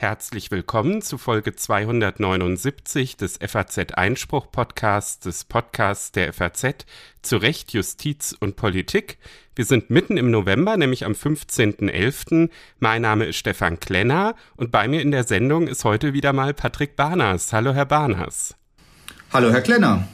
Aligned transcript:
Herzlich 0.00 0.50
willkommen 0.50 1.02
zu 1.02 1.18
Folge 1.18 1.54
279 1.54 3.18
des 3.18 3.36
FAZ 3.36 3.92
Einspruch 3.92 4.50
Podcasts, 4.50 5.18
des 5.18 5.44
Podcasts 5.44 6.10
der 6.10 6.32
FAZ 6.32 6.86
zu 7.20 7.36
Recht, 7.36 7.74
Justiz 7.74 8.34
und 8.40 8.56
Politik. 8.56 9.18
Wir 9.54 9.66
sind 9.66 9.90
mitten 9.90 10.16
im 10.16 10.30
November, 10.30 10.78
nämlich 10.78 11.04
am 11.04 11.12
15.11. 11.12 12.48
Mein 12.78 13.02
Name 13.02 13.26
ist 13.26 13.36
Stefan 13.36 13.78
Klenner 13.78 14.36
und 14.56 14.70
bei 14.72 14.88
mir 14.88 15.02
in 15.02 15.10
der 15.10 15.24
Sendung 15.24 15.68
ist 15.68 15.84
heute 15.84 16.14
wieder 16.14 16.32
mal 16.32 16.54
Patrick 16.54 16.96
Barners. 16.96 17.52
Hallo, 17.52 17.74
Herr 17.74 17.84
Barners. 17.84 18.54
Hallo, 19.34 19.50
Herr 19.50 19.60
Klenner. 19.60 20.08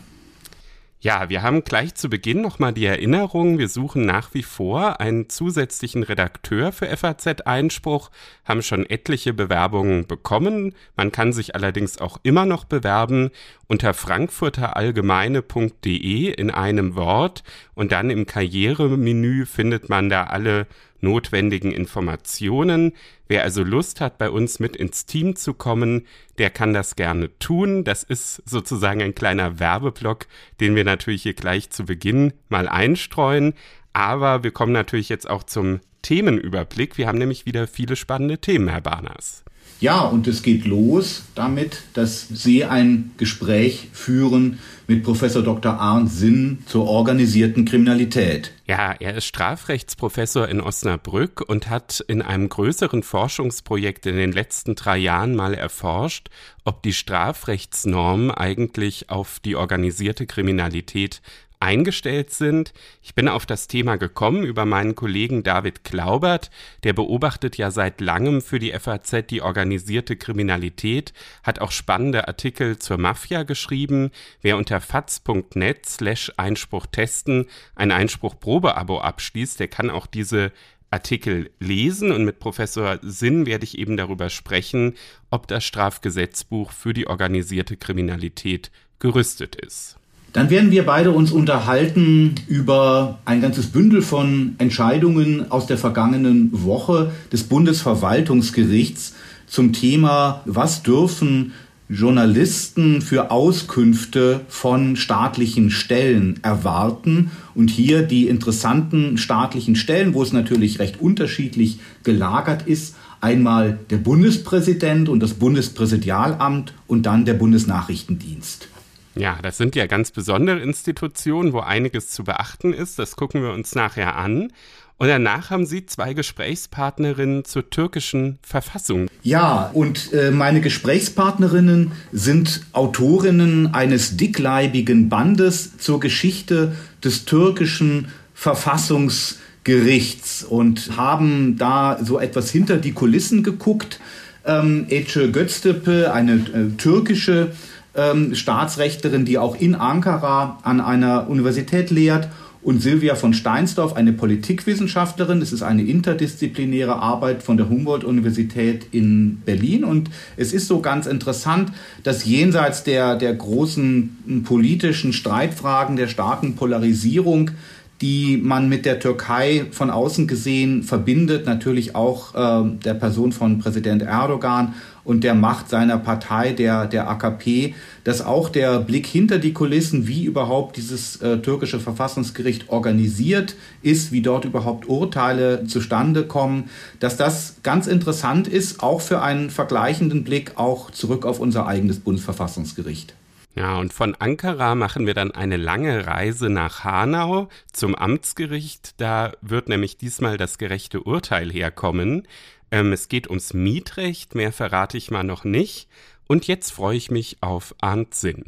Ja, 1.06 1.28
wir 1.28 1.42
haben 1.44 1.62
gleich 1.62 1.94
zu 1.94 2.10
Beginn 2.10 2.40
nochmal 2.40 2.72
die 2.72 2.84
Erinnerung, 2.84 3.58
wir 3.58 3.68
suchen 3.68 4.06
nach 4.06 4.34
wie 4.34 4.42
vor 4.42 5.00
einen 5.00 5.28
zusätzlichen 5.28 6.02
Redakteur 6.02 6.72
für 6.72 6.88
FAZ 6.96 7.42
Einspruch, 7.42 8.10
haben 8.44 8.60
schon 8.60 8.84
etliche 8.84 9.32
Bewerbungen 9.32 10.08
bekommen. 10.08 10.74
Man 10.96 11.12
kann 11.12 11.32
sich 11.32 11.54
allerdings 11.54 11.98
auch 11.98 12.18
immer 12.24 12.44
noch 12.44 12.64
bewerben 12.64 13.30
unter 13.68 13.94
frankfurterallgemeine.de 13.94 16.32
in 16.32 16.50
einem 16.50 16.96
Wort 16.96 17.44
und 17.76 17.92
dann 17.92 18.10
im 18.10 18.26
Karrieremenü 18.26 19.46
findet 19.46 19.88
man 19.88 20.10
da 20.10 20.24
alle 20.24 20.66
notwendigen 21.00 21.70
Informationen. 21.70 22.94
Wer 23.28 23.42
also 23.42 23.64
Lust 23.64 24.00
hat, 24.00 24.18
bei 24.18 24.30
uns 24.30 24.60
mit 24.60 24.76
ins 24.76 25.06
Team 25.06 25.34
zu 25.36 25.54
kommen, 25.54 26.06
der 26.38 26.50
kann 26.50 26.72
das 26.72 26.96
gerne 26.96 27.36
tun. 27.38 27.82
Das 27.82 28.02
ist 28.02 28.42
sozusagen 28.48 29.02
ein 29.02 29.14
kleiner 29.14 29.58
Werbeblock, 29.58 30.26
den 30.60 30.76
wir 30.76 30.84
natürlich 30.84 31.22
hier 31.22 31.34
gleich 31.34 31.70
zu 31.70 31.84
Beginn 31.84 32.32
mal 32.48 32.68
einstreuen. 32.68 33.54
Aber 33.92 34.44
wir 34.44 34.50
kommen 34.50 34.72
natürlich 34.72 35.08
jetzt 35.08 35.28
auch 35.28 35.42
zum 35.42 35.80
Themenüberblick. 36.02 36.98
Wir 36.98 37.08
haben 37.08 37.18
nämlich 37.18 37.46
wieder 37.46 37.66
viele 37.66 37.96
spannende 37.96 38.38
Themen, 38.38 38.68
Herr 38.68 38.82
Barners. 38.82 39.45
Ja, 39.80 40.00
und 40.00 40.26
es 40.26 40.42
geht 40.42 40.64
los 40.64 41.24
damit, 41.34 41.82
dass 41.92 42.28
Sie 42.28 42.64
ein 42.64 43.10
Gespräch 43.18 43.88
führen 43.92 44.58
mit 44.86 45.02
Professor 45.02 45.42
Dr. 45.42 45.78
Arndt 45.78 46.10
Sinn 46.10 46.58
zur 46.66 46.88
organisierten 46.88 47.64
Kriminalität. 47.64 48.52
Ja, 48.66 48.92
er 48.98 49.16
ist 49.16 49.26
Strafrechtsprofessor 49.26 50.48
in 50.48 50.60
Osnabrück 50.60 51.42
und 51.46 51.68
hat 51.68 52.02
in 52.08 52.22
einem 52.22 52.48
größeren 52.48 53.02
Forschungsprojekt 53.02 54.06
in 54.06 54.16
den 54.16 54.32
letzten 54.32 54.76
drei 54.76 54.96
Jahren 54.96 55.36
mal 55.36 55.54
erforscht, 55.54 56.30
ob 56.64 56.82
die 56.82 56.94
Strafrechtsnormen 56.94 58.30
eigentlich 58.30 59.10
auf 59.10 59.40
die 59.40 59.56
organisierte 59.56 60.26
Kriminalität 60.26 61.20
eingestellt 61.60 62.30
sind. 62.30 62.72
Ich 63.02 63.14
bin 63.14 63.28
auf 63.28 63.46
das 63.46 63.68
Thema 63.68 63.96
gekommen 63.96 64.44
über 64.44 64.64
meinen 64.64 64.94
Kollegen 64.94 65.42
David 65.42 65.84
Klaubert, 65.84 66.50
der 66.84 66.92
beobachtet 66.92 67.56
ja 67.56 67.70
seit 67.70 68.00
langem 68.00 68.42
für 68.42 68.58
die 68.58 68.72
FAZ 68.72 69.26
die 69.30 69.42
organisierte 69.42 70.16
Kriminalität, 70.16 71.12
hat 71.42 71.60
auch 71.60 71.70
spannende 71.70 72.28
Artikel 72.28 72.78
zur 72.78 72.98
Mafia 72.98 73.42
geschrieben. 73.42 74.10
Wer 74.42 74.56
unter 74.56 74.80
faz.net 74.80 75.86
slash 75.86 76.32
Einspruch 76.36 76.86
testen 76.86 77.46
ein 77.74 77.90
Einspruch-Probeabo 77.90 79.00
abschließt, 79.00 79.58
der 79.60 79.68
kann 79.68 79.90
auch 79.90 80.06
diese 80.06 80.52
Artikel 80.90 81.50
lesen 81.58 82.12
und 82.12 82.24
mit 82.24 82.38
Professor 82.38 82.98
Sinn 83.02 83.44
werde 83.44 83.64
ich 83.64 83.76
eben 83.76 83.96
darüber 83.96 84.30
sprechen, 84.30 84.94
ob 85.30 85.48
das 85.48 85.64
Strafgesetzbuch 85.64 86.70
für 86.72 86.94
die 86.94 87.06
organisierte 87.06 87.76
Kriminalität 87.76 88.70
gerüstet 88.98 89.56
ist. 89.56 89.98
Dann 90.36 90.50
werden 90.50 90.70
wir 90.70 90.84
beide 90.84 91.12
uns 91.12 91.32
unterhalten 91.32 92.34
über 92.46 93.20
ein 93.24 93.40
ganzes 93.40 93.68
Bündel 93.68 94.02
von 94.02 94.54
Entscheidungen 94.58 95.50
aus 95.50 95.64
der 95.64 95.78
vergangenen 95.78 96.50
Woche 96.52 97.10
des 97.32 97.44
Bundesverwaltungsgerichts 97.44 99.14
zum 99.46 99.72
Thema, 99.72 100.42
was 100.44 100.82
dürfen 100.82 101.54
Journalisten 101.88 103.00
für 103.00 103.30
Auskünfte 103.30 104.42
von 104.46 104.96
staatlichen 104.96 105.70
Stellen 105.70 106.38
erwarten. 106.42 107.30
Und 107.54 107.70
hier 107.70 108.02
die 108.02 108.28
interessanten 108.28 109.16
staatlichen 109.16 109.74
Stellen, 109.74 110.12
wo 110.12 110.22
es 110.22 110.34
natürlich 110.34 110.80
recht 110.80 111.00
unterschiedlich 111.00 111.78
gelagert 112.02 112.66
ist. 112.66 112.94
Einmal 113.22 113.78
der 113.88 113.96
Bundespräsident 113.96 115.08
und 115.08 115.20
das 115.20 115.32
Bundespräsidialamt 115.32 116.74
und 116.86 117.06
dann 117.06 117.24
der 117.24 117.32
Bundesnachrichtendienst. 117.32 118.68
Ja, 119.16 119.38
das 119.42 119.56
sind 119.56 119.74
ja 119.74 119.86
ganz 119.86 120.10
besondere 120.10 120.60
Institutionen, 120.60 121.52
wo 121.52 121.60
einiges 121.60 122.10
zu 122.10 122.24
beachten 122.24 122.74
ist. 122.74 122.98
Das 122.98 123.16
gucken 123.16 123.42
wir 123.42 123.52
uns 123.52 123.74
nachher 123.74 124.16
an. 124.16 124.52
Und 124.98 125.08
danach 125.08 125.50
haben 125.50 125.66
Sie 125.66 125.84
zwei 125.84 126.14
Gesprächspartnerinnen 126.14 127.44
zur 127.44 127.68
türkischen 127.68 128.38
Verfassung. 128.40 129.08
Ja, 129.22 129.70
und 129.74 130.10
äh, 130.14 130.30
meine 130.30 130.62
Gesprächspartnerinnen 130.62 131.92
sind 132.12 132.62
Autorinnen 132.72 133.74
eines 133.74 134.16
dickleibigen 134.16 135.10
Bandes 135.10 135.76
zur 135.76 136.00
Geschichte 136.00 136.74
des 137.04 137.26
türkischen 137.26 138.08
Verfassungsgerichts 138.32 140.44
und 140.44 140.96
haben 140.96 141.58
da 141.58 141.98
so 142.02 142.18
etwas 142.18 142.50
hinter 142.50 142.78
die 142.78 142.92
Kulissen 142.92 143.42
geguckt. 143.42 144.00
Ähm, 144.46 144.86
Ece 144.88 145.30
Göztepe, 145.30 146.14
eine 146.14 146.36
äh, 146.36 146.70
türkische 146.78 147.52
ähm, 147.96 148.34
Staatsrechtlerin, 148.34 149.24
die 149.24 149.38
auch 149.38 149.56
in 149.56 149.74
Ankara 149.74 150.58
an 150.62 150.80
einer 150.80 151.28
Universität 151.28 151.90
lehrt 151.90 152.28
und 152.66 152.82
Silvia 152.82 153.14
von 153.14 153.32
Steinsdorf, 153.32 153.94
eine 153.94 154.12
Politikwissenschaftlerin. 154.12 155.40
Es 155.40 155.52
ist 155.52 155.62
eine 155.62 155.84
interdisziplinäre 155.84 156.96
Arbeit 156.96 157.44
von 157.44 157.56
der 157.56 157.68
Humboldt-Universität 157.68 158.88
in 158.90 159.40
Berlin. 159.44 159.84
Und 159.84 160.10
es 160.36 160.52
ist 160.52 160.66
so 160.66 160.80
ganz 160.80 161.06
interessant, 161.06 161.70
dass 162.02 162.24
jenseits 162.24 162.82
der, 162.82 163.14
der 163.14 163.34
großen 163.34 164.42
politischen 164.44 165.12
Streitfragen, 165.12 165.94
der 165.94 166.08
starken 166.08 166.56
Polarisierung, 166.56 167.52
die 168.00 168.36
man 168.36 168.68
mit 168.68 168.84
der 168.84 169.00
Türkei 169.00 169.66
von 169.70 169.90
außen 169.90 170.26
gesehen 170.26 170.82
verbindet, 170.82 171.46
natürlich 171.46 171.94
auch 171.94 172.34
äh, 172.34 172.70
der 172.84 172.94
Person 172.94 173.32
von 173.32 173.58
Präsident 173.58 174.02
Erdogan 174.02 174.74
und 175.02 175.24
der 175.24 175.34
Macht 175.34 175.70
seiner 175.70 175.98
Partei, 175.98 176.52
der, 176.52 176.86
der 176.86 177.08
AKP, 177.08 177.74
dass 178.04 178.20
auch 178.20 178.48
der 178.48 178.80
Blick 178.80 179.06
hinter 179.06 179.38
die 179.38 179.52
Kulissen, 179.52 180.06
wie 180.08 180.24
überhaupt 180.24 180.76
dieses 180.76 181.16
äh, 181.22 181.38
türkische 181.38 181.80
Verfassungsgericht 181.80 182.68
organisiert 182.68 183.56
ist, 183.82 184.12
wie 184.12 184.20
dort 184.20 184.44
überhaupt 184.44 184.88
Urteile 184.88 185.64
zustande 185.66 186.24
kommen, 186.24 186.64
dass 186.98 187.16
das 187.16 187.56
ganz 187.62 187.86
interessant 187.86 188.48
ist, 188.48 188.82
auch 188.82 189.00
für 189.00 189.22
einen 189.22 189.48
vergleichenden 189.50 190.24
Blick 190.24 190.52
auch 190.56 190.90
zurück 190.90 191.24
auf 191.24 191.40
unser 191.40 191.66
eigenes 191.66 192.00
Bundesverfassungsgericht. 192.00 193.14
Ja, 193.56 193.78
und 193.78 193.94
von 193.94 194.14
Ankara 194.14 194.74
machen 194.74 195.06
wir 195.06 195.14
dann 195.14 195.30
eine 195.30 195.56
lange 195.56 196.06
Reise 196.06 196.50
nach 196.50 196.84
Hanau 196.84 197.48
zum 197.72 197.94
Amtsgericht. 197.94 199.00
Da 199.00 199.32
wird 199.40 199.70
nämlich 199.70 199.96
diesmal 199.96 200.36
das 200.36 200.58
gerechte 200.58 201.00
Urteil 201.00 201.50
herkommen. 201.50 202.28
Ähm, 202.70 202.92
es 202.92 203.08
geht 203.08 203.30
ums 203.30 203.54
Mietrecht, 203.54 204.34
mehr 204.34 204.52
verrate 204.52 204.98
ich 204.98 205.10
mal 205.10 205.24
noch 205.24 205.44
nicht. 205.44 205.88
Und 206.26 206.46
jetzt 206.46 206.70
freue 206.70 206.98
ich 206.98 207.10
mich 207.10 207.38
auf 207.40 207.74
Arndt 207.80 208.14
Sinn. 208.14 208.44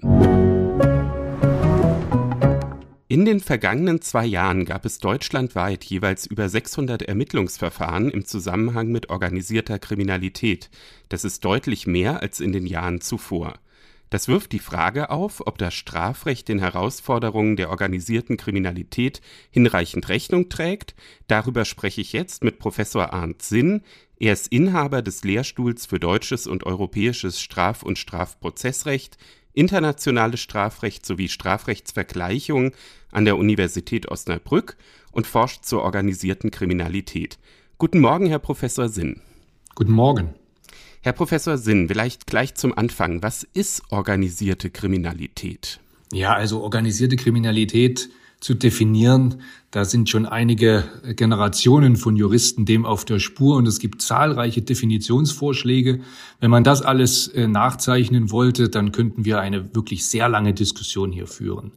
In 3.11 3.25
den 3.25 3.41
vergangenen 3.41 4.03
zwei 4.03 4.27
Jahren 4.27 4.67
gab 4.67 4.85
es 4.85 4.99
deutschlandweit 4.99 5.85
jeweils 5.85 6.27
über 6.27 6.51
600 6.51 7.01
Ermittlungsverfahren 7.01 8.11
im 8.11 8.27
Zusammenhang 8.27 8.89
mit 8.89 9.09
organisierter 9.09 9.79
Kriminalität. 9.79 10.69
Das 11.09 11.25
ist 11.25 11.47
deutlich 11.47 11.87
mehr 11.87 12.21
als 12.21 12.41
in 12.41 12.53
den 12.53 12.67
Jahren 12.67 13.01
zuvor. 13.01 13.55
Das 14.11 14.29
wirft 14.29 14.53
die 14.53 14.59
Frage 14.59 15.11
auf, 15.11 15.47
ob 15.47 15.59
das 15.59 15.75
Strafrecht 15.75 16.49
den 16.49 16.59
Herausforderungen 16.59 17.57
der 17.57 17.71
organisierten 17.71 18.37
Kriminalität 18.37 19.21
hinreichend 19.51 20.09
Rechnung 20.09 20.49
trägt. 20.49 20.95
Darüber 21.27 21.65
spreche 21.65 22.01
ich 22.01 22.13
jetzt 22.13 22.43
mit 22.43 22.59
Professor 22.59 23.13
Arndt 23.13 23.43
Sinn. 23.43 23.83
Er 24.19 24.33
ist 24.33 24.49
Inhaber 24.49 25.03
des 25.03 25.25
Lehrstuhls 25.25 25.87
für 25.87 26.01
deutsches 26.01 26.47
und 26.47 26.65
europäisches 26.65 27.41
Straf- 27.41 27.83
und 27.83 27.99
Strafprozessrecht, 27.99 29.19
internationales 29.53 30.41
Strafrecht 30.41 31.05
sowie 31.05 31.29
Strafrechtsvergleichung 31.29 32.73
an 33.11 33.25
der 33.25 33.37
Universität 33.37 34.09
Osnabrück 34.09 34.77
und 35.13 35.27
forscht 35.27 35.65
zur 35.65 35.83
organisierten 35.83 36.51
Kriminalität. 36.51 37.39
Guten 37.77 38.01
Morgen, 38.01 38.27
Herr 38.27 38.39
Professor 38.39 38.89
Sinn. 38.89 39.21
Guten 39.75 39.93
Morgen. 39.93 40.35
Herr 41.01 41.13
Professor 41.13 41.59
Sinn, 41.59 41.89
vielleicht 41.89 42.27
gleich 42.27 42.55
zum 42.55 42.77
Anfang. 42.77 43.23
Was 43.23 43.45
ist 43.55 43.83
organisierte 43.91 44.69
Kriminalität? 44.69 45.79
Ja, 46.13 46.35
also 46.35 46.61
organisierte 46.61 47.17
Kriminalität 47.17 48.09
zu 48.41 48.55
definieren, 48.55 49.43
da 49.71 49.85
sind 49.85 50.09
schon 50.09 50.25
einige 50.25 50.85
Generationen 51.17 51.97
von 51.97 52.17
Juristen 52.17 52.65
dem 52.65 52.87
auf 52.87 53.05
der 53.05 53.19
Spur 53.19 53.57
und 53.57 53.67
es 53.67 53.81
gibt 53.81 54.01
zahlreiche 54.01 54.63
Definitionsvorschläge. 54.63 56.01
Wenn 56.41 56.51
man 56.51 56.63
das 56.65 56.83
alles 56.83 57.29
äh, 57.29 57.49
nachzeichnen 57.49 58.31
wollte, 58.31 58.69
dann 58.69 58.93
könnten 58.93 59.25
wir 59.25 59.41
eine 59.41 59.75
wirklich 59.75 60.07
sehr 60.07 60.29
lange 60.29 60.55
Diskussion 60.55 61.11
hier 61.11 61.27
führen. 61.27 61.73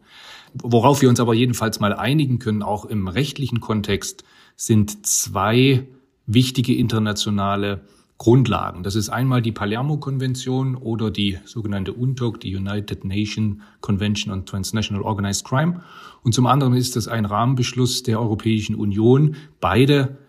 Worauf 0.54 1.02
wir 1.02 1.10
uns 1.10 1.20
aber 1.20 1.34
jedenfalls 1.34 1.80
mal 1.80 1.94
einigen 1.94 2.40
können, 2.40 2.62
auch 2.62 2.86
im 2.86 3.08
rechtlichen 3.08 3.60
Kontext, 3.60 4.24
sind 4.56 5.06
zwei 5.08 5.88
wichtige 6.28 6.76
internationale 6.76 7.82
Grundlagen. 8.22 8.84
Das 8.84 8.94
ist 8.94 9.10
einmal 9.10 9.42
die 9.42 9.52
Palermo-Konvention 9.52 10.76
oder 10.76 11.10
die 11.10 11.40
sogenannte 11.44 11.94
UNTOC, 11.94 12.40
die 12.40 12.56
United 12.56 13.04
Nations 13.04 13.58
Convention 13.80 14.32
on 14.32 14.46
Transnational 14.46 15.02
Organized 15.02 15.44
Crime. 15.44 15.82
Und 16.22 16.36
zum 16.36 16.46
anderen 16.46 16.76
ist 16.76 16.96
das 16.96 17.08
ein 17.08 17.26
Rahmenbeschluss 17.26 18.04
der 18.04 18.20
Europäischen 18.20 18.76
Union. 18.76 19.38
Beide 19.60 20.20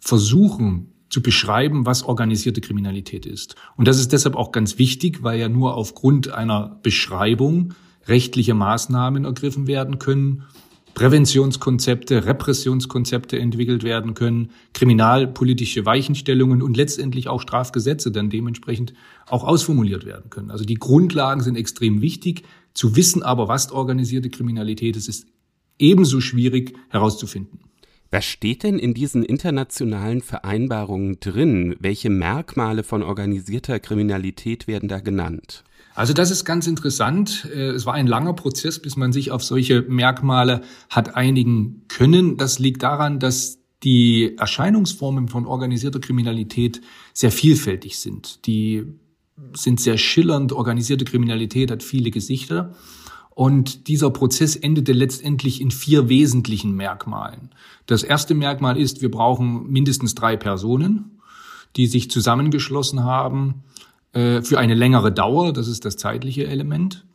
versuchen 0.00 0.94
zu 1.10 1.20
beschreiben, 1.20 1.84
was 1.84 2.02
organisierte 2.02 2.62
Kriminalität 2.62 3.26
ist. 3.26 3.56
Und 3.76 3.86
das 3.88 4.00
ist 4.00 4.14
deshalb 4.14 4.34
auch 4.34 4.50
ganz 4.50 4.78
wichtig, 4.78 5.22
weil 5.22 5.38
ja 5.38 5.50
nur 5.50 5.74
aufgrund 5.74 6.32
einer 6.32 6.80
Beschreibung 6.82 7.74
rechtliche 8.06 8.54
Maßnahmen 8.54 9.26
ergriffen 9.26 9.66
werden 9.66 9.98
können 9.98 10.44
Präventionskonzepte, 10.94 12.24
Repressionskonzepte 12.26 13.38
entwickelt 13.38 13.84
werden 13.84 14.14
können, 14.14 14.50
kriminalpolitische 14.72 15.86
Weichenstellungen 15.86 16.62
und 16.62 16.76
letztendlich 16.76 17.28
auch 17.28 17.40
Strafgesetze 17.40 18.10
dann 18.10 18.30
dementsprechend 18.30 18.94
auch 19.26 19.44
ausformuliert 19.44 20.04
werden 20.04 20.30
können. 20.30 20.50
Also 20.50 20.64
die 20.64 20.74
Grundlagen 20.74 21.40
sind 21.40 21.56
extrem 21.56 22.00
wichtig. 22.00 22.42
Zu 22.74 22.96
wissen 22.96 23.22
aber, 23.22 23.48
was 23.48 23.70
organisierte 23.70 24.30
Kriminalität 24.30 24.96
ist, 24.96 25.08
ist 25.08 25.26
ebenso 25.78 26.20
schwierig 26.20 26.76
herauszufinden. 26.88 27.60
Was 28.10 28.24
steht 28.24 28.62
denn 28.62 28.78
in 28.78 28.94
diesen 28.94 29.22
internationalen 29.22 30.22
Vereinbarungen 30.22 31.20
drin? 31.20 31.76
Welche 31.78 32.08
Merkmale 32.08 32.82
von 32.82 33.02
organisierter 33.02 33.78
Kriminalität 33.80 34.66
werden 34.66 34.88
da 34.88 35.00
genannt? 35.00 35.62
Also 35.98 36.12
das 36.12 36.30
ist 36.30 36.44
ganz 36.44 36.68
interessant. 36.68 37.48
Äh, 37.52 37.70
es 37.70 37.84
war 37.84 37.94
ein 37.94 38.06
langer 38.06 38.32
Prozess, 38.32 38.78
bis 38.78 38.96
man 38.96 39.12
sich 39.12 39.32
auf 39.32 39.42
solche 39.42 39.82
Merkmale 39.82 40.60
hat 40.90 41.16
einigen 41.16 41.82
können. 41.88 42.36
Das 42.36 42.60
liegt 42.60 42.84
daran, 42.84 43.18
dass 43.18 43.58
die 43.82 44.36
Erscheinungsformen 44.38 45.26
von 45.26 45.44
organisierter 45.44 45.98
Kriminalität 45.98 46.82
sehr 47.12 47.32
vielfältig 47.32 47.98
sind. 47.98 48.46
Die 48.46 48.84
sind 49.54 49.80
sehr 49.80 49.98
schillernd. 49.98 50.52
Organisierte 50.52 51.04
Kriminalität 51.04 51.72
hat 51.72 51.82
viele 51.82 52.12
Gesichter. 52.12 52.76
Und 53.30 53.88
dieser 53.88 54.10
Prozess 54.10 54.54
endete 54.54 54.92
letztendlich 54.92 55.60
in 55.60 55.72
vier 55.72 56.08
wesentlichen 56.08 56.76
Merkmalen. 56.76 57.50
Das 57.86 58.04
erste 58.04 58.34
Merkmal 58.34 58.78
ist, 58.78 59.02
wir 59.02 59.10
brauchen 59.10 59.68
mindestens 59.68 60.14
drei 60.14 60.36
Personen, 60.36 61.18
die 61.74 61.88
sich 61.88 62.08
zusammengeschlossen 62.08 63.02
haben 63.02 63.64
äh, 64.12 64.42
für 64.42 64.58
eine 64.58 64.74
längere 64.74 65.12
Dauer, 65.12 65.52
das 65.52 65.68
ist 65.68 65.84
das 65.84 65.96
zeitliche 65.96 66.46
Element. 66.46 67.06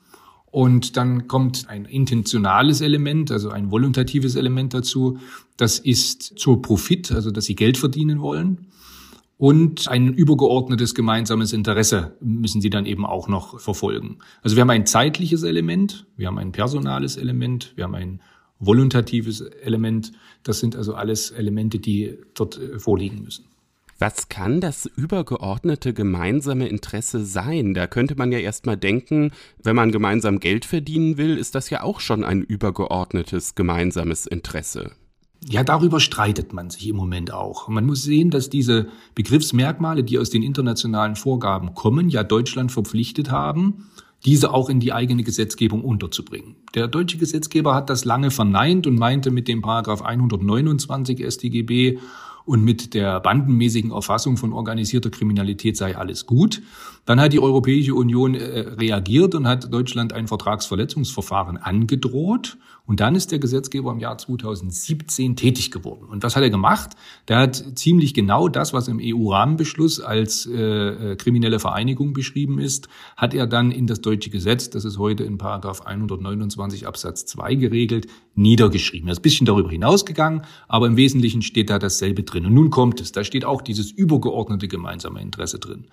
Und 0.46 0.98
dann 0.98 1.28
kommt 1.28 1.68
ein 1.68 1.86
intentionales 1.86 2.82
Element, 2.82 3.32
also 3.32 3.50
ein 3.50 3.72
voluntatives 3.72 4.36
Element 4.36 4.76
dazu. 4.76 5.18
Das 5.58 5.80
ist 5.80 6.38
zur 6.38 6.62
Profit, 6.62 7.12
also 7.12 7.32
dass 7.32 7.46
sie 7.46 7.56
Geld 7.56 7.78
verdienen 7.78 8.22
wollen. 8.22 8.68
Und 9.38 9.88
ein 9.88 10.14
übergeordnetes 10.14 10.94
gemeinsames 10.94 11.54
Interesse 11.54 12.16
müssen 12.22 12.62
sie 12.62 12.70
dann 12.70 12.86
eben 12.86 13.04
auch 13.06 13.28
noch 13.28 13.60
verfolgen. 13.60 14.20
Also 14.44 14.56
wir 14.56 14.62
haben 14.62 14.70
ein 14.70 14.86
zeitliches 14.86 15.42
Element, 15.42 16.06
wir 16.16 16.28
haben 16.28 16.38
ein 16.38 16.52
personales 16.52 17.18
Element, 17.18 17.74
wir 17.76 17.86
haben 17.86 17.96
ein 17.96 18.22
voluntatives 18.60 19.42
Element. 19.42 20.12
Das 20.44 20.60
sind 20.60 20.76
also 20.76 20.94
alles 20.94 21.32
Elemente, 21.32 21.80
die 21.80 22.18
dort 22.36 22.60
äh, 22.60 22.80
vorliegen 22.80 23.24
müssen. 23.24 23.46
Was 24.00 24.30
kann 24.30 24.60
das 24.60 24.86
übergeordnete 24.86 25.94
gemeinsame 25.94 26.68
Interesse 26.68 27.24
sein? 27.26 27.74
Da 27.74 27.88
könnte 27.88 28.16
man 28.16 28.32
ja 28.32 28.40
erstmal 28.40 28.78
denken, 28.78 29.32
wenn 29.62 29.76
man 29.76 29.92
gemeinsam 29.92 30.40
Geld 30.40 30.66
verdienen 30.66 31.18
will, 31.18 31.38
ist 31.38 31.56
das 31.56 31.70
ja 31.70 31.84
auch 31.84 32.00
schon 32.00 32.24
ein 32.24 32.42
übergeordnetes 32.42 33.56
gemeinsames 33.56 34.26
Interesse. 34.26 34.92
Ja, 35.50 35.64
darüber 35.64 36.00
streitet 36.00 36.54
man 36.54 36.70
sich 36.70 36.88
im 36.88 36.96
Moment 36.96 37.34
auch. 37.34 37.68
Man 37.68 37.86
muss 37.86 38.04
sehen, 38.04 38.30
dass 38.30 38.50
diese 38.50 38.88
Begriffsmerkmale, 39.14 40.04
die 40.04 40.18
aus 40.18 40.30
den 40.30 40.42
internationalen 40.42 41.16
Vorgaben 41.16 41.74
kommen, 41.74 42.10
ja 42.10 42.24
Deutschland 42.24 42.72
verpflichtet 42.72 43.30
haben, 43.30 43.90
diese 44.26 44.54
auch 44.54 44.70
in 44.70 44.80
die 44.80 44.94
eigene 44.94 45.24
Gesetzgebung 45.24 45.84
unterzubringen. 45.84 46.56
Der 46.76 46.88
deutsche 46.88 47.18
Gesetzgeber 47.18 47.76
hat 47.76 47.90
das 47.90 48.06
lange 48.06 48.32
verneint 48.32 48.88
und 48.88 48.98
meinte 48.98 49.32
mit 49.32 49.50
dem 49.50 49.62
Paragraph 49.62 50.02
129 50.02 51.26
StGB 51.30 52.00
und 52.46 52.64
mit 52.64 52.94
der 52.94 53.20
bandenmäßigen 53.20 53.92
Erfassung 53.92 54.38
von 54.38 54.54
organisierter 54.54 55.10
Kriminalität 55.10 55.78
sei 55.78 55.98
alles 55.98 56.26
gut. 56.26 56.62
Dann 57.06 57.20
hat 57.20 57.34
die 57.34 57.40
Europäische 57.40 57.96
Union 57.96 58.36
äh, 58.36 58.60
reagiert 58.60 59.36
und 59.36 59.48
hat 59.48 59.74
Deutschland 59.74 60.14
ein 60.14 60.28
Vertragsverletzungsverfahren 60.28 61.58
angedroht. 61.58 62.58
Und 62.86 63.00
dann 63.00 63.16
ist 63.16 63.32
der 63.32 63.40
Gesetzgeber 63.40 63.94
im 63.94 64.00
Jahr 64.00 64.18
2017 64.18 65.38
tätig 65.38 65.72
geworden. 65.72 66.06
Und 66.10 66.22
was 66.22 66.36
hat 66.36 66.44
er 66.44 66.50
gemacht? 66.50 66.92
Der 67.30 67.38
hat 67.38 67.64
ziemlich 67.76 68.14
genau 68.14 68.50
das, 68.50 68.74
was 68.74 68.90
im 68.90 69.00
EU-Rahmenbeschluss 69.02 70.02
als 70.02 70.46
äh, 70.46 71.12
äh, 71.12 71.16
kriminelle 71.16 71.60
Vereinigung 71.60 72.12
beschrieben 72.12 72.60
ist, 72.60 72.90
hat 73.16 73.34
er 73.34 73.48
dann 73.48 73.72
in 73.72 73.88
das 73.88 74.02
deutsche 74.02 74.30
Gesetz, 74.30 74.70
das 74.70 74.84
ist 74.84 74.98
heute 74.98 75.24
in 75.24 75.38
Paragraph 75.38 75.82
129 75.86 76.86
Absatz 76.86 77.26
2 77.26 77.56
geregelt, 77.56 78.08
niedergeschrieben. 78.36 79.08
Er 79.08 79.14
ist 79.14 79.20
ein 79.20 79.24
bisschen 79.24 79.46
darüber 79.46 79.70
hinausgegangen, 79.70 80.42
aber 80.68 80.88
im 80.88 80.98
Wesentlichen 80.98 81.42
steht 81.42 81.70
da 81.70 81.80
dasselbe 81.80 82.24
drin. 82.24 82.46
Und 82.46 82.54
nun 82.54 82.70
kommt 82.70 83.00
es, 83.00 83.14
da 83.14 83.24
steht 83.24 83.46
auch 83.46 83.62
dieses 83.62 83.92
übergeordnete 83.92 84.68
gemeinsame 84.68 85.22
Interesse 85.22 85.58
drin. 85.58 85.86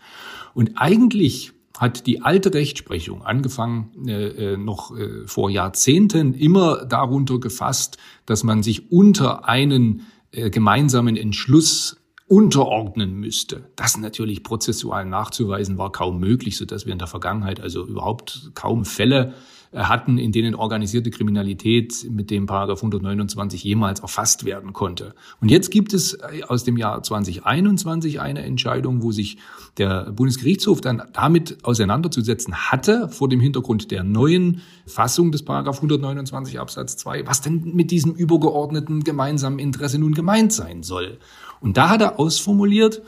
Und 0.55 0.73
eigentlich 0.77 1.53
hat 1.79 2.07
die 2.07 2.21
alte 2.21 2.53
Rechtsprechung 2.53 3.23
angefangen 3.23 4.07
äh, 4.07 4.53
äh, 4.53 4.57
noch 4.57 4.97
äh, 4.97 5.27
vor 5.27 5.49
Jahrzehnten 5.51 6.35
immer 6.35 6.85
darunter 6.85 7.41
gefasst, 7.41 7.97
dass 8.27 8.45
man 8.45 8.63
sich 8.63 8.93
unter 8.93 9.49
einen 9.49 10.07
äh, 10.33 10.51
gemeinsamen 10.51 11.17
Entschluss 11.17 11.97
unterordnen 12.27 13.15
müsste. 13.15 13.71
Das 13.77 13.97
natürlich 13.97 14.45
prozessual 14.45 15.05
nachzuweisen 15.05 15.79
war 15.79 15.91
kaum 15.91 16.21
möglich, 16.21 16.59
so 16.59 16.65
dass 16.65 16.87
wir 16.87 16.93
in 16.93 16.99
der 16.99 17.09
Vergangenheit 17.09 17.61
also 17.61 17.85
überhaupt 17.85 18.51
kaum 18.55 18.85
Fälle 18.85 19.35
hatten, 19.73 20.19
in 20.19 20.33
denen 20.33 20.57
organisierte 20.57 21.11
Kriminalität 21.11 22.07
mit 22.11 22.31
dem 22.31 22.47
Paragraph 22.47 22.81
129 22.81 23.63
jemals 23.63 24.01
erfasst 24.01 24.45
werden 24.45 24.73
konnte. 24.73 25.15
Und 25.41 25.51
jetzt 25.51 25.71
gibt 25.71 25.93
es 25.93 26.19
aus 26.49 26.65
dem 26.65 26.77
Jahr 26.77 27.03
2021 27.03 28.21
eine 28.21 28.43
Entscheidung, 28.43 29.03
wo 29.03 29.13
sich 29.13 29.39
der 29.77 30.11
Bundesgerichtshof 30.11 30.81
dann 30.81 31.03
damit 31.13 31.65
auseinanderzusetzen 31.65 32.55
hatte, 32.55 33.09
vor 33.09 33.29
dem 33.29 33.39
Hintergrund 33.39 33.93
der 33.93 34.03
neuen 34.03 34.63
Fassung 34.87 35.31
des 35.31 35.45
Paragraph 35.45 35.77
129 35.77 36.59
Absatz 36.59 36.97
2, 36.97 37.27
was 37.27 37.41
denn 37.41 37.63
mit 37.75 37.93
diesem 37.93 38.15
übergeordneten 38.15 39.05
gemeinsamen 39.05 39.61
Interesse 39.61 39.99
nun 39.99 40.15
gemeint 40.15 40.53
sein 40.53 40.83
soll. 40.83 41.19
Und 41.61 41.77
da 41.77 41.91
hat 41.91 42.01
er 42.01 42.19
ausformuliert, 42.19 43.03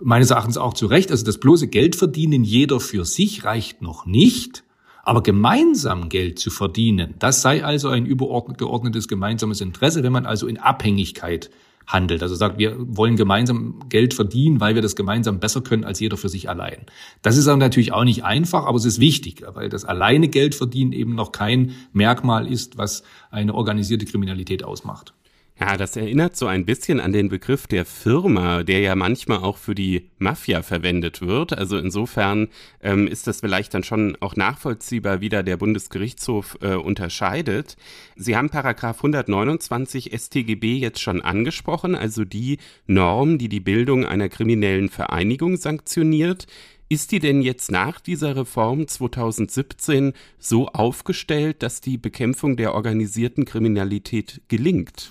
meines 0.00 0.30
Erachtens 0.30 0.56
auch 0.56 0.72
zu 0.72 0.86
Recht, 0.86 1.10
also 1.10 1.24
das 1.24 1.38
bloße 1.38 1.68
Geldverdienen 1.68 2.44
jeder 2.44 2.80
für 2.80 3.04
sich 3.04 3.44
reicht 3.44 3.82
noch 3.82 4.06
nicht, 4.06 4.64
aber 5.08 5.22
gemeinsam 5.22 6.10
Geld 6.10 6.38
zu 6.38 6.50
verdienen, 6.50 7.14
das 7.18 7.40
sei 7.40 7.64
also 7.64 7.88
ein 7.88 8.04
übergeordnetes 8.04 9.08
gemeinsames 9.08 9.62
Interesse, 9.62 10.02
wenn 10.02 10.12
man 10.12 10.26
also 10.26 10.46
in 10.46 10.58
Abhängigkeit 10.58 11.48
handelt. 11.86 12.22
Also 12.22 12.34
sagt, 12.34 12.58
wir 12.58 12.76
wollen 12.78 13.16
gemeinsam 13.16 13.88
Geld 13.88 14.12
verdienen, 14.12 14.60
weil 14.60 14.74
wir 14.74 14.82
das 14.82 14.96
gemeinsam 14.96 15.40
besser 15.40 15.62
können 15.62 15.84
als 15.84 15.98
jeder 15.98 16.18
für 16.18 16.28
sich 16.28 16.50
allein. 16.50 16.84
Das 17.22 17.38
ist 17.38 17.48
auch 17.48 17.56
natürlich 17.56 17.92
auch 17.92 18.04
nicht 18.04 18.22
einfach, 18.24 18.66
aber 18.66 18.76
es 18.76 18.84
ist 18.84 19.00
wichtig, 19.00 19.42
weil 19.54 19.70
das 19.70 19.86
alleine 19.86 20.28
Geld 20.28 20.54
verdienen 20.54 20.92
eben 20.92 21.14
noch 21.14 21.32
kein 21.32 21.72
Merkmal 21.94 22.46
ist, 22.46 22.76
was 22.76 23.02
eine 23.30 23.54
organisierte 23.54 24.04
Kriminalität 24.04 24.62
ausmacht. 24.62 25.14
Ja, 25.60 25.76
das 25.76 25.96
erinnert 25.96 26.36
so 26.36 26.46
ein 26.46 26.64
bisschen 26.64 27.00
an 27.00 27.12
den 27.12 27.28
Begriff 27.28 27.66
der 27.66 27.84
Firma, 27.84 28.62
der 28.62 28.78
ja 28.78 28.94
manchmal 28.94 29.38
auch 29.38 29.56
für 29.56 29.74
die 29.74 30.08
Mafia 30.18 30.62
verwendet 30.62 31.20
wird. 31.20 31.52
Also 31.52 31.78
insofern 31.78 32.46
ähm, 32.80 33.08
ist 33.08 33.26
das 33.26 33.40
vielleicht 33.40 33.74
dann 33.74 33.82
schon 33.82 34.16
auch 34.20 34.36
nachvollziehbar, 34.36 35.20
wie 35.20 35.28
da 35.28 35.42
der 35.42 35.56
Bundesgerichtshof 35.56 36.58
äh, 36.60 36.74
unterscheidet. 36.74 37.76
Sie 38.14 38.36
haben 38.36 38.50
Paragraph 38.50 38.98
129 38.98 40.12
StGB 40.16 40.76
jetzt 40.76 41.00
schon 41.00 41.22
angesprochen, 41.22 41.96
also 41.96 42.24
die 42.24 42.58
Norm, 42.86 43.38
die 43.38 43.48
die 43.48 43.58
Bildung 43.58 44.06
einer 44.06 44.28
kriminellen 44.28 44.88
Vereinigung 44.88 45.56
sanktioniert. 45.56 46.46
Ist 46.88 47.10
die 47.10 47.18
denn 47.18 47.42
jetzt 47.42 47.72
nach 47.72 48.00
dieser 48.00 48.36
Reform 48.36 48.86
2017 48.86 50.12
so 50.38 50.68
aufgestellt, 50.68 51.64
dass 51.64 51.80
die 51.80 51.98
Bekämpfung 51.98 52.56
der 52.56 52.74
organisierten 52.74 53.44
Kriminalität 53.44 54.40
gelingt? 54.46 55.10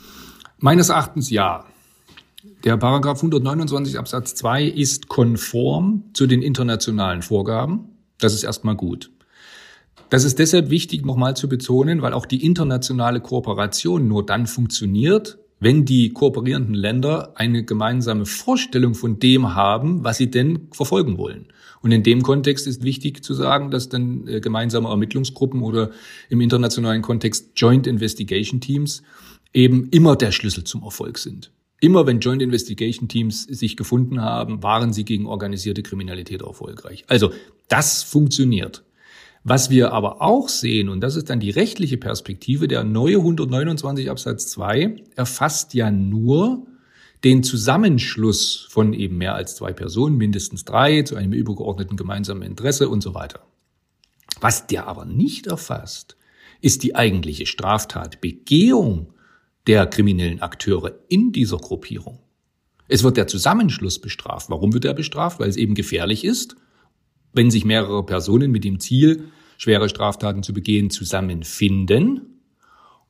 Meines 0.60 0.90
Erachtens 0.90 1.30
ja. 1.30 1.66
Der 2.64 2.78
Paragraph 2.78 3.20
129 3.20 4.00
Absatz 4.00 4.34
2 4.36 4.64
ist 4.64 5.08
konform 5.08 6.06
zu 6.14 6.26
den 6.26 6.42
internationalen 6.42 7.22
Vorgaben. 7.22 7.90
Das 8.18 8.34
ist 8.34 8.44
erstmal 8.44 8.76
gut. 8.76 9.12
Das 10.10 10.24
ist 10.24 10.40
deshalb 10.40 10.72
wichtig, 10.72 11.06
nochmal 11.06 11.36
zu 11.36 11.48
betonen, 11.48 12.02
weil 12.02 12.14
auch 12.14 12.26
die 12.26 12.44
internationale 12.44 13.20
Kooperation 13.20 14.08
nur 14.08 14.26
dann 14.26 14.48
funktioniert, 14.48 15.38
wenn 15.60 15.86
die 15.86 16.10
kooperierenden 16.10 16.74
Länder 16.74 17.34
eine 17.36 17.64
gemeinsame 17.64 18.26
Vorstellung 18.26 18.96
von 18.96 19.20
dem 19.20 19.54
haben, 19.54 20.04
was 20.04 20.18
sie 20.18 20.32
denn 20.32 20.70
verfolgen 20.72 21.20
wollen. 21.20 21.48
Und 21.82 21.92
in 21.92 22.02
dem 22.02 22.24
Kontext 22.24 22.66
ist 22.66 22.84
wichtig 22.84 23.24
zu 23.24 23.36
sagen, 23.36 23.70
dass 23.70 23.90
dann 23.90 24.28
äh, 24.28 24.40
gemeinsame 24.40 24.90
Ermittlungsgruppen 24.90 25.62
oder 25.62 25.92
im 26.30 26.42
internationalen 26.42 27.04
Kontext 27.04 27.52
Joint 27.56 27.86
Investigation 27.86 28.60
Teams 28.60 29.04
eben 29.54 29.89
immer 29.89 30.16
der 30.16 30.32
Schlüssel 30.32 30.63
zum 30.63 30.84
Erfolg 30.84 31.18
sind. 31.18 31.51
Immer 31.80 32.08
wenn 32.08 32.20
Joint 32.20 32.42
Investigation 32.42 33.08
Teams 33.08 33.44
sich 33.44 33.77
gefunden 33.77 34.22
haben, 34.22 34.63
waren 34.63 34.94
sie 34.94 35.06
gegen 35.06 35.27
organisierte 35.27 35.84
Kriminalität 35.84 36.42
erfolgreich. 36.42 37.04
Also 37.08 37.32
das 37.68 38.01
funktioniert. 38.04 38.84
Was 39.44 39.70
wir 39.70 39.94
aber 39.94 40.22
auch 40.22 40.50
sehen, 40.50 40.89
und 40.89 41.01
das 41.01 41.16
ist 41.16 41.30
dann 41.30 41.39
die 41.39 41.51
rechtliche 41.51 41.98
Perspektive, 41.98 42.68
der 42.68 42.84
neue 42.84 43.18
129 43.18 44.10
Absatz 44.10 44.48
2 44.48 45.04
erfasst 45.16 45.74
ja 45.74 45.92
nur 45.92 46.66
den 47.24 47.44
Zusammenschluss 47.44 48.68
von 48.70 48.94
eben 48.94 49.18
mehr 49.18 49.36
als 49.36 49.56
zwei 49.56 49.74
Personen, 49.74 50.18
mindestens 50.18 50.66
drei, 50.66 51.04
zu 51.04 51.16
einem 51.16 51.34
übergeordneten 51.34 51.98
gemeinsamen 51.98 52.44
Interesse 52.44 52.89
und 52.89 53.01
so 53.01 53.13
weiter. 53.13 53.42
Was 54.39 54.68
der 54.68 54.88
aber 54.88 55.06
nicht 55.06 55.48
erfasst, 55.48 56.18
ist 56.62 56.84
die 56.84 56.96
eigentliche 56.96 57.46
Straftatbegehung 57.46 59.13
der 59.68 59.86
kriminellen 59.86 60.42
Akteure 60.42 60.94
in 61.10 61.32
dieser 61.32 61.58
Gruppierung. 61.58 62.20
Es 62.88 63.04
wird 63.04 63.18
der 63.18 63.28
Zusammenschluss 63.28 64.00
bestraft. 64.00 64.50
Warum 64.50 64.74
wird 64.74 64.86
er 64.86 64.94
bestraft? 64.94 65.40
Weil 65.40 65.50
es 65.50 65.58
eben 65.58 65.76
gefährlich 65.76 66.24
ist, 66.24 66.56
wenn 67.34 67.52
sich 67.52 67.66
mehrere 67.66 68.06
Personen 68.06 68.52
mit 68.52 68.64
dem 68.64 68.80
Ziel, 68.80 69.26
schwere 69.58 69.90
Straftaten 69.90 70.44
zu 70.44 70.54
begehen, 70.54 70.90
zusammenfinden 70.90 72.40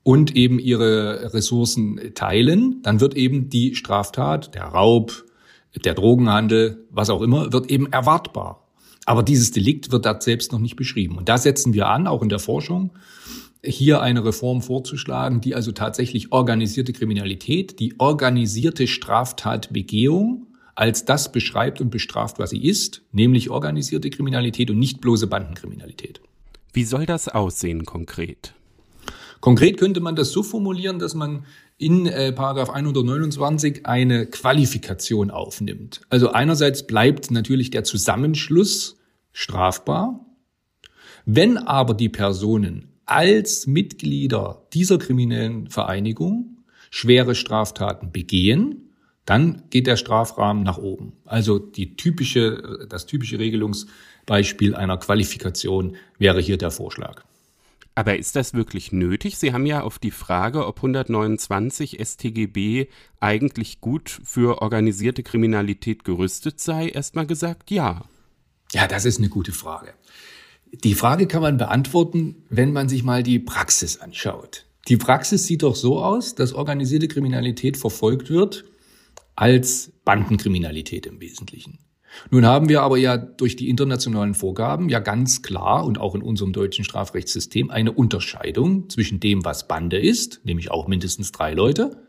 und 0.04 0.36
eben 0.36 0.58
ihre 0.58 1.34
Ressourcen 1.34 2.14
teilen, 2.16 2.82
dann 2.82 3.00
wird 3.00 3.16
eben 3.16 3.50
die 3.50 3.76
Straftat, 3.76 4.56
der 4.56 4.64
Raub, 4.64 5.26
der 5.86 5.94
Drogenhandel, 5.94 6.86
was 6.90 7.10
auch 7.10 7.22
immer, 7.22 7.54
wird 7.54 7.70
eben 7.70 7.92
erwartbar. 7.92 8.68
Aber 9.06 9.24
dieses 9.24 9.52
Delikt 9.52 9.92
wird 9.92 10.06
da 10.06 10.20
selbst 10.20 10.52
noch 10.52 10.60
nicht 10.60 10.76
beschrieben. 10.76 11.18
Und 11.18 11.30
da 11.30 11.38
setzen 11.38 11.74
wir 11.74 11.88
an, 11.88 12.08
auch 12.08 12.22
in 12.24 12.30
der 12.30 12.40
Forschung, 12.40 12.92
hier 13.68 14.02
eine 14.02 14.24
Reform 14.24 14.62
vorzuschlagen, 14.62 15.42
die 15.42 15.56
also 15.56 15.72
tatsächlich 15.72 16.32
organisierte 16.32 16.94
Kriminalität, 16.94 17.80
die 17.80 17.96
organisierte 18.00 18.88
Straftatbegehung 18.88 20.48
als 20.76 21.06
das 21.06 21.32
beschreibt 21.32 21.82
und 21.82 21.90
bestraft, 21.90 22.38
was 22.38 22.52
sie 22.52 22.64
ist, 22.64 23.02
nämlich 23.12 23.50
organisierte 23.50 24.12
Kriminalität 24.12 24.70
und 24.70 24.78
nicht 24.78 25.02
bloße 25.02 25.26
Bandenkriminalität. 25.26 26.22
Wie 26.72 26.84
soll 26.84 27.08
das 27.08 27.28
aussehen 27.28 27.84
konkret? 27.84 28.54
Konkret 29.40 29.78
könnte 29.78 30.00
man 30.00 30.16
das 30.16 30.32
so 30.32 30.44
formulieren, 30.44 31.00
dass 31.00 31.16
man 31.16 31.46
in 31.78 32.06
äh, 32.08 32.32
Paragraph 32.32 32.70
129 32.70 33.86
eine 33.86 34.26
Qualifikation 34.28 35.32
aufnimmt. 35.32 36.02
Also 36.10 36.32
einerseits 36.32 36.86
bleibt 36.86 37.32
natürlich 37.32 37.70
der 37.70 37.84
Zusammenschluss 37.84 38.98
strafbar. 39.32 40.26
Wenn 41.26 41.58
aber 41.58 41.94
die 41.94 42.10
Personen 42.10 42.97
als 43.08 43.66
Mitglieder 43.66 44.62
dieser 44.74 45.00
kriminellen 45.00 45.70
Vereinigung 45.70 46.58
schwere 46.92 47.36
Straftaten 47.36 48.12
begehen, 48.12 48.94
dann 49.26 49.64
geht 49.70 49.88
der 49.88 49.98
Strafrahmen 49.98 50.64
nach 50.64 50.78
oben. 50.78 51.14
Also 51.26 51.60
die 51.60 51.96
typische, 51.96 52.86
das 52.90 53.06
typische 53.06 53.40
Regelungsbeispiel 53.40 54.76
einer 54.76 54.98
Qualifikation 54.98 55.96
wäre 56.18 56.40
hier 56.40 56.58
der 56.58 56.72
Vorschlag. 56.72 57.24
Aber 57.96 58.18
ist 58.18 58.36
das 58.36 58.54
wirklich 58.54 58.92
nötig? 58.92 59.38
Sie 59.38 59.54
haben 59.54 59.66
ja 59.66 59.82
auf 59.82 59.98
die 59.98 60.12
Frage, 60.12 60.68
ob 60.68 60.78
129 60.78 61.98
StGB 62.00 62.88
eigentlich 63.20 63.82
gut 63.82 64.22
für 64.24 64.62
organisierte 64.62 65.24
Kriminalität 65.24 66.04
gerüstet 66.04 66.60
sei, 66.60 66.90
erstmal 66.90 67.26
gesagt, 67.26 67.72
ja. 67.72 68.04
Ja, 68.72 68.86
das 68.88 69.06
ist 69.06 69.18
eine 69.18 69.30
gute 69.30 69.52
Frage. 69.52 69.94
Die 70.84 70.94
Frage 70.94 71.28
kann 71.28 71.42
man 71.42 71.58
beantworten, 71.58 72.44
wenn 72.50 72.72
man 72.72 72.88
sich 72.90 73.04
mal 73.04 73.24
die 73.24 73.40
Praxis 73.40 73.98
anschaut. 73.98 74.66
Die 74.88 74.98
Praxis 74.98 75.46
sieht 75.46 75.64
doch 75.64 75.76
so 75.76 76.00
aus, 76.00 76.36
dass 76.36 76.54
organisierte 76.54 77.08
Kriminalität 77.08 77.78
verfolgt 77.78 78.30
wird 78.30 78.66
als 79.36 79.92
Bandenkriminalität 80.06 81.06
im 81.06 81.20
Wesentlichen. 81.20 81.80
Nun 82.32 82.46
haben 82.46 82.70
wir 82.70 82.82
aber 82.82 82.98
ja 82.98 83.18
durch 83.18 83.56
die 83.56 83.70
internationalen 83.70 84.34
Vorgaben 84.34 84.90
ja 84.90 85.00
ganz 85.00 85.42
klar 85.42 85.86
und 85.86 86.00
auch 86.00 86.16
in 86.16 86.22
unserem 86.22 86.54
deutschen 86.54 86.86
Strafrechtssystem 86.86 87.70
eine 87.70 87.92
Unterscheidung 87.92 88.90
zwischen 88.90 89.20
dem, 89.20 89.46
was 89.46 89.68
Bande 89.68 90.00
ist, 90.00 90.42
nämlich 90.44 90.72
auch 90.72 90.88
mindestens 90.88 91.32
drei 91.32 91.54
Leute, 91.54 92.04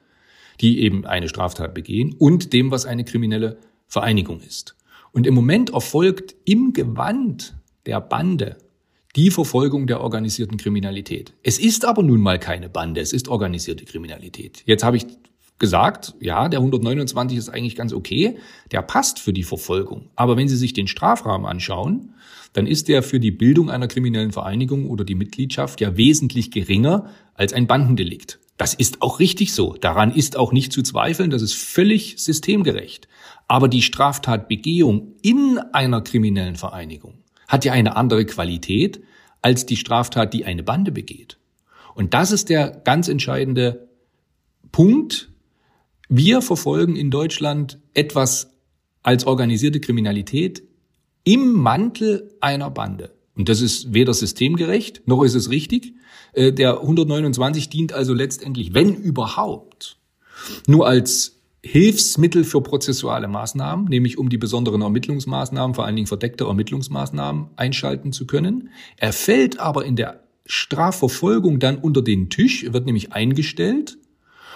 die 0.60 0.80
eben 0.80 1.04
eine 1.04 1.28
Straftat 1.28 1.75
begehen, 1.75 2.14
und 2.18 2.52
dem, 2.52 2.70
was 2.70 2.87
eine 2.87 3.04
kriminelle 3.04 3.58
Vereinigung 3.87 4.40
ist. 4.40 4.76
Und 5.12 5.26
im 5.26 5.34
Moment 5.34 5.70
erfolgt 5.70 6.37
im 6.44 6.72
Gewand 6.72 7.57
der 7.88 8.00
Bande 8.02 8.59
die 9.16 9.30
Verfolgung 9.30 9.87
der 9.87 10.02
organisierten 10.02 10.59
Kriminalität. 10.59 11.33
Es 11.42 11.59
ist 11.59 11.87
aber 11.87 12.02
nun 12.02 12.21
mal 12.21 12.38
keine 12.38 12.68
Bande, 12.68 13.00
es 13.00 13.14
ist 13.14 13.28
organisierte 13.28 13.87
Kriminalität. 13.87 14.62
Jetzt 14.66 14.85
habe 14.85 14.99
ich 14.99 15.07
gesagt, 15.59 16.14
ja, 16.21 16.50
der 16.50 16.61
129 16.61 17.37
ist 17.37 17.49
eigentlich 17.49 17.75
ganz 17.75 17.95
okay, 17.95 18.37
der 18.71 18.83
passt 18.83 19.18
für 19.18 19.33
die 19.33 19.42
Verfolgung. 19.42 20.11
Aber 20.14 20.37
wenn 20.37 20.49
Sie 20.49 20.57
sich 20.57 20.75
den 20.75 20.87
Strafrahmen 20.87 21.47
anschauen, 21.47 22.12
dann 22.52 22.66
ist 22.66 22.88
der 22.88 23.02
für 23.02 23.18
die 23.18 23.30
Bildung 23.30 23.71
einer 23.71 23.88
kriminellen 23.88 24.33
Vereinigung 24.33 24.88
oder 24.88 25.04
die 25.04 25.14
Mitgliedschaft 25.14 25.80
ja 25.80 25.97
wesentlich 25.97 26.50
geringer 26.50 27.07
als 27.35 27.54
ein 27.54 27.66
Bandendelikt. 27.66 28.38
Das 28.59 28.75
ist 28.75 29.00
auch 29.00 29.18
richtig 29.18 29.54
so. 29.54 29.75
Daran 29.80 30.12
ist 30.12 30.37
auch 30.37 30.52
nicht 30.52 30.73
zu 30.73 30.83
zweifeln. 30.83 31.30
Das 31.30 31.42
ist 31.42 31.54
völlig 31.54 32.16
systemgerecht. 32.18 33.09
Aber 33.49 33.68
die 33.68 33.83
Straftatbegehung 33.83 35.14
in 35.23 35.59
einer 35.73 36.02
kriminellen 36.02 36.57
Vereinigung 36.57 37.17
hat 37.49 37.64
ja 37.64 37.73
eine 37.73 37.97
andere 37.97 38.25
Qualität 38.26 39.02
als 39.43 39.67
die 39.67 39.76
Straftat, 39.76 40.35
die 40.35 40.45
eine 40.45 40.62
Bande 40.62 40.93
begeht. 40.93 41.38
Und 41.95 42.14
das 42.14 42.31
ist 42.31 42.49
der 42.49 42.71
ganz 42.85 43.09
entscheidende 43.09 43.88
Punkt. 44.71 45.31
Wir 46.09 46.43
verfolgen 46.43 46.95
in 46.95 47.11
Deutschland 47.11 47.81
etwas 47.95 48.52
als 49.02 49.26
organisierte 49.26 49.81
Kriminalität 49.81 50.62
im 51.25 51.52
Mantel 51.52 52.35
einer 52.40 52.71
Bande. 52.71 53.14
Und 53.35 53.49
das 53.49 53.61
ist 53.61 53.95
weder 53.95 54.14
systemgerecht, 54.14 55.07
noch 55.07 55.23
ist 55.23 55.35
es 55.35 55.50
richtig. 55.50 55.95
Äh, 56.33 56.52
der 56.52 56.81
129 56.81 57.69
dient 57.69 57.93
also 57.93 58.12
letztendlich, 58.12 58.75
wenn 58.75 58.95
überhaupt, 58.95 59.99
nur 60.67 60.87
als 60.87 61.38
Hilfsmittel 61.70 62.44
für 62.44 62.62
prozessuale 62.62 63.28
Maßnahmen, 63.28 63.88
nämlich 63.88 64.16
um 64.16 64.30
die 64.30 64.38
besonderen 64.38 64.80
Ermittlungsmaßnahmen, 64.80 65.75
vor 65.75 65.84
allen 65.84 65.96
Dingen 65.96 66.06
verdeckte 66.06 66.44
Ermittlungsmaßnahmen 66.44 67.48
einschalten 67.56 68.10
zu 68.10 68.26
können. 68.26 68.70
Er 68.96 69.12
fällt 69.12 69.60
aber 69.60 69.84
in 69.84 69.94
der 69.94 70.25
Strafverfolgung 70.46 71.58
dann 71.58 71.76
unter 71.76 72.00
den 72.00 72.30
Tisch, 72.30 72.64
wird 72.72 72.87
nämlich 72.87 73.12
eingestellt. 73.12 73.98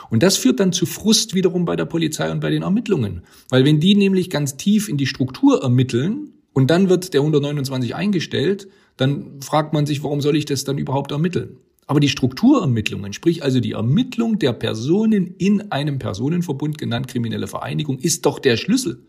Und 0.09 0.23
das 0.23 0.39
führt 0.39 0.59
dann 0.59 0.73
zu 0.73 0.87
Frust 0.87 1.35
wiederum 1.35 1.67
bei 1.67 1.77
der 1.77 1.85
Polizei 1.85 2.31
und 2.31 2.41
bei 2.41 2.49
den 2.49 2.63
Ermittlungen. 2.63 3.25
Weil 3.51 3.67
wenn 3.67 3.79
die 3.79 3.95
nämlich 3.95 4.31
ganz 4.31 4.57
tief 4.57 4.89
in 4.89 4.97
die 4.97 5.07
Struktur 5.07 5.63
ermitteln 5.63 6.33
und 6.55 6.71
dann 6.71 6.89
wird 6.89 7.13
der 7.13 7.21
129 7.21 7.95
eingestellt, 7.95 8.69
dann 8.97 9.43
fragt 9.43 9.75
man 9.75 9.85
sich, 9.85 10.03
warum 10.03 10.23
soll 10.23 10.37
ich 10.37 10.47
das 10.47 10.65
dann 10.65 10.79
überhaupt 10.79 11.13
ermitteln? 11.13 11.59
Aber 11.93 12.01
die 12.01 12.09
Strukturermittlungen, 12.09 13.13
sprich 13.13 13.43
also 13.43 13.61
die 13.61 13.73
Ermittlung 13.73 14.39
der 14.39 14.55
Personen 14.55 15.35
in 15.37 15.71
einem 15.73 15.99
Personenverbund, 15.99 16.79
genannt 16.79 17.07
kriminelle 17.07 17.47
Vereinigung, 17.47 17.99
ist 17.99 18.25
doch 18.25 18.39
der 18.39 18.57
Schlüssel. 18.57 19.03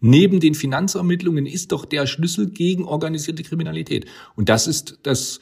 Neben 0.00 0.38
den 0.38 0.54
Finanzermittlungen 0.54 1.46
ist 1.46 1.72
doch 1.72 1.84
der 1.84 2.06
Schlüssel 2.06 2.48
gegen 2.48 2.84
organisierte 2.84 3.42
Kriminalität. 3.42 4.06
Und 4.36 4.48
das 4.48 4.68
ist 4.68 5.00
das 5.02 5.40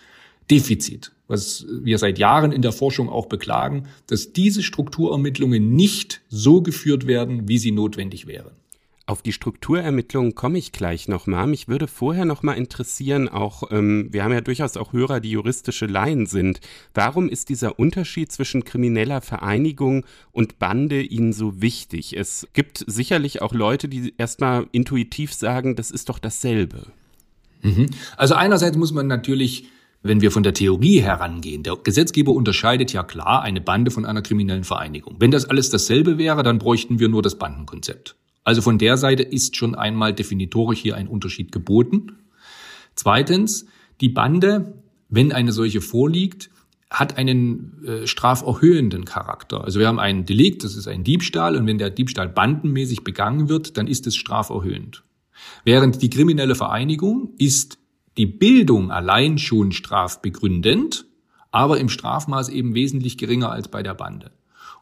Defizit, 0.50 1.12
was 1.28 1.66
wir 1.68 1.98
seit 1.98 2.18
Jahren 2.18 2.50
in 2.50 2.62
der 2.62 2.72
Forschung 2.72 3.10
auch 3.10 3.26
beklagen, 3.26 3.88
dass 4.06 4.32
diese 4.32 4.62
Strukturermittlungen 4.62 5.74
nicht 5.74 6.22
so 6.30 6.62
geführt 6.62 7.06
werden, 7.06 7.46
wie 7.46 7.58
sie 7.58 7.72
notwendig 7.72 8.26
wären. 8.26 8.52
Auf 9.08 9.22
die 9.22 9.32
Strukturermittlungen 9.32 10.34
komme 10.34 10.58
ich 10.58 10.72
gleich 10.72 11.06
nochmal. 11.06 11.46
Mich 11.46 11.68
würde 11.68 11.86
vorher 11.86 12.24
nochmal 12.24 12.58
interessieren, 12.58 13.28
auch, 13.28 13.70
ähm, 13.70 14.08
wir 14.10 14.24
haben 14.24 14.32
ja 14.32 14.40
durchaus 14.40 14.76
auch 14.76 14.92
Hörer, 14.92 15.20
die 15.20 15.30
juristische 15.30 15.86
Laien 15.86 16.26
sind. 16.26 16.58
Warum 16.92 17.28
ist 17.28 17.48
dieser 17.48 17.78
Unterschied 17.78 18.32
zwischen 18.32 18.64
krimineller 18.64 19.20
Vereinigung 19.20 20.04
und 20.32 20.58
Bande 20.58 21.02
Ihnen 21.02 21.32
so 21.32 21.62
wichtig? 21.62 22.16
Es 22.16 22.48
gibt 22.52 22.84
sicherlich 22.88 23.42
auch 23.42 23.52
Leute, 23.52 23.88
die 23.88 24.12
erstmal 24.18 24.66
intuitiv 24.72 25.32
sagen, 25.32 25.76
das 25.76 25.92
ist 25.92 26.08
doch 26.08 26.18
dasselbe. 26.18 26.88
Mhm. 27.62 27.90
Also 28.16 28.34
einerseits 28.34 28.76
muss 28.76 28.92
man 28.92 29.06
natürlich 29.06 29.68
wenn 30.02 30.20
wir 30.20 30.30
von 30.30 30.44
der 30.44 30.54
Theorie 30.54 31.00
herangehen, 31.00 31.64
der 31.64 31.74
Gesetzgeber 31.82 32.30
unterscheidet 32.30 32.92
ja 32.92 33.02
klar 33.02 33.42
eine 33.42 33.60
Bande 33.60 33.90
von 33.90 34.04
einer 34.04 34.22
kriminellen 34.22 34.62
Vereinigung. 34.62 35.16
Wenn 35.18 35.32
das 35.32 35.46
alles 35.46 35.68
dasselbe 35.70 36.16
wäre, 36.16 36.44
dann 36.44 36.58
bräuchten 36.58 37.00
wir 37.00 37.08
nur 37.08 37.22
das 37.22 37.36
Bandenkonzept. 37.36 38.14
Also 38.46 38.62
von 38.62 38.78
der 38.78 38.96
Seite 38.96 39.24
ist 39.24 39.56
schon 39.56 39.74
einmal 39.74 40.14
definitorisch 40.14 40.78
hier 40.78 40.96
ein 40.96 41.08
Unterschied 41.08 41.50
geboten. 41.50 42.12
Zweitens, 42.94 43.66
die 44.00 44.08
Bande, 44.08 44.80
wenn 45.08 45.32
eine 45.32 45.50
solche 45.50 45.80
vorliegt, 45.80 46.48
hat 46.88 47.18
einen 47.18 47.82
äh, 47.84 48.06
straferhöhenden 48.06 49.04
Charakter. 49.04 49.64
Also 49.64 49.80
wir 49.80 49.88
haben 49.88 49.98
ein 49.98 50.26
Delikt, 50.26 50.62
das 50.62 50.76
ist 50.76 50.86
ein 50.86 51.02
Diebstahl, 51.02 51.56
und 51.56 51.66
wenn 51.66 51.78
der 51.78 51.90
Diebstahl 51.90 52.28
bandenmäßig 52.28 53.02
begangen 53.02 53.48
wird, 53.48 53.76
dann 53.78 53.88
ist 53.88 54.06
es 54.06 54.14
straferhöhend. 54.14 55.02
Während 55.64 56.00
die 56.00 56.08
kriminelle 56.08 56.54
Vereinigung 56.54 57.30
ist 57.38 57.78
die 58.16 58.26
Bildung 58.26 58.92
allein 58.92 59.38
schon 59.38 59.72
strafbegründend, 59.72 61.06
aber 61.50 61.80
im 61.80 61.88
Strafmaß 61.88 62.48
eben 62.50 62.74
wesentlich 62.74 63.18
geringer 63.18 63.50
als 63.50 63.66
bei 63.66 63.82
der 63.82 63.94
Bande. 63.94 64.30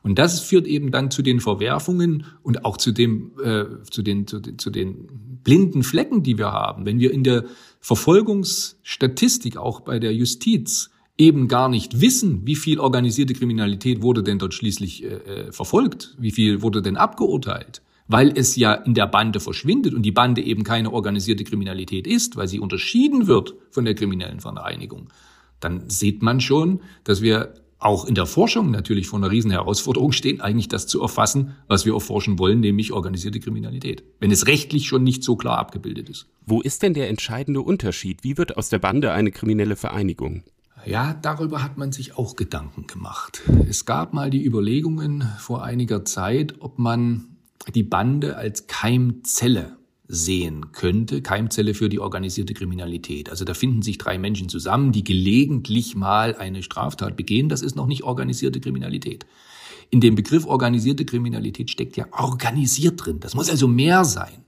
Und 0.05 0.19
das 0.19 0.41
führt 0.41 0.67
eben 0.67 0.91
dann 0.91 1.11
zu 1.11 1.23
den 1.23 1.41
Verwerfungen 1.41 2.27
und 2.43 2.67
auch 2.67 2.77
zu 2.77 2.93
dem, 2.93 3.33
äh, 3.43 3.65
zu 3.91 4.03
den, 4.03 4.27
zu 4.27 4.39
den, 4.39 4.59
zu 4.59 4.69
den 4.69 5.09
blinden 5.43 5.83
Flecken, 5.83 6.23
die 6.23 6.37
wir 6.37 6.53
haben. 6.53 6.85
Wenn 6.85 7.01
wir 7.01 7.11
in 7.11 7.25
der 7.25 7.45
Verfolgungsstatistik 7.81 9.57
auch 9.57 9.81
bei 9.81 9.99
der 9.99 10.15
Justiz 10.15 10.91
eben 11.17 11.49
gar 11.49 11.71
nicht 11.71 12.03
wissen, 12.03 12.47
wie 12.47 12.55
viel 12.55 12.81
organisierte 12.81 13.33
Kriminalität 13.33 14.03
wurde 14.03 14.23
denn 14.23 14.39
dort 14.39 14.53
schließlich 14.53 15.05
äh, 15.05 15.07
äh, 15.07 15.53
verfolgt, 15.53 16.15
wie 16.19 16.33
viel 16.33 16.61
wurde 16.61 16.83
denn 16.83 16.99
abgeurteilt, 16.99 17.81
weil 18.07 18.31
es 18.37 18.57
ja 18.57 18.75
in 18.75 18.93
der 18.93 19.07
Bande 19.07 19.41
verschwindet 19.41 19.95
und 19.95 20.03
die 20.03 20.13
Bande 20.13 20.43
eben 20.43 20.65
keine 20.65 20.93
organisierte 20.93 21.45
Kriminalität 21.45 22.07
ist, 22.07 22.37
weil 22.37 22.49
sie 22.49 22.61
unterschieden 22.61 23.27
wird 23.27 23.55
von 23.71 23.87
der 23.87 23.95
kriminellen 23.95 24.41
Vereinigung, 24.41 25.09
dann 25.61 25.89
sieht 25.89 26.21
man 26.21 26.43
schon, 26.43 26.81
dass 27.05 27.23
wir 27.23 27.55
auch 27.85 28.07
in 28.07 28.15
der 28.15 28.27
Forschung 28.27 28.71
natürlich 28.71 29.09
vor 29.09 29.19
einer 29.19 29.31
riesen 29.31 29.51
Herausforderung 29.51 30.13
stehen, 30.13 30.41
eigentlich 30.41 30.69
das 30.69 30.87
zu 30.87 31.03
erfassen, 31.03 31.55
was 31.69 31.85
wir 31.85 31.93
erforschen 31.93 32.39
wollen, 32.39 32.61
nämlich 32.61 32.93
organisierte 32.93 33.41
Kriminalität, 33.41 34.03
wenn 34.21 34.31
es 34.31 34.47
rechtlich 34.47 34.87
schon 34.87 35.05
nicht 35.05 35.23
so 35.23 35.37
klar 35.37 35.59
abgebildet 35.59 36.09
ist. 36.09 36.27
Wo 36.47 36.63
ist 36.63 36.83
denn 36.83 36.95
der 36.95 37.11
entscheidende 37.11 37.61
Unterschied? 37.61 38.25
Wie 38.25 38.39
wird 38.39 38.57
aus 38.57 38.71
der 38.71 38.79
Bande 38.79 39.13
eine 39.13 39.31
kriminelle 39.31 39.77
Vereinigung? 39.77 40.43
Ja, 40.87 41.15
darüber 41.15 41.63
hat 41.63 41.77
man 41.77 41.93
sich 41.93 42.17
auch 42.17 42.37
Gedanken 42.37 42.87
gemacht. 42.87 43.43
Es 43.69 43.85
gab 43.85 44.13
mal 44.13 44.31
die 44.31 44.45
Überlegungen 44.45 45.27
vor 45.39 45.63
einiger 45.63 46.05
Zeit, 46.05 46.57
ob 46.61 46.79
man 46.79 47.37
die 47.75 47.83
Bande 47.83 48.37
als 48.37 48.67
Keimzelle 48.67 49.77
sehen 50.07 50.73
könnte, 50.73 51.23
Keimzelle 51.23 51.75
für 51.75 51.89
die 51.89 51.99
organisierte 51.99 52.53
Kriminalität. 52.53 53.31
Also 53.31 53.45
da 53.45 53.55
finden 53.55 53.83
sich 53.83 53.99
drei 53.99 54.19
Menschen 54.19 54.49
zusammen, 54.49 54.93
die 54.93 55.05
gelegentlich 55.05 55.97
mal 55.97 56.35
eine 56.37 56.63
Straftat 56.63 57.17
begehen. 57.17 57.49
Das 57.49 57.63
ist 57.63 57.75
noch 57.75 57.87
nicht 57.87 58.05
organisierte 58.05 58.61
Kriminalität. 58.61 59.25
In 59.91 60.01
dem 60.01 60.15
Begriff 60.15 60.47
organisierte 60.47 61.05
Kriminalität 61.05 61.71
steckt 61.71 61.97
ja 61.97 62.07
organisiert 62.13 63.05
drin. 63.05 63.21
Das 63.21 63.35
muss 63.35 63.49
also 63.49 63.67
mehr 63.67 64.05
sein. 64.05 64.45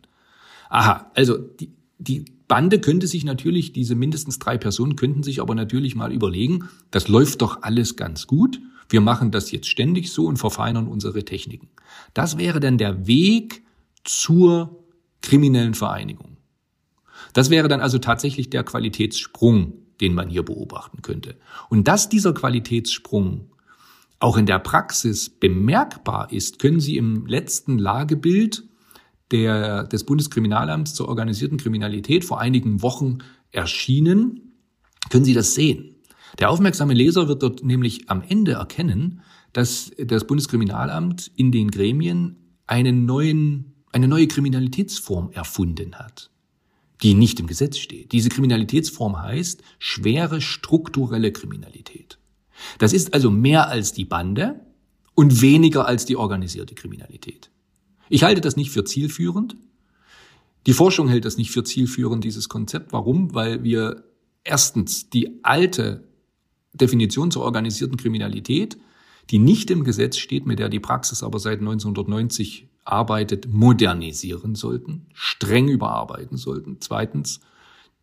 Aha, 0.69 1.11
also 1.15 1.39
die, 1.39 1.71
die 1.99 2.25
Bande 2.49 2.81
könnte 2.81 3.07
sich 3.07 3.25
natürlich, 3.25 3.73
diese 3.73 3.95
mindestens 3.95 4.39
drei 4.39 4.59
Personen 4.59 4.97
könnten 4.97 5.23
sich 5.23 5.41
aber 5.41 5.55
natürlich 5.55 5.97
mal 5.97 6.13
überlegen, 6.13 6.69
das 6.91 7.09
läuft 7.09 7.43
doch 7.43 7.63
alles 7.63 7.97
ganz 7.97 8.27
gut. 8.27 8.61
Wir 8.89 9.01
machen 9.01 9.31
das 9.31 9.51
jetzt 9.51 9.69
ständig 9.69 10.11
so 10.13 10.27
und 10.27 10.37
verfeinern 10.37 10.87
unsere 10.87 11.25
Techniken. 11.25 11.69
Das 12.15 12.39
wäre 12.39 12.61
dann 12.61 12.79
der 12.79 13.07
Weg 13.07 13.63
zur 14.05 14.86
kriminellen 15.27 15.75
Vereinigung. 15.75 16.37
Das 17.33 17.51
wäre 17.51 17.69
dann 17.69 17.81
also 17.81 17.99
tatsächlich 17.99 18.49
der 18.49 18.63
Qualitätssprung, 18.63 19.75
den 20.01 20.15
man 20.15 20.31
hier 20.31 20.45
beobachten 20.45 21.03
könnte. 21.03 21.37
Und 21.69 21.89
dass 21.89 22.09
dieser 22.09 22.33
Qualitätssprung 22.33 23.51
auch 24.21 24.37
in 24.37 24.47
der 24.47 24.59
Praxis 24.61 25.29
bemerkbar 25.29 26.33
ist, 26.33 26.59
können 26.59 26.81
Sie 26.81 26.97
im 26.97 27.27
letzten 27.27 27.79
Lagebild 27.79 28.65
der, 29.33 29.85
des 29.85 30.05
Bundeskriminalamts 30.05 30.95
zur 30.95 31.09
organisierten 31.09 31.59
Kriminalität 31.59 32.25
vor 32.25 32.41
einigen 32.41 32.81
Wochen 32.83 33.19
erschienen, 33.51 34.53
können 35.11 35.25
Sie 35.25 35.35
das 35.35 35.55
sehen. 35.55 35.97
Der 36.39 36.51
aufmerksame 36.51 36.95
Leser 36.95 37.29
wird 37.29 37.43
dort 37.43 37.65
nämlich 37.65 38.09
am 38.09 38.23
Ende 38.23 38.53
erkennen, 38.53 39.23
dass 39.53 39.91
das 39.99 40.27
Bundeskriminalamt 40.27 41.31
in 41.35 41.51
den 41.51 41.71
Gremien 41.71 42.37
einen 42.67 43.07
neuen, 43.07 43.76
eine 43.97 44.09
neue 44.09 44.29
Kriminalitätsform 44.29 45.31
erfunden 45.33 45.95
hat, 45.95 46.31
die 47.03 47.15
nicht 47.15 47.41
im 47.41 47.47
Gesetz 47.47 47.79
steht. 47.79 48.13
Diese 48.13 48.29
Kriminalitätsform 48.29 49.23
heißt 49.23 49.63
schwere 49.79 50.43
strukturelle 50.43 51.33
Kriminalität. 51.33 52.19
Das 52.79 52.93
ist 52.93 53.15
also 53.15 53.31
mehr 53.31 53.69
als 53.69 53.95
die 53.95 54.05
Bande 54.05 54.61
und 55.15 55.41
weniger 55.41 55.87
als 55.87 56.05
die 56.05 56.17
organisierte 56.17 56.75
Kriminalität. 56.75 57.51
Ich 58.11 58.23
halte 58.23 58.43
das 58.43 58.57
nicht 58.57 58.71
für 58.71 58.85
zielführend. 58.85 59.57
Die 60.67 60.75
Forschung 60.75 61.09
hält 61.09 61.25
das 61.25 61.39
nicht 61.39 61.51
für 61.51 61.65
zielführend, 61.65 62.23
dieses 62.23 62.51
Konzept. 62.51 62.93
Warum? 62.93 63.35
Weil 63.35 63.65
wir 63.65 64.05
erstens 64.45 65.09
die 65.09 65.43
alte 65.43 66.05
Definition 66.75 67.31
zur 67.31 67.45
organisierten 67.45 67.97
Kriminalität, 67.97 68.77
die 69.31 69.39
nicht 69.39 69.71
im 69.71 69.85
Gesetz 69.85 70.19
steht, 70.19 70.45
mit 70.45 70.59
der 70.59 70.69
die 70.69 70.81
Praxis 70.81 71.23
aber 71.23 71.39
seit 71.39 71.61
1990 71.61 72.69
arbeitet, 72.87 73.49
modernisieren 73.53 74.55
sollten, 74.55 75.07
streng 75.13 75.69
überarbeiten 75.69 76.37
sollten. 76.37 76.77
Zweitens, 76.81 77.41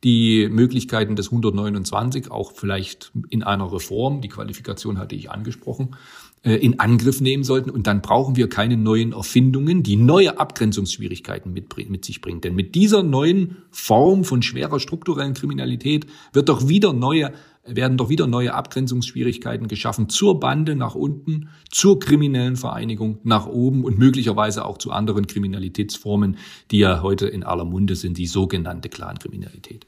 die 0.03 0.49
Möglichkeiten 0.49 1.15
des 1.15 1.27
129 1.27 2.29
auch 2.29 2.51
vielleicht 2.51 3.13
in 3.29 3.41
einer 3.41 3.71
Reform, 3.71 4.19
die 4.19 4.27
Qualifikation 4.27 4.97
hatte 4.99 5.15
ich 5.15 5.31
angesprochen, 5.31 5.95
äh, 6.43 6.55
in 6.55 6.81
Angriff 6.81 7.21
nehmen 7.21 7.45
sollten. 7.45 7.69
Und 7.69 7.87
dann 7.87 8.01
brauchen 8.01 8.35
wir 8.35 8.49
keine 8.49 8.75
neuen 8.75 9.13
Erfindungen, 9.13 9.81
die 9.81 9.95
neue 9.95 10.37
Abgrenzungsschwierigkeiten 10.39 11.53
mit, 11.53 11.89
mit 11.89 12.03
sich 12.03 12.19
bringen. 12.19 12.41
Denn 12.41 12.53
mit 12.53 12.75
dieser 12.75 13.01
neuen 13.01 13.57
Form 13.71 14.25
von 14.25 14.41
schwerer 14.41 14.81
strukturellen 14.81 15.35
Kriminalität 15.35 16.05
wird 16.33 16.49
doch 16.49 16.67
wieder 16.67 16.91
neue 16.91 17.31
werden 17.65 17.97
doch 17.97 18.09
wieder 18.09 18.27
neue 18.27 18.53
Abgrenzungsschwierigkeiten 18.53 19.67
geschaffen 19.67 20.09
zur 20.09 20.39
Bande 20.39 20.75
nach 20.75 20.95
unten, 20.95 21.49
zur 21.69 21.99
kriminellen 21.99 22.55
Vereinigung 22.55 23.19
nach 23.23 23.45
oben 23.45 23.83
und 23.85 23.97
möglicherweise 23.97 24.65
auch 24.65 24.77
zu 24.77 24.91
anderen 24.91 25.27
Kriminalitätsformen, 25.27 26.37
die 26.71 26.79
ja 26.79 27.01
heute 27.01 27.27
in 27.27 27.43
aller 27.43 27.65
Munde 27.65 27.95
sind, 27.95 28.17
die 28.17 28.27
sogenannte 28.27 28.89
Clankriminalität. 28.89 29.87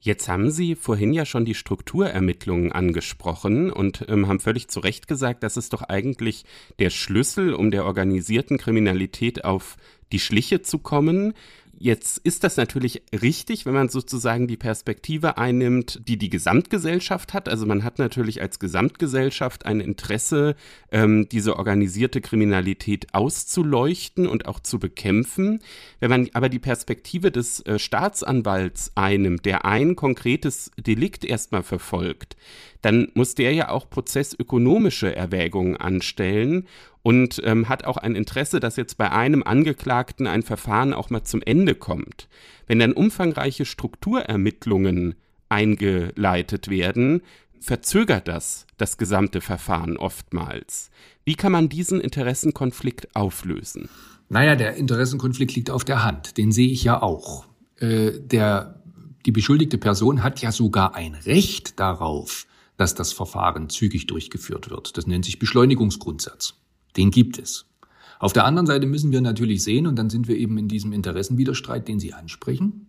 Jetzt 0.00 0.28
haben 0.28 0.52
Sie 0.52 0.76
vorhin 0.76 1.12
ja 1.12 1.26
schon 1.26 1.44
die 1.44 1.54
Strukturermittlungen 1.54 2.70
angesprochen 2.70 3.72
und 3.72 4.04
ähm, 4.08 4.28
haben 4.28 4.38
völlig 4.38 4.68
zu 4.68 4.78
Recht 4.78 5.08
gesagt, 5.08 5.42
das 5.42 5.56
ist 5.56 5.72
doch 5.72 5.82
eigentlich 5.82 6.44
der 6.78 6.90
Schlüssel, 6.90 7.52
um 7.54 7.72
der 7.72 7.84
organisierten 7.84 8.56
Kriminalität 8.56 9.44
auf 9.44 9.76
die 10.12 10.20
Schliche 10.20 10.62
zu 10.62 10.78
kommen. 10.78 11.34
Jetzt 11.78 12.18
ist 12.18 12.42
das 12.42 12.56
natürlich 12.56 13.02
richtig, 13.12 13.66
wenn 13.66 13.74
man 13.74 13.90
sozusagen 13.90 14.46
die 14.46 14.56
Perspektive 14.56 15.36
einnimmt, 15.36 16.00
die 16.08 16.16
die 16.16 16.30
Gesamtgesellschaft 16.30 17.34
hat. 17.34 17.50
Also 17.50 17.66
man 17.66 17.84
hat 17.84 17.98
natürlich 17.98 18.40
als 18.40 18.58
Gesamtgesellschaft 18.58 19.66
ein 19.66 19.80
Interesse, 19.80 20.56
ähm, 20.90 21.28
diese 21.30 21.56
organisierte 21.56 22.22
Kriminalität 22.22 23.12
auszuleuchten 23.12 24.26
und 24.26 24.46
auch 24.46 24.60
zu 24.60 24.78
bekämpfen. 24.78 25.60
Wenn 26.00 26.08
man 26.08 26.30
aber 26.32 26.48
die 26.48 26.58
Perspektive 26.58 27.30
des 27.30 27.60
äh, 27.66 27.78
Staatsanwalts 27.78 28.92
einnimmt, 28.94 29.44
der 29.44 29.66
ein 29.66 29.96
konkretes 29.96 30.70
Delikt 30.78 31.26
erstmal 31.26 31.62
verfolgt, 31.62 32.36
dann 32.86 33.08
muss 33.14 33.34
der 33.34 33.52
ja 33.52 33.70
auch 33.70 33.90
prozessökonomische 33.90 35.14
Erwägungen 35.14 35.76
anstellen 35.76 36.68
und 37.02 37.42
ähm, 37.42 37.68
hat 37.68 37.84
auch 37.84 37.96
ein 37.96 38.14
Interesse, 38.14 38.60
dass 38.60 38.76
jetzt 38.76 38.96
bei 38.96 39.10
einem 39.10 39.42
Angeklagten 39.42 40.28
ein 40.28 40.44
Verfahren 40.44 40.94
auch 40.94 41.10
mal 41.10 41.24
zum 41.24 41.42
Ende 41.42 41.74
kommt. 41.74 42.28
Wenn 42.68 42.78
dann 42.78 42.92
umfangreiche 42.92 43.64
Strukturermittlungen 43.64 45.16
eingeleitet 45.48 46.68
werden, 46.68 47.22
verzögert 47.58 48.28
das 48.28 48.68
das 48.76 48.98
gesamte 48.98 49.40
Verfahren 49.40 49.96
oftmals. 49.96 50.90
Wie 51.24 51.34
kann 51.34 51.50
man 51.50 51.68
diesen 51.68 52.00
Interessenkonflikt 52.00 53.16
auflösen? 53.16 53.88
Naja, 54.28 54.54
der 54.54 54.76
Interessenkonflikt 54.76 55.56
liegt 55.56 55.70
auf 55.70 55.82
der 55.82 56.04
Hand. 56.04 56.38
Den 56.38 56.52
sehe 56.52 56.70
ich 56.70 56.84
ja 56.84 57.02
auch. 57.02 57.46
Äh, 57.80 58.12
der, 58.20 58.80
die 59.24 59.32
beschuldigte 59.32 59.76
Person 59.76 60.22
hat 60.22 60.40
ja 60.40 60.52
sogar 60.52 60.94
ein 60.94 61.16
Recht 61.16 61.80
darauf, 61.80 62.46
dass 62.76 62.94
das 62.94 63.12
Verfahren 63.12 63.68
zügig 63.68 64.06
durchgeführt 64.06 64.70
wird. 64.70 64.96
Das 64.96 65.06
nennt 65.06 65.24
sich 65.24 65.38
Beschleunigungsgrundsatz. 65.38 66.54
Den 66.96 67.10
gibt 67.10 67.38
es. 67.38 67.66
Auf 68.18 68.32
der 68.32 68.44
anderen 68.44 68.66
Seite 68.66 68.86
müssen 68.86 69.12
wir 69.12 69.20
natürlich 69.20 69.62
sehen, 69.62 69.86
und 69.86 69.96
dann 69.96 70.10
sind 70.10 70.28
wir 70.28 70.36
eben 70.36 70.56
in 70.56 70.68
diesem 70.68 70.92
Interessenwiderstreit, 70.92 71.86
den 71.86 72.00
Sie 72.00 72.14
ansprechen, 72.14 72.86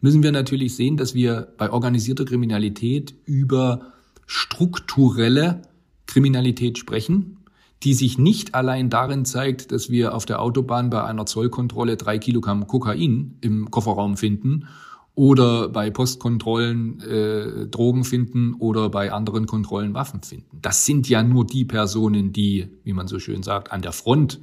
müssen 0.00 0.22
wir 0.22 0.32
natürlich 0.32 0.74
sehen, 0.74 0.96
dass 0.96 1.14
wir 1.14 1.52
bei 1.58 1.70
organisierter 1.70 2.24
Kriminalität 2.24 3.14
über 3.26 3.92
strukturelle 4.26 5.62
Kriminalität 6.06 6.78
sprechen, 6.78 7.38
die 7.82 7.94
sich 7.94 8.18
nicht 8.18 8.54
allein 8.54 8.90
darin 8.90 9.24
zeigt, 9.24 9.72
dass 9.72 9.90
wir 9.90 10.14
auf 10.14 10.24
der 10.24 10.40
Autobahn 10.40 10.90
bei 10.90 11.04
einer 11.04 11.26
Zollkontrolle 11.26 11.96
drei 11.96 12.18
Kilogramm 12.18 12.66
Kokain 12.66 13.36
im 13.40 13.70
Kofferraum 13.70 14.16
finden 14.16 14.68
oder 15.14 15.68
bei 15.68 15.90
Postkontrollen 15.90 17.00
äh, 17.00 17.66
Drogen 17.66 18.04
finden 18.04 18.54
oder 18.54 18.88
bei 18.88 19.12
anderen 19.12 19.46
Kontrollen 19.46 19.92
Waffen 19.94 20.22
finden. 20.22 20.58
Das 20.62 20.86
sind 20.86 21.08
ja 21.08 21.22
nur 21.22 21.46
die 21.46 21.64
Personen, 21.64 22.32
die, 22.32 22.68
wie 22.84 22.94
man 22.94 23.08
so 23.08 23.18
schön 23.18 23.42
sagt, 23.42 23.72
an 23.72 23.82
der 23.82 23.92
Front 23.92 24.40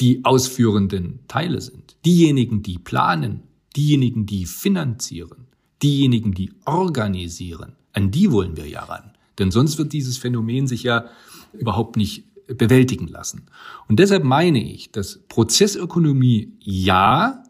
die 0.00 0.24
ausführenden 0.24 1.20
Teile 1.28 1.60
sind. 1.60 1.96
Diejenigen, 2.04 2.62
die 2.62 2.78
planen, 2.78 3.42
diejenigen, 3.76 4.26
die 4.26 4.46
finanzieren, 4.46 5.46
diejenigen, 5.82 6.32
die 6.32 6.52
organisieren, 6.64 7.76
an 7.92 8.10
die 8.10 8.32
wollen 8.32 8.56
wir 8.56 8.66
ja 8.66 8.82
ran. 8.84 9.12
Denn 9.38 9.50
sonst 9.50 9.78
wird 9.78 9.92
dieses 9.92 10.18
Phänomen 10.18 10.66
sich 10.66 10.82
ja 10.82 11.06
überhaupt 11.52 11.96
nicht 11.96 12.24
bewältigen 12.46 13.06
lassen. 13.06 13.46
Und 13.88 14.00
deshalb 14.00 14.24
meine 14.24 14.62
ich, 14.62 14.90
dass 14.90 15.20
Prozessökonomie 15.28 16.52
ja 16.60 17.44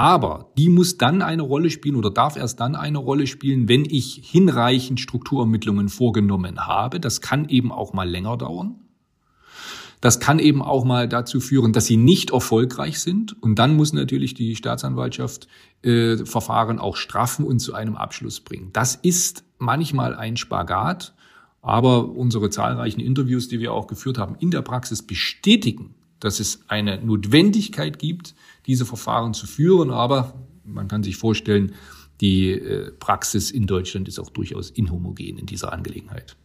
aber 0.00 0.50
die 0.56 0.70
muss 0.70 0.96
dann 0.96 1.20
eine 1.20 1.42
Rolle 1.42 1.68
spielen 1.68 1.94
oder 1.94 2.10
darf 2.10 2.36
erst 2.36 2.58
dann 2.58 2.74
eine 2.74 2.96
Rolle 2.96 3.26
spielen, 3.26 3.68
wenn 3.68 3.84
ich 3.84 4.22
hinreichend 4.24 4.98
Strukturermittlungen 4.98 5.90
vorgenommen 5.90 6.66
habe. 6.66 7.00
Das 7.00 7.20
kann 7.20 7.50
eben 7.50 7.70
auch 7.70 7.92
mal 7.92 8.08
länger 8.08 8.38
dauern. 8.38 8.76
Das 10.00 10.18
kann 10.18 10.38
eben 10.38 10.62
auch 10.62 10.86
mal 10.86 11.06
dazu 11.06 11.38
führen, 11.38 11.74
dass 11.74 11.84
sie 11.84 11.98
nicht 11.98 12.30
erfolgreich 12.30 12.98
sind. 12.98 13.42
Und 13.42 13.58
dann 13.58 13.76
muss 13.76 13.92
natürlich 13.92 14.32
die 14.32 14.56
Staatsanwaltschaft 14.56 15.48
äh, 15.82 16.16
Verfahren 16.24 16.78
auch 16.78 16.96
straffen 16.96 17.44
und 17.44 17.58
zu 17.58 17.74
einem 17.74 17.96
Abschluss 17.96 18.40
bringen. 18.40 18.70
Das 18.72 18.94
ist 18.94 19.44
manchmal 19.58 20.14
ein 20.14 20.38
Spagat. 20.38 21.12
Aber 21.60 22.08
unsere 22.08 22.48
zahlreichen 22.48 23.00
Interviews, 23.00 23.48
die 23.48 23.60
wir 23.60 23.74
auch 23.74 23.86
geführt 23.86 24.16
haben, 24.16 24.34
in 24.36 24.50
der 24.50 24.62
Praxis 24.62 25.02
bestätigen, 25.02 25.94
dass 26.20 26.38
es 26.38 26.60
eine 26.68 27.02
Notwendigkeit 27.02 27.98
gibt, 27.98 28.34
diese 28.66 28.86
Verfahren 28.86 29.34
zu 29.34 29.46
führen. 29.46 29.90
Aber 29.90 30.34
man 30.64 30.88
kann 30.88 31.02
sich 31.02 31.16
vorstellen, 31.16 31.72
die 32.20 32.50
äh, 32.50 32.92
Praxis 32.92 33.50
in 33.50 33.66
Deutschland 33.66 34.06
ist 34.06 34.18
auch 34.18 34.30
durchaus 34.30 34.70
inhomogen 34.70 35.38
in 35.38 35.46
dieser 35.46 35.72
Angelegenheit. 35.72 36.36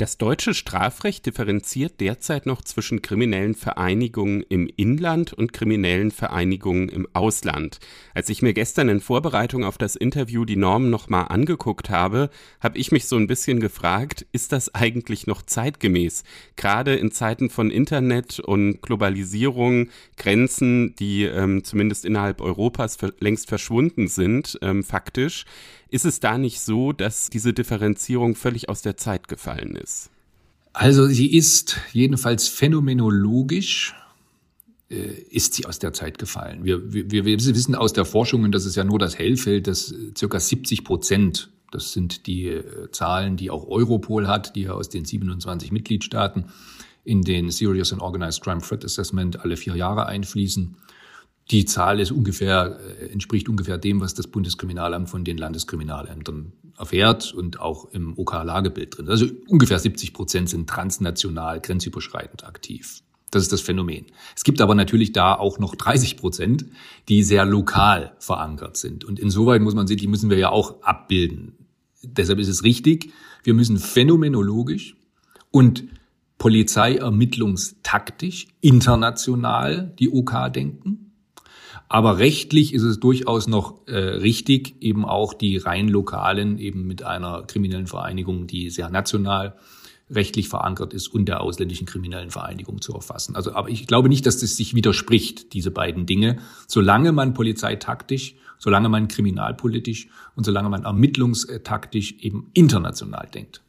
Das 0.00 0.16
deutsche 0.16 0.54
Strafrecht 0.54 1.26
differenziert 1.26 2.00
derzeit 2.00 2.46
noch 2.46 2.62
zwischen 2.62 3.02
kriminellen 3.02 3.54
Vereinigungen 3.54 4.42
im 4.48 4.66
Inland 4.76 5.34
und 5.34 5.52
kriminellen 5.52 6.10
Vereinigungen 6.10 6.88
im 6.88 7.06
Ausland. 7.12 7.80
Als 8.14 8.30
ich 8.30 8.40
mir 8.40 8.54
gestern 8.54 8.88
in 8.88 9.02
Vorbereitung 9.02 9.62
auf 9.62 9.76
das 9.76 9.96
Interview 9.96 10.46
die 10.46 10.56
Normen 10.56 10.88
nochmal 10.88 11.26
angeguckt 11.28 11.90
habe, 11.90 12.30
habe 12.60 12.78
ich 12.78 12.92
mich 12.92 13.08
so 13.08 13.16
ein 13.16 13.26
bisschen 13.26 13.60
gefragt, 13.60 14.24
ist 14.32 14.52
das 14.52 14.74
eigentlich 14.74 15.26
noch 15.26 15.42
zeitgemäß? 15.42 16.24
Gerade 16.56 16.94
in 16.94 17.12
Zeiten 17.12 17.50
von 17.50 17.70
Internet 17.70 18.40
und 18.40 18.80
Globalisierung, 18.80 19.90
Grenzen, 20.16 20.94
die 20.94 21.24
ähm, 21.24 21.62
zumindest 21.62 22.06
innerhalb 22.06 22.40
Europas 22.40 22.96
längst 23.18 23.50
verschwunden 23.50 24.08
sind, 24.08 24.58
ähm, 24.62 24.82
faktisch. 24.82 25.44
Ist 25.90 26.04
es 26.04 26.20
da 26.20 26.38
nicht 26.38 26.60
so, 26.60 26.92
dass 26.92 27.30
diese 27.30 27.52
Differenzierung 27.52 28.36
völlig 28.36 28.68
aus 28.68 28.82
der 28.82 28.96
Zeit 28.96 29.28
gefallen 29.28 29.76
ist? 29.76 30.10
Also 30.72 31.06
sie 31.06 31.36
ist 31.36 31.78
jedenfalls 31.92 32.46
phänomenologisch 32.46 33.94
äh, 34.88 35.22
ist 35.30 35.54
sie 35.54 35.66
aus 35.66 35.78
der 35.78 35.92
Zeit 35.92 36.18
gefallen. 36.18 36.64
Wir, 36.64 36.92
wir, 36.92 37.10
wir 37.10 37.24
wissen 37.24 37.74
aus 37.74 37.92
der 37.92 38.04
Forschung, 38.04 38.44
und 38.44 38.52
das 38.52 38.66
ist 38.66 38.76
ja 38.76 38.84
nur 38.84 38.98
das 38.98 39.18
Hellfeld, 39.18 39.66
dass 39.66 39.94
circa 40.16 40.38
70 40.38 40.84
Prozent, 40.84 41.50
das 41.72 41.92
sind 41.92 42.26
die 42.26 42.46
äh, 42.46 42.90
Zahlen, 42.92 43.36
die 43.36 43.50
auch 43.50 43.66
Europol 43.66 44.28
hat, 44.28 44.54
die 44.56 44.62
ja 44.62 44.72
aus 44.72 44.88
den 44.88 45.04
27 45.04 45.72
Mitgliedstaaten 45.72 46.46
in 47.04 47.22
den 47.22 47.50
Serious 47.50 47.92
and 47.92 48.02
Organized 48.02 48.42
Crime 48.42 48.60
Threat 48.60 48.84
Assessment 48.84 49.40
alle 49.40 49.56
vier 49.56 49.74
Jahre 49.74 50.06
einfließen, 50.06 50.76
die 51.50 51.64
Zahl 51.64 52.00
ist 52.00 52.12
ungefähr, 52.12 52.78
äh, 53.00 53.12
entspricht 53.12 53.48
ungefähr 53.48 53.78
dem, 53.78 54.00
was 54.00 54.14
das 54.14 54.28
Bundeskriminalamt 54.28 55.10
von 55.10 55.24
den 55.24 55.36
Landeskriminalämtern 55.36 56.52
erfährt 56.78 57.34
und 57.34 57.60
auch 57.60 57.90
im 57.92 58.16
OK-Lagebild 58.16 58.96
drin. 58.96 59.08
Also 59.08 59.26
ungefähr 59.48 59.78
70 59.78 60.12
Prozent 60.12 60.48
sind 60.48 60.68
transnational, 60.68 61.60
grenzüberschreitend 61.60 62.44
aktiv. 62.44 63.02
Das 63.30 63.42
ist 63.42 63.52
das 63.52 63.60
Phänomen. 63.60 64.06
Es 64.36 64.44
gibt 64.44 64.60
aber 64.60 64.74
natürlich 64.74 65.12
da 65.12 65.34
auch 65.34 65.58
noch 65.58 65.76
30 65.76 66.16
Prozent, 66.16 66.66
die 67.08 67.22
sehr 67.22 67.44
lokal 67.44 68.16
verankert 68.18 68.76
sind. 68.76 69.04
Und 69.04 69.20
insoweit 69.20 69.62
muss 69.62 69.74
man 69.74 69.86
sehen, 69.86 69.98
die 69.98 70.08
müssen 70.08 70.30
wir 70.30 70.38
ja 70.38 70.50
auch 70.50 70.82
abbilden. 70.82 71.54
Deshalb 72.02 72.40
ist 72.40 72.48
es 72.48 72.64
richtig, 72.64 73.12
wir 73.44 73.54
müssen 73.54 73.78
phänomenologisch 73.78 74.96
und 75.50 75.84
Polizeiermittlungstaktisch 76.38 78.48
international 78.60 79.94
die 79.98 80.10
OK 80.10 80.52
denken. 80.52 81.09
Aber 81.92 82.18
rechtlich 82.18 82.72
ist 82.72 82.84
es 82.84 83.00
durchaus 83.00 83.48
noch 83.48 83.88
äh, 83.88 83.96
richtig, 83.96 84.80
eben 84.80 85.04
auch 85.04 85.34
die 85.34 85.56
rein 85.56 85.88
lokalen 85.88 86.56
eben 86.56 86.86
mit 86.86 87.02
einer 87.02 87.42
kriminellen 87.42 87.88
Vereinigung, 87.88 88.46
die 88.46 88.70
sehr 88.70 88.90
national 88.90 89.56
rechtlich 90.08 90.48
verankert 90.48 90.94
ist 90.94 91.08
und 91.08 91.26
der 91.26 91.40
ausländischen 91.40 91.88
kriminellen 91.88 92.30
Vereinigung 92.30 92.80
zu 92.80 92.94
erfassen. 92.94 93.34
Also, 93.34 93.54
aber 93.54 93.70
ich 93.70 93.88
glaube 93.88 94.08
nicht, 94.08 94.24
dass 94.24 94.38
das 94.38 94.56
sich 94.56 94.72
widerspricht, 94.72 95.52
diese 95.52 95.72
beiden 95.72 96.06
Dinge. 96.06 96.38
Solange 96.68 97.10
man 97.10 97.34
polizeitaktisch, 97.34 98.36
solange 98.56 98.88
man 98.88 99.08
kriminalpolitisch 99.08 100.06
und 100.36 100.44
solange 100.44 100.68
man 100.68 100.84
ermittlungstaktisch 100.84 102.14
eben 102.20 102.52
international 102.54 103.28
denkt. 103.34 103.62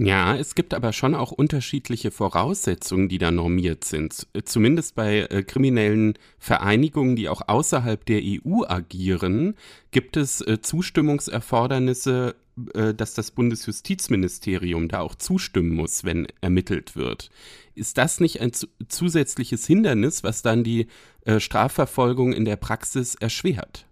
Ja, 0.00 0.36
es 0.36 0.54
gibt 0.54 0.74
aber 0.74 0.92
schon 0.92 1.16
auch 1.16 1.32
unterschiedliche 1.32 2.12
Voraussetzungen, 2.12 3.08
die 3.08 3.18
da 3.18 3.32
normiert 3.32 3.82
sind. 3.82 4.28
Zumindest 4.44 4.94
bei 4.94 5.22
äh, 5.22 5.42
kriminellen 5.42 6.14
Vereinigungen, 6.38 7.16
die 7.16 7.28
auch 7.28 7.42
außerhalb 7.48 8.06
der 8.06 8.20
EU 8.22 8.62
agieren, 8.64 9.56
gibt 9.90 10.16
es 10.16 10.40
äh, 10.40 10.60
Zustimmungserfordernisse, 10.62 12.36
äh, 12.74 12.94
dass 12.94 13.14
das 13.14 13.32
Bundesjustizministerium 13.32 14.86
da 14.86 15.00
auch 15.00 15.16
zustimmen 15.16 15.74
muss, 15.74 16.04
wenn 16.04 16.28
ermittelt 16.40 16.94
wird. 16.94 17.30
Ist 17.74 17.98
das 17.98 18.20
nicht 18.20 18.40
ein 18.40 18.52
zusätzliches 18.88 19.66
Hindernis, 19.66 20.22
was 20.22 20.42
dann 20.42 20.62
die 20.62 20.86
äh, 21.24 21.40
Strafverfolgung 21.40 22.32
in 22.32 22.44
der 22.44 22.56
Praxis 22.56 23.16
erschwert? 23.16 23.87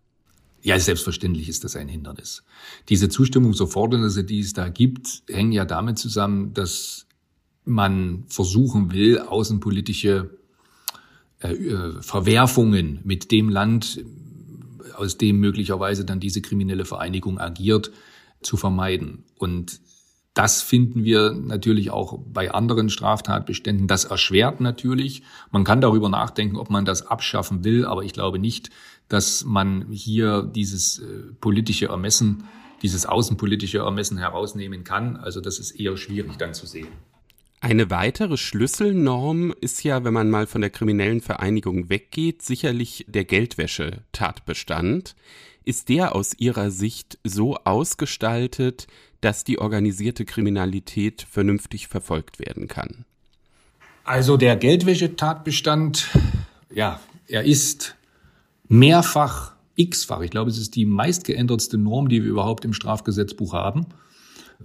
Ja, 0.66 0.76
selbstverständlich 0.80 1.48
ist 1.48 1.62
das 1.62 1.76
ein 1.76 1.86
Hindernis. 1.86 2.42
Diese 2.88 3.08
Zustimmungserfordernisse, 3.08 4.24
die 4.24 4.40
es 4.40 4.52
da 4.52 4.68
gibt, 4.68 5.22
hängen 5.28 5.52
ja 5.52 5.64
damit 5.64 5.96
zusammen, 5.96 6.54
dass 6.54 7.06
man 7.64 8.24
versuchen 8.26 8.92
will, 8.92 9.20
außenpolitische 9.20 10.36
äh, 11.38 11.52
äh, 11.52 12.02
Verwerfungen 12.02 12.98
mit 13.04 13.30
dem 13.30 13.48
Land, 13.48 14.04
aus 14.96 15.16
dem 15.16 15.38
möglicherweise 15.38 16.04
dann 16.04 16.18
diese 16.18 16.42
kriminelle 16.42 16.84
Vereinigung 16.84 17.38
agiert, 17.38 17.92
zu 18.42 18.56
vermeiden. 18.56 19.22
Und 19.38 19.80
das 20.34 20.60
finden 20.60 21.04
wir 21.04 21.32
natürlich 21.32 21.90
auch 21.90 22.18
bei 22.26 22.50
anderen 22.50 22.90
Straftatbeständen. 22.90 23.86
Das 23.86 24.04
erschwert 24.04 24.60
natürlich. 24.60 25.22
Man 25.50 25.64
kann 25.64 25.80
darüber 25.80 26.08
nachdenken, 26.08 26.56
ob 26.56 26.70
man 26.70 26.84
das 26.84 27.06
abschaffen 27.06 27.64
will, 27.64 27.86
aber 27.86 28.02
ich 28.02 28.12
glaube 28.12 28.38
nicht, 28.38 28.68
dass 29.08 29.44
man 29.44 29.86
hier 29.90 30.42
dieses 30.42 30.98
äh, 30.98 31.32
politische 31.40 31.86
Ermessen, 31.86 32.44
dieses 32.82 33.06
außenpolitische 33.06 33.78
Ermessen 33.78 34.18
herausnehmen 34.18 34.84
kann. 34.84 35.16
Also 35.16 35.40
das 35.40 35.58
ist 35.58 35.72
eher 35.72 35.96
schwierig 35.96 36.36
dann 36.36 36.54
zu 36.54 36.66
sehen. 36.66 36.88
Eine 37.60 37.90
weitere 37.90 38.36
Schlüsselnorm 38.36 39.54
ist 39.60 39.82
ja, 39.82 40.04
wenn 40.04 40.12
man 40.12 40.30
mal 40.30 40.46
von 40.46 40.60
der 40.60 40.70
kriminellen 40.70 41.20
Vereinigung 41.20 41.88
weggeht, 41.88 42.42
sicherlich 42.42 43.06
der 43.08 43.24
Geldwäschetatbestand. 43.24 45.16
Ist 45.64 45.88
der 45.88 46.14
aus 46.14 46.34
Ihrer 46.38 46.70
Sicht 46.70 47.18
so 47.24 47.56
ausgestaltet, 47.56 48.86
dass 49.20 49.42
die 49.42 49.58
organisierte 49.58 50.24
Kriminalität 50.24 51.26
vernünftig 51.28 51.88
verfolgt 51.88 52.38
werden 52.38 52.68
kann? 52.68 53.04
Also 54.04 54.36
der 54.36 54.54
Geldwäschetatbestand, 54.54 56.10
ja, 56.72 57.00
er 57.26 57.42
ist 57.42 57.96
mehrfach, 58.68 59.54
x-fach. 59.76 60.20
Ich 60.22 60.30
glaube, 60.30 60.50
es 60.50 60.58
ist 60.58 60.74
die 60.74 60.86
meistgeändertste 60.86 61.78
Norm, 61.78 62.08
die 62.08 62.22
wir 62.22 62.30
überhaupt 62.30 62.64
im 62.64 62.72
Strafgesetzbuch 62.72 63.52
haben. 63.52 63.86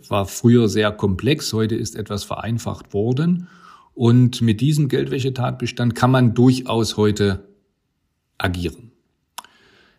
War 0.08 0.26
früher 0.26 0.70
sehr 0.70 0.92
komplex, 0.92 1.52
heute 1.54 1.76
ist 1.76 1.96
etwas 1.96 2.24
vereinfacht 2.24 2.94
worden. 2.94 3.48
Und 3.94 4.42
mit 4.42 4.62
diesem 4.62 4.88
Geldwäschetatbestand 4.88 5.96
kann 5.96 6.12
man 6.12 6.34
durchaus 6.34 6.98
heute 6.98 7.48
agieren. 8.38 8.92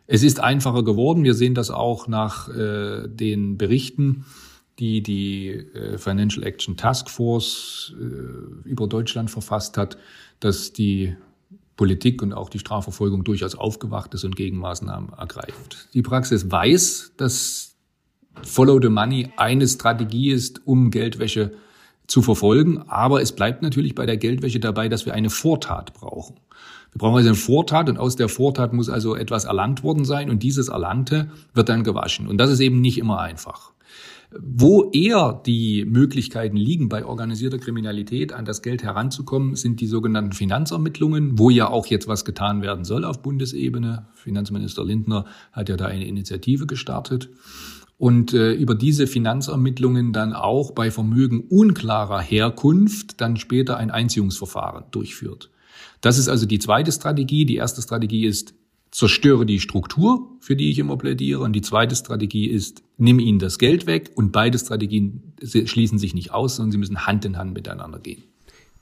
Es 0.06 0.22
ist 0.22 0.40
einfacher 0.40 0.82
geworden. 0.82 1.24
Wir 1.24 1.34
sehen 1.34 1.54
das 1.54 1.70
auch 1.70 2.08
nach 2.08 2.48
äh, 2.48 3.08
den 3.08 3.56
Berichten, 3.58 4.24
die 4.78 5.02
die 5.02 5.48
äh, 5.48 5.98
Financial 5.98 6.44
Action 6.44 6.76
Task 6.76 7.08
Force 7.08 7.94
äh, 7.98 8.68
über 8.68 8.88
Deutschland 8.88 9.30
verfasst 9.30 9.76
hat, 9.76 9.96
dass 10.40 10.72
die 10.72 11.16
Politik 11.76 12.22
und 12.22 12.32
auch 12.32 12.48
die 12.48 12.58
Strafverfolgung 12.58 13.24
durchaus 13.24 13.54
aufgewacht 13.54 14.14
ist 14.14 14.24
und 14.24 14.36
Gegenmaßnahmen 14.36 15.12
ergreift. 15.14 15.88
Die 15.94 16.02
Praxis 16.02 16.50
weiß, 16.50 17.12
dass 17.16 17.76
Follow 18.42 18.80
the 18.80 18.88
Money 18.88 19.30
eine 19.36 19.66
Strategie 19.66 20.30
ist, 20.30 20.66
um 20.66 20.90
Geldwäsche 20.90 21.52
zu 22.06 22.22
verfolgen. 22.22 22.84
Aber 22.88 23.22
es 23.22 23.32
bleibt 23.32 23.62
natürlich 23.62 23.94
bei 23.94 24.06
der 24.06 24.16
Geldwäsche 24.16 24.60
dabei, 24.60 24.88
dass 24.88 25.06
wir 25.06 25.14
eine 25.14 25.30
Vortat 25.30 25.94
brauchen. 25.94 26.36
Wir 26.92 26.98
brauchen 26.98 27.16
also 27.16 27.28
eine 27.28 27.36
Vortat 27.36 27.88
und 27.88 27.98
aus 27.98 28.16
der 28.16 28.28
Vortat 28.28 28.72
muss 28.74 28.90
also 28.90 29.16
etwas 29.16 29.44
erlangt 29.44 29.82
worden 29.82 30.04
sein 30.04 30.28
und 30.28 30.42
dieses 30.42 30.68
Erlangte 30.68 31.30
wird 31.54 31.68
dann 31.68 31.84
gewaschen. 31.84 32.26
Und 32.26 32.36
das 32.38 32.50
ist 32.50 32.60
eben 32.60 32.80
nicht 32.80 32.98
immer 32.98 33.20
einfach. 33.20 33.72
Wo 34.40 34.90
eher 34.92 35.42
die 35.44 35.84
Möglichkeiten 35.84 36.56
liegen, 36.56 36.88
bei 36.88 37.04
organisierter 37.04 37.58
Kriminalität 37.58 38.32
an 38.32 38.44
das 38.44 38.62
Geld 38.62 38.82
heranzukommen, 38.82 39.56
sind 39.56 39.80
die 39.80 39.86
sogenannten 39.86 40.32
Finanzermittlungen, 40.32 41.38
wo 41.38 41.50
ja 41.50 41.68
auch 41.68 41.86
jetzt 41.86 42.08
was 42.08 42.24
getan 42.24 42.62
werden 42.62 42.84
soll 42.84 43.04
auf 43.04 43.22
Bundesebene. 43.22 44.06
Finanzminister 44.14 44.84
Lindner 44.84 45.26
hat 45.52 45.68
ja 45.68 45.76
da 45.76 45.86
eine 45.86 46.06
Initiative 46.06 46.66
gestartet. 46.66 47.28
Und 47.98 48.34
äh, 48.34 48.52
über 48.52 48.74
diese 48.74 49.06
Finanzermittlungen 49.06 50.12
dann 50.12 50.32
auch 50.32 50.72
bei 50.72 50.90
Vermögen 50.90 51.44
unklarer 51.48 52.20
Herkunft 52.20 53.20
dann 53.20 53.36
später 53.36 53.76
ein 53.76 53.90
Einziehungsverfahren 53.90 54.84
durchführt. 54.90 55.50
Das 56.00 56.18
ist 56.18 56.28
also 56.28 56.46
die 56.46 56.58
zweite 56.58 56.90
Strategie. 56.90 57.44
Die 57.44 57.56
erste 57.56 57.80
Strategie 57.80 58.26
ist 58.26 58.54
zerstöre 58.92 59.46
die 59.46 59.58
Struktur, 59.58 60.28
für 60.40 60.54
die 60.54 60.70
ich 60.70 60.78
immer 60.78 60.96
plädiere. 60.96 61.40
Und 61.40 61.54
die 61.54 61.62
zweite 61.62 61.96
Strategie 61.96 62.46
ist, 62.46 62.82
nimm 62.98 63.18
ihnen 63.18 63.38
das 63.38 63.58
Geld 63.58 63.86
weg. 63.86 64.12
Und 64.14 64.30
beide 64.30 64.58
Strategien 64.58 65.34
schließen 65.42 65.98
sich 65.98 66.14
nicht 66.14 66.30
aus, 66.30 66.56
sondern 66.56 66.72
sie 66.72 66.78
müssen 66.78 67.06
Hand 67.06 67.24
in 67.24 67.38
Hand 67.38 67.54
miteinander 67.54 67.98
gehen. 67.98 68.22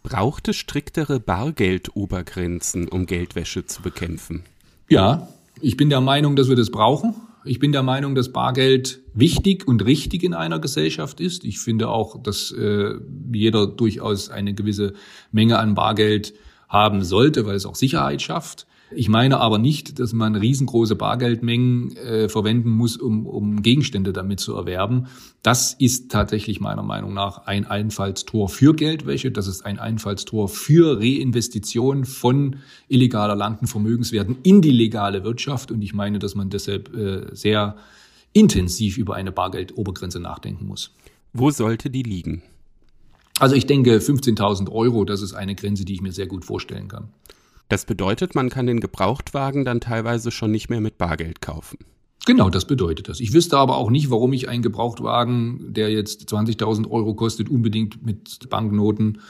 Braucht 0.03 0.49
es 0.49 0.57
striktere 0.57 1.21
Bargeldobergrenzen, 1.21 2.89
um 2.89 3.07
Geldwäsche 3.07 3.67
zu 3.67 3.83
bekämpfen? 3.83 4.43
Ja, 4.89 5.29
ich 5.61 5.77
bin 5.77 5.91
der 5.91 6.01
Meinung, 6.01 6.37
dass 6.37 6.49
wir 6.49 6.57
das 6.57 6.71
brauchen. 6.71 7.15
Ich 7.45 7.59
bin 7.59 7.73
der 7.73 7.83
Meinung, 7.83 8.15
dass 8.15 8.33
Bargeld 8.33 9.01
wichtig 9.15 9.67
und 9.69 9.85
richtig 9.85 10.25
in 10.25 10.35
einer 10.35 10.59
Gesellschaft 10.59 11.21
ist. 11.21 11.45
Ich 11.45 11.59
finde 11.59 11.89
auch, 11.89 12.23
dass 12.23 12.51
äh, 12.51 12.95
jeder 13.33 13.67
durchaus 13.67 14.29
eine 14.29 14.55
gewisse 14.55 14.95
Menge 15.31 15.59
an 15.59 15.75
Bargeld 15.75 16.35
haben 16.69 17.05
sollte, 17.05 17.47
weil 17.47 17.55
es 17.55 17.67
auch 17.67 17.77
Sicherheit 17.77 18.23
schafft. 18.23 18.67
Ich 18.93 19.09
meine 19.09 19.39
aber 19.39 19.59
nicht, 19.59 20.01
dass 20.01 20.13
man 20.13 20.35
riesengroße 20.35 20.97
Bargeldmengen 20.97 21.97
äh, 21.97 22.29
verwenden 22.29 22.71
muss, 22.71 22.97
um, 22.97 23.25
um 23.25 23.63
Gegenstände 23.63 24.13
damit 24.13 24.41
zu 24.41 24.55
erwerben. 24.55 25.07
Das 25.43 25.75
ist 25.75 26.11
tatsächlich 26.11 26.61
meiner 26.61 26.83
Meinung 26.83 27.15
nach 27.15 27.47
ein 27.47 27.67
Einfallstor 27.67 28.49
für 28.49 28.75
Geldwäsche. 28.75 29.31
Das 29.31 29.47
ist 29.47 29.65
ein 29.65 29.79
Einfallstor 29.79 30.49
für 30.49 30.99
Reinvestition 30.99 32.05
von 32.05 32.57
illegal 32.89 33.31
erlangten 33.31 33.69
Vermögenswerten 33.69 34.39
in 34.43 34.61
die 34.61 34.73
legale 34.73 35.23
Wirtschaft. 35.23 35.71
Und 35.71 35.83
ich 35.83 35.95
meine, 35.95 36.19
dass 36.19 36.35
man 36.35 36.51
deshalb 36.51 36.93
äh, 36.95 37.35
sehr 37.35 37.77
intensiv 38.33 38.99
über 38.99 39.15
eine 39.15 39.31
Bargeldobergrenze 39.31 40.19
nachdenken 40.19 40.67
muss. 40.67 40.93
Wo 41.33 41.51
sollte 41.51 41.91
die 41.91 42.03
liegen? 42.03 42.43
Also 43.39 43.55
ich 43.55 43.67
denke 43.67 43.99
15.000 43.99 44.71
Euro, 44.71 45.05
das 45.05 45.23
ist 45.23 45.35
eine 45.35 45.55
Grenze, 45.55 45.85
die 45.85 45.95
ich 45.95 46.03
mir 46.03 46.13
sehr 46.13 46.27
gut 46.27 46.45
vorstellen 46.45 46.89
kann. 46.89 47.09
Das 47.71 47.85
bedeutet, 47.85 48.35
man 48.35 48.51
kann 48.51 48.67
den 48.67 48.81
Gebrauchtwagen 48.81 49.65
dann 49.65 49.81
teilweise 49.81 50.33
schon 50.33 50.51
nicht 50.51 50.71
mehr 50.71 50.81
mit 50.81 50.99
Bargeld 50.99 51.41
kaufen. 51.41 51.79
Genau, 52.27 52.51
das 52.51 52.67
bedeutet 52.67 53.09
das. 53.09 53.21
Ich 53.21 53.33
wüsste 53.33 53.57
aber 53.57 53.77
auch 53.77 53.91
nicht, 53.91 54.11
warum 54.11 54.33
ich 54.33 54.49
einen 54.49 54.63
Gebrauchtwagen, 54.63 55.73
der 55.73 55.91
jetzt 55.91 56.29
20.000 56.33 56.91
Euro 56.91 57.15
kostet, 57.15 57.49
unbedingt 57.49 58.05
mit 58.05 58.51
Banknoten 58.51 59.21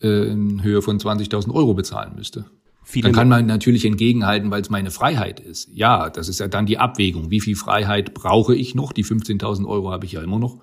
äh, 0.00 0.30
in 0.30 0.62
Höhe 0.62 0.80
von 0.80 0.98
20.000 0.98 1.52
Euro 1.52 1.74
bezahlen 1.74 2.14
müsste. 2.16 2.46
Viele 2.82 3.08
dann 3.08 3.14
kann 3.14 3.28
man 3.28 3.46
natürlich 3.46 3.84
entgegenhalten, 3.84 4.50
weil 4.50 4.62
es 4.62 4.70
meine 4.70 4.90
Freiheit 4.90 5.38
ist. 5.38 5.68
Ja, 5.74 6.08
das 6.08 6.28
ist 6.28 6.40
ja 6.40 6.48
dann 6.48 6.64
die 6.64 6.78
Abwägung. 6.78 7.30
Wie 7.30 7.40
viel 7.40 7.54
Freiheit 7.54 8.14
brauche 8.14 8.54
ich 8.54 8.74
noch? 8.74 8.92
Die 8.92 9.04
15.000 9.04 9.66
Euro 9.66 9.90
habe 9.90 10.06
ich 10.06 10.12
ja 10.12 10.22
immer 10.22 10.38
noch 10.38 10.58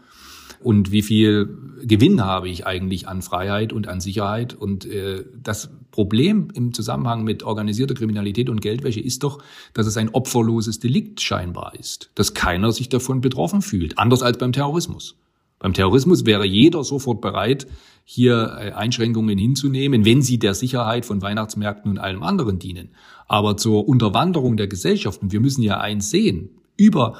und 0.63 0.91
wie 0.91 1.01
viel 1.01 1.57
Gewinn 1.83 2.23
habe 2.23 2.49
ich 2.49 2.65
eigentlich 2.65 3.07
an 3.07 3.21
Freiheit 3.21 3.73
und 3.73 3.87
an 3.87 3.99
Sicherheit. 3.99 4.53
Und 4.53 4.85
äh, 4.85 5.25
das 5.41 5.71
Problem 5.91 6.49
im 6.53 6.73
Zusammenhang 6.73 7.23
mit 7.23 7.43
organisierter 7.43 7.93
Kriminalität 7.93 8.49
und 8.49 8.61
Geldwäsche 8.61 9.01
ist 9.01 9.23
doch, 9.23 9.43
dass 9.73 9.87
es 9.87 9.97
ein 9.97 10.09
opferloses 10.09 10.79
Delikt 10.79 11.21
scheinbar 11.21 11.73
ist, 11.77 12.11
dass 12.15 12.33
keiner 12.33 12.71
sich 12.71 12.89
davon 12.89 13.21
betroffen 13.21 13.61
fühlt, 13.61 13.97
anders 13.97 14.23
als 14.23 14.37
beim 14.37 14.53
Terrorismus. 14.53 15.17
Beim 15.59 15.73
Terrorismus 15.73 16.25
wäre 16.25 16.45
jeder 16.45 16.83
sofort 16.83 17.21
bereit, 17.21 17.67
hier 18.03 18.57
äh, 18.59 18.71
Einschränkungen 18.71 19.37
hinzunehmen, 19.37 20.05
wenn 20.05 20.23
sie 20.23 20.39
der 20.39 20.55
Sicherheit 20.55 21.05
von 21.05 21.21
Weihnachtsmärkten 21.21 21.91
und 21.91 21.99
allem 21.99 22.23
anderen 22.23 22.57
dienen. 22.57 22.89
Aber 23.27 23.57
zur 23.57 23.87
Unterwanderung 23.87 24.57
der 24.57 24.67
Gesellschaften, 24.67 25.31
wir 25.31 25.39
müssen 25.39 25.61
ja 25.61 25.79
eins 25.79 26.09
sehen, 26.09 26.49
über, 26.77 27.19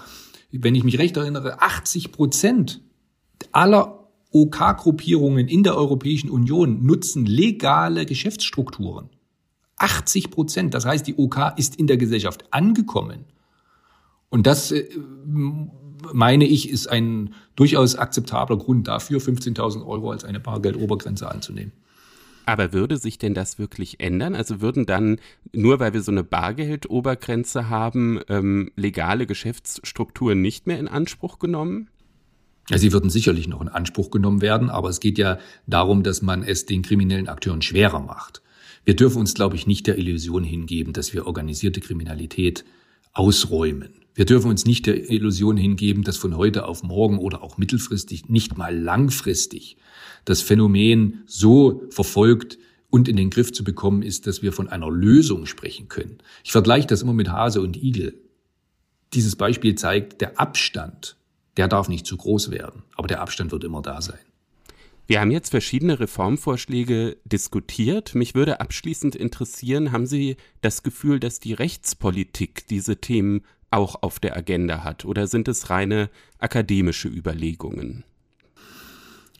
wenn 0.51 0.73
ich 0.73 0.83
mich 0.83 0.97
recht 0.97 1.17
erinnere, 1.17 1.61
80 1.61 2.11
Prozent 2.11 2.81
aller 3.51 4.00
OK-Gruppierungen 4.31 5.47
in 5.47 5.63
der 5.63 5.75
Europäischen 5.75 6.29
Union 6.29 6.85
nutzen 6.85 7.25
legale 7.25 8.05
Geschäftsstrukturen. 8.05 9.09
80 9.77 10.31
Prozent. 10.31 10.73
Das 10.73 10.85
heißt, 10.85 11.05
die 11.07 11.15
OK 11.15 11.53
ist 11.57 11.75
in 11.75 11.87
der 11.87 11.97
Gesellschaft 11.97 12.45
angekommen. 12.51 13.25
Und 14.29 14.47
das, 14.47 14.71
äh, 14.71 14.87
meine 16.13 16.45
ich, 16.45 16.69
ist 16.69 16.87
ein 16.87 17.33
durchaus 17.55 17.95
akzeptabler 17.95 18.57
Grund 18.57 18.87
dafür, 18.87 19.19
15.000 19.19 19.85
Euro 19.85 20.11
als 20.11 20.23
eine 20.23 20.39
Bargeldobergrenze 20.39 21.29
anzunehmen. 21.29 21.73
Aber 22.45 22.73
würde 22.73 22.97
sich 22.97 23.17
denn 23.17 23.33
das 23.33 23.59
wirklich 23.59 23.99
ändern? 23.99 24.35
Also 24.35 24.61
würden 24.61 24.85
dann, 24.85 25.19
nur 25.53 25.79
weil 25.79 25.93
wir 25.93 26.01
so 26.01 26.11
eine 26.11 26.23
Bargeldobergrenze 26.23 27.69
haben, 27.69 28.19
ähm, 28.29 28.71
legale 28.75 29.27
Geschäftsstrukturen 29.27 30.41
nicht 30.41 30.65
mehr 30.67 30.79
in 30.79 30.87
Anspruch 30.87 31.39
genommen? 31.39 31.89
Ja, 32.69 32.77
sie 32.77 32.93
würden 32.93 33.09
sicherlich 33.09 33.47
noch 33.47 33.61
in 33.61 33.67
Anspruch 33.67 34.11
genommen 34.11 34.41
werden, 34.41 34.69
aber 34.69 34.89
es 34.89 34.99
geht 34.99 35.17
ja 35.17 35.39
darum, 35.67 36.03
dass 36.03 36.21
man 36.21 36.43
es 36.43 36.65
den 36.65 36.83
kriminellen 36.83 37.27
Akteuren 37.27 37.61
schwerer 37.61 37.99
macht. 37.99 38.41
Wir 38.85 38.95
dürfen 38.95 39.19
uns, 39.19 39.33
glaube 39.33 39.55
ich, 39.55 39.67
nicht 39.67 39.87
der 39.87 39.97
Illusion 39.97 40.43
hingeben, 40.43 40.93
dass 40.93 41.13
wir 41.13 41.27
organisierte 41.27 41.81
Kriminalität 41.81 42.65
ausräumen. 43.13 43.89
Wir 44.13 44.25
dürfen 44.25 44.49
uns 44.49 44.65
nicht 44.65 44.85
der 44.87 45.09
Illusion 45.09 45.57
hingeben, 45.57 46.03
dass 46.03 46.17
von 46.17 46.35
heute 46.35 46.65
auf 46.65 46.83
morgen 46.83 47.17
oder 47.17 47.43
auch 47.43 47.57
mittelfristig, 47.57 48.29
nicht 48.29 48.57
mal 48.57 48.77
langfristig, 48.77 49.77
das 50.25 50.41
Phänomen 50.41 51.23
so 51.25 51.83
verfolgt 51.89 52.57
und 52.89 53.07
in 53.07 53.15
den 53.15 53.29
Griff 53.29 53.53
zu 53.53 53.63
bekommen 53.63 54.01
ist, 54.01 54.27
dass 54.27 54.41
wir 54.41 54.51
von 54.51 54.67
einer 54.67 54.89
Lösung 54.89 55.45
sprechen 55.45 55.87
können. 55.87 56.17
Ich 56.43 56.51
vergleiche 56.51 56.87
das 56.87 57.01
immer 57.01 57.13
mit 57.13 57.29
Hase 57.29 57.61
und 57.61 57.81
Igel. 57.81 58.19
Dieses 59.13 59.35
Beispiel 59.35 59.75
zeigt, 59.75 60.21
der 60.21 60.39
Abstand 60.39 61.15
der 61.57 61.67
darf 61.67 61.89
nicht 61.89 62.05
zu 62.05 62.17
groß 62.17 62.51
werden, 62.51 62.83
aber 62.95 63.07
der 63.07 63.21
Abstand 63.21 63.51
wird 63.51 63.63
immer 63.63 63.81
da 63.81 64.01
sein. 64.01 64.19
Wir 65.07 65.19
haben 65.19 65.31
jetzt 65.31 65.49
verschiedene 65.49 65.99
Reformvorschläge 65.99 67.17
diskutiert. 67.25 68.15
Mich 68.15 68.33
würde 68.33 68.61
abschließend 68.61 69.15
interessieren, 69.15 69.91
haben 69.91 70.05
Sie 70.05 70.37
das 70.61 70.83
Gefühl, 70.83 71.19
dass 71.19 71.39
die 71.39 71.53
Rechtspolitik 71.53 72.65
diese 72.67 72.95
Themen 72.95 73.41
auch 73.71 74.03
auf 74.03 74.19
der 74.19 74.37
Agenda 74.37 74.83
hat 74.83 75.05
oder 75.05 75.27
sind 75.27 75.47
es 75.47 75.69
reine 75.69 76.09
akademische 76.39 77.07
Überlegungen? 77.07 78.03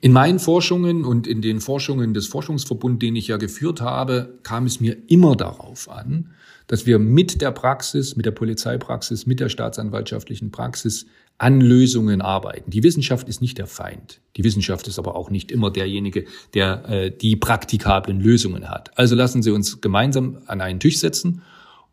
In 0.02 0.14
meinen 0.14 0.40
Forschungen 0.40 1.06
und 1.06 1.28
in 1.28 1.42
den 1.42 1.62
Forschungen 1.62 2.14
des 2.16 2.28
Forschungsverbunds, 2.28 3.00
den 3.00 3.16
ich 3.16 3.28
ja 3.28 3.38
geführt 3.38 3.82
habe, 3.82 4.40
kam 4.42 4.66
es 4.66 4.80
mir 4.80 4.98
immer 5.08 5.36
darauf 5.36 5.90
an, 5.90 6.32
dass 6.72 6.86
wir 6.86 7.00
mit 7.00 7.42
der 7.42 7.52
Praxis, 7.52 8.16
mit 8.16 8.26
der 8.26 8.32
Polizeipraxis, 8.32 9.26
mit 9.26 9.42
der 9.42 9.50
staatsanwaltschaftlichen 9.50 10.52
Praxis 10.52 11.06
an 11.38 11.60
Lösungen 11.60 12.22
arbeiten. 12.22 12.72
Die 12.72 12.82
Wissenschaft 12.82 13.28
ist 13.28 13.42
nicht 13.42 13.58
der 13.58 13.68
Feind. 13.68 14.22
Die 14.38 14.46
Wissenschaft 14.46 14.88
ist 14.88 14.98
aber 14.98 15.18
auch 15.18 15.30
nicht 15.30 15.52
immer 15.52 15.70
derjenige, 15.70 16.24
der 16.54 16.88
äh, 16.88 17.12
die 17.12 17.36
praktikablen 17.36 18.22
Lösungen 18.22 18.70
hat. 18.70 18.98
Also 18.98 19.16
lassen 19.16 19.44
Sie 19.44 19.52
uns 19.52 19.82
gemeinsam 19.82 20.38
an 20.46 20.62
einen 20.62 20.80
Tisch 20.80 21.00
setzen 21.00 21.42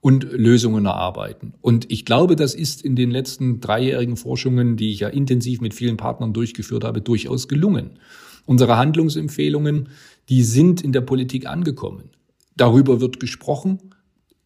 und 0.01 0.23
Lösungen 0.31 0.87
erarbeiten. 0.87 1.55
Und 1.61 1.91
ich 1.91 2.05
glaube, 2.05 2.37
das 2.37 2.55
ist 2.55 2.81
in 2.81 2.95
den 2.95 3.11
letzten 3.11 3.61
dreijährigen 3.61 4.17
Forschungen, 4.17 4.77
die 4.77 4.93
ich 4.93 5.01
ja 5.01 5.09
intensiv 5.09 5.61
mit 5.61 5.75
vielen 5.75 5.97
Partnern 5.97 6.33
durchgeführt 6.33 6.85
habe, 6.85 7.01
durchaus 7.01 7.49
gelungen. 7.49 7.99
Unsere 8.47 8.77
Handlungsempfehlungen, 8.77 9.89
die 10.29 10.45
sind 10.45 10.83
in 10.83 10.93
der 10.93 11.01
Politik 11.01 11.47
angekommen. 11.47 12.11
Darüber 12.57 13.01
wird 13.01 13.19
gesprochen 13.19 13.81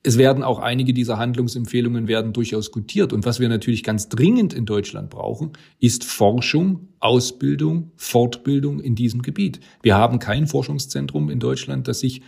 es 0.04 0.18
werden 0.18 0.42
auch 0.42 0.58
einige 0.58 0.92
dieser 0.92 1.18
Handlungsempfehlungen 1.18 2.08
werden 2.08 2.32
durchaus 2.32 2.72
gutiert. 2.72 3.12
Und 3.12 3.24
was 3.24 3.38
wir 3.38 3.48
natürlich 3.48 3.84
ganz 3.84 4.08
dringend 4.08 4.52
in 4.52 4.66
Deutschland 4.66 5.10
brauchen, 5.10 5.52
ist 5.78 6.04
Forschung, 6.04 6.88
Ausbildung, 6.98 7.92
Fortbildung 7.96 8.80
in 8.80 8.96
diesem 8.96 9.22
Gebiet. 9.22 9.60
Wir 9.80 9.96
haben 9.96 10.18
kein 10.18 10.48
Forschungszentrum 10.48 11.30
in 11.30 11.38
Deutschland, 11.38 11.86
das 11.86 12.00
sich 12.00 12.22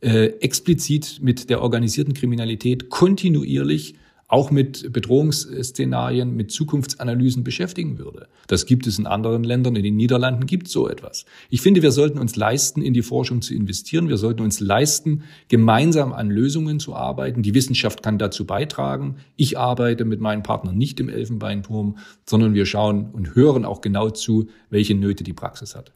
äh, 0.00 0.26
explizit 0.40 1.20
mit 1.22 1.50
der 1.50 1.62
organisierten 1.62 2.14
Kriminalität 2.14 2.88
kontinuierlich 2.88 3.94
auch 4.30 4.52
mit 4.52 4.92
Bedrohungsszenarien, 4.92 6.36
mit 6.36 6.52
Zukunftsanalysen 6.52 7.42
beschäftigen 7.42 7.98
würde. 7.98 8.28
Das 8.46 8.64
gibt 8.64 8.86
es 8.86 8.96
in 8.96 9.06
anderen 9.06 9.42
Ländern. 9.42 9.74
In 9.74 9.82
den 9.82 9.96
Niederlanden 9.96 10.46
gibt 10.46 10.68
es 10.68 10.72
so 10.72 10.88
etwas. 10.88 11.24
Ich 11.50 11.62
finde, 11.62 11.82
wir 11.82 11.90
sollten 11.90 12.20
uns 12.20 12.36
leisten, 12.36 12.80
in 12.80 12.94
die 12.94 13.02
Forschung 13.02 13.42
zu 13.42 13.54
investieren. 13.54 14.08
Wir 14.08 14.18
sollten 14.18 14.42
uns 14.42 14.60
leisten, 14.60 15.24
gemeinsam 15.48 16.12
an 16.12 16.30
Lösungen 16.30 16.78
zu 16.78 16.94
arbeiten. 16.94 17.42
Die 17.42 17.54
Wissenschaft 17.54 18.04
kann 18.04 18.18
dazu 18.18 18.46
beitragen. 18.46 19.16
Ich 19.34 19.58
arbeite 19.58 20.04
mit 20.04 20.20
meinen 20.20 20.44
Partnern 20.44 20.78
nicht 20.78 21.00
im 21.00 21.08
Elfenbeinturm, 21.08 21.98
sondern 22.24 22.54
wir 22.54 22.66
schauen 22.66 23.10
und 23.10 23.34
hören 23.34 23.64
auch 23.64 23.80
genau 23.80 24.10
zu, 24.10 24.46
welche 24.70 24.94
Nöte 24.94 25.24
die 25.24 25.32
Praxis 25.32 25.74
hat. 25.74 25.90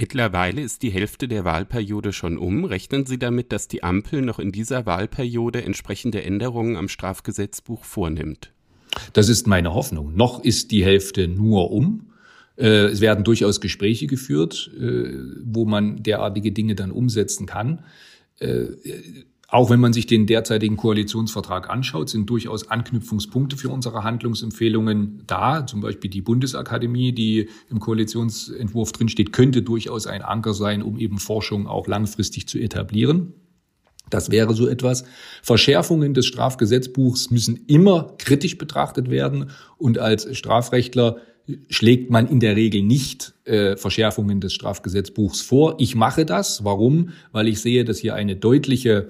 Mittlerweile 0.00 0.60
ist 0.60 0.84
die 0.84 0.90
Hälfte 0.90 1.26
der 1.26 1.44
Wahlperiode 1.44 2.12
schon 2.12 2.38
um. 2.38 2.64
Rechnen 2.64 3.04
Sie 3.04 3.18
damit, 3.18 3.50
dass 3.50 3.66
die 3.66 3.82
Ampel 3.82 4.22
noch 4.22 4.38
in 4.38 4.52
dieser 4.52 4.86
Wahlperiode 4.86 5.64
entsprechende 5.64 6.22
Änderungen 6.22 6.76
am 6.76 6.86
Strafgesetzbuch 6.86 7.82
vornimmt? 7.82 8.52
Das 9.12 9.28
ist 9.28 9.48
meine 9.48 9.74
Hoffnung. 9.74 10.14
Noch 10.14 10.44
ist 10.44 10.70
die 10.70 10.84
Hälfte 10.84 11.26
nur 11.26 11.72
um. 11.72 12.12
Äh, 12.56 12.86
es 12.86 13.00
werden 13.00 13.24
durchaus 13.24 13.60
Gespräche 13.60 14.06
geführt, 14.06 14.70
äh, 14.78 15.14
wo 15.44 15.64
man 15.64 16.00
derartige 16.00 16.52
Dinge 16.52 16.76
dann 16.76 16.92
umsetzen 16.92 17.46
kann. 17.46 17.84
Auch 19.50 19.70
wenn 19.70 19.80
man 19.80 19.94
sich 19.94 20.06
den 20.06 20.26
derzeitigen 20.26 20.76
Koalitionsvertrag 20.76 21.70
anschaut, 21.70 22.10
sind 22.10 22.28
durchaus 22.28 22.70
Anknüpfungspunkte 22.70 23.56
für 23.56 23.70
unsere 23.70 24.04
Handlungsempfehlungen 24.04 25.22
da. 25.26 25.66
Zum 25.66 25.80
Beispiel 25.80 26.10
die 26.10 26.20
Bundesakademie, 26.20 27.12
die 27.12 27.48
im 27.70 27.80
Koalitionsentwurf 27.80 28.92
drinsteht, 28.92 29.32
könnte 29.32 29.62
durchaus 29.62 30.06
ein 30.06 30.20
Anker 30.20 30.52
sein, 30.52 30.82
um 30.82 30.98
eben 30.98 31.18
Forschung 31.18 31.66
auch 31.66 31.86
langfristig 31.86 32.46
zu 32.46 32.58
etablieren. 32.58 33.32
Das 34.10 34.30
wäre 34.30 34.52
so 34.52 34.68
etwas. 34.68 35.04
Verschärfungen 35.42 36.12
des 36.12 36.26
Strafgesetzbuchs 36.26 37.30
müssen 37.30 37.64
immer 37.68 38.14
kritisch 38.18 38.58
betrachtet 38.58 39.08
werden 39.08 39.50
und 39.78 39.98
als 39.98 40.36
Strafrechtler 40.36 41.16
schlägt 41.70 42.10
man 42.10 42.28
in 42.28 42.40
der 42.40 42.56
Regel 42.56 42.82
nicht 42.82 43.32
äh, 43.44 43.76
Verschärfungen 43.76 44.40
des 44.40 44.52
Strafgesetzbuchs 44.52 45.40
vor. 45.40 45.76
Ich 45.78 45.94
mache 45.94 46.26
das. 46.26 46.64
Warum? 46.64 47.10
Weil 47.32 47.48
ich 47.48 47.60
sehe, 47.60 47.84
dass 47.86 47.98
hier 47.98 48.14
eine 48.14 48.36
deutliche 48.36 49.08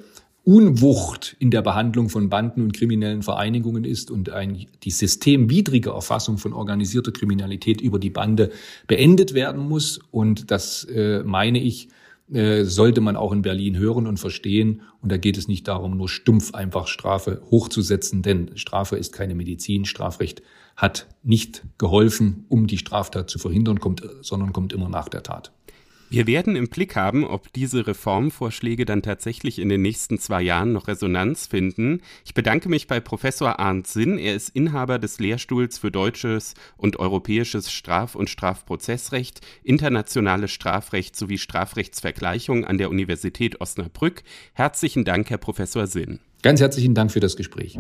Unwucht 0.48 1.36
in 1.40 1.50
der 1.50 1.60
Behandlung 1.60 2.08
von 2.08 2.30
Banden 2.30 2.62
und 2.62 2.72
kriminellen 2.72 3.22
Vereinigungen 3.22 3.84
ist 3.84 4.10
und 4.10 4.30
ein, 4.30 4.64
die 4.82 4.90
systemwidrige 4.90 5.90
Erfassung 5.90 6.38
von 6.38 6.54
organisierter 6.54 7.12
Kriminalität 7.12 7.82
über 7.82 7.98
die 7.98 8.08
Bande 8.08 8.50
beendet 8.86 9.34
werden 9.34 9.68
muss. 9.68 10.00
Und 10.10 10.50
das 10.50 10.84
äh, 10.84 11.22
meine 11.22 11.58
ich, 11.58 11.90
äh, 12.32 12.64
sollte 12.64 13.02
man 13.02 13.14
auch 13.14 13.32
in 13.32 13.42
Berlin 13.42 13.76
hören 13.76 14.06
und 14.06 14.16
verstehen. 14.16 14.80
Und 15.02 15.12
da 15.12 15.18
geht 15.18 15.36
es 15.36 15.48
nicht 15.48 15.68
darum, 15.68 15.98
nur 15.98 16.08
stumpf 16.08 16.54
einfach 16.54 16.86
Strafe 16.86 17.42
hochzusetzen, 17.50 18.22
denn 18.22 18.52
Strafe 18.54 18.96
ist 18.96 19.12
keine 19.12 19.34
Medizin. 19.34 19.84
Strafrecht 19.84 20.40
hat 20.76 21.08
nicht 21.22 21.62
geholfen, 21.76 22.46
um 22.48 22.66
die 22.66 22.78
Straftat 22.78 23.28
zu 23.28 23.38
verhindern, 23.38 23.80
kommt, 23.80 24.02
sondern 24.22 24.54
kommt 24.54 24.72
immer 24.72 24.88
nach 24.88 25.10
der 25.10 25.22
Tat. 25.22 25.52
Wir 26.10 26.26
werden 26.26 26.56
im 26.56 26.68
Blick 26.68 26.96
haben, 26.96 27.24
ob 27.24 27.52
diese 27.52 27.86
Reformvorschläge 27.86 28.86
dann 28.86 29.02
tatsächlich 29.02 29.58
in 29.58 29.68
den 29.68 29.82
nächsten 29.82 30.18
zwei 30.18 30.40
Jahren 30.40 30.72
noch 30.72 30.88
Resonanz 30.88 31.46
finden. 31.46 32.00
Ich 32.24 32.32
bedanke 32.32 32.70
mich 32.70 32.86
bei 32.86 32.98
Professor 32.98 33.60
Arndt 33.60 33.86
Sinn. 33.86 34.16
Er 34.16 34.34
ist 34.34 34.48
Inhaber 34.48 34.98
des 34.98 35.18
Lehrstuhls 35.18 35.76
für 35.76 35.90
deutsches 35.90 36.54
und 36.78 36.98
europäisches 36.98 37.70
Straf- 37.70 38.14
und 38.14 38.30
Strafprozessrecht, 38.30 39.42
internationales 39.62 40.50
Strafrecht 40.50 41.14
sowie 41.14 41.36
Strafrechtsvergleichung 41.36 42.64
an 42.64 42.78
der 42.78 42.88
Universität 42.88 43.60
Osnabrück. 43.60 44.22
Herzlichen 44.54 45.04
Dank, 45.04 45.28
Herr 45.28 45.38
Professor 45.38 45.86
Sinn. 45.86 46.20
Ganz 46.40 46.60
herzlichen 46.60 46.94
Dank 46.94 47.12
für 47.12 47.20
das 47.20 47.36
Gespräch. 47.36 47.78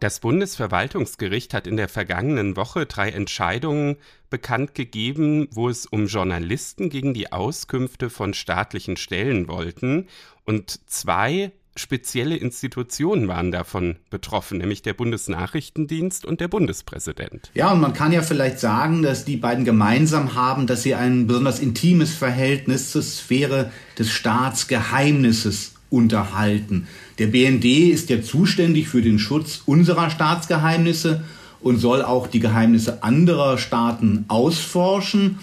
Das 0.00 0.20
Bundesverwaltungsgericht 0.20 1.52
hat 1.52 1.66
in 1.66 1.76
der 1.76 1.88
vergangenen 1.88 2.56
Woche 2.56 2.86
drei 2.86 3.10
Entscheidungen 3.10 3.96
bekannt 4.30 4.74
gegeben, 4.74 5.46
wo 5.52 5.68
es 5.68 5.84
um 5.84 6.06
Journalisten 6.06 6.88
gegen 6.88 7.12
die 7.12 7.32
Auskünfte 7.32 8.08
von 8.08 8.32
staatlichen 8.32 8.96
Stellen 8.96 9.46
wollten. 9.46 10.06
Und 10.46 10.88
zwei 10.90 11.52
spezielle 11.76 12.36
Institutionen 12.36 13.28
waren 13.28 13.52
davon 13.52 13.96
betroffen, 14.08 14.56
nämlich 14.56 14.80
der 14.80 14.94
Bundesnachrichtendienst 14.94 16.24
und 16.24 16.40
der 16.40 16.48
Bundespräsident. 16.48 17.50
Ja, 17.52 17.70
und 17.70 17.80
man 17.80 17.92
kann 17.92 18.12
ja 18.12 18.22
vielleicht 18.22 18.58
sagen, 18.58 19.02
dass 19.02 19.26
die 19.26 19.36
beiden 19.36 19.66
gemeinsam 19.66 20.34
haben, 20.34 20.66
dass 20.66 20.82
sie 20.82 20.94
ein 20.94 21.26
besonders 21.26 21.60
intimes 21.60 22.14
Verhältnis 22.14 22.90
zur 22.90 23.02
Sphäre 23.02 23.70
des 23.98 24.10
Staatsgeheimnisses 24.10 25.74
unterhalten. 25.90 26.86
Der 27.18 27.26
BND 27.26 27.64
ist 27.64 28.08
ja 28.08 28.22
zuständig 28.22 28.88
für 28.88 29.02
den 29.02 29.18
Schutz 29.18 29.62
unserer 29.66 30.10
Staatsgeheimnisse 30.10 31.24
und 31.60 31.78
soll 31.78 32.02
auch 32.02 32.26
die 32.26 32.40
Geheimnisse 32.40 33.02
anderer 33.02 33.58
Staaten 33.58 34.24
ausforschen. 34.28 35.38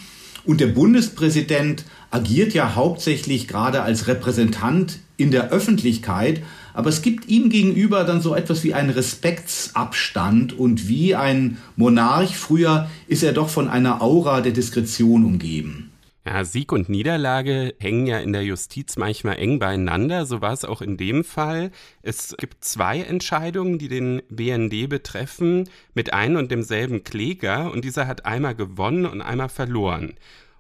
Und 0.45 0.61
der 0.61 0.67
Bundespräsident 0.67 1.85
agiert 2.09 2.53
ja 2.53 2.75
hauptsächlich 2.75 3.47
gerade 3.47 3.81
als 3.83 4.07
Repräsentant 4.07 4.99
in 5.17 5.31
der 5.31 5.49
Öffentlichkeit, 5.49 6.41
aber 6.73 6.89
es 6.89 7.01
gibt 7.01 7.27
ihm 7.27 7.49
gegenüber 7.49 8.03
dann 8.03 8.21
so 8.21 8.35
etwas 8.35 8.63
wie 8.63 8.75
einen 8.75 8.91
Respektsabstand 8.91 10.53
und 10.53 10.87
wie 10.87 11.15
ein 11.15 11.57
Monarch 11.75 12.37
früher 12.37 12.87
ist 13.07 13.23
er 13.23 13.33
doch 13.33 13.49
von 13.49 13.67
einer 13.67 14.01
Aura 14.01 14.41
der 14.41 14.51
Diskretion 14.51 15.25
umgeben. 15.25 15.86
Ja, 16.27 16.43
Sieg 16.43 16.73
und 16.73 16.89
Niederlage 16.89 17.73
hängen 17.79 18.05
ja 18.05 18.19
in 18.19 18.33
der 18.33 18.43
Justiz 18.43 18.97
manchmal 18.97 19.37
eng 19.37 19.59
beieinander. 19.59 20.25
So 20.25 20.41
war 20.41 20.51
es 20.51 20.65
auch 20.65 20.81
in 20.81 20.97
dem 20.97 21.23
Fall. 21.23 21.71
Es 22.01 22.35
gibt 22.37 22.65
zwei 22.65 22.99
Entscheidungen, 22.99 23.79
die 23.79 23.87
den 23.87 24.21
BND 24.27 24.89
betreffen, 24.89 25.69
mit 25.93 26.11
einem 26.11 26.35
und 26.35 26.51
demselben 26.51 27.05
Kläger. 27.05 27.71
Und 27.71 27.85
dieser 27.85 28.07
hat 28.07 28.25
einmal 28.25 28.55
gewonnen 28.55 29.05
und 29.05 29.21
einmal 29.21 29.47
verloren. 29.47 30.15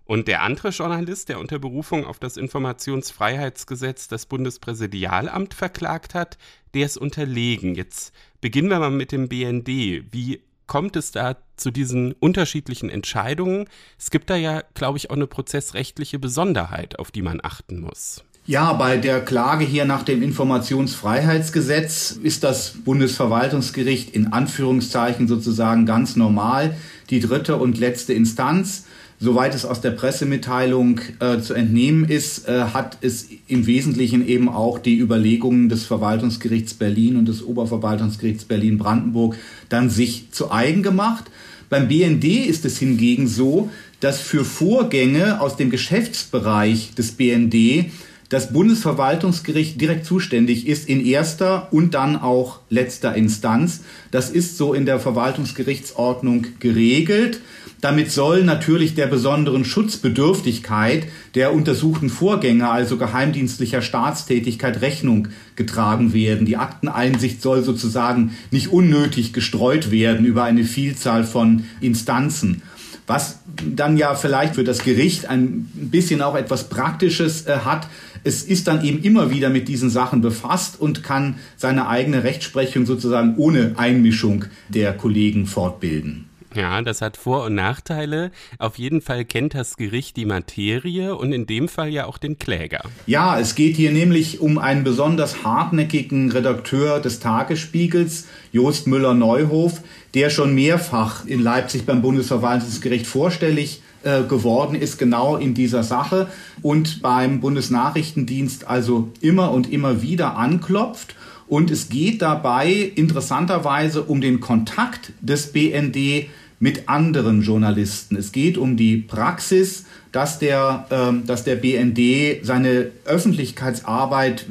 Und 0.05 0.29
der 0.29 0.41
andere 0.41 0.69
Journalist, 0.69 1.27
der 1.27 1.37
unter 1.37 1.59
Berufung 1.59 2.05
auf 2.05 2.17
das 2.17 2.37
Informationsfreiheitsgesetz 2.37 4.07
das 4.07 4.25
Bundespräsidialamt 4.25 5.53
verklagt 5.53 6.13
hat, 6.15 6.37
der 6.75 6.85
ist 6.85 6.95
unterlegen. 6.95 7.75
Jetzt 7.75 8.13
beginnen 8.39 8.69
wir 8.69 8.79
mal 8.79 8.89
mit 8.89 9.11
dem 9.11 9.27
BND. 9.27 9.67
Wie 10.13 10.41
kommt 10.67 10.95
es 10.95 11.11
da 11.11 11.37
zu 11.55 11.71
diesen 11.71 12.13
unterschiedlichen 12.13 12.89
Entscheidungen? 12.89 13.65
Es 13.97 14.11
gibt 14.11 14.29
da 14.29 14.35
ja, 14.35 14.63
glaube 14.73 14.97
ich, 14.97 15.09
auch 15.09 15.15
eine 15.15 15.27
prozessrechtliche 15.27 16.19
Besonderheit, 16.19 16.99
auf 16.99 17.11
die 17.11 17.21
man 17.21 17.39
achten 17.41 17.79
muss. 17.79 18.23
Ja, 18.45 18.71
bei 18.71 18.95
der 18.95 19.25
Klage 19.25 19.65
hier 19.65 19.83
nach 19.83 20.03
dem 20.03 20.23
Informationsfreiheitsgesetz 20.23 22.11
ist 22.11 22.45
das 22.45 22.75
Bundesverwaltungsgericht 22.85 24.11
in 24.11 24.31
Anführungszeichen 24.31 25.27
sozusagen 25.27 25.85
ganz 25.85 26.15
normal 26.15 26.77
die 27.09 27.19
dritte 27.19 27.57
und 27.57 27.77
letzte 27.77 28.13
Instanz. 28.13 28.85
Soweit 29.19 29.55
es 29.55 29.65
aus 29.65 29.81
der 29.81 29.91
Pressemitteilung 29.91 31.01
äh, 31.19 31.39
zu 31.39 31.55
entnehmen 31.55 32.05
ist, 32.05 32.47
äh, 32.47 32.65
hat 32.73 32.99
es 33.01 33.27
im 33.47 33.65
Wesentlichen 33.65 34.27
eben 34.27 34.47
auch 34.47 34.77
die 34.77 34.99
Überlegungen 34.99 35.69
des 35.69 35.85
Verwaltungsgerichts 35.85 36.75
Berlin 36.75 37.15
und 37.15 37.27
des 37.27 37.43
Oberverwaltungsgerichts 37.43 38.45
Berlin-Brandenburg 38.45 39.35
dann 39.69 39.89
sich 39.89 40.31
zu 40.31 40.51
eigen 40.51 40.83
gemacht. 40.83 41.25
Beim 41.67 41.87
BND 41.87 42.25
ist 42.25 42.63
es 42.63 42.77
hingegen 42.77 43.27
so, 43.27 43.71
dass 44.01 44.21
für 44.21 44.45
Vorgänge 44.45 45.41
aus 45.41 45.57
dem 45.57 45.71
Geschäftsbereich 45.71 46.93
des 46.93 47.13
BND 47.13 47.89
das 48.29 48.51
Bundesverwaltungsgericht 48.53 49.79
direkt 49.79 50.05
zuständig 50.05 50.67
ist 50.67 50.87
in 50.87 51.03
erster 51.03 51.71
und 51.71 51.93
dann 51.93 52.17
auch 52.17 52.59
letzter 52.69 53.15
Instanz. 53.15 53.81
Das 54.11 54.29
ist 54.29 54.57
so 54.57 54.73
in 54.73 54.85
der 54.85 54.99
Verwaltungsgerichtsordnung 54.99 56.45
geregelt. 56.59 57.41
Damit 57.79 58.11
soll 58.11 58.43
natürlich 58.43 58.95
der 58.95 59.05
besonderen 59.05 59.63
Schutzbedürftigkeit 59.63 61.07
der 61.35 61.53
untersuchten 61.53 62.09
Vorgänger, 62.09 62.71
also 62.71 62.97
geheimdienstlicher 62.97 63.83
Staatstätigkeit, 63.83 64.81
Rechnung 64.81 65.27
getragen 65.55 66.13
werden. 66.13 66.47
Die 66.47 66.57
Akteneinsicht 66.57 67.41
soll 67.41 67.63
sozusagen 67.63 68.35
nicht 68.49 68.69
unnötig 68.69 69.31
gestreut 69.31 69.91
werden 69.91 70.25
über 70.25 70.43
eine 70.43 70.63
Vielzahl 70.63 71.23
von 71.23 71.65
Instanzen. 71.79 72.63
Was 73.05 73.39
dann 73.63 73.95
ja 73.95 74.15
vielleicht 74.15 74.55
für 74.55 74.63
das 74.63 74.83
Gericht 74.83 75.27
ein 75.27 75.69
bisschen 75.75 76.21
auch 76.21 76.35
etwas 76.35 76.69
Praktisches 76.69 77.45
äh, 77.45 77.59
hat. 77.59 77.87
Es 78.23 78.43
ist 78.43 78.67
dann 78.67 78.83
eben 78.83 79.01
immer 79.01 79.31
wieder 79.31 79.49
mit 79.49 79.67
diesen 79.69 79.89
Sachen 79.89 80.21
befasst 80.21 80.79
und 80.79 81.03
kann 81.03 81.35
seine 81.55 81.87
eigene 81.87 82.23
Rechtsprechung 82.23 82.85
sozusagen 82.85 83.35
ohne 83.37 83.75
Einmischung 83.77 84.45
der 84.67 84.93
Kollegen 84.93 85.45
fortbilden. 85.45 86.26
Ja, 86.57 86.81
das 86.81 87.03
hat 87.03 87.17
Vor- 87.17 87.45
und 87.45 87.53
Nachteile. 87.53 88.31
Auf 88.57 88.79
jeden 88.79 89.01
Fall 89.01 89.25
kennt 89.25 89.53
das 89.53 89.77
Gericht 89.77 90.17
die 90.17 90.25
Materie 90.25 91.15
und 91.15 91.31
in 91.31 91.45
dem 91.45 91.67
Fall 91.67 91.89
ja 91.89 92.07
auch 92.07 92.17
den 92.17 92.39
Kläger. 92.39 92.81
Ja, 93.05 93.39
es 93.39 93.53
geht 93.53 93.75
hier 93.75 93.91
nämlich 93.91 94.39
um 94.39 94.57
einen 94.57 94.83
besonders 94.83 95.43
hartnäckigen 95.43 96.31
Redakteur 96.31 96.99
des 96.99 97.19
Tagesspiegels, 97.19 98.25
Jost 98.51 98.87
Müller-Neuhof, 98.87 99.81
der 100.15 100.31
schon 100.31 100.55
mehrfach 100.55 101.27
in 101.27 101.43
Leipzig 101.43 101.85
beim 101.85 102.01
Bundesverwaltungsgericht 102.01 103.05
vorstellig 103.05 103.83
äh, 104.01 104.23
geworden 104.23 104.73
ist, 104.73 104.97
genau 104.97 105.37
in 105.37 105.53
dieser 105.53 105.83
Sache 105.83 106.25
und 106.63 107.03
beim 107.03 107.39
Bundesnachrichtendienst 107.39 108.67
also 108.67 109.09
immer 109.21 109.51
und 109.51 109.71
immer 109.71 110.01
wieder 110.01 110.35
anklopft. 110.37 111.13
Und 111.47 111.71
es 111.71 111.87
geht 111.87 112.21
dabei 112.21 112.91
interessanterweise 112.95 114.03
um 114.03 114.21
den 114.21 114.39
Kontakt 114.39 115.13
des 115.21 115.53
BND 115.53 116.27
mit 116.59 116.89
anderen 116.89 117.41
Journalisten. 117.41 118.15
Es 118.15 118.31
geht 118.31 118.57
um 118.57 118.77
die 118.77 118.97
Praxis, 118.97 119.85
dass 120.11 120.39
der, 120.39 120.85
äh, 120.89 121.13
dass 121.25 121.43
der 121.43 121.55
BND 121.55 122.43
seine 122.43 122.91
Öffentlichkeitsarbeit 123.05 124.45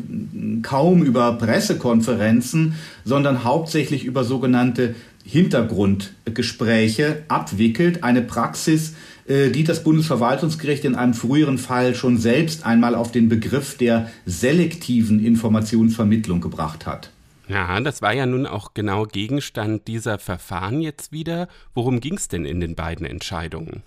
kaum 0.62 1.03
über 1.03 1.33
Pressekonferenzen, 1.33 2.75
sondern 3.05 3.45
hauptsächlich 3.45 4.05
über 4.05 4.25
sogenannte 4.25 4.95
Hintergrundgespräche 5.25 7.25
abwickelt. 7.27 8.05
Eine 8.05 8.23
Praxis, 8.23 8.95
äh, 9.27 9.51
die 9.51 9.64
das 9.64 9.83
Bundesverwaltungsgericht 9.83 10.85
in 10.85 10.95
einem 10.95 11.14
früheren 11.14 11.59
Fall 11.59 11.97
schon 11.97 12.18
selbst 12.18 12.64
einmal 12.64 12.95
auf 12.95 13.11
den 13.11 13.28
Begriff 13.28 13.76
der 13.76 14.11
selektiven 14.24 15.24
Informationsvermittlung 15.24 16.41
gebracht 16.41 16.87
hat. 16.87 17.11
Ja, 17.49 17.80
das 17.80 18.03
war 18.03 18.12
ja 18.12 18.26
nun 18.26 18.47
auch 18.47 18.74
genau 18.74 19.05
Gegenstand 19.05 19.86
dieser 19.86 20.18
Verfahren 20.18 20.80
jetzt 20.80 21.12
wieder. 21.12 21.49
Worum 21.74 22.01
ging 22.01 22.14
es 22.14 22.28
denn 22.28 22.44
in 22.44 22.61
den 22.61 22.74
beiden 22.74 23.07
Entscheidungen? 23.07 23.82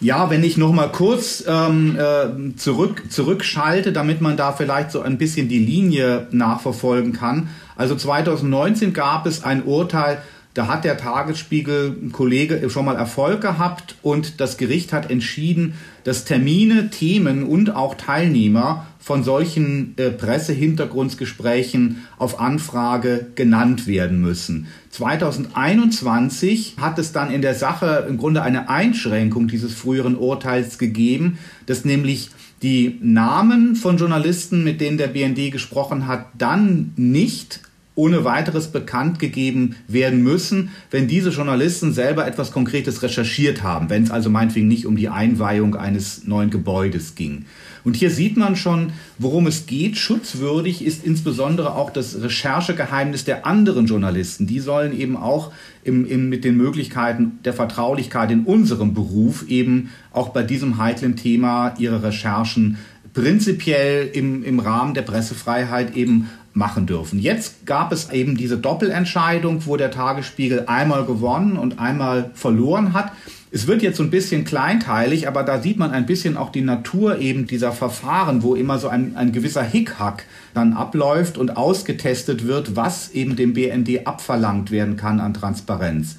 Ja, 0.00 0.28
wenn 0.30 0.42
ich 0.42 0.56
noch 0.56 0.72
mal 0.72 0.90
kurz 0.90 1.44
ähm, 1.46 1.96
äh, 1.96 2.56
zurück, 2.56 3.04
zurückschalte, 3.10 3.92
damit 3.92 4.20
man 4.20 4.36
da 4.36 4.52
vielleicht 4.52 4.90
so 4.90 5.00
ein 5.00 5.18
bisschen 5.18 5.48
die 5.48 5.58
Linie 5.58 6.26
nachverfolgen 6.30 7.12
kann. 7.12 7.48
Also 7.76 7.94
2019 7.94 8.92
gab 8.92 9.26
es 9.26 9.44
ein 9.44 9.62
Urteil 9.62 10.20
Da 10.54 10.68
hat 10.68 10.84
der 10.84 10.96
Tagesspiegel 10.96 11.96
Kollege 12.12 12.70
schon 12.70 12.84
mal 12.84 12.94
Erfolg 12.94 13.40
gehabt 13.40 13.96
und 14.02 14.40
das 14.40 14.56
Gericht 14.56 14.92
hat 14.92 15.10
entschieden, 15.10 15.74
dass 16.04 16.24
Termine, 16.24 16.90
Themen 16.90 17.42
und 17.42 17.74
auch 17.74 17.96
Teilnehmer 17.96 18.86
von 19.00 19.24
solchen 19.24 19.94
äh, 19.98 20.10
Pressehintergrundgesprächen 20.10 22.06
auf 22.18 22.38
Anfrage 22.38 23.26
genannt 23.34 23.88
werden 23.88 24.20
müssen. 24.20 24.68
2021 24.90 26.76
hat 26.80 27.00
es 27.00 27.10
dann 27.10 27.32
in 27.32 27.42
der 27.42 27.56
Sache 27.56 28.06
im 28.08 28.16
Grunde 28.16 28.42
eine 28.42 28.68
Einschränkung 28.68 29.48
dieses 29.48 29.74
früheren 29.74 30.16
Urteils 30.16 30.78
gegeben, 30.78 31.36
dass 31.66 31.84
nämlich 31.84 32.30
die 32.62 33.00
Namen 33.02 33.74
von 33.74 33.96
Journalisten, 33.96 34.62
mit 34.62 34.80
denen 34.80 34.98
der 34.98 35.08
BND 35.08 35.50
gesprochen 35.50 36.06
hat, 36.06 36.26
dann 36.38 36.92
nicht 36.94 37.60
ohne 37.96 38.24
weiteres 38.24 38.68
bekannt 38.68 39.18
gegeben 39.18 39.76
werden 39.86 40.22
müssen, 40.22 40.70
wenn 40.90 41.06
diese 41.06 41.30
Journalisten 41.30 41.92
selber 41.92 42.26
etwas 42.26 42.50
Konkretes 42.50 43.02
recherchiert 43.02 43.62
haben, 43.62 43.88
wenn 43.88 44.02
es 44.02 44.10
also 44.10 44.30
meinetwegen 44.30 44.68
nicht 44.68 44.86
um 44.86 44.96
die 44.96 45.08
Einweihung 45.08 45.76
eines 45.76 46.26
neuen 46.26 46.50
Gebäudes 46.50 47.14
ging. 47.14 47.44
Und 47.84 47.96
hier 47.96 48.10
sieht 48.10 48.38
man 48.38 48.56
schon, 48.56 48.92
worum 49.18 49.46
es 49.46 49.66
geht. 49.66 49.98
Schutzwürdig 49.98 50.84
ist 50.84 51.04
insbesondere 51.04 51.74
auch 51.74 51.90
das 51.90 52.20
Recherchegeheimnis 52.20 53.24
der 53.24 53.46
anderen 53.46 53.86
Journalisten. 53.86 54.46
Die 54.46 54.58
sollen 54.58 54.98
eben 54.98 55.16
auch 55.16 55.52
im, 55.84 56.06
im, 56.06 56.30
mit 56.30 56.44
den 56.44 56.56
Möglichkeiten 56.56 57.38
der 57.44 57.52
Vertraulichkeit 57.52 58.30
in 58.30 58.44
unserem 58.44 58.94
Beruf 58.94 59.46
eben 59.48 59.90
auch 60.12 60.30
bei 60.30 60.42
diesem 60.42 60.78
heiklen 60.78 61.16
Thema 61.16 61.74
ihre 61.78 62.02
Recherchen 62.02 62.78
prinzipiell 63.12 64.08
im, 64.12 64.42
im 64.42 64.58
Rahmen 64.58 64.94
der 64.94 65.02
Pressefreiheit 65.02 65.94
eben 65.94 66.28
machen 66.54 66.86
dürfen. 66.86 67.18
Jetzt 67.18 67.66
gab 67.66 67.92
es 67.92 68.10
eben 68.10 68.36
diese 68.36 68.56
Doppelentscheidung, 68.56 69.66
wo 69.66 69.76
der 69.76 69.90
Tagesspiegel 69.90 70.64
einmal 70.66 71.04
gewonnen 71.04 71.56
und 71.56 71.80
einmal 71.80 72.30
verloren 72.34 72.92
hat. 72.92 73.12
Es 73.50 73.66
wird 73.66 73.82
jetzt 73.82 73.98
so 73.98 74.02
ein 74.02 74.10
bisschen 74.10 74.44
kleinteilig, 74.44 75.28
aber 75.28 75.42
da 75.42 75.60
sieht 75.60 75.78
man 75.78 75.90
ein 75.90 76.06
bisschen 76.06 76.36
auch 76.36 76.50
die 76.50 76.60
Natur 76.60 77.18
eben 77.18 77.46
dieser 77.46 77.72
Verfahren, 77.72 78.42
wo 78.42 78.54
immer 78.54 78.78
so 78.78 78.88
ein, 78.88 79.16
ein 79.16 79.32
gewisser 79.32 79.62
Hickhack 79.62 80.24
dann 80.54 80.72
abläuft 80.72 81.38
und 81.38 81.56
ausgetestet 81.56 82.46
wird, 82.46 82.76
was 82.76 83.10
eben 83.10 83.36
dem 83.36 83.52
BND 83.52 84.06
abverlangt 84.06 84.70
werden 84.70 84.96
kann 84.96 85.20
an 85.20 85.34
Transparenz. 85.34 86.16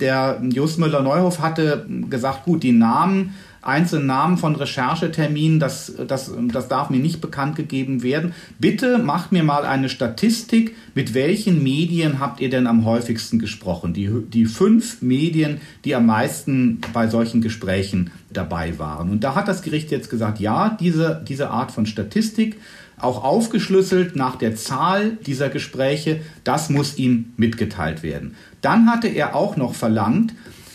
Der 0.00 0.40
Just 0.42 0.78
Müller-Neuhof 0.78 1.40
hatte 1.40 1.86
gesagt, 2.08 2.44
gut, 2.44 2.62
die 2.62 2.72
Namen 2.72 3.34
einzelne 3.62 4.04
Namen 4.04 4.36
von 4.36 4.54
Rechercheterminen, 4.56 5.60
das, 5.60 5.92
das, 6.06 6.30
das 6.52 6.68
darf 6.68 6.90
mir 6.90 6.98
nicht 6.98 7.20
bekannt 7.20 7.56
gegeben 7.56 8.02
werden. 8.02 8.32
Bitte 8.58 8.98
macht 8.98 9.32
mir 9.32 9.42
mal 9.42 9.64
eine 9.64 9.88
Statistik, 9.88 10.76
mit 10.94 11.14
welchen 11.14 11.62
Medien 11.62 12.20
habt 12.20 12.40
ihr 12.40 12.50
denn 12.50 12.66
am 12.66 12.84
häufigsten 12.84 13.38
gesprochen? 13.38 13.92
Die, 13.92 14.10
die 14.28 14.46
fünf 14.46 15.02
Medien, 15.02 15.60
die 15.84 15.94
am 15.94 16.06
meisten 16.06 16.80
bei 16.92 17.08
solchen 17.08 17.40
Gesprächen 17.40 18.10
dabei 18.30 18.78
waren. 18.78 19.10
Und 19.10 19.24
da 19.24 19.34
hat 19.34 19.48
das 19.48 19.62
Gericht 19.62 19.90
jetzt 19.90 20.10
gesagt, 20.10 20.40
ja, 20.40 20.76
diese, 20.80 21.22
diese 21.26 21.50
Art 21.50 21.72
von 21.72 21.86
Statistik, 21.86 22.56
auch 23.00 23.22
aufgeschlüsselt 23.22 24.16
nach 24.16 24.36
der 24.36 24.56
Zahl 24.56 25.18
dieser 25.24 25.48
Gespräche, 25.48 26.20
das 26.44 26.68
muss 26.68 26.98
ihm 26.98 27.32
mitgeteilt 27.36 28.02
werden. 28.02 28.34
Dann 28.60 28.90
hatte 28.90 29.08
er 29.08 29.36
auch 29.36 29.56
noch 29.56 29.74
verlangt, 29.74 30.34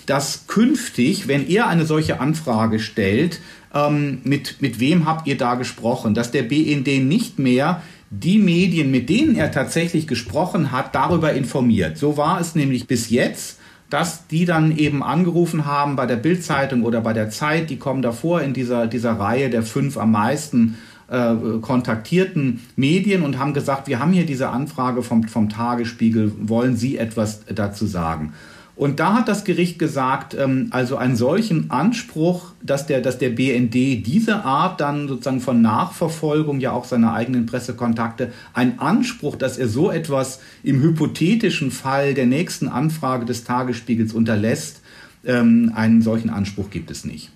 dass 0.09 0.47
künftig, 0.47 1.27
wenn 1.27 1.47
er 1.47 1.67
eine 1.67 1.85
solche 1.85 2.19
Anfrage 2.19 2.79
stellt, 2.79 3.39
ähm, 3.73 4.19
mit, 4.23 4.61
mit 4.61 4.79
wem 4.79 5.05
habt 5.05 5.27
ihr 5.27 5.37
da 5.37 5.55
gesprochen, 5.55 6.13
dass 6.13 6.31
der 6.31 6.43
BND 6.43 7.03
nicht 7.03 7.39
mehr 7.39 7.81
die 8.09 8.37
Medien, 8.37 8.91
mit 8.91 9.09
denen 9.09 9.35
er 9.35 9.51
tatsächlich 9.51 10.07
gesprochen 10.07 10.71
hat, 10.71 10.93
darüber 10.93 11.33
informiert. 11.33 11.97
So 11.97 12.15
war 12.15 12.39
es 12.39 12.55
nämlich 12.55 12.87
bis 12.87 13.09
jetzt 13.09 13.59
dass 13.93 14.25
die 14.25 14.45
dann 14.45 14.75
eben 14.75 15.03
angerufen 15.03 15.67
haben 15.67 15.95
bei 15.95 16.07
der 16.07 16.15
Bildzeitung 16.15 16.81
oder 16.81 17.01
bei 17.01 17.13
der 17.13 17.29
Zeit, 17.29 17.69
die 17.69 17.77
kommen 17.77 18.01
davor 18.01 18.41
in 18.41 18.51
dieser, 18.51 18.87
dieser 18.87 19.19
Reihe 19.19 19.51
der 19.51 19.61
fünf 19.61 19.97
am 19.99 20.11
meisten 20.11 20.79
äh, 21.09 21.35
kontaktierten 21.61 22.61
Medien 22.75 23.21
und 23.21 23.37
haben 23.37 23.53
gesagt, 23.53 23.87
wir 23.87 23.99
haben 23.99 24.11
hier 24.11 24.25
diese 24.25 24.49
Anfrage 24.49 25.03
vom, 25.03 25.27
vom 25.27 25.47
Tagesspiegel, 25.47 26.31
wollen 26.39 26.75
Sie 26.75 26.97
etwas 26.97 27.41
dazu 27.45 27.85
sagen? 27.85 28.33
Und 28.75 28.99
da 28.99 29.13
hat 29.13 29.27
das 29.27 29.43
Gericht 29.43 29.77
gesagt, 29.77 30.33
ähm, 30.33 30.67
also 30.71 30.97
einen 30.97 31.15
solchen 31.15 31.69
Anspruch, 31.69 32.53
dass 32.63 32.87
der, 32.87 33.01
dass 33.01 33.19
der 33.19 33.29
BND 33.29 33.73
diese 34.05 34.43
Art 34.43 34.81
dann 34.81 35.07
sozusagen 35.07 35.41
von 35.41 35.61
Nachverfolgung 35.61 36.59
ja 36.59 36.71
auch 36.71 36.85
seiner 36.85 37.13
eigenen 37.13 37.45
Pressekontakte, 37.45 38.33
ein 38.53 38.79
Anspruch, 38.79 39.35
dass 39.35 39.59
er 39.59 39.67
so 39.67 39.91
etwas 39.91 40.41
im 40.63 40.81
hypothetischen 40.81 41.69
Fall 41.69 42.15
der 42.15 42.25
nächsten 42.25 42.67
Anfrage 42.67 43.25
des 43.25 43.43
Tagesspiegels 43.43 44.13
unterlässt, 44.13 44.81
ähm, 45.23 45.71
einen 45.75 46.01
solchen 46.01 46.31
Anspruch 46.31 46.71
gibt 46.71 46.89
es 46.89 47.05
nicht. 47.05 47.29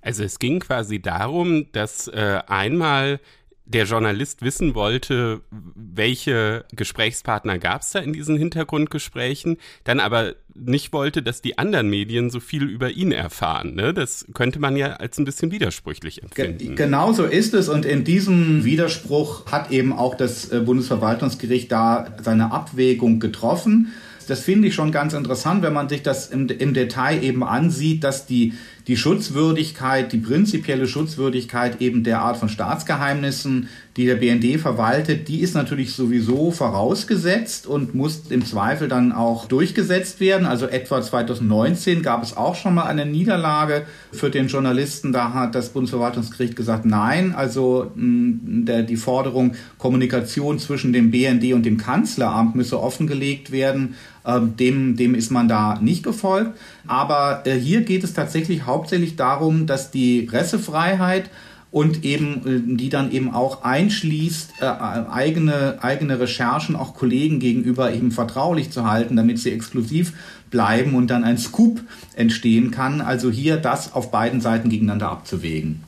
Also 0.00 0.24
es 0.24 0.40
ging 0.40 0.58
quasi 0.58 1.00
darum, 1.00 1.66
dass 1.70 2.08
äh, 2.08 2.40
einmal 2.48 3.20
der 3.64 3.84
Journalist 3.84 4.42
wissen 4.42 4.74
wollte, 4.74 5.40
welche 5.50 6.64
Gesprächspartner 6.74 7.58
gab 7.58 7.82
es 7.82 7.90
da 7.90 8.00
in 8.00 8.12
diesen 8.12 8.36
Hintergrundgesprächen, 8.36 9.56
dann 9.84 10.00
aber 10.00 10.34
nicht 10.54 10.92
wollte, 10.92 11.22
dass 11.22 11.42
die 11.42 11.58
anderen 11.58 11.88
Medien 11.88 12.28
so 12.28 12.40
viel 12.40 12.64
über 12.64 12.90
ihn 12.90 13.12
erfahren. 13.12 13.74
Ne? 13.74 13.94
Das 13.94 14.26
könnte 14.34 14.58
man 14.58 14.76
ja 14.76 14.94
als 14.94 15.18
ein 15.18 15.24
bisschen 15.24 15.50
widersprüchlich 15.50 16.22
empfinden. 16.22 16.76
Genau 16.76 17.12
so 17.12 17.24
ist 17.24 17.54
es 17.54 17.68
und 17.68 17.86
in 17.86 18.04
diesem 18.04 18.64
Widerspruch 18.64 19.46
hat 19.46 19.70
eben 19.70 19.92
auch 19.92 20.14
das 20.16 20.50
äh, 20.50 20.60
Bundesverwaltungsgericht 20.60 21.70
da 21.70 22.14
seine 22.22 22.52
Abwägung 22.52 23.20
getroffen. 23.20 23.92
Das 24.28 24.40
finde 24.40 24.68
ich 24.68 24.74
schon 24.74 24.92
ganz 24.92 25.14
interessant, 25.14 25.62
wenn 25.62 25.72
man 25.72 25.88
sich 25.88 26.02
das 26.02 26.30
im, 26.30 26.48
im 26.48 26.74
Detail 26.74 27.22
eben 27.22 27.42
ansieht, 27.42 28.04
dass 28.04 28.26
die 28.26 28.54
die 28.88 28.96
Schutzwürdigkeit, 28.96 30.12
die 30.12 30.18
prinzipielle 30.18 30.88
Schutzwürdigkeit 30.88 31.80
eben 31.80 32.02
der 32.02 32.20
Art 32.20 32.36
von 32.36 32.48
Staatsgeheimnissen, 32.48 33.68
die 33.96 34.06
der 34.06 34.16
BND 34.16 34.58
verwaltet, 34.58 35.28
die 35.28 35.40
ist 35.40 35.54
natürlich 35.54 35.92
sowieso 35.92 36.50
vorausgesetzt 36.50 37.66
und 37.66 37.94
muss 37.94 38.22
im 38.30 38.44
Zweifel 38.44 38.88
dann 38.88 39.12
auch 39.12 39.46
durchgesetzt 39.46 40.18
werden. 40.18 40.46
Also 40.46 40.66
etwa 40.66 41.02
2019 41.02 42.02
gab 42.02 42.22
es 42.22 42.36
auch 42.36 42.54
schon 42.54 42.74
mal 42.74 42.86
eine 42.86 43.04
Niederlage 43.04 43.86
für 44.10 44.30
den 44.30 44.48
Journalisten. 44.48 45.12
Da 45.12 45.34
hat 45.34 45.54
das 45.54 45.68
Bundesverwaltungsgericht 45.68 46.56
gesagt, 46.56 46.86
nein, 46.86 47.34
also 47.34 47.92
der, 47.94 48.82
die 48.82 48.96
Forderung 48.96 49.54
Kommunikation 49.78 50.58
zwischen 50.58 50.92
dem 50.92 51.10
BND 51.10 51.52
und 51.52 51.66
dem 51.66 51.76
Kanzleramt 51.76 52.54
müsse 52.54 52.80
offengelegt 52.80 53.52
werden. 53.52 53.94
Ähm, 54.24 54.56
dem, 54.56 54.96
dem 54.96 55.14
ist 55.14 55.30
man 55.30 55.48
da 55.48 55.78
nicht 55.80 56.04
gefolgt. 56.04 56.56
Aber 56.86 57.42
äh, 57.44 57.54
hier 57.54 57.82
geht 57.82 58.04
es 58.04 58.14
tatsächlich 58.14 58.66
hauptsächlich 58.66 59.16
darum, 59.16 59.66
dass 59.66 59.90
die 59.90 60.22
Pressefreiheit 60.22 61.28
und 61.72 62.04
eben 62.04 62.46
äh, 62.46 62.76
die 62.76 62.88
dann 62.88 63.10
eben 63.10 63.34
auch 63.34 63.64
einschließt, 63.64 64.52
äh, 64.60 64.66
eigene, 64.66 65.78
eigene 65.82 66.20
Recherchen 66.20 66.76
auch 66.76 66.94
Kollegen 66.94 67.40
gegenüber 67.40 67.92
eben 67.92 68.12
vertraulich 68.12 68.70
zu 68.70 68.88
halten, 68.88 69.16
damit 69.16 69.40
sie 69.40 69.50
exklusiv 69.50 70.12
bleiben 70.50 70.94
und 70.94 71.08
dann 71.08 71.24
ein 71.24 71.38
Scoop 71.38 71.80
entstehen 72.14 72.70
kann. 72.70 73.00
Also 73.00 73.30
hier 73.30 73.56
das 73.56 73.92
auf 73.94 74.12
beiden 74.12 74.40
Seiten 74.40 74.68
gegeneinander 74.68 75.10
abzuwägen. 75.10 75.82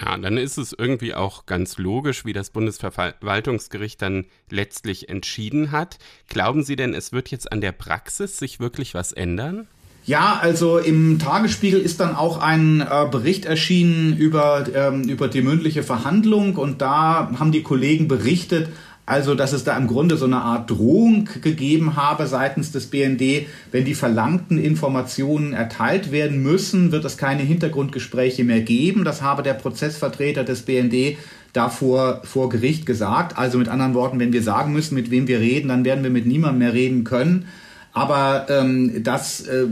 Ja, 0.00 0.16
dann 0.16 0.36
ist 0.36 0.58
es 0.58 0.74
irgendwie 0.76 1.14
auch 1.14 1.46
ganz 1.46 1.78
logisch, 1.78 2.24
wie 2.24 2.32
das 2.32 2.50
Bundesverwaltungsgericht 2.50 4.00
dann 4.00 4.26
letztlich 4.50 5.08
entschieden 5.08 5.70
hat. 5.70 5.98
Glauben 6.28 6.62
Sie 6.62 6.76
denn, 6.76 6.94
es 6.94 7.12
wird 7.12 7.30
jetzt 7.30 7.50
an 7.50 7.60
der 7.60 7.72
Praxis 7.72 8.38
sich 8.38 8.60
wirklich 8.60 8.94
was 8.94 9.12
ändern? 9.12 9.66
Ja, 10.04 10.38
also 10.40 10.78
im 10.78 11.18
Tagesspiegel 11.18 11.80
ist 11.80 12.00
dann 12.00 12.16
auch 12.16 12.38
ein 12.38 12.80
äh, 12.80 13.06
Bericht 13.10 13.44
erschienen 13.44 14.16
über, 14.16 14.64
ähm, 14.74 15.02
über 15.02 15.28
die 15.28 15.42
mündliche 15.42 15.82
Verhandlung 15.82 16.56
und 16.56 16.80
da 16.80 17.30
haben 17.38 17.52
die 17.52 17.62
Kollegen 17.62 18.08
berichtet, 18.08 18.70
also, 19.08 19.34
dass 19.34 19.54
es 19.54 19.64
da 19.64 19.74
im 19.78 19.86
Grunde 19.86 20.18
so 20.18 20.26
eine 20.26 20.42
Art 20.42 20.68
Drohung 20.70 21.26
gegeben 21.40 21.96
habe 21.96 22.26
seitens 22.26 22.72
des 22.72 22.88
BND, 22.88 23.46
wenn 23.72 23.86
die 23.86 23.94
verlangten 23.94 24.58
Informationen 24.58 25.54
erteilt 25.54 26.12
werden 26.12 26.42
müssen, 26.42 26.92
wird 26.92 27.06
es 27.06 27.16
keine 27.16 27.40
Hintergrundgespräche 27.40 28.44
mehr 28.44 28.60
geben. 28.60 29.04
Das 29.04 29.22
habe 29.22 29.42
der 29.42 29.54
Prozessvertreter 29.54 30.44
des 30.44 30.60
BND 30.60 31.16
davor 31.54 32.20
vor 32.24 32.50
Gericht 32.50 32.84
gesagt. 32.84 33.38
Also 33.38 33.56
mit 33.56 33.68
anderen 33.68 33.94
Worten, 33.94 34.20
wenn 34.20 34.34
wir 34.34 34.42
sagen 34.42 34.74
müssen, 34.74 34.94
mit 34.94 35.10
wem 35.10 35.26
wir 35.26 35.40
reden, 35.40 35.68
dann 35.68 35.86
werden 35.86 36.04
wir 36.04 36.10
mit 36.10 36.26
niemandem 36.26 36.58
mehr 36.58 36.74
reden 36.74 37.04
können. 37.04 37.46
Aber 37.94 38.46
ähm, 38.50 39.02
das 39.02 39.40
äh, 39.46 39.64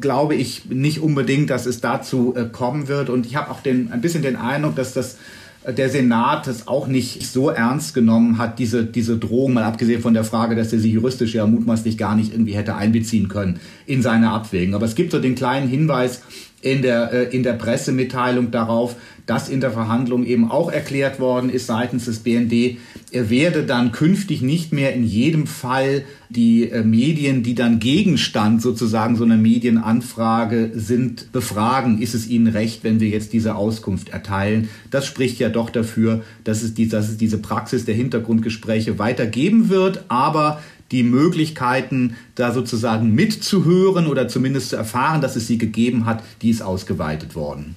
glaube 0.00 0.34
ich 0.34 0.64
nicht 0.70 1.00
unbedingt, 1.00 1.50
dass 1.50 1.66
es 1.66 1.82
dazu 1.82 2.34
äh, 2.34 2.46
kommen 2.46 2.88
wird. 2.88 3.10
Und 3.10 3.26
ich 3.26 3.36
habe 3.36 3.50
auch 3.50 3.60
den, 3.60 3.92
ein 3.92 4.00
bisschen 4.00 4.22
den 4.22 4.36
Eindruck, 4.36 4.76
dass 4.76 4.94
das 4.94 5.18
der 5.66 5.90
Senat 5.90 6.46
es 6.46 6.68
auch 6.68 6.86
nicht 6.86 7.26
so 7.26 7.50
ernst 7.50 7.94
genommen 7.94 8.38
hat, 8.38 8.58
diese, 8.58 8.84
diese 8.84 9.18
Drohung, 9.18 9.54
mal 9.54 9.64
abgesehen 9.64 10.00
von 10.00 10.14
der 10.14 10.24
Frage, 10.24 10.54
dass 10.54 10.72
er 10.72 10.78
sie 10.78 10.92
juristisch 10.92 11.34
ja 11.34 11.46
mutmaßlich 11.46 11.98
gar 11.98 12.14
nicht 12.14 12.32
irgendwie 12.32 12.54
hätte 12.54 12.76
einbeziehen 12.76 13.28
können 13.28 13.60
in 13.86 14.02
seine 14.02 14.30
Abwägung. 14.30 14.74
Aber 14.74 14.86
es 14.86 14.94
gibt 14.94 15.12
so 15.12 15.18
den 15.18 15.34
kleinen 15.34 15.68
Hinweis, 15.68 16.22
in 16.60 16.82
der, 16.82 17.12
äh, 17.12 17.36
in 17.36 17.42
der 17.42 17.52
Pressemitteilung 17.52 18.50
darauf, 18.50 18.96
dass 19.28 19.50
in 19.50 19.60
der 19.60 19.70
Verhandlung 19.70 20.24
eben 20.24 20.50
auch 20.50 20.72
erklärt 20.72 21.20
worden 21.20 21.50
ist 21.50 21.66
seitens 21.66 22.06
des 22.06 22.20
BND, 22.20 22.78
er 23.12 23.28
werde 23.28 23.62
dann 23.62 23.92
künftig 23.92 24.40
nicht 24.40 24.72
mehr 24.72 24.94
in 24.94 25.04
jedem 25.04 25.46
Fall 25.46 26.02
die 26.30 26.70
äh, 26.70 26.82
Medien, 26.82 27.42
die 27.42 27.54
dann 27.54 27.78
Gegenstand 27.78 28.62
sozusagen 28.62 29.16
so 29.16 29.24
einer 29.24 29.36
Medienanfrage 29.36 30.70
sind, 30.74 31.30
befragen, 31.30 32.00
ist 32.00 32.14
es 32.14 32.26
ihnen 32.26 32.46
recht, 32.46 32.84
wenn 32.84 33.00
wir 33.00 33.08
jetzt 33.08 33.34
diese 33.34 33.54
Auskunft 33.54 34.08
erteilen. 34.08 34.70
Das 34.90 35.04
spricht 35.04 35.38
ja 35.38 35.50
doch 35.50 35.68
dafür, 35.68 36.22
dass 36.44 36.62
es, 36.62 36.72
die, 36.72 36.88
dass 36.88 37.10
es 37.10 37.18
diese 37.18 37.36
Praxis 37.36 37.84
der 37.84 37.94
Hintergrundgespräche 37.94 38.98
weitergeben 38.98 39.68
wird, 39.68 40.06
aber 40.08 40.62
die 40.90 41.02
Möglichkeiten, 41.02 42.16
da 42.34 42.54
sozusagen 42.54 43.14
mitzuhören 43.14 44.06
oder 44.06 44.26
zumindest 44.26 44.70
zu 44.70 44.76
erfahren, 44.76 45.20
dass 45.20 45.36
es 45.36 45.46
sie 45.46 45.58
gegeben 45.58 46.06
hat, 46.06 46.22
die 46.40 46.48
ist 46.48 46.62
ausgeweitet 46.62 47.34
worden. 47.34 47.76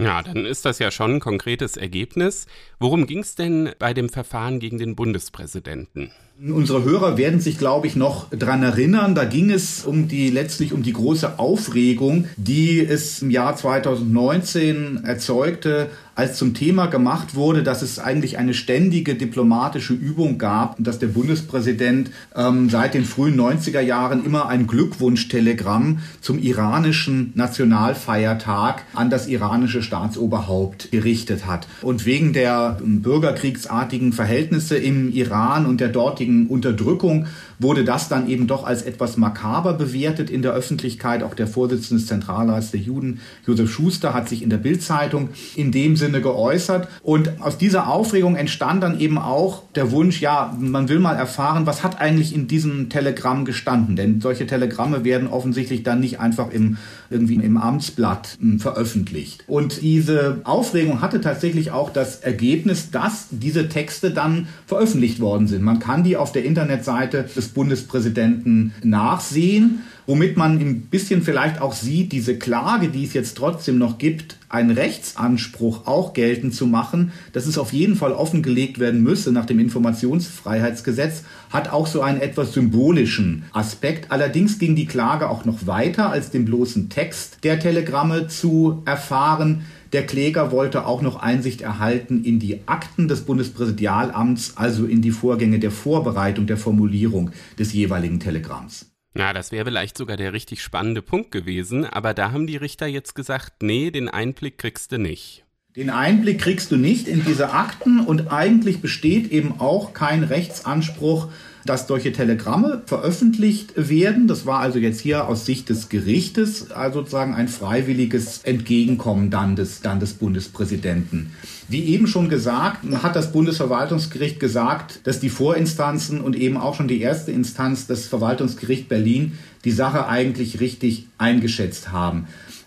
Ja, 0.00 0.22
dann 0.22 0.46
ist 0.46 0.64
das 0.64 0.78
ja 0.78 0.90
schon 0.90 1.16
ein 1.16 1.20
konkretes 1.20 1.76
Ergebnis. 1.76 2.46
Worum 2.78 3.06
ging 3.06 3.18
es 3.18 3.34
denn 3.34 3.70
bei 3.78 3.92
dem 3.92 4.08
Verfahren 4.08 4.58
gegen 4.58 4.78
den 4.78 4.96
Bundespräsidenten? 4.96 6.10
Unsere 6.42 6.84
Hörer 6.84 7.18
werden 7.18 7.38
sich, 7.38 7.58
glaube 7.58 7.86
ich, 7.86 7.96
noch 7.96 8.30
dran 8.30 8.62
erinnern. 8.62 9.14
Da 9.14 9.26
ging 9.26 9.50
es 9.50 9.84
um 9.84 10.08
die 10.08 10.30
letztlich 10.30 10.72
um 10.72 10.82
die 10.82 10.94
große 10.94 11.38
Aufregung, 11.38 12.28
die 12.38 12.80
es 12.80 13.20
im 13.20 13.30
Jahr 13.30 13.56
2019 13.56 15.04
erzeugte, 15.04 15.90
als 16.20 16.36
zum 16.36 16.52
Thema 16.52 16.84
gemacht 16.84 17.34
wurde, 17.34 17.62
dass 17.62 17.80
es 17.80 17.98
eigentlich 17.98 18.36
eine 18.36 18.52
ständige 18.52 19.14
diplomatische 19.14 19.94
Übung 19.94 20.36
gab 20.36 20.76
und 20.76 20.86
dass 20.86 20.98
der 20.98 21.06
Bundespräsident 21.06 22.10
ähm, 22.36 22.68
seit 22.68 22.92
den 22.92 23.06
frühen 23.06 23.40
90er 23.40 23.80
Jahren 23.80 24.22
immer 24.22 24.46
ein 24.46 24.66
Glückwunschtelegramm 24.66 26.00
zum 26.20 26.38
iranischen 26.38 27.32
Nationalfeiertag 27.36 28.82
an 28.92 29.08
das 29.08 29.28
iranische 29.28 29.82
Staatsoberhaupt 29.82 30.90
gerichtet 30.90 31.46
hat. 31.46 31.66
Und 31.80 32.04
wegen 32.04 32.34
der 32.34 32.76
ähm, 32.82 33.00
bürgerkriegsartigen 33.00 34.12
Verhältnisse 34.12 34.76
im 34.76 35.10
Iran 35.10 35.64
und 35.64 35.80
der 35.80 35.88
dortigen 35.88 36.48
Unterdrückung 36.48 37.28
wurde 37.60 37.84
das 37.84 38.08
dann 38.08 38.28
eben 38.28 38.46
doch 38.46 38.64
als 38.64 38.82
etwas 38.82 39.16
makaber 39.16 39.74
bewertet 39.74 40.30
in 40.30 40.42
der 40.42 40.52
Öffentlichkeit. 40.52 41.22
Auch 41.22 41.34
der 41.34 41.46
Vorsitzende 41.46 42.00
des 42.00 42.08
Zentralrats 42.08 42.70
der 42.70 42.80
Juden, 42.80 43.20
Josef 43.46 43.70
Schuster, 43.70 44.14
hat 44.14 44.28
sich 44.28 44.42
in 44.42 44.50
der 44.50 44.56
Bildzeitung 44.56 45.28
in 45.54 45.70
dem 45.70 45.96
Sinne 45.96 46.20
geäußert. 46.22 46.88
Und 47.02 47.40
aus 47.40 47.58
dieser 47.58 47.88
Aufregung 47.88 48.34
entstand 48.34 48.82
dann 48.82 48.98
eben 48.98 49.18
auch 49.18 49.62
der 49.74 49.92
Wunsch, 49.92 50.20
ja, 50.20 50.56
man 50.58 50.88
will 50.88 50.98
mal 50.98 51.14
erfahren, 51.16 51.66
was 51.66 51.84
hat 51.84 52.00
eigentlich 52.00 52.34
in 52.34 52.48
diesem 52.48 52.88
Telegramm 52.88 53.44
gestanden? 53.44 53.94
Denn 53.94 54.20
solche 54.20 54.46
Telegramme 54.46 55.04
werden 55.04 55.28
offensichtlich 55.28 55.82
dann 55.82 56.00
nicht 56.00 56.18
einfach 56.18 56.50
im, 56.50 56.78
irgendwie 57.10 57.34
im 57.34 57.56
Amtsblatt 57.56 58.38
hm, 58.40 58.60
veröffentlicht. 58.60 59.44
Und 59.46 59.82
diese 59.82 60.40
Aufregung 60.44 61.02
hatte 61.02 61.20
tatsächlich 61.20 61.72
auch 61.72 61.90
das 61.90 62.20
Ergebnis, 62.20 62.90
dass 62.90 63.26
diese 63.30 63.68
Texte 63.68 64.12
dann 64.12 64.46
veröffentlicht 64.66 65.20
worden 65.20 65.48
sind. 65.48 65.62
Man 65.62 65.80
kann 65.80 66.04
die 66.04 66.16
auf 66.16 66.32
der 66.32 66.44
Internetseite 66.44 67.24
des 67.24 67.48
Bundespräsidenten 67.48 68.72
nachsehen, 68.82 69.80
womit 70.10 70.36
man 70.36 70.58
ein 70.58 70.80
bisschen 70.80 71.22
vielleicht 71.22 71.60
auch 71.60 71.72
sieht, 71.72 72.10
diese 72.10 72.36
Klage, 72.36 72.88
die 72.88 73.04
es 73.04 73.12
jetzt 73.12 73.36
trotzdem 73.36 73.78
noch 73.78 73.96
gibt, 73.96 74.38
einen 74.48 74.72
Rechtsanspruch 74.72 75.86
auch 75.86 76.14
geltend 76.14 76.52
zu 76.52 76.66
machen, 76.66 77.12
dass 77.32 77.46
es 77.46 77.58
auf 77.58 77.72
jeden 77.72 77.94
Fall 77.94 78.10
offengelegt 78.10 78.80
werden 78.80 79.04
müsse 79.04 79.30
nach 79.30 79.46
dem 79.46 79.60
Informationsfreiheitsgesetz, 79.60 81.22
hat 81.50 81.72
auch 81.72 81.86
so 81.86 82.02
einen 82.02 82.20
etwas 82.20 82.52
symbolischen 82.54 83.44
Aspekt. 83.52 84.10
Allerdings 84.10 84.58
ging 84.58 84.74
die 84.74 84.86
Klage 84.86 85.30
auch 85.30 85.44
noch 85.44 85.68
weiter 85.68 86.10
als 86.10 86.30
den 86.30 86.44
bloßen 86.44 86.88
Text 86.88 87.44
der 87.44 87.60
Telegramme 87.60 88.26
zu 88.26 88.82
erfahren. 88.86 89.60
Der 89.92 90.06
Kläger 90.06 90.50
wollte 90.50 90.86
auch 90.86 91.02
noch 91.02 91.22
Einsicht 91.22 91.60
erhalten 91.60 92.24
in 92.24 92.40
die 92.40 92.62
Akten 92.66 93.06
des 93.06 93.20
Bundespräsidialamts, 93.20 94.54
also 94.56 94.86
in 94.86 95.02
die 95.02 95.12
Vorgänge 95.12 95.60
der 95.60 95.70
Vorbereitung 95.70 96.48
der 96.48 96.56
Formulierung 96.56 97.30
des 97.60 97.72
jeweiligen 97.72 98.18
Telegramms. 98.18 98.89
Na, 99.12 99.32
das 99.32 99.50
wäre 99.50 99.64
vielleicht 99.64 99.98
sogar 99.98 100.16
der 100.16 100.32
richtig 100.32 100.62
spannende 100.62 101.02
Punkt 101.02 101.32
gewesen, 101.32 101.84
aber 101.84 102.14
da 102.14 102.30
haben 102.30 102.46
die 102.46 102.56
Richter 102.56 102.86
jetzt 102.86 103.14
gesagt, 103.14 103.62
nee, 103.62 103.90
den 103.90 104.08
Einblick 104.08 104.58
kriegst 104.58 104.92
du 104.92 104.98
nicht. 104.98 105.44
Den 105.76 105.90
Einblick 105.90 106.40
kriegst 106.40 106.70
du 106.72 106.76
nicht 106.76 107.06
in 107.06 107.24
diese 107.24 107.52
Akten 107.52 108.00
und 108.00 108.32
eigentlich 108.32 108.80
besteht 108.80 109.30
eben 109.30 109.60
auch 109.60 109.92
kein 109.92 110.24
Rechtsanspruch 110.24 111.28
dass 111.64 111.86
solche 111.86 112.12
Telegramme 112.12 112.82
veröffentlicht 112.86 113.72
werden. 113.76 114.28
Das 114.28 114.46
war 114.46 114.60
also 114.60 114.78
jetzt 114.78 115.00
hier 115.00 115.26
aus 115.26 115.46
Sicht 115.46 115.68
des 115.68 115.88
Gerichtes 115.88 116.70
also 116.70 117.00
sozusagen 117.00 117.34
ein 117.34 117.48
freiwilliges 117.48 118.40
Entgegenkommen 118.42 119.30
dann 119.30 119.56
des, 119.56 119.80
dann 119.80 120.00
des 120.00 120.14
Bundespräsidenten. 120.14 121.32
Wie 121.68 121.84
eben 121.84 122.06
schon 122.06 122.28
gesagt, 122.28 122.84
hat 123.02 123.14
das 123.14 123.32
Bundesverwaltungsgericht 123.32 124.40
gesagt, 124.40 125.00
dass 125.04 125.20
die 125.20 125.30
Vorinstanzen 125.30 126.20
und 126.20 126.36
eben 126.36 126.56
auch 126.56 126.74
schon 126.74 126.88
die 126.88 127.00
erste 127.00 127.30
Instanz, 127.32 127.86
das 127.86 128.06
Verwaltungsgericht 128.06 128.88
Berlin, 128.88 129.38
die 129.64 129.70
Sache 129.70 130.06
eigentlich 130.06 130.60
richtig 130.60 131.06
eingeschätzt 131.18 131.92
haben. 131.92 132.26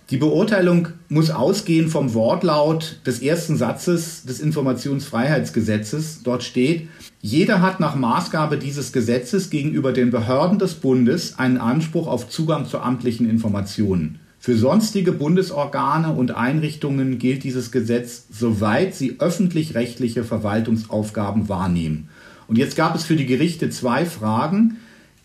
Die 0.09 0.17
Beurteilung 0.17 0.89
muss 1.09 1.31
ausgehen 1.31 1.89
vom 1.89 2.13
Wortlaut 2.13 2.99
des 3.05 3.21
ersten 3.21 3.57
Satzes 3.57 4.23
des 4.25 4.41
Informationsfreiheitsgesetzes. 4.41 6.21
Dort 6.23 6.43
steht, 6.43 6.87
jeder 7.25 7.61
hat 7.61 7.79
nach 7.79 7.95
Maßgabe 7.95 8.57
dieses 8.57 8.91
Gesetzes 8.91 9.49
gegenüber 9.49 9.93
den 9.93 10.11
Behörden 10.11 10.59
des 10.59 10.73
Bundes 10.73 11.39
einen 11.39 11.57
Anspruch 11.57 12.05
auf 12.07 12.27
Zugang 12.27 12.65
zu 12.65 12.81
amtlichen 12.81 13.29
Informationen. 13.29 14.19
Für 14.39 14.57
sonstige 14.57 15.13
Bundesorgane 15.13 16.11
und 16.11 16.35
Einrichtungen 16.35 17.19
gilt 17.19 17.45
dieses 17.45 17.71
Gesetz, 17.71 18.25
soweit 18.29 18.93
sie 18.93 19.21
öffentlich-rechtliche 19.21 20.25
Verwaltungsaufgaben 20.25 21.47
wahrnehmen. 21.47 22.09
Und 22.49 22.57
jetzt 22.57 22.75
gab 22.75 22.93
es 22.93 23.05
für 23.05 23.15
die 23.15 23.25
Gerichte 23.25 23.69
zwei 23.69 24.05
Fragen. 24.05 24.75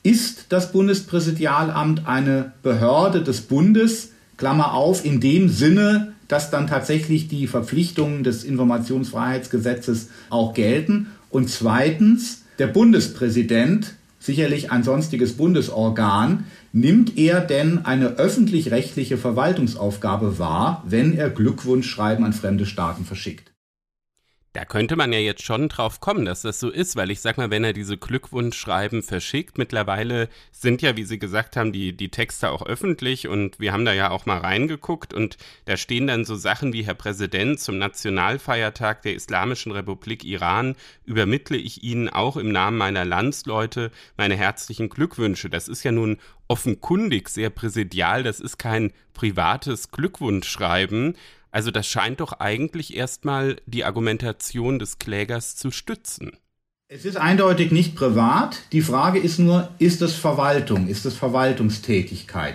Ist 0.05 0.47
das 0.51 0.71
Bundespräsidialamt 0.71 2.07
eine 2.07 2.53
Behörde 2.63 3.25
des 3.25 3.41
Bundes, 3.41 4.13
Klammer 4.37 4.73
auf, 4.73 5.05
in 5.05 5.19
dem 5.19 5.49
Sinne, 5.49 6.13
dass 6.29 6.51
dann 6.51 6.67
tatsächlich 6.67 7.29
die 7.29 7.47
Verpflichtungen 7.47 8.23
des 8.23 8.45
Informationsfreiheitsgesetzes 8.45 10.11
auch 10.31 10.55
gelten? 10.55 11.09
Und 11.31 11.51
zweitens, 11.51 12.45
der 12.59 12.69
Bundespräsident, 12.69 13.95
sicherlich 14.21 14.71
ein 14.71 14.83
sonstiges 14.83 15.35
Bundesorgan, 15.37 16.45
nimmt 16.73 17.17
er 17.17 17.41
denn 17.41 17.85
eine 17.85 18.17
öffentlich-rechtliche 18.17 19.17
Verwaltungsaufgabe 19.17 20.39
wahr, 20.39 20.85
wenn 20.87 21.17
er 21.17 21.31
Glückwunschschreiben 21.31 22.25
an 22.25 22.33
fremde 22.33 22.67
Staaten 22.67 23.05
verschickt? 23.05 23.48
Da 24.59 24.65
könnte 24.65 24.97
man 24.97 25.13
ja 25.13 25.21
jetzt 25.21 25.45
schon 25.45 25.69
drauf 25.69 26.01
kommen, 26.01 26.25
dass 26.25 26.43
das 26.43 26.59
so 26.59 26.69
ist, 26.69 26.97
weil 26.97 27.13
ich 27.13 27.21
sag 27.21 27.39
mal, 27.39 27.49
wenn 27.49 27.63
er 27.63 27.73
diese 27.73 27.97
Glückwunschschreiben 27.97 29.05
verschickt, 29.05 29.57
mittlerweile 29.57 30.29
sind 30.51 30.83
ja, 30.83 30.97
wie 30.97 31.05
Sie 31.05 31.21
gesagt 31.21 31.57
haben, 31.57 31.71
die, 31.71 31.97
die 31.97 32.09
Texte 32.09 32.51
auch 32.51 32.67
öffentlich 32.67 33.29
und 33.29 33.61
wir 33.61 33.73
haben 33.73 33.85
da 33.85 33.93
ja 33.93 34.11
auch 34.11 34.27
mal 34.27 34.39
reingeguckt 34.39 35.15
und 35.15 35.37
da 35.67 35.77
stehen 35.77 36.09
dann 36.09 36.25
so 36.25 36.35
Sachen 36.35 36.73
wie 36.73 36.83
Herr 36.83 36.95
Präsident 36.95 37.61
zum 37.61 37.79
Nationalfeiertag 37.79 39.03
der 39.03 39.15
Islamischen 39.15 39.71
Republik 39.71 40.25
Iran 40.25 40.75
übermittle 41.05 41.57
ich 41.57 41.85
Ihnen 41.85 42.09
auch 42.09 42.37
im 42.37 42.51
Namen 42.51 42.79
meiner 42.79 43.05
Landsleute 43.05 43.93
meine 44.17 44.35
herzlichen 44.35 44.89
Glückwünsche. 44.89 45.49
Das 45.51 45.69
ist 45.69 45.85
ja 45.85 45.93
nun 45.93 46.19
offenkundig 46.49 47.29
sehr 47.29 47.51
präsidial, 47.51 48.25
das 48.25 48.41
ist 48.41 48.59
kein 48.59 48.93
privates 49.15 49.93
Glückwunschschreiben, 49.93 51.15
also 51.51 51.71
das 51.71 51.87
scheint 51.87 52.21
doch 52.21 52.35
eigentlich 52.41 52.97
erstmal 52.97 53.57
die 53.67 53.85
Argumentation 53.85 54.79
des 54.79 54.99
Klägers 54.99 55.57
zu 55.57 55.71
stützen. 55.71 56.33
Es 56.89 57.05
ist 57.05 57.19
eindeutig 57.19 57.71
nicht 57.71 57.95
privat. 57.95 58.61
Die 58.73 58.81
Frage 58.81 59.19
ist 59.19 59.39
nur, 59.39 59.69
ist 59.79 60.01
es 60.01 60.15
Verwaltung, 60.15 60.89
ist 60.89 61.05
es 61.05 61.15
Verwaltungstätigkeit? 61.15 62.55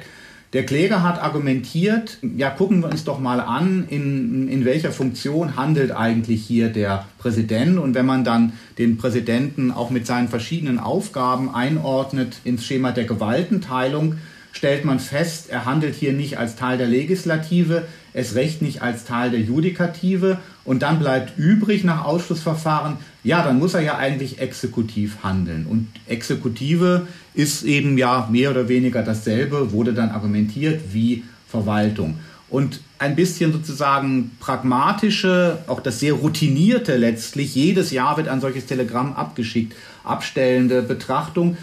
Der 0.54 0.66
Kläger 0.68 1.02
hat 1.02 1.20
argumentiert, 1.20 2.20
ja, 2.22 2.52
gucken 2.52 2.82
wir 2.82 2.90
uns 2.90 3.04
doch 3.04 3.20
mal 3.20 3.40
an, 3.40 3.86
in, 3.90 4.48
in 4.48 4.66
welcher 4.66 4.92
Funktion 4.92 5.56
handelt 5.56 5.92
eigentlich 5.92 6.46
hier 6.46 6.70
der 6.70 7.08
Präsident. 7.18 7.80
Und 7.80 7.96
wenn 7.96 8.06
man 8.06 8.24
dann 8.24 8.54
den 8.78 8.98
Präsidenten 8.98 9.72
auch 9.72 9.90
mit 9.90 10.06
seinen 10.06 10.30
verschiedenen 10.30 10.78
Aufgaben 10.78 11.54
einordnet 11.54 12.38
ins 12.44 12.66
Schema 12.66 12.92
der 12.92 13.06
Gewaltenteilung, 13.06 14.18
stellt 14.52 14.86
man 14.86 15.00
fest, 15.00 15.50
er 15.50 15.66
handelt 15.66 15.96
hier 15.96 16.14
nicht 16.14 16.38
als 16.38 16.56
Teil 16.56 16.78
der 16.78 16.88
Legislative, 16.88 17.88
es 18.14 18.36
recht 18.36 18.62
nicht 18.62 18.82
als 18.82 19.06
Teil 19.06 19.32
der 19.32 19.42
Judikative 19.42 20.40
und 20.66 20.84
dann 20.84 21.00
bleibt 21.00 21.38
übrig 21.38 21.84
nach 21.84 22.06
Ausschlussverfahren, 22.06 22.98
ja, 23.24 23.44
dann 23.44 23.60
muss 23.60 23.74
er 23.74 23.82
ja 23.82 23.98
eigentlich 23.98 24.40
exekutiv 24.40 25.18
handeln. 25.24 25.66
Und 25.66 25.88
Exekutive 26.08 27.08
ist 27.34 27.64
eben 27.64 27.98
ja 27.98 28.28
mehr 28.32 28.52
oder 28.52 28.70
weniger 28.70 29.02
dasselbe, 29.02 29.72
wurde 29.72 29.94
dann 29.94 30.12
argumentiert 30.12 30.82
wie 30.94 31.24
Verwaltung. 31.48 32.20
Und 32.50 32.82
ein 33.00 33.16
bisschen 33.16 33.52
sozusagen 33.52 34.32
pragmatische, 34.40 35.60
auch 35.68 35.80
das 35.80 36.00
sehr 36.00 36.14
routinierte 36.14 36.98
letztlich, 36.98 37.56
jedes 37.56 37.92
Jahr 37.92 38.16
wird 38.18 38.28
ein 38.28 38.42
solches 38.42 38.68
Telegramm 38.68 39.14
abgeschickt, 39.14 39.76
abstellende 40.04 40.84
Betrachtung, 40.84 41.58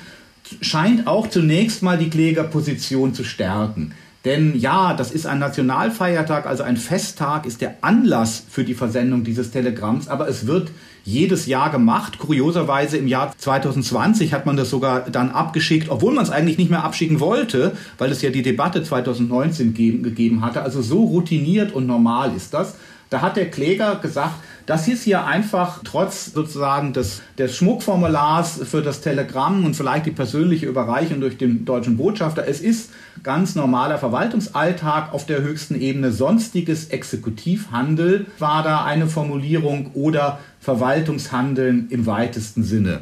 scheint 0.61 1.07
auch 1.07 1.31
zunächst 1.31 1.83
mal 1.83 1.97
die 1.97 2.11
Klägerposition 2.11 3.15
zu 3.15 3.23
stärken. 3.23 3.93
Denn 4.25 4.59
ja, 4.59 4.93
das 4.93 5.11
ist 5.13 5.27
ein 5.27 5.39
Nationalfeiertag, 5.39 6.47
also 6.47 6.63
ein 6.63 6.77
Festtag 6.77 7.47
ist 7.47 7.63
der 7.63 7.77
Anlass 7.81 8.43
für 8.51 8.65
die 8.65 8.75
Versendung 8.75 9.25
dieses 9.25 9.51
Telegramms, 9.51 10.09
aber 10.09 10.29
es 10.29 10.47
wird 10.47 10.71
jedes 11.05 11.47
Jahr 11.47 11.71
gemacht. 11.71 12.19
Kurioserweise 12.19 12.99
im 12.99 13.09
Jahr 13.09 13.33
2020 13.37 14.35
hat 14.35 14.45
man 14.45 14.59
das 14.59 14.69
sogar 14.69 15.09
dann 15.09 15.31
abgeschickt, 15.31 15.89
obwohl 15.89 16.13
man 16.13 16.25
es 16.25 16.31
eigentlich 16.31 16.59
nicht 16.59 16.71
mehr 16.71 16.85
abschicken 16.85 17.19
wollte, 17.21 17.73
weil 17.97 18.13
es 18.13 18.21
ja 18.21 18.29
die 18.29 18.43
Debatte 18.43 18.83
2019 18.83 19.73
gegeben 19.73 20.43
hatte. 20.43 20.63
Also 20.63 20.83
so 20.83 21.05
routiniert 21.05 21.73
und 21.73 21.87
normal 21.87 22.33
ist 22.37 22.53
das. 22.53 22.75
Da 23.09 23.23
hat 23.23 23.37
der 23.37 23.51
Kläger 23.51 23.97
gesagt, 23.97 24.35
das 24.71 24.87
ist 24.87 25.03
hier 25.03 25.27
einfach 25.27 25.81
trotz 25.83 26.33
sozusagen 26.33 26.93
des, 26.93 27.23
des 27.37 27.57
Schmuckformulars 27.57 28.61
für 28.71 28.83
das 28.83 29.01
Telegramm 29.01 29.65
und 29.65 29.75
vielleicht 29.75 30.07
die 30.07 30.13
persönliche 30.13 30.67
Überreichung 30.67 31.21
durch 31.21 31.37
den 31.37 31.65
deutschen 31.65 31.97
Botschafter. 31.97 32.47
Es 32.47 32.61
ist 32.61 32.93
ganz 33.25 33.57
normaler 33.57 33.99
Verwaltungsalltag 33.99 35.13
auf 35.13 35.27
der 35.27 35.43
höchsten 35.43 35.75
Ebene. 35.75 36.13
Sonstiges 36.13 36.85
Exekutivhandel 36.85 38.27
war 38.39 38.63
da 38.63 38.85
eine 38.85 39.09
Formulierung 39.09 39.91
oder 39.95 40.39
Verwaltungshandeln 40.61 41.89
im 41.91 42.07
weitesten 42.07 42.63
Sinne. 42.63 43.01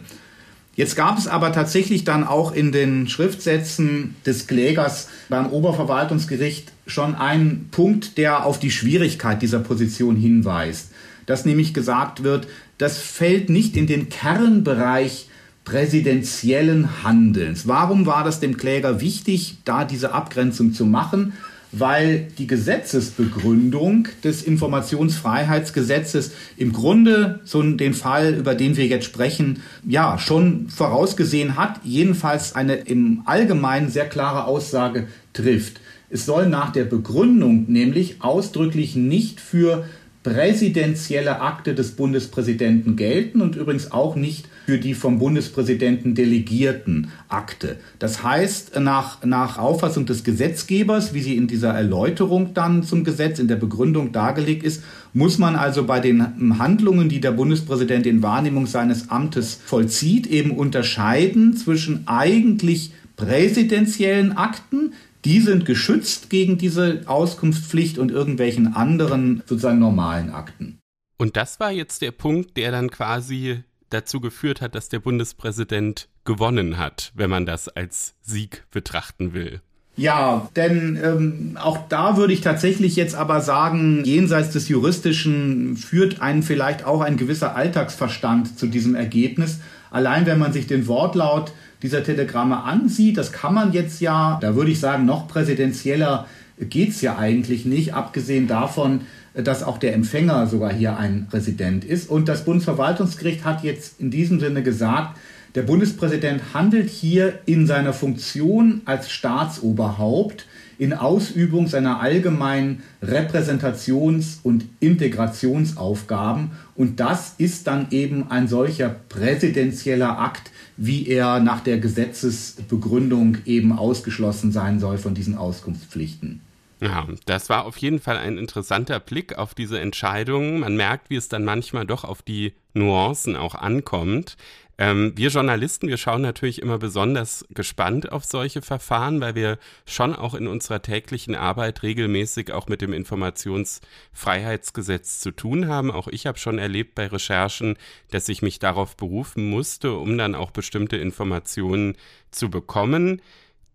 Jetzt 0.75 0.97
gab 0.97 1.19
es 1.19 1.27
aber 1.29 1.53
tatsächlich 1.53 2.05
dann 2.05 2.25
auch 2.25 2.53
in 2.53 2.73
den 2.73 3.09
Schriftsätzen 3.09 4.14
des 4.25 4.47
Klägers 4.47 5.09
beim 5.29 5.49
Oberverwaltungsgericht 5.49 6.73
schon 6.87 7.14
einen 7.14 7.69
Punkt, 7.71 8.16
der 8.16 8.47
auf 8.47 8.59
die 8.59 8.71
Schwierigkeit 8.71 9.43
dieser 9.43 9.59
Position 9.59 10.16
hinweist. 10.16 10.93
Dass 11.29 11.45
nämlich 11.45 11.74
gesagt 11.74 12.24
wird, 12.24 12.49
das 12.79 12.97
fällt 12.97 13.51
nicht 13.51 13.76
in 13.76 13.87
den 13.87 14.09
Kernbereich 14.09 15.29
präsidentiellen 15.64 17.05
Handelns. 17.05 17.68
Warum 17.68 18.07
war 18.07 18.24
das 18.24 18.41
dem 18.41 18.57
Kläger 18.57 19.03
wichtig, 19.03 19.59
da 19.66 19.85
diese 19.85 20.12
Abgrenzung 20.12 20.72
zu 20.72 20.87
machen? 20.87 21.35
weil 21.72 22.29
die 22.39 22.47
Gesetzesbegründung 22.47 24.09
des 24.24 24.43
Informationsfreiheitsgesetzes 24.43 26.33
im 26.57 26.72
Grunde 26.72 27.41
so 27.45 27.62
den 27.62 27.95
Fall, 27.95 28.35
über 28.35 28.55
den 28.55 28.76
wir 28.76 28.87
jetzt 28.87 29.05
sprechen, 29.05 29.61
ja, 29.87 30.18
schon 30.18 30.68
vorausgesehen 30.70 31.57
hat, 31.57 31.81
jedenfalls 31.85 32.55
eine 32.55 32.74
im 32.74 33.22
Allgemeinen 33.26 33.91
sehr 33.91 34.09
klare 34.09 34.45
Aussage 34.45 35.09
trifft. 35.35 35.81
Es 36.11 36.24
soll 36.24 36.49
nach 36.49 36.72
der 36.72 36.85
Begründung 36.85 37.66
nämlich 37.68 38.22
ausdrücklich 38.22 38.97
nicht 38.97 39.41
für 39.41 39.85
präsidentielle 40.23 41.41
Akte 41.41 41.75
des 41.75 41.93
Bundespräsidenten 41.93 42.97
gelten 42.97 43.41
und 43.41 43.57
übrigens 43.57 43.93
auch 43.93 44.16
nicht 44.16 44.49
für 44.66 44.79
die 44.79 44.95
vom 44.95 45.19
Bundespräsidenten 45.19 46.14
delegierten 46.14 47.11
Akte. 47.29 47.77
Das 47.99 48.23
heißt, 48.23 48.79
nach, 48.81 49.25
nach 49.25 49.59
Auffassung 49.59 50.07
des 50.07 50.25
Gesetzgebers, 50.25 51.14
wie 51.14 51.21
sie 51.21 51.37
in 51.37 51.47
dieser 51.47 51.73
Erläuterung 51.73 52.53
dann 52.53 52.83
zum 52.83 53.05
Gesetz 53.05 53.39
in 53.39 53.49
der 53.49 53.57
Begründung 53.57 54.12
dargelegt 54.12 54.64
ist, 54.64 54.83
muss 55.14 55.39
man 55.39 55.57
also 55.57 55.85
bei 55.85 56.01
den 56.01 56.59
Handlungen, 56.59 57.09
die 57.09 57.21
der 57.21 57.33
Bundespräsident 57.33 58.07
in 58.07 58.23
Wahrnehmung 58.23 58.66
seines 58.66 59.11
Amtes 59.11 59.61
vollzieht, 59.64 60.27
eben 60.27 60.51
unterscheiden 60.51 61.57
zwischen 61.57 62.07
eigentlich 62.07 62.93
präsidentiellen 63.16 64.37
Akten, 64.37 64.93
die 65.25 65.41
sind 65.41 65.64
geschützt 65.64 66.31
gegen 66.31 66.59
diese 66.59 67.03
Auskunftspflicht 67.07 67.99
und 67.99 68.11
irgendwelchen 68.11 68.75
anderen 68.75 69.43
sozusagen 69.47 69.79
normalen 69.79 70.31
Akten. 70.31 70.79
Und 71.16 71.37
das 71.37 71.59
war 71.59 71.73
jetzt 71.73 72.03
der 72.03 72.12
Punkt, 72.12 72.57
der 72.57 72.71
dann 72.71 72.91
quasi 72.91 73.64
dazu 73.91 74.21
geführt 74.21 74.61
hat, 74.61 74.75
dass 74.75 74.89
der 74.89 75.01
Bundespräsident 75.01 76.09
gewonnen 76.25 76.79
hat, 76.79 77.12
wenn 77.14 77.31
man 77.31 77.47
das 77.47 77.69
als 77.69 78.14
Sieg 78.21 78.64
betrachten 78.71 79.33
will. 79.33 79.61
Ja, 79.97 80.49
denn 80.55 80.97
ähm, 81.03 81.59
auch 81.61 81.89
da 81.89 82.16
würde 82.16 82.33
ich 82.33 82.41
tatsächlich 82.41 82.95
jetzt 82.95 83.16
aber 83.16 83.41
sagen, 83.41 84.05
jenseits 84.05 84.51
des 84.51 84.69
Juristischen 84.69 85.77
führt 85.77 86.23
einen 86.23 86.45
vielleicht 86.45 86.85
auch 86.85 87.01
ein 87.01 87.16
gewisser 87.16 87.57
Alltagsverstand 87.57 88.57
zu 88.57 88.69
diesem 88.69 88.95
Ergebnis. 88.95 89.59
Allein 89.91 90.25
wenn 90.27 90.39
man 90.39 90.53
sich 90.53 90.69
den 90.69 90.87
Wortlaut 90.87 91.53
dieser 91.83 92.03
Telegramme 92.03 92.64
ansieht, 92.64 93.16
das 93.16 93.33
kann 93.33 93.55
man 93.55 93.72
jetzt 93.72 94.01
ja, 94.01 94.39
da 94.41 94.55
würde 94.55 94.70
ich 94.70 94.81
sagen, 94.81 95.05
noch 95.05 95.29
präsidentieller 95.29 96.26
geht's 96.61 97.01
ja 97.03 97.16
eigentlich 97.16 97.64
nicht, 97.64 97.95
abgesehen 97.95 98.49
davon, 98.49 99.03
dass 99.35 99.62
auch 99.62 99.79
der 99.79 99.95
Empfänger 99.95 100.47
sogar 100.49 100.72
hier 100.72 100.97
ein 100.97 101.29
Resident 101.33 101.85
ist. 101.85 102.11
Und 102.11 102.29
das 102.29 102.45
Bundesverwaltungsgericht 102.45 103.45
hat 103.45 103.62
jetzt 103.62 104.01
in 104.01 104.11
diesem 104.11 104.41
Sinne 104.41 104.62
gesagt, 104.62 105.16
der 105.55 105.62
Bundespräsident 105.62 106.55
handelt 106.55 106.91
hier 106.91 107.39
in 107.47 107.66
seiner 107.66 107.93
Funktion 107.93 108.83
als 108.85 109.11
Staatsoberhaupt 109.11 110.47
in 110.79 110.93
Ausübung 110.93 111.66
seiner 111.66 112.01
allgemeinen 112.01 112.83
Repräsentations- 113.03 114.39
und 114.43 114.64
Integrationsaufgaben. 114.81 116.53
Und 116.76 117.01
das 117.01 117.35
ist 117.39 117.66
dann 117.66 117.89
eben 117.91 118.31
ein 118.31 118.49
solcher 118.49 118.89
präsidentieller 119.09 120.18
Akt, 120.18 120.51
wie 120.76 121.09
er 121.09 121.41
nach 121.41 121.61
der 121.61 121.79
Gesetzesbegründung 121.79 123.39
eben 123.45 123.76
ausgeschlossen 123.76 124.53
sein 124.53 124.79
soll 124.79 124.99
von 124.99 125.14
diesen 125.14 125.37
Auskunftspflichten. 125.37 126.41
Ja, 126.81 127.09
das 127.26 127.51
war 127.51 127.64
auf 127.64 127.76
jeden 127.79 127.99
Fall 127.99 128.16
ein 128.16 128.39
interessanter 128.39 129.01
Blick 129.01 129.37
auf 129.37 129.55
diese 129.55 129.81
Entscheidung. 129.81 130.61
Man 130.61 130.76
merkt, 130.76 131.11
wie 131.11 131.16
es 131.16 131.29
dann 131.29 131.45
manchmal 131.45 131.87
doch 131.87 132.05
auf 132.05 132.22
die 132.22 132.53
Nuancen 132.72 133.35
auch 133.35 133.57
ankommt. 133.57 134.37
Ähm, 134.81 135.12
wir 135.16 135.31
Journalisten, 135.31 135.89
wir 135.89 135.97
schauen 135.97 136.22
natürlich 136.22 136.62
immer 136.62 136.79
besonders 136.79 137.45
gespannt 137.51 138.12
auf 138.12 138.24
solche 138.24 138.62
Verfahren, 138.62 139.20
weil 139.20 139.35
wir 139.35 139.59
schon 139.87 140.14
auch 140.14 140.35
in 140.35 140.47
unserer 140.47 140.81
täglichen 140.81 141.35
Arbeit 141.35 141.83
regelmäßig 141.83 142.53
auch 142.53 142.68
mit 142.68 142.81
dem 142.81 142.93
Informationsfreiheitsgesetz 142.93 145.18
zu 145.18 145.33
tun 145.33 145.66
haben. 145.66 145.91
Auch 145.91 146.07
ich 146.07 146.29
habe 146.29 146.39
schon 146.39 146.59
erlebt 146.59 146.95
bei 146.95 147.09
Recherchen, 147.09 147.76
dass 148.11 148.29
ich 148.29 148.41
mich 148.41 148.61
darauf 148.61 148.97
berufen 148.97 149.51
musste, 149.51 149.95
um 149.95 150.16
dann 150.16 150.37
auch 150.37 150.53
bestimmte 150.53 150.97
Informationen 150.97 151.97
zu 152.31 152.49
bekommen. 152.49 153.20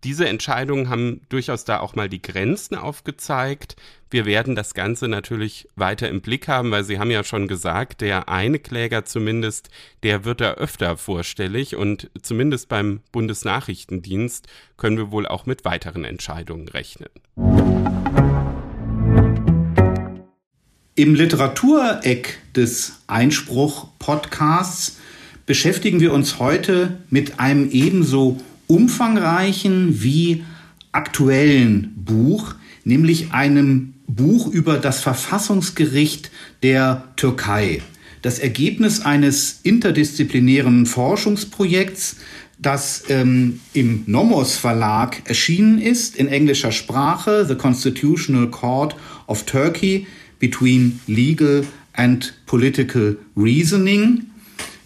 Diese 0.04 0.28
Entscheidungen 0.28 0.90
haben 0.90 1.22
durchaus 1.30 1.64
da 1.64 1.80
auch 1.80 1.94
mal 1.94 2.10
die 2.10 2.20
Grenzen 2.20 2.74
aufgezeigt. 2.76 3.74
Wir 4.10 4.26
werden 4.26 4.54
das 4.54 4.74
Ganze 4.74 5.08
natürlich 5.08 5.66
weiter 5.76 6.10
im 6.10 6.20
Blick 6.20 6.46
haben, 6.46 6.70
weil 6.70 6.84
Sie 6.84 6.98
haben 6.98 7.10
ja 7.10 7.24
schon 7.24 7.48
gesagt, 7.48 8.02
der 8.02 8.28
eine 8.28 8.58
Kläger 8.58 9.06
zumindest, 9.06 9.70
der 10.02 10.26
wird 10.26 10.42
da 10.42 10.52
öfter 10.52 10.98
vorstellig 10.98 11.74
und 11.74 12.10
zumindest 12.20 12.68
beim 12.68 13.00
Bundesnachrichtendienst 13.12 14.46
können 14.76 14.98
wir 14.98 15.10
wohl 15.10 15.26
auch 15.26 15.46
mit 15.46 15.64
weiteren 15.64 16.04
Entscheidungen 16.04 16.68
rechnen. 16.68 17.08
Im 20.96 21.14
Literatureck 21.14 22.40
des 22.54 23.00
Einspruch-Podcasts 23.06 24.98
beschäftigen 25.46 26.00
wir 26.00 26.12
uns 26.12 26.38
heute 26.38 26.98
mit 27.08 27.40
einem 27.40 27.70
ebenso 27.70 28.38
umfangreichen 28.66 30.02
wie 30.02 30.44
aktuellen 30.92 31.92
Buch, 31.96 32.54
nämlich 32.84 33.32
einem 33.32 33.94
Buch 34.06 34.46
über 34.48 34.78
das 34.78 35.00
Verfassungsgericht 35.00 36.30
der 36.62 37.04
Türkei. 37.16 37.82
Das 38.22 38.38
Ergebnis 38.38 39.00
eines 39.00 39.60
interdisziplinären 39.64 40.86
Forschungsprojekts, 40.86 42.16
das 42.58 43.04
ähm, 43.08 43.60
im 43.74 44.04
Nomos 44.06 44.56
Verlag 44.56 45.22
erschienen 45.28 45.78
ist, 45.80 46.16
in 46.16 46.28
englischer 46.28 46.72
Sprache, 46.72 47.44
The 47.46 47.56
Constitutional 47.56 48.48
Court 48.48 48.96
of 49.26 49.44
Turkey 49.44 50.06
Between 50.38 51.00
Legal 51.06 51.66
and 51.92 52.34
Political 52.46 53.18
Reasoning. 53.36 54.26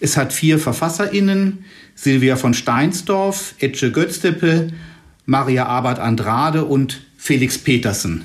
Es 0.01 0.17
hat 0.17 0.33
vier 0.33 0.59
VerfasserInnen, 0.59 1.65
Silvia 1.95 2.37
von 2.37 2.55
Steinsdorf, 2.55 3.55
Etche 3.59 3.91
Götztepe, 3.91 4.69
Maria 5.27 5.67
Abad 5.67 5.99
Andrade 5.99 6.65
und 6.65 7.01
Felix 7.17 7.59
Petersen. 7.59 8.25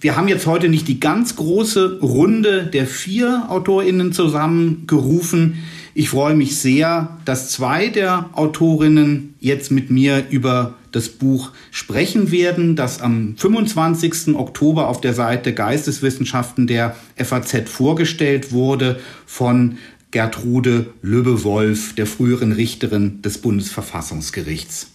Wir 0.00 0.16
haben 0.16 0.28
jetzt 0.28 0.46
heute 0.46 0.68
nicht 0.68 0.86
die 0.88 1.00
ganz 1.00 1.36
große 1.36 2.00
Runde 2.02 2.64
der 2.64 2.86
vier 2.86 3.46
AutorInnen 3.48 4.12
zusammengerufen. 4.12 5.64
Ich 5.94 6.10
freue 6.10 6.34
mich 6.34 6.58
sehr, 6.58 7.16
dass 7.24 7.50
zwei 7.50 7.88
der 7.88 8.28
Autorinnen 8.34 9.34
jetzt 9.40 9.70
mit 9.70 9.90
mir 9.90 10.26
über 10.28 10.74
das 10.92 11.08
Buch 11.08 11.52
sprechen 11.70 12.30
werden, 12.30 12.76
das 12.76 13.00
am 13.00 13.34
25. 13.36 14.36
Oktober 14.36 14.88
auf 14.88 15.00
der 15.00 15.14
Seite 15.14 15.54
Geisteswissenschaften 15.54 16.66
der 16.66 16.96
FAZ 17.16 17.68
vorgestellt 17.70 18.52
wurde 18.52 19.00
von 19.26 19.78
Gertrude 20.14 20.86
Lübbe-Wolf, 21.02 21.96
der 21.96 22.06
früheren 22.06 22.52
Richterin 22.52 23.20
des 23.22 23.38
Bundesverfassungsgerichts. 23.38 24.92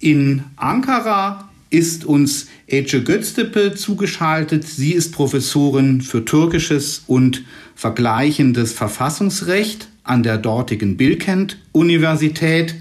In 0.00 0.42
Ankara 0.56 1.48
ist 1.70 2.04
uns 2.04 2.48
Ece 2.66 3.04
Göztepe 3.04 3.76
zugeschaltet. 3.76 4.64
Sie 4.64 4.90
ist 4.90 5.12
Professorin 5.12 6.00
für 6.00 6.24
türkisches 6.24 7.04
und 7.06 7.44
vergleichendes 7.76 8.72
Verfassungsrecht 8.72 9.86
an 10.02 10.24
der 10.24 10.38
dortigen 10.38 10.96
Bilkent 10.96 11.56
Universität 11.70 12.74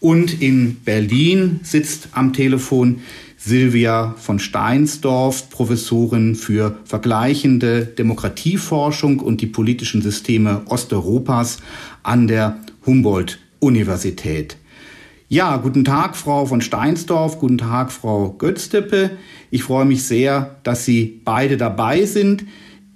und 0.00 0.42
in 0.42 0.74
Berlin 0.84 1.60
sitzt 1.62 2.08
am 2.12 2.34
Telefon 2.34 3.00
Silvia 3.40 4.16
von 4.18 4.40
Steinsdorf, 4.40 5.48
Professorin 5.48 6.34
für 6.34 6.76
vergleichende 6.84 7.86
Demokratieforschung 7.86 9.20
und 9.20 9.40
die 9.40 9.46
politischen 9.46 10.02
Systeme 10.02 10.62
Osteuropas 10.66 11.58
an 12.02 12.26
der 12.26 12.58
Humboldt-Universität. 12.84 14.56
Ja, 15.28 15.56
guten 15.58 15.84
Tag, 15.84 16.16
Frau 16.16 16.46
von 16.46 16.60
Steinsdorf, 16.60 17.38
guten 17.38 17.58
Tag, 17.58 17.92
Frau 17.92 18.30
Götzteppe. 18.30 19.10
Ich 19.50 19.62
freue 19.62 19.84
mich 19.84 20.02
sehr, 20.02 20.56
dass 20.64 20.84
Sie 20.84 21.20
beide 21.24 21.56
dabei 21.56 22.06
sind. 22.06 22.44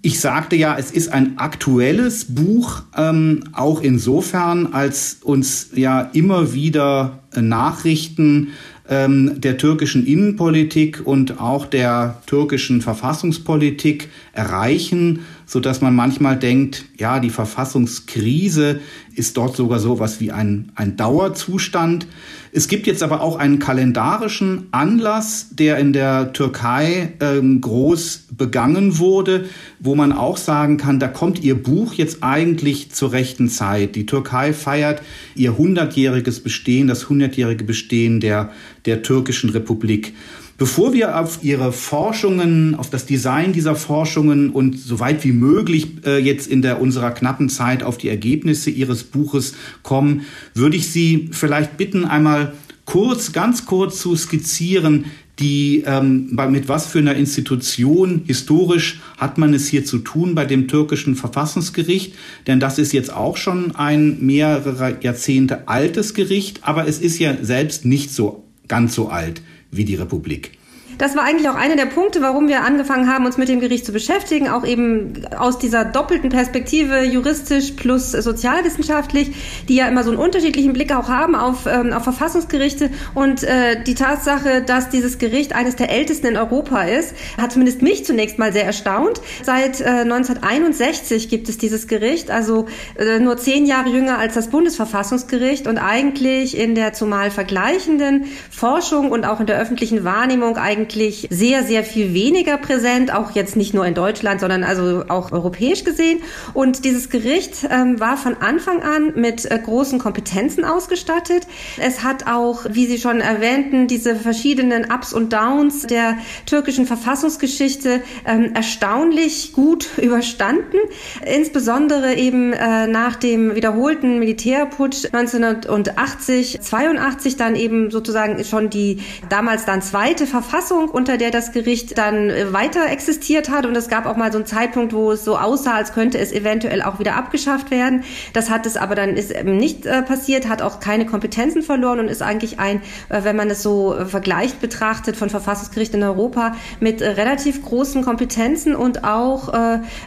Ich 0.04 0.18
sagte 0.18 0.56
ja, 0.56 0.76
es 0.76 0.90
ist 0.90 1.12
ein 1.12 1.38
aktuelles 1.38 2.34
Buch, 2.34 2.82
ähm, 2.96 3.44
auch 3.52 3.80
insofern, 3.80 4.72
als 4.72 5.18
uns 5.22 5.68
ja 5.76 6.00
immer 6.00 6.52
wieder 6.52 7.20
Nachrichten 7.36 8.48
ähm, 8.92 9.40
der 9.40 9.56
türkischen 9.56 10.04
Innenpolitik 10.04 11.06
und 11.06 11.40
auch 11.40 11.64
der 11.64 12.20
türkischen 12.26 12.82
Verfassungspolitik 12.82 14.10
erreichen, 14.34 15.20
so 15.52 15.60
dass 15.60 15.82
man 15.82 15.94
manchmal 15.94 16.38
denkt, 16.38 16.86
ja, 16.96 17.20
die 17.20 17.28
Verfassungskrise 17.28 18.80
ist 19.14 19.36
dort 19.36 19.54
sogar 19.54 19.80
so 19.80 19.98
was 19.98 20.18
wie 20.18 20.32
ein, 20.32 20.72
ein 20.76 20.96
Dauerzustand. 20.96 22.06
Es 22.52 22.68
gibt 22.68 22.86
jetzt 22.86 23.02
aber 23.02 23.20
auch 23.20 23.36
einen 23.36 23.58
kalendarischen 23.58 24.68
Anlass, 24.70 25.48
der 25.50 25.76
in 25.76 25.92
der 25.92 26.32
Türkei 26.32 27.12
ähm, 27.20 27.60
groß 27.60 28.28
begangen 28.30 28.98
wurde, 28.98 29.44
wo 29.78 29.94
man 29.94 30.12
auch 30.12 30.38
sagen 30.38 30.78
kann, 30.78 30.98
da 30.98 31.08
kommt 31.08 31.44
ihr 31.44 31.62
Buch 31.62 31.92
jetzt 31.92 32.22
eigentlich 32.22 32.90
zur 32.90 33.12
rechten 33.12 33.50
Zeit. 33.50 33.94
Die 33.94 34.06
Türkei 34.06 34.54
feiert 34.54 35.02
ihr 35.34 35.58
hundertjähriges 35.58 36.40
Bestehen, 36.40 36.86
das 36.86 37.10
hundertjährige 37.10 37.64
Bestehen 37.64 38.20
der, 38.20 38.52
der 38.86 39.02
türkischen 39.02 39.50
Republik. 39.50 40.14
Bevor 40.58 40.92
wir 40.92 41.18
auf 41.18 41.42
Ihre 41.42 41.72
Forschungen, 41.72 42.74
auf 42.74 42.90
das 42.90 43.06
Design 43.06 43.52
dieser 43.52 43.74
Forschungen 43.74 44.50
und 44.50 44.78
so 44.78 45.00
weit 45.00 45.24
wie 45.24 45.32
möglich 45.32 45.88
äh, 46.04 46.18
jetzt 46.18 46.46
in 46.46 46.62
der 46.62 46.80
unserer 46.80 47.10
knappen 47.10 47.48
Zeit 47.48 47.82
auf 47.82 47.98
die 47.98 48.08
Ergebnisse 48.08 48.70
Ihres 48.70 49.02
Buches 49.04 49.54
kommen, 49.82 50.22
würde 50.54 50.76
ich 50.76 50.90
Sie 50.90 51.30
vielleicht 51.32 51.76
bitten, 51.76 52.04
einmal 52.04 52.52
kurz, 52.84 53.32
ganz 53.32 53.66
kurz 53.66 54.00
zu 54.00 54.14
skizzieren, 54.14 55.06
die 55.38 55.82
ähm, 55.86 56.38
mit 56.50 56.68
was 56.68 56.86
für 56.86 56.98
einer 56.98 57.14
Institution 57.14 58.22
historisch 58.26 59.00
hat 59.16 59.38
man 59.38 59.54
es 59.54 59.68
hier 59.68 59.84
zu 59.84 59.98
tun 59.98 60.34
bei 60.34 60.44
dem 60.44 60.68
türkischen 60.68 61.16
Verfassungsgericht, 61.16 62.14
denn 62.46 62.60
das 62.60 62.78
ist 62.78 62.92
jetzt 62.92 63.12
auch 63.12 63.38
schon 63.38 63.74
ein 63.74 64.18
mehrere 64.20 64.98
Jahrzehnte 65.00 65.68
altes 65.68 66.12
Gericht, 66.12 66.60
aber 66.62 66.86
es 66.86 66.98
ist 66.98 67.18
ja 67.18 67.34
selbst 67.40 67.86
nicht 67.86 68.12
so 68.12 68.44
ganz 68.68 68.94
so 68.94 69.08
alt 69.08 69.42
wie 69.72 69.84
die 69.84 69.96
Republik. 69.96 70.52
Das 70.98 71.16
war 71.16 71.24
eigentlich 71.24 71.48
auch 71.48 71.54
einer 71.54 71.76
der 71.76 71.86
Punkte, 71.86 72.20
warum 72.22 72.48
wir 72.48 72.62
angefangen 72.62 73.12
haben, 73.12 73.26
uns 73.26 73.36
mit 73.36 73.48
dem 73.48 73.60
Gericht 73.60 73.86
zu 73.86 73.92
beschäftigen, 73.92 74.48
auch 74.48 74.64
eben 74.64 75.26
aus 75.36 75.58
dieser 75.58 75.84
doppelten 75.84 76.30
Perspektive, 76.30 77.02
juristisch 77.04 77.72
plus 77.72 78.12
sozialwissenschaftlich, 78.12 79.64
die 79.68 79.76
ja 79.76 79.88
immer 79.88 80.04
so 80.04 80.10
einen 80.10 80.18
unterschiedlichen 80.18 80.72
Blick 80.72 80.94
auch 80.94 81.08
haben 81.08 81.34
auf, 81.34 81.66
ähm, 81.66 81.92
auf 81.92 82.04
Verfassungsgerichte. 82.04 82.90
Und 83.14 83.42
äh, 83.42 83.82
die 83.82 83.94
Tatsache, 83.94 84.62
dass 84.62 84.90
dieses 84.90 85.18
Gericht 85.18 85.54
eines 85.54 85.76
der 85.76 85.90
ältesten 85.90 86.26
in 86.26 86.36
Europa 86.36 86.82
ist, 86.82 87.14
hat 87.40 87.52
zumindest 87.52 87.82
mich 87.82 88.04
zunächst 88.04 88.38
mal 88.38 88.52
sehr 88.52 88.64
erstaunt. 88.64 89.20
Seit 89.42 89.80
äh, 89.80 89.84
1961 89.84 91.28
gibt 91.28 91.48
es 91.48 91.58
dieses 91.58 91.88
Gericht, 91.88 92.30
also 92.30 92.66
äh, 92.98 93.18
nur 93.18 93.36
zehn 93.36 93.66
Jahre 93.66 93.88
jünger 93.88 94.18
als 94.18 94.34
das 94.34 94.48
Bundesverfassungsgericht 94.48 95.66
und 95.66 95.78
eigentlich 95.78 96.56
in 96.56 96.74
der 96.74 96.92
zumal 96.92 97.30
vergleichenden 97.30 98.26
Forschung 98.50 99.10
und 99.10 99.24
auch 99.24 99.40
in 99.40 99.46
der 99.46 99.58
öffentlichen 99.58 100.04
Wahrnehmung 100.04 100.56
eigentlich 100.56 100.81
eigentlich 100.82 101.28
sehr, 101.30 101.62
sehr 101.62 101.84
viel 101.84 102.12
weniger 102.12 102.58
präsent, 102.58 103.14
auch 103.14 103.32
jetzt 103.32 103.54
nicht 103.54 103.72
nur 103.72 103.86
in 103.86 103.94
Deutschland, 103.94 104.40
sondern 104.40 104.64
also 104.64 105.04
auch 105.08 105.30
europäisch 105.30 105.84
gesehen. 105.84 106.20
Und 106.54 106.84
dieses 106.84 107.08
Gericht 107.08 107.68
ähm, 107.70 108.00
war 108.00 108.16
von 108.16 108.36
Anfang 108.38 108.82
an 108.82 109.12
mit 109.14 109.48
äh, 109.48 109.58
großen 109.58 110.00
Kompetenzen 110.00 110.64
ausgestattet. 110.64 111.46
Es 111.78 112.02
hat 112.02 112.26
auch, 112.26 112.64
wie 112.68 112.86
Sie 112.86 112.98
schon 112.98 113.20
erwähnten, 113.20 113.86
diese 113.86 114.16
verschiedenen 114.16 114.90
Ups 114.92 115.12
und 115.12 115.32
Downs 115.32 115.86
der 115.86 116.16
türkischen 116.46 116.86
Verfassungsgeschichte 116.86 118.02
ähm, 118.26 118.50
erstaunlich 118.54 119.52
gut 119.52 119.88
überstanden. 119.98 120.78
Insbesondere 121.24 122.14
eben 122.14 122.52
äh, 122.52 122.88
nach 122.88 123.14
dem 123.14 123.54
wiederholten 123.54 124.18
Militärputsch 124.18 125.06
1980, 125.12 126.60
82 126.60 127.36
dann 127.36 127.54
eben 127.54 127.92
sozusagen 127.92 128.42
schon 128.44 128.68
die 128.68 128.98
damals 129.28 129.64
dann 129.64 129.80
zweite 129.80 130.26
Verfassung 130.26 130.71
Verfassung, 130.72 130.88
unter 130.88 131.16
der 131.16 131.30
das 131.30 131.52
Gericht 131.52 131.98
dann 131.98 132.30
äh, 132.30 132.52
weiter 132.52 132.90
existiert 132.90 133.50
hat. 133.50 133.66
Und 133.66 133.76
es 133.76 133.88
gab 133.88 134.06
auch 134.06 134.16
mal 134.16 134.32
so 134.32 134.38
einen 134.38 134.46
Zeitpunkt, 134.46 134.92
wo 134.92 135.12
es 135.12 135.24
so 135.24 135.36
aussah, 135.36 135.74
als 135.74 135.92
könnte 135.92 136.18
es 136.18 136.32
eventuell 136.32 136.82
auch 136.82 136.98
wieder 136.98 137.16
abgeschafft 137.16 137.70
werden. 137.70 138.04
Das 138.32 138.50
hat 138.50 138.66
es 138.66 138.76
aber 138.76 138.94
dann 138.94 139.16
ist 139.16 139.44
nicht 139.44 139.86
äh, 139.86 140.02
passiert, 140.02 140.48
hat 140.48 140.62
auch 140.62 140.80
keine 140.80 141.06
Kompetenzen 141.06 141.62
verloren 141.62 142.00
und 142.00 142.08
ist 142.08 142.22
eigentlich 142.22 142.58
ein, 142.58 142.82
äh, 143.08 143.24
wenn 143.24 143.36
man 143.36 143.50
es 143.50 143.62
so 143.62 143.94
vergleicht 144.06 144.60
betrachtet, 144.60 145.16
von 145.16 145.30
Verfassungsgericht 145.30 145.94
in 145.94 146.02
Europa 146.02 146.54
mit 146.80 147.02
relativ 147.02 147.62
großen 147.62 148.02
Kompetenzen 148.02 148.74
und 148.74 149.04
auch 149.04 149.52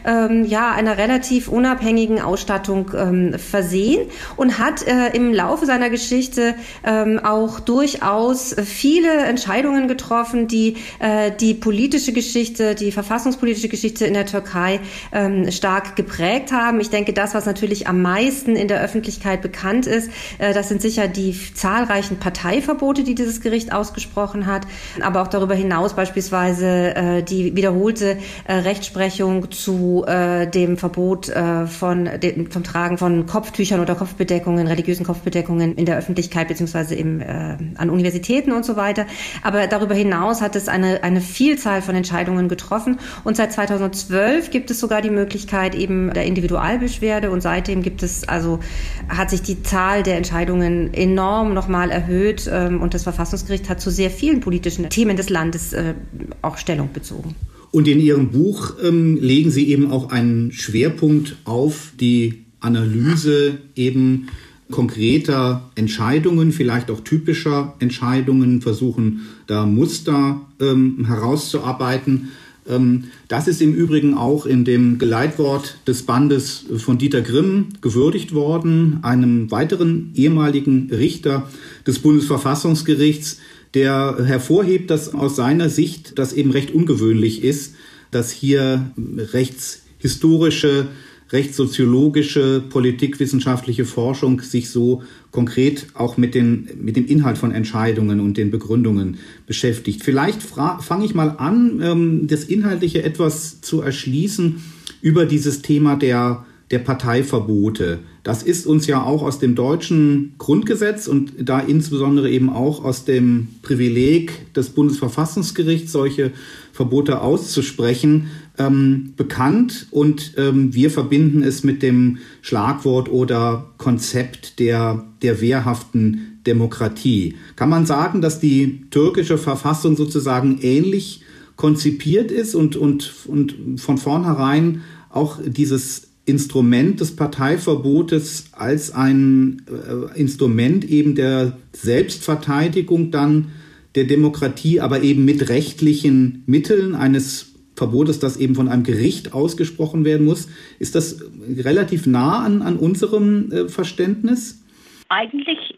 ähm, 0.04 0.44
ja 0.44 0.72
einer 0.72 0.98
relativ 0.98 1.48
unabhängigen 1.48 2.20
Ausstattung 2.20 2.90
ähm, 2.96 3.34
versehen 3.38 4.08
und 4.36 4.58
hat 4.58 4.84
im 5.12 5.32
Laufe 5.32 5.66
seiner 5.66 5.90
Geschichte 5.90 6.54
ähm, 6.84 7.20
auch 7.22 7.60
durchaus 7.60 8.54
viele 8.64 9.12
Entscheidungen 9.24 9.88
getroffen, 9.88 10.48
die 10.48 10.55
die 10.56 10.76
äh, 10.98 11.30
die 11.30 11.54
politische 11.54 12.12
Geschichte, 12.12 12.74
die 12.74 12.92
verfassungspolitische 12.92 13.68
Geschichte 13.68 14.06
in 14.06 14.14
der 14.14 14.26
Türkei 14.26 14.80
ähm, 15.12 15.50
stark 15.50 15.96
geprägt 15.96 16.52
haben. 16.52 16.80
Ich 16.80 16.90
denke, 16.90 17.12
das, 17.12 17.34
was 17.34 17.46
natürlich 17.46 17.86
am 17.86 18.00
meisten 18.02 18.56
in 18.56 18.68
der 18.68 18.80
Öffentlichkeit 18.80 19.42
bekannt 19.42 19.86
ist, 19.86 20.10
äh, 20.38 20.54
das 20.54 20.68
sind 20.68 20.80
sicher 20.80 21.08
die 21.08 21.36
zahlreichen 21.54 22.18
Parteiverbote, 22.18 23.04
die 23.04 23.14
dieses 23.14 23.40
Gericht 23.40 23.72
ausgesprochen 23.72 24.46
hat, 24.46 24.66
aber 25.02 25.22
auch 25.22 25.28
darüber 25.28 25.54
hinaus 25.54 25.94
beispielsweise 25.94 26.94
äh, 26.96 27.22
die 27.22 27.54
wiederholte 27.56 28.18
äh, 28.44 28.54
Rechtsprechung 28.54 29.50
zu 29.50 30.04
äh, 30.06 30.46
dem 30.46 30.76
Verbot 30.78 31.28
äh, 31.28 31.66
von 31.66 32.08
dem, 32.22 32.50
vom 32.50 32.64
Tragen 32.64 32.98
von 32.98 33.26
Kopftüchern 33.26 33.80
oder 33.80 33.94
Kopfbedeckungen, 33.94 34.66
religiösen 34.66 35.04
Kopfbedeckungen 35.04 35.74
in 35.74 35.84
der 35.84 35.98
Öffentlichkeit 35.98 36.46
im, 36.90 37.20
äh, 37.20 37.56
an 37.76 37.90
Universitäten 37.90 38.52
und 38.52 38.64
so 38.64 38.76
weiter. 38.76 39.06
Aber 39.42 39.66
darüber 39.66 39.94
hinaus 39.94 40.40
hat 40.46 40.56
es 40.56 40.68
eine, 40.68 41.02
eine 41.02 41.20
Vielzahl 41.20 41.82
von 41.82 41.96
Entscheidungen 41.96 42.48
getroffen. 42.48 42.98
Und 43.24 43.36
seit 43.36 43.52
2012 43.52 44.50
gibt 44.50 44.70
es 44.70 44.78
sogar 44.78 45.02
die 45.02 45.10
Möglichkeit 45.10 45.74
eben 45.74 46.12
der 46.14 46.24
Individualbeschwerde. 46.24 47.30
Und 47.30 47.42
seitdem 47.42 47.82
gibt 47.82 48.02
es, 48.04 48.26
also 48.28 48.60
hat 49.08 49.30
sich 49.30 49.42
die 49.42 49.62
Zahl 49.62 50.04
der 50.04 50.16
Entscheidungen 50.16 50.94
enorm 50.94 51.52
nochmal 51.52 51.90
erhöht. 51.90 52.48
Ähm, 52.50 52.80
und 52.80 52.94
das 52.94 53.02
Verfassungsgericht 53.02 53.68
hat 53.68 53.80
zu 53.80 53.90
sehr 53.90 54.10
vielen 54.10 54.40
politischen 54.40 54.88
Themen 54.88 55.16
des 55.16 55.28
Landes 55.28 55.72
äh, 55.72 55.94
auch 56.42 56.56
Stellung 56.56 56.90
bezogen. 56.92 57.34
Und 57.72 57.88
in 57.88 57.98
Ihrem 57.98 58.30
Buch 58.30 58.74
ähm, 58.82 59.18
legen 59.20 59.50
Sie 59.50 59.68
eben 59.68 59.90
auch 59.90 60.10
einen 60.10 60.52
Schwerpunkt 60.52 61.36
auf 61.44 61.92
die 61.98 62.44
Analyse 62.60 63.58
eben 63.74 64.28
konkreter 64.70 65.70
Entscheidungen, 65.74 66.52
vielleicht 66.52 66.90
auch 66.90 67.00
typischer 67.00 67.74
Entscheidungen, 67.78 68.60
versuchen 68.62 69.26
da 69.46 69.64
Muster 69.64 70.40
ähm, 70.60 71.04
herauszuarbeiten. 71.06 72.30
Ähm, 72.68 73.04
das 73.28 73.46
ist 73.46 73.62
im 73.62 73.74
Übrigen 73.74 74.14
auch 74.14 74.44
in 74.44 74.64
dem 74.64 74.98
Geleitwort 74.98 75.78
des 75.86 76.02
Bandes 76.02 76.64
von 76.78 76.98
Dieter 76.98 77.22
Grimm 77.22 77.68
gewürdigt 77.80 78.34
worden, 78.34 78.98
einem 79.02 79.50
weiteren 79.50 80.10
ehemaligen 80.14 80.90
Richter 80.90 81.48
des 81.86 82.00
Bundesverfassungsgerichts, 82.00 83.38
der 83.74 84.24
hervorhebt, 84.24 84.90
dass 84.90 85.14
aus 85.14 85.36
seiner 85.36 85.68
Sicht 85.68 86.18
das 86.18 86.32
eben 86.32 86.50
recht 86.50 86.72
ungewöhnlich 86.72 87.44
ist, 87.44 87.74
dass 88.10 88.30
hier 88.30 88.90
rechtshistorische 88.96 90.86
rechtssoziologische, 91.30 92.62
politikwissenschaftliche 92.68 93.84
Forschung 93.84 94.40
sich 94.40 94.70
so 94.70 95.02
konkret 95.32 95.88
auch 95.94 96.16
mit, 96.16 96.34
den, 96.34 96.68
mit 96.80 96.96
dem 96.96 97.06
Inhalt 97.06 97.38
von 97.38 97.50
Entscheidungen 97.50 98.20
und 98.20 98.36
den 98.36 98.50
Begründungen 98.50 99.18
beschäftigt. 99.46 100.02
Vielleicht 100.04 100.40
fange 100.42 101.04
ich 101.04 101.14
mal 101.14 101.30
an, 101.38 101.80
ähm, 101.82 102.26
das 102.26 102.44
Inhaltliche 102.44 103.02
etwas 103.02 103.60
zu 103.60 103.80
erschließen 103.80 104.62
über 105.02 105.26
dieses 105.26 105.62
Thema 105.62 105.96
der, 105.96 106.46
der 106.70 106.78
Parteiverbote. 106.78 108.00
Das 108.22 108.42
ist 108.42 108.66
uns 108.66 108.88
ja 108.88 109.02
auch 109.02 109.22
aus 109.22 109.38
dem 109.38 109.54
deutschen 109.54 110.34
Grundgesetz 110.38 111.06
und 111.06 111.32
da 111.38 111.60
insbesondere 111.60 112.28
eben 112.28 112.50
auch 112.50 112.84
aus 112.84 113.04
dem 113.04 113.48
Privileg 113.62 114.52
des 114.54 114.70
Bundesverfassungsgerichts, 114.70 115.92
solche 115.92 116.32
Verbote 116.72 117.20
auszusprechen, 117.20 118.28
ähm, 118.58 119.14
bekannt 119.16 119.86
und 119.90 120.34
ähm, 120.36 120.74
wir 120.74 120.90
verbinden 120.90 121.42
es 121.42 121.64
mit 121.64 121.82
dem 121.82 122.18
Schlagwort 122.42 123.10
oder 123.10 123.72
Konzept 123.78 124.58
der, 124.58 125.04
der 125.22 125.40
wehrhaften 125.40 126.40
Demokratie. 126.46 127.34
Kann 127.56 127.68
man 127.68 127.86
sagen, 127.86 128.20
dass 128.20 128.40
die 128.40 128.86
türkische 128.90 129.38
Verfassung 129.38 129.96
sozusagen 129.96 130.58
ähnlich 130.62 131.22
konzipiert 131.56 132.30
ist 132.30 132.54
und, 132.54 132.76
und, 132.76 133.12
und 133.26 133.80
von 133.80 133.98
vornherein 133.98 134.82
auch 135.10 135.38
dieses 135.44 136.08
Instrument 136.26 137.00
des 137.00 137.14
Parteiverbotes 137.14 138.46
als 138.52 138.90
ein 138.90 139.62
äh, 139.68 140.20
Instrument 140.20 140.84
eben 140.84 141.14
der 141.14 141.56
Selbstverteidigung 141.72 143.10
dann 143.10 143.52
der 143.94 144.04
Demokratie, 144.04 144.80
aber 144.80 145.02
eben 145.02 145.24
mit 145.24 145.48
rechtlichen 145.48 146.42
Mitteln 146.46 146.94
eines 146.94 147.55
Verbotes, 147.76 148.18
das 148.18 148.36
eben 148.36 148.54
von 148.54 148.68
einem 148.68 148.82
Gericht 148.82 149.34
ausgesprochen 149.34 150.04
werden 150.04 150.26
muss. 150.26 150.48
Ist 150.78 150.94
das 150.94 151.22
relativ 151.48 152.06
nah 152.06 152.42
an, 152.42 152.62
an 152.62 152.76
unserem 152.76 153.52
äh, 153.52 153.68
Verständnis? 153.68 154.64
Eigentlich 155.08 155.76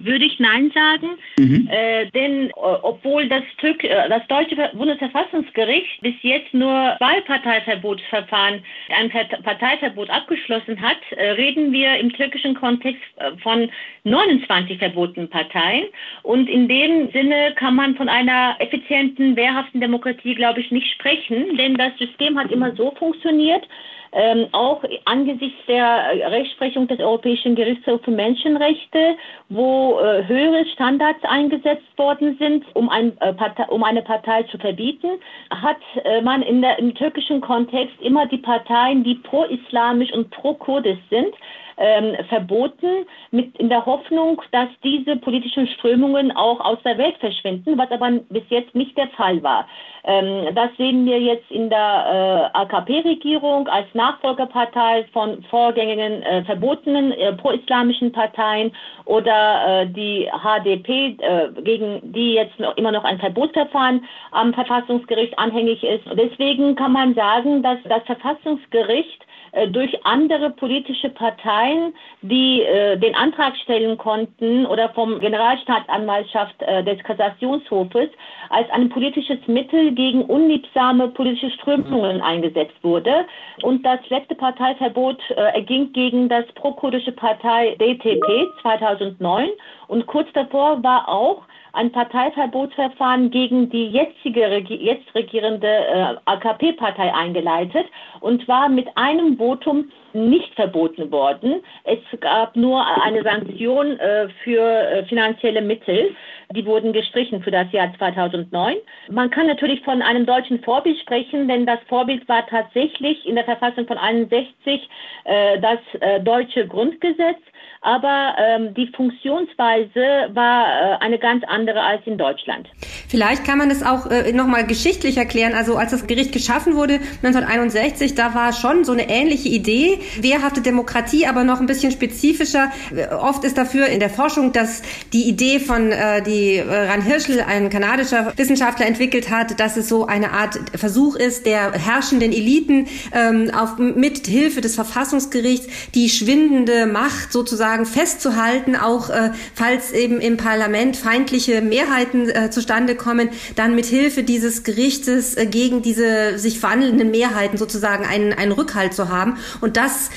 würde 0.00 0.24
ich 0.24 0.38
Nein 0.38 0.70
sagen, 0.74 1.18
mhm. 1.38 1.68
äh, 1.70 2.06
denn 2.10 2.48
äh, 2.50 2.52
obwohl 2.54 3.28
das, 3.28 3.42
Türk 3.58 3.84
äh, 3.84 4.08
das 4.08 4.26
deutsche 4.28 4.56
Bundesverfassungsgericht 4.74 6.00
bis 6.00 6.14
jetzt 6.22 6.52
nur 6.54 6.96
zwei 6.98 7.20
Parteiverbotsverfahren, 7.22 8.62
ein 8.96 9.10
Parteiverbot 9.42 10.10
abgeschlossen 10.10 10.80
hat, 10.80 10.98
äh, 11.16 11.30
reden 11.30 11.72
wir 11.72 11.96
im 11.96 12.12
türkischen 12.12 12.54
Kontext 12.54 13.02
äh, 13.16 13.36
von 13.42 13.70
29 14.04 14.78
verbotenen 14.78 15.28
Parteien. 15.28 15.86
Und 16.22 16.48
in 16.48 16.68
dem 16.68 17.10
Sinne 17.12 17.52
kann 17.56 17.74
man 17.74 17.96
von 17.96 18.08
einer 18.08 18.56
effizienten, 18.58 19.36
wehrhaften 19.36 19.80
Demokratie, 19.80 20.34
glaube 20.34 20.60
ich, 20.60 20.70
nicht 20.70 20.90
sprechen, 20.94 21.56
denn 21.56 21.74
das 21.74 21.96
System 21.98 22.38
hat 22.38 22.50
immer 22.50 22.74
so 22.74 22.92
funktioniert, 22.98 23.66
ähm, 24.12 24.46
auch 24.52 24.82
angesichts 25.04 25.58
der 25.66 26.30
Rechtsprechung 26.30 26.88
des 26.88 27.00
Europäischen 27.00 27.54
Gerichtshofs 27.54 28.04
für 28.04 28.10
Menschenrechte, 28.10 29.16
wo 29.48 29.98
äh, 30.00 30.26
höhere 30.26 30.64
Standards 30.74 31.22
eingesetzt 31.24 31.86
worden 31.96 32.36
sind, 32.38 32.64
um, 32.74 32.88
ein, 32.88 33.16
äh, 33.20 33.32
Partei, 33.32 33.64
um 33.64 33.84
eine 33.84 34.02
Partei 34.02 34.42
zu 34.44 34.58
verbieten, 34.58 35.18
hat 35.50 35.78
äh, 36.04 36.20
man 36.22 36.42
der, 36.62 36.78
im 36.78 36.94
türkischen 36.94 37.40
Kontext 37.40 37.94
immer 38.00 38.26
die 38.26 38.38
Parteien, 38.38 39.04
die 39.04 39.16
pro-islamisch 39.16 40.12
und 40.12 40.30
pro-kurdisch 40.30 40.98
sind, 41.10 41.34
ähm, 41.78 42.16
verboten, 42.28 43.06
mit 43.30 43.56
in 43.58 43.68
der 43.68 43.84
Hoffnung, 43.86 44.42
dass 44.52 44.68
diese 44.82 45.16
politischen 45.16 45.66
Strömungen 45.68 46.32
auch 46.32 46.60
aus 46.60 46.78
der 46.84 46.98
Welt 46.98 47.16
verschwinden, 47.18 47.78
was 47.78 47.90
aber 47.90 48.10
bis 48.28 48.44
jetzt 48.48 48.74
nicht 48.74 48.96
der 48.96 49.08
Fall 49.08 49.42
war. 49.42 49.66
Ähm, 50.04 50.54
das 50.54 50.70
sehen 50.76 51.04
wir 51.06 51.20
jetzt 51.20 51.50
in 51.50 51.70
der 51.70 52.50
äh, 52.54 52.58
AKP-Regierung 52.58 53.68
als 53.68 53.86
Nachfolgerpartei 53.94 55.04
von 55.12 55.42
vorgängigen 55.44 56.22
äh, 56.22 56.44
verbotenen 56.44 57.12
äh, 57.12 57.32
pro-islamischen 57.34 58.12
Parteien 58.12 58.72
oder 59.04 59.82
äh, 59.82 59.86
die 59.86 60.28
HDP, 60.30 61.16
äh, 61.18 61.62
gegen 61.62 62.12
die 62.12 62.34
jetzt 62.34 62.58
noch, 62.58 62.76
immer 62.76 62.92
noch 62.92 63.04
ein 63.04 63.18
Verbotsverfahren 63.18 64.04
am 64.30 64.54
Verfassungsgericht 64.54 65.38
anhängig 65.38 65.82
ist. 65.84 66.04
Deswegen 66.12 66.74
kann 66.76 66.92
man 66.92 67.14
sagen, 67.14 67.62
dass 67.62 67.78
das 67.84 68.02
Verfassungsgericht 68.04 69.24
durch 69.70 70.04
andere 70.04 70.50
politische 70.50 71.10
Parteien, 71.10 71.94
die 72.22 72.62
äh, 72.62 72.96
den 72.96 73.14
Antrag 73.14 73.56
stellen 73.56 73.96
konnten 73.98 74.66
oder 74.66 74.88
vom 74.90 75.20
Generalstaatsanwaltschaft 75.20 76.54
äh, 76.62 76.84
des 76.84 77.02
Kassationshofes 77.04 78.10
als 78.50 78.70
ein 78.70 78.88
politisches 78.88 79.38
Mittel 79.46 79.92
gegen 79.92 80.22
unliebsame 80.22 81.08
politische 81.08 81.50
Strömungen 81.52 82.20
eingesetzt 82.20 82.76
wurde. 82.82 83.26
Und 83.62 83.84
das 83.84 84.00
letzte 84.08 84.34
Parteiverbot 84.34 85.18
äh, 85.30 85.34
erging 85.34 85.92
gegen 85.92 86.28
das 86.28 86.44
prokurdische 86.54 87.12
Partei 87.12 87.76
DTP 87.78 88.48
2009 88.62 89.48
und 89.88 90.06
kurz 90.06 90.28
davor 90.34 90.82
war 90.82 91.08
auch 91.08 91.42
ein 91.72 91.92
Parteiverbotsverfahren 91.92 93.30
gegen 93.30 93.70
die 93.70 93.88
jetzige 93.88 94.46
jetzt 94.68 95.14
regierende 95.14 95.68
äh, 95.68 96.16
AKP-Partei 96.24 97.12
eingeleitet 97.14 97.86
und 98.20 98.46
war 98.48 98.68
mit 98.68 98.88
einem 98.96 99.36
Votum 99.36 99.90
nicht 100.12 100.54
verboten 100.54 101.10
worden. 101.12 101.62
Es 101.84 101.98
gab 102.20 102.56
nur 102.56 102.84
eine 103.02 103.22
Sanktion 103.22 103.98
äh, 103.98 104.28
für 104.42 104.62
äh, 104.62 105.04
finanzielle 105.04 105.60
Mittel. 105.60 106.14
Die 106.54 106.64
wurden 106.64 106.92
gestrichen 106.92 107.42
für 107.42 107.50
das 107.50 107.70
Jahr 107.72 107.92
2009. 107.98 108.76
Man 109.10 109.30
kann 109.30 109.46
natürlich 109.46 109.82
von 109.82 110.00
einem 110.00 110.24
deutschen 110.24 110.62
Vorbild 110.62 110.98
sprechen, 111.00 111.46
denn 111.46 111.66
das 111.66 111.78
Vorbild 111.88 112.26
war 112.28 112.46
tatsächlich 112.46 113.26
in 113.26 113.34
der 113.34 113.44
Verfassung 113.44 113.86
von 113.86 113.98
61 113.98 114.88
äh, 115.24 115.60
das 115.60 115.78
äh, 116.00 116.20
deutsche 116.20 116.66
Grundgesetz 116.66 117.38
aber 117.80 118.34
ähm, 118.38 118.74
die 118.74 118.90
Funktionsweise 118.94 120.34
war 120.34 120.66
äh, 120.66 121.04
eine 121.04 121.18
ganz 121.18 121.44
andere 121.46 121.80
als 121.80 122.02
in 122.06 122.18
Deutschland. 122.18 122.68
Vielleicht 123.08 123.44
kann 123.44 123.58
man 123.58 123.70
es 123.70 123.82
auch 123.82 124.10
äh, 124.10 124.32
nochmal 124.32 124.66
geschichtlich 124.66 125.16
erklären. 125.16 125.54
Also 125.54 125.76
als 125.76 125.92
das 125.92 126.06
Gericht 126.06 126.32
geschaffen 126.32 126.74
wurde 126.74 126.94
1961, 127.22 128.14
da 128.14 128.34
war 128.34 128.52
schon 128.52 128.84
so 128.84 128.92
eine 128.92 129.08
ähnliche 129.08 129.48
Idee, 129.48 130.00
wehrhafte 130.20 130.60
Demokratie, 130.60 131.26
aber 131.26 131.44
noch 131.44 131.60
ein 131.60 131.66
bisschen 131.66 131.92
spezifischer. 131.92 132.72
Oft 133.20 133.44
ist 133.44 133.56
dafür 133.56 133.86
in 133.86 134.00
der 134.00 134.10
Forschung, 134.10 134.52
dass 134.52 134.82
die 135.12 135.28
Idee 135.28 135.60
von 135.60 135.92
äh, 135.92 136.22
die 136.22 136.56
äh, 136.56 136.90
Ran 136.90 137.02
Hirschel, 137.02 137.40
ein 137.40 137.70
kanadischer 137.70 138.32
Wissenschaftler, 138.36 138.86
entwickelt 138.86 139.30
hat, 139.30 139.60
dass 139.60 139.76
es 139.76 139.88
so 139.88 140.06
eine 140.06 140.32
Art 140.32 140.58
Versuch 140.74 141.14
ist, 141.14 141.46
der 141.46 141.72
herrschenden 141.72 142.32
Eliten 142.32 142.88
ähm, 143.14 143.50
auf, 143.54 143.78
mit 143.78 144.26
Hilfe 144.26 144.60
des 144.60 144.74
Verfassungsgerichts 144.74 145.68
die 145.94 146.08
schwindende 146.08 146.86
Macht 146.86 147.32
sozusagen 147.32 147.67
sozusagen 147.68 147.86
festzuhalten, 147.86 148.76
auch 148.76 149.10
äh, 149.10 149.32
falls 149.54 149.92
eben 149.92 150.20
im 150.20 150.38
Parlament 150.38 150.96
feindliche 150.96 151.60
Mehrheiten 151.60 152.30
äh, 152.30 152.50
zustande 152.50 152.94
kommen, 152.94 153.28
dann 153.56 153.74
mit 153.74 153.84
Hilfe 153.84 154.22
dieses 154.22 154.62
Gerichtes 154.62 155.36
äh, 155.36 155.44
gegen 155.44 155.82
diese 155.82 156.38
sich 156.38 156.60
verhandelnden 156.60 157.10
Mehrheiten 157.10 157.58
sozusagen 157.58 158.06
einen, 158.06 158.32
einen 158.32 158.52
Rückhalt 158.52 158.94
zu 158.94 159.10
haben. 159.10 159.36
Und 159.60 159.76
das 159.76 160.08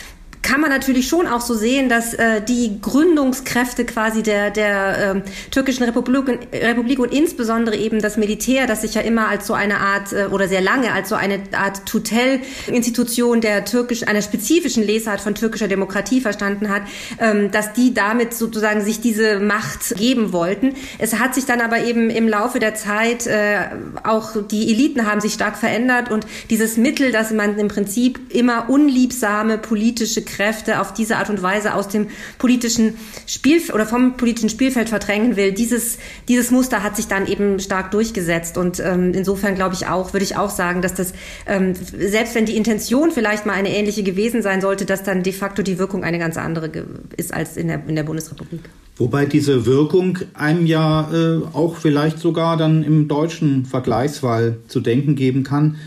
kann 0.41 0.59
man 0.59 0.69
natürlich 0.69 1.07
schon 1.07 1.27
auch 1.27 1.41
so 1.41 1.53
sehen, 1.53 1.87
dass 1.87 2.13
äh, 2.13 2.41
die 2.41 2.79
Gründungskräfte 2.81 3.85
quasi 3.85 4.23
der, 4.23 4.49
der 4.49 5.15
äh, 5.15 5.21
türkischen 5.51 5.83
Republik, 5.83 6.39
Republik 6.51 6.99
und 6.99 7.13
insbesondere 7.13 7.75
eben 7.75 8.01
das 8.01 8.17
Militär, 8.17 8.67
das 8.67 8.81
sich 8.81 8.95
ja 8.95 9.01
immer 9.01 9.27
als 9.27 9.45
so 9.47 9.53
eine 9.53 9.77
Art 9.77 10.13
äh, 10.13 10.25
oder 10.25 10.47
sehr 10.47 10.61
lange 10.61 10.93
als 10.93 11.09
so 11.09 11.15
eine 11.15 11.39
Art 11.53 11.85
Tutellinstitution 11.85 13.41
der 13.41 13.65
türkisch 13.65 14.07
einer 14.07 14.21
spezifischen 14.21 14.83
Lesart 14.83 15.21
von 15.21 15.35
türkischer 15.35 15.67
Demokratie 15.67 16.21
verstanden 16.21 16.69
hat, 16.69 16.83
ähm, 17.19 17.51
dass 17.51 17.73
die 17.73 17.93
damit 17.93 18.33
sozusagen 18.33 18.81
sich 18.81 18.99
diese 18.99 19.39
Macht 19.39 19.95
geben 19.95 20.33
wollten. 20.33 20.73
Es 20.97 21.19
hat 21.19 21.35
sich 21.35 21.45
dann 21.45 21.61
aber 21.61 21.83
eben 21.83 22.09
im 22.09 22.27
Laufe 22.27 22.59
der 22.59 22.73
Zeit 22.73 23.27
äh, 23.27 23.59
auch 24.03 24.31
die 24.49 24.71
Eliten 24.71 25.05
haben 25.05 25.21
sich 25.21 25.33
stark 25.33 25.57
verändert 25.57 26.09
und 26.09 26.25
dieses 26.49 26.77
Mittel, 26.77 27.11
dass 27.11 27.31
man 27.31 27.57
im 27.59 27.67
Prinzip 27.67 28.33
immer 28.33 28.69
unliebsame 28.69 29.57
politische 29.57 30.23
Kräfte 30.31 30.79
auf 30.81 30.93
diese 30.93 31.17
Art 31.17 31.29
und 31.29 31.41
Weise 31.43 31.75
aus 31.75 31.87
dem 31.87 32.07
politischen 32.37 32.95
Spiel 33.27 33.61
oder 33.73 33.85
vom 33.85 34.17
politischen 34.17 34.49
Spielfeld 34.49 34.89
verdrängen 34.89 35.35
will. 35.35 35.51
Dieses, 35.51 35.97
dieses 36.27 36.51
Muster 36.51 36.83
hat 36.83 36.95
sich 36.95 37.07
dann 37.07 37.27
eben 37.27 37.59
stark 37.59 37.91
durchgesetzt. 37.91 38.57
Und 38.57 38.79
ähm, 38.79 39.13
insofern 39.13 39.55
glaube 39.55 39.75
ich 39.75 39.87
auch, 39.87 40.13
würde 40.13 40.23
ich 40.23 40.37
auch 40.37 40.49
sagen, 40.49 40.81
dass 40.81 40.93
das, 40.93 41.13
ähm, 41.45 41.73
selbst 41.75 42.33
wenn 42.33 42.45
die 42.45 42.55
Intention 42.55 43.11
vielleicht 43.11 43.45
mal 43.45 43.53
eine 43.53 43.75
ähnliche 43.75 44.03
gewesen 44.03 44.41
sein 44.41 44.61
sollte, 44.61 44.85
dass 44.85 45.03
dann 45.03 45.23
de 45.23 45.33
facto 45.33 45.61
die 45.61 45.77
Wirkung 45.77 46.03
eine 46.03 46.17
ganz 46.17 46.37
andere 46.37 46.71
ist 47.17 47.33
als 47.33 47.57
in 47.57 47.67
der, 47.67 47.81
in 47.87 47.95
der 47.95 48.03
Bundesrepublik. 48.03 48.61
Wobei 48.97 49.25
diese 49.25 49.65
Wirkung 49.65 50.19
einem 50.33 50.65
ja 50.65 51.09
äh, 51.11 51.41
auch 51.53 51.75
vielleicht 51.75 52.19
sogar 52.19 52.57
dann 52.57 52.83
im 52.83 53.07
deutschen 53.07 53.65
Vergleichsfall 53.65 54.57
zu 54.67 54.79
denken 54.79 55.15
geben 55.15 55.43
kann. 55.43 55.77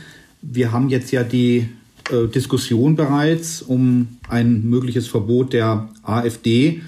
Wir 0.42 0.72
haben 0.72 0.88
jetzt 0.88 1.12
ja 1.12 1.22
die 1.22 1.68
äh, 2.10 2.28
Diskussion 2.28 2.96
bereits 2.96 3.62
um 3.62 4.08
ein 4.28 4.68
mögliches 4.68 5.06
Verbot 5.06 5.52
der 5.52 5.88
AfD. 6.02 6.82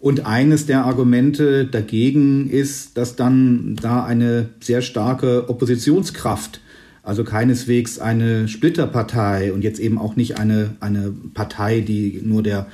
Und 0.00 0.26
eines 0.26 0.66
der 0.66 0.84
Argumente 0.84 1.64
dagegen 1.66 2.48
ist, 2.48 2.96
dass 2.96 3.16
dann 3.16 3.76
da 3.80 4.04
eine 4.04 4.50
sehr 4.60 4.80
starke 4.80 5.48
Oppositionskraft, 5.48 6.60
also 7.02 7.24
keineswegs 7.24 7.98
eine 7.98 8.46
Splitterpartei 8.46 9.52
und 9.52 9.64
jetzt 9.64 9.80
eben 9.80 9.98
auch 9.98 10.14
nicht 10.14 10.38
eine, 10.38 10.76
eine 10.80 11.12
Partei, 11.34 11.80
die 11.80 12.20
nur 12.24 12.42
der, 12.42 12.68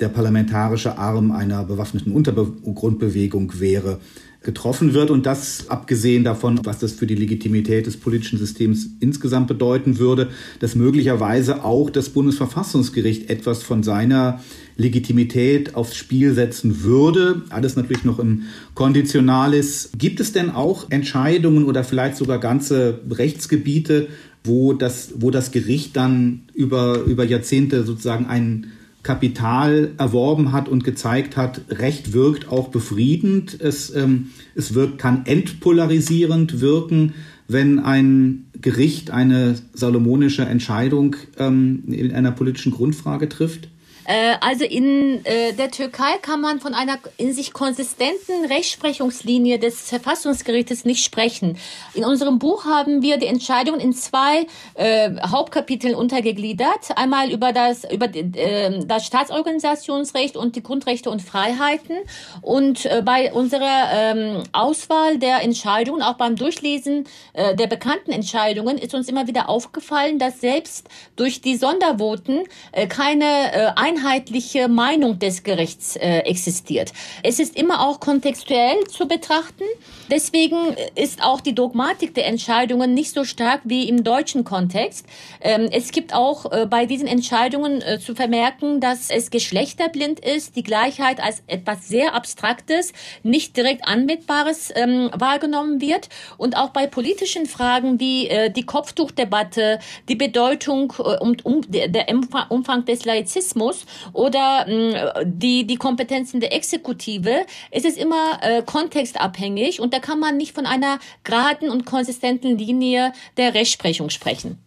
der 0.00 0.08
parlamentarische 0.08 0.98
Arm 0.98 1.30
einer 1.30 1.64
bewaffneten 1.64 2.12
Untergrundbewegung 2.12 3.58
wäre, 3.58 3.98
getroffen 4.46 4.94
wird 4.94 5.10
und 5.10 5.26
das 5.26 5.68
abgesehen 5.68 6.24
davon, 6.24 6.60
was 6.64 6.78
das 6.78 6.92
für 6.92 7.06
die 7.06 7.16
Legitimität 7.16 7.84
des 7.86 7.98
politischen 7.98 8.38
Systems 8.38 8.88
insgesamt 9.00 9.48
bedeuten 9.48 9.98
würde, 9.98 10.30
dass 10.60 10.74
möglicherweise 10.74 11.64
auch 11.64 11.90
das 11.90 12.08
Bundesverfassungsgericht 12.08 13.28
etwas 13.28 13.62
von 13.62 13.82
seiner 13.82 14.40
Legitimität 14.78 15.74
aufs 15.74 15.96
Spiel 15.96 16.32
setzen 16.32 16.84
würde. 16.84 17.42
Alles 17.50 17.76
natürlich 17.76 18.04
noch 18.04 18.18
im 18.18 18.42
Konditionalis. 18.74 19.90
Gibt 19.98 20.20
es 20.20 20.32
denn 20.32 20.50
auch 20.50 20.90
Entscheidungen 20.90 21.64
oder 21.64 21.82
vielleicht 21.84 22.16
sogar 22.16 22.38
ganze 22.38 23.00
Rechtsgebiete, 23.10 24.06
wo 24.44 24.72
das, 24.72 25.14
wo 25.16 25.30
das 25.30 25.50
Gericht 25.50 25.96
dann 25.96 26.42
über, 26.54 27.00
über 27.00 27.24
Jahrzehnte 27.24 27.84
sozusagen 27.84 28.26
einen 28.26 28.68
Kapital 29.06 29.92
erworben 29.98 30.50
hat 30.50 30.68
und 30.68 30.82
gezeigt 30.82 31.36
hat, 31.36 31.60
Recht 31.70 32.12
wirkt 32.12 32.48
auch 32.48 32.68
befriedend. 32.68 33.56
Es, 33.60 33.94
ähm, 33.94 34.30
es 34.56 34.74
wirkt, 34.74 34.98
kann 34.98 35.24
entpolarisierend 35.26 36.60
wirken, 36.60 37.14
wenn 37.46 37.78
ein 37.78 38.46
Gericht 38.60 39.12
eine 39.12 39.54
salomonische 39.72 40.42
Entscheidung 40.42 41.14
ähm, 41.38 41.84
in 41.86 42.10
einer 42.12 42.32
politischen 42.32 42.72
Grundfrage 42.72 43.28
trifft? 43.28 43.68
Äh, 44.06 44.36
also 44.40 44.64
in 44.64 45.24
äh, 45.24 45.52
der 45.52 45.70
Türkei 45.70 46.18
kann 46.22 46.40
man 46.40 46.60
von 46.60 46.74
einer 46.74 46.98
in 47.16 47.32
sich 47.32 47.52
konsistenten 47.52 48.44
Rechtsprechungslinie 48.46 49.58
des 49.58 49.88
Verfassungsgerichtes 49.88 50.84
nicht 50.84 51.04
sprechen. 51.04 51.58
In 51.94 52.04
unserem 52.04 52.38
Buch 52.38 52.64
haben 52.64 53.02
wir 53.02 53.18
die 53.18 53.26
Entscheidung 53.26 53.80
in 53.80 53.92
zwei 53.92 54.46
äh, 54.74 55.10
Hauptkapiteln 55.20 55.94
untergegliedert. 55.94 56.96
Einmal 56.96 57.30
über 57.30 57.52
das, 57.52 57.84
über 57.90 58.06
äh, 58.14 58.84
das 58.86 59.06
Staatsorganisationsrecht 59.06 60.36
und 60.36 60.56
die 60.56 60.62
Grundrechte 60.62 61.10
und 61.10 61.22
Freiheiten. 61.22 61.96
Und 62.42 62.86
äh, 62.86 63.02
bei 63.04 63.32
unserer 63.32 63.90
ähm, 63.92 64.42
Auswahl 64.52 65.18
der 65.18 65.42
Entscheidungen, 65.42 66.02
auch 66.02 66.14
beim 66.14 66.36
Durchlesen 66.36 67.04
äh, 67.32 67.56
der 67.56 67.66
bekannten 67.66 68.12
Entscheidungen, 68.12 68.78
ist 68.78 68.94
uns 68.94 69.08
immer 69.08 69.26
wieder 69.26 69.48
aufgefallen, 69.48 70.18
dass 70.18 70.40
selbst 70.40 70.88
durch 71.16 71.40
die 71.40 71.56
Sondervoten 71.56 72.44
äh, 72.72 72.86
keine 72.86 73.24
äh, 73.24 73.66
einheitliche 73.96 74.68
Meinung 74.68 75.18
des 75.18 75.42
Gerichts 75.42 75.96
äh, 75.96 76.18
existiert. 76.20 76.92
Es 77.22 77.38
ist 77.38 77.56
immer 77.56 77.86
auch 77.86 78.00
kontextuell 78.00 78.84
zu 78.88 79.08
betrachten. 79.08 79.64
Deswegen 80.10 80.76
ist 80.94 81.22
auch 81.22 81.40
die 81.40 81.54
Dogmatik 81.54 82.14
der 82.14 82.26
Entscheidungen 82.26 82.94
nicht 82.94 83.12
so 83.12 83.24
stark 83.24 83.62
wie 83.64 83.88
im 83.88 84.04
deutschen 84.04 84.44
Kontext. 84.44 85.06
Ähm, 85.40 85.68
es 85.72 85.90
gibt 85.92 86.14
auch 86.14 86.52
äh, 86.52 86.66
bei 86.66 86.86
diesen 86.86 87.08
Entscheidungen 87.08 87.82
äh, 87.82 87.98
zu 87.98 88.14
vermerken, 88.14 88.80
dass 88.80 89.10
es 89.10 89.30
geschlechterblind 89.30 90.20
ist, 90.20 90.56
die 90.56 90.62
Gleichheit 90.62 91.20
als 91.20 91.42
etwas 91.46 91.88
sehr 91.88 92.14
Abstraktes, 92.14 92.92
nicht 93.22 93.56
direkt 93.56 93.86
Anwendbares 93.88 94.72
ähm, 94.76 95.10
wahrgenommen 95.14 95.80
wird. 95.80 96.08
Und 96.36 96.56
auch 96.56 96.70
bei 96.70 96.86
politischen 96.86 97.46
Fragen 97.46 97.98
wie 97.98 98.28
äh, 98.28 98.50
die 98.50 98.64
Kopftuchdebatte, 98.64 99.78
die 100.08 100.16
Bedeutung 100.16 100.92
äh, 100.98 101.18
und 101.18 101.44
um, 101.44 101.62
der 101.68 102.06
Umfang 102.50 102.84
des 102.84 103.04
Laizismus 103.04 103.85
oder 104.12 104.66
mh, 104.68 105.24
die, 105.24 105.66
die 105.66 105.76
Kompetenzen 105.76 106.40
der 106.40 106.52
Exekutive, 106.52 107.46
es 107.70 107.84
ist 107.84 107.98
immer 107.98 108.38
äh, 108.42 108.62
kontextabhängig 108.62 109.80
und 109.80 109.94
da 109.94 109.98
kann 109.98 110.18
man 110.18 110.36
nicht 110.36 110.54
von 110.54 110.66
einer 110.66 110.98
geraden 111.24 111.70
und 111.70 111.86
konsistenten 111.86 112.58
Linie 112.58 113.12
der 113.36 113.54
Rechtsprechung 113.54 114.10
sprechen. 114.10 114.65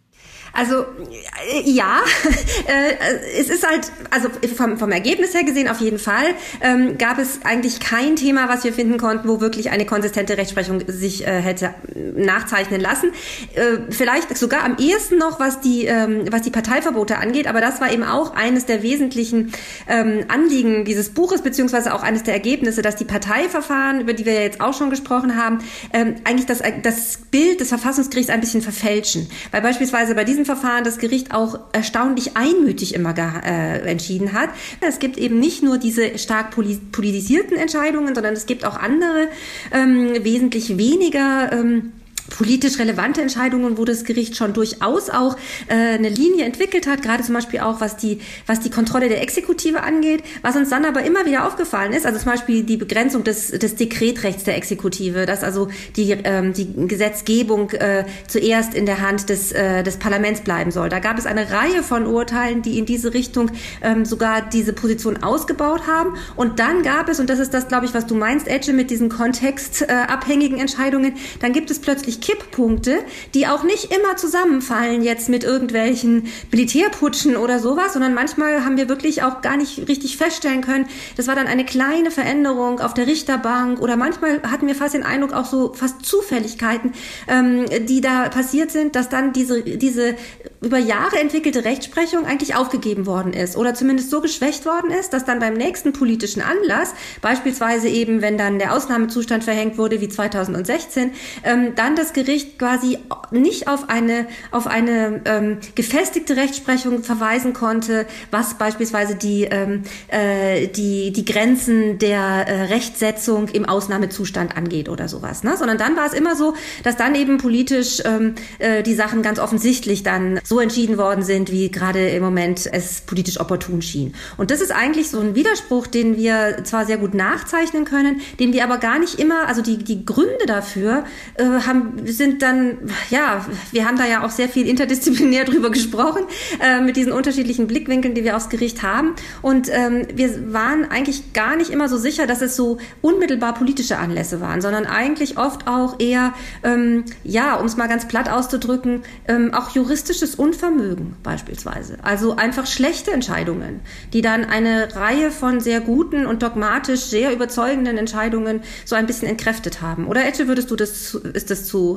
Also 0.52 0.80
äh, 0.80 1.62
ja, 1.64 2.00
äh, 2.66 3.38
es 3.38 3.48
ist 3.48 3.66
halt, 3.66 3.90
also 4.10 4.28
vom, 4.56 4.78
vom 4.78 4.92
Ergebnis 4.92 5.34
her 5.34 5.44
gesehen 5.44 5.68
auf 5.68 5.80
jeden 5.80 5.98
Fall, 5.98 6.34
ähm, 6.60 6.98
gab 6.98 7.18
es 7.18 7.40
eigentlich 7.44 7.80
kein 7.80 8.16
Thema, 8.16 8.48
was 8.48 8.64
wir 8.64 8.72
finden 8.72 8.98
konnten, 8.98 9.28
wo 9.28 9.40
wirklich 9.40 9.70
eine 9.70 9.86
konsistente 9.86 10.36
Rechtsprechung 10.36 10.82
sich 10.86 11.26
äh, 11.26 11.40
hätte 11.40 11.74
nachzeichnen 11.94 12.80
lassen. 12.80 13.12
Äh, 13.54 13.90
vielleicht 13.90 14.36
sogar 14.36 14.64
am 14.64 14.76
ehesten 14.78 15.18
noch, 15.18 15.40
was 15.40 15.60
die, 15.60 15.86
ähm, 15.86 16.24
was 16.30 16.42
die 16.42 16.50
Parteiverbote 16.50 17.18
angeht, 17.18 17.46
aber 17.46 17.60
das 17.60 17.80
war 17.80 17.92
eben 17.92 18.04
auch 18.04 18.34
eines 18.34 18.66
der 18.66 18.82
wesentlichen 18.82 19.52
ähm, 19.88 20.24
Anliegen 20.28 20.84
dieses 20.84 21.10
Buches, 21.10 21.42
beziehungsweise 21.42 21.94
auch 21.94 22.02
eines 22.02 22.22
der 22.22 22.34
Ergebnisse, 22.34 22.82
dass 22.82 22.96
die 22.96 23.04
Parteiverfahren, 23.04 24.00
über 24.00 24.12
die 24.12 24.24
wir 24.24 24.34
ja 24.34 24.40
jetzt 24.40 24.60
auch 24.60 24.74
schon 24.74 24.90
gesprochen 24.90 25.36
haben, 25.36 25.58
ähm, 25.92 26.16
eigentlich 26.24 26.46
das, 26.46 26.62
das 26.82 27.18
Bild 27.30 27.60
des 27.60 27.68
Verfassungsgerichts 27.68 28.32
ein 28.32 28.40
bisschen 28.40 28.62
verfälschen. 28.62 29.30
Weil 29.50 29.62
beispielsweise 29.62 30.14
bei 30.14 30.24
diesem 30.24 30.39
Verfahren 30.44 30.84
das 30.84 30.98
Gericht 30.98 31.34
auch 31.34 31.58
erstaunlich 31.72 32.36
einmütig 32.36 32.94
immer 32.94 33.14
äh, 33.16 33.90
entschieden 33.90 34.32
hat. 34.32 34.50
Es 34.80 34.98
gibt 34.98 35.18
eben 35.18 35.38
nicht 35.38 35.62
nur 35.62 35.78
diese 35.78 36.18
stark 36.18 36.50
politisierten 36.50 37.56
Entscheidungen, 37.56 38.14
sondern 38.14 38.34
es 38.34 38.46
gibt 38.46 38.64
auch 38.64 38.76
andere, 38.76 39.28
ähm, 39.72 40.24
wesentlich 40.24 40.76
weniger 40.76 41.52
ähm, 41.52 41.92
politisch 42.30 42.78
relevante 42.78 43.20
Entscheidungen, 43.20 43.76
wo 43.76 43.84
das 43.84 44.04
Gericht 44.04 44.36
schon 44.36 44.52
durchaus 44.54 45.10
auch 45.10 45.36
äh, 45.68 45.74
eine 45.74 46.08
Linie 46.08 46.44
entwickelt 46.46 46.86
hat, 46.86 47.02
gerade 47.02 47.22
zum 47.22 47.34
Beispiel 47.34 47.60
auch 47.60 47.80
was 47.80 47.96
die, 47.96 48.20
was 48.46 48.60
die 48.60 48.70
Kontrolle 48.70 49.08
der 49.08 49.20
Exekutive 49.20 49.82
angeht. 49.82 50.22
Was 50.42 50.56
uns 50.56 50.70
dann 50.70 50.84
aber 50.84 51.02
immer 51.02 51.26
wieder 51.26 51.46
aufgefallen 51.46 51.92
ist, 51.92 52.06
also 52.06 52.18
zum 52.18 52.30
Beispiel 52.32 52.62
die 52.62 52.76
Begrenzung 52.76 53.24
des, 53.24 53.48
des 53.48 53.74
Dekretrechts 53.76 54.44
der 54.44 54.56
Exekutive, 54.56 55.26
dass 55.26 55.44
also 55.44 55.68
die, 55.96 56.12
ähm, 56.12 56.52
die 56.52 56.72
Gesetzgebung 56.86 57.70
äh, 57.70 58.04
zuerst 58.28 58.74
in 58.74 58.86
der 58.86 59.00
Hand 59.00 59.28
des, 59.28 59.52
äh, 59.52 59.82
des 59.82 59.98
Parlaments 59.98 60.40
bleiben 60.40 60.70
soll. 60.70 60.88
Da 60.88 61.00
gab 61.00 61.18
es 61.18 61.26
eine 61.26 61.50
Reihe 61.50 61.82
von 61.82 62.06
Urteilen, 62.06 62.62
die 62.62 62.78
in 62.78 62.86
diese 62.86 63.12
Richtung 63.12 63.50
ähm, 63.82 64.04
sogar 64.04 64.42
diese 64.42 64.72
Position 64.72 65.22
ausgebaut 65.22 65.86
haben. 65.86 66.14
Und 66.36 66.58
dann 66.58 66.82
gab 66.82 67.08
es, 67.08 67.20
und 67.20 67.28
das 67.28 67.38
ist 67.38 67.52
das, 67.52 67.68
glaube 67.68 67.86
ich, 67.86 67.94
was 67.94 68.06
du 68.06 68.14
meinst, 68.14 68.46
Edge, 68.46 68.72
mit 68.72 68.90
diesen 68.90 69.08
kontextabhängigen 69.08 70.58
Entscheidungen, 70.58 71.14
dann 71.40 71.52
gibt 71.52 71.70
es 71.70 71.80
plötzlich 71.80 72.19
Kipppunkte, 72.20 72.98
die 73.34 73.46
auch 73.46 73.62
nicht 73.62 73.92
immer 73.92 74.16
zusammenfallen 74.16 75.02
jetzt 75.02 75.28
mit 75.28 75.44
irgendwelchen 75.44 76.28
Militärputschen 76.50 77.36
oder 77.36 77.58
sowas, 77.58 77.92
sondern 77.92 78.14
manchmal 78.14 78.64
haben 78.64 78.76
wir 78.76 78.88
wirklich 78.88 79.22
auch 79.22 79.40
gar 79.40 79.56
nicht 79.56 79.88
richtig 79.88 80.16
feststellen 80.16 80.60
können, 80.60 80.86
das 81.16 81.26
war 81.26 81.34
dann 81.34 81.46
eine 81.46 81.64
kleine 81.64 82.10
Veränderung 82.10 82.80
auf 82.80 82.94
der 82.94 83.06
Richterbank 83.06 83.80
oder 83.80 83.96
manchmal 83.96 84.42
hatten 84.42 84.66
wir 84.66 84.74
fast 84.74 84.94
den 84.94 85.02
Eindruck 85.02 85.32
auch 85.32 85.46
so 85.46 85.72
fast 85.74 86.04
Zufälligkeiten, 86.04 86.92
ähm, 87.28 87.66
die 87.86 88.00
da 88.00 88.28
passiert 88.28 88.70
sind, 88.70 88.96
dass 88.96 89.08
dann 89.08 89.32
diese, 89.32 89.62
diese 89.62 90.16
über 90.60 90.78
Jahre 90.78 91.18
entwickelte 91.18 91.64
Rechtsprechung 91.64 92.26
eigentlich 92.26 92.54
aufgegeben 92.54 93.06
worden 93.06 93.32
ist 93.32 93.56
oder 93.56 93.74
zumindest 93.74 94.10
so 94.10 94.20
geschwächt 94.20 94.66
worden 94.66 94.90
ist, 94.90 95.12
dass 95.12 95.24
dann 95.24 95.38
beim 95.38 95.54
nächsten 95.54 95.92
politischen 95.92 96.42
Anlass, 96.42 96.94
beispielsweise 97.22 97.88
eben 97.88 98.20
wenn 98.20 98.36
dann 98.36 98.58
der 98.58 98.74
Ausnahmezustand 98.74 99.42
verhängt 99.42 99.78
wurde 99.78 100.00
wie 100.00 100.08
2016, 100.08 101.12
ähm, 101.44 101.74
dann 101.76 101.96
das 101.96 102.12
Gericht 102.12 102.58
quasi 102.58 102.98
nicht 103.30 103.68
auf 103.68 103.88
eine, 103.88 104.26
auf 104.50 104.66
eine 104.66 105.22
ähm, 105.24 105.58
gefestigte 105.74 106.36
Rechtsprechung 106.36 107.02
verweisen 107.02 107.54
konnte, 107.54 108.06
was 108.30 108.54
beispielsweise 108.54 109.14
die, 109.14 109.44
ähm, 109.44 109.84
äh, 110.08 110.66
die, 110.66 111.12
die 111.12 111.24
Grenzen 111.24 111.98
der 111.98 112.20
äh, 112.20 112.62
Rechtsetzung 112.64 113.48
im 113.48 113.64
Ausnahmezustand 113.64 114.56
angeht 114.56 114.90
oder 114.90 115.08
sowas. 115.08 115.42
Ne? 115.42 115.56
Sondern 115.56 115.78
dann 115.78 115.96
war 115.96 116.06
es 116.06 116.12
immer 116.12 116.36
so, 116.36 116.54
dass 116.82 116.96
dann 116.96 117.14
eben 117.14 117.38
politisch 117.38 118.02
ähm, 118.04 118.34
äh, 118.58 118.82
die 118.82 118.94
Sachen 118.94 119.22
ganz 119.22 119.38
offensichtlich 119.38 120.02
dann 120.02 120.40
so 120.50 120.58
entschieden 120.58 120.98
worden 120.98 121.22
sind, 121.22 121.52
wie 121.52 121.70
gerade 121.70 122.08
im 122.08 122.24
Moment 122.24 122.68
es 122.72 123.02
politisch 123.02 123.38
opportun 123.38 123.82
schien. 123.82 124.14
Und 124.36 124.50
das 124.50 124.60
ist 124.60 124.72
eigentlich 124.72 125.08
so 125.08 125.20
ein 125.20 125.36
Widerspruch, 125.36 125.86
den 125.86 126.16
wir 126.16 126.64
zwar 126.64 126.86
sehr 126.86 126.98
gut 126.98 127.14
nachzeichnen 127.14 127.84
können, 127.84 128.20
den 128.40 128.52
wir 128.52 128.64
aber 128.64 128.78
gar 128.78 128.98
nicht 128.98 129.20
immer, 129.20 129.46
also 129.46 129.62
die, 129.62 129.78
die 129.78 130.04
Gründe 130.04 130.46
dafür 130.48 131.04
äh, 131.36 131.44
haben 131.44 132.04
sind 132.04 132.42
dann, 132.42 132.78
ja, 133.10 133.46
wir 133.70 133.86
haben 133.86 133.96
da 133.96 134.06
ja 134.06 134.24
auch 134.24 134.30
sehr 134.30 134.48
viel 134.48 134.66
interdisziplinär 134.66 135.44
drüber 135.50 135.70
gesprochen, 135.70 136.24
äh, 136.60 136.80
mit 136.80 136.96
diesen 136.96 137.12
unterschiedlichen 137.12 137.68
Blickwinkeln, 137.68 138.16
die 138.16 138.24
wir 138.24 138.34
aufs 138.34 138.48
Gericht 138.48 138.82
haben. 138.82 139.14
Und 139.42 139.68
ähm, 139.70 140.08
wir 140.12 140.52
waren 140.52 140.90
eigentlich 140.90 141.32
gar 141.32 141.54
nicht 141.54 141.70
immer 141.70 141.88
so 141.88 141.96
sicher, 141.96 142.26
dass 142.26 142.42
es 142.42 142.56
so 142.56 142.78
unmittelbar 143.02 143.54
politische 143.54 143.98
Anlässe 143.98 144.40
waren, 144.40 144.60
sondern 144.60 144.86
eigentlich 144.86 145.38
oft 145.38 145.68
auch 145.68 146.00
eher, 146.00 146.34
ähm, 146.64 147.04
ja, 147.22 147.54
um 147.54 147.66
es 147.66 147.76
mal 147.76 147.86
ganz 147.86 148.08
platt 148.08 148.28
auszudrücken, 148.28 149.02
ähm, 149.28 149.54
auch 149.54 149.70
juristisches 149.70 150.39
Unvermögen 150.40 151.16
beispielsweise. 151.22 151.98
Also 152.02 152.36
einfach 152.36 152.66
schlechte 152.66 153.10
Entscheidungen, 153.10 153.80
die 154.12 154.22
dann 154.22 154.44
eine 154.44 154.94
Reihe 154.96 155.30
von 155.30 155.60
sehr 155.60 155.80
guten 155.80 156.26
und 156.26 156.42
dogmatisch 156.42 157.00
sehr 157.00 157.32
überzeugenden 157.32 157.98
Entscheidungen 157.98 158.62
so 158.84 158.96
ein 158.96 159.06
bisschen 159.06 159.28
entkräftet 159.28 159.82
haben. 159.82 160.06
Oder 160.06 160.26
Etche, 160.26 160.48
würdest 160.48 160.70
du 160.70 160.76
das, 160.76 161.14
ist 161.14 161.50
das 161.50 161.66
zu 161.66 161.90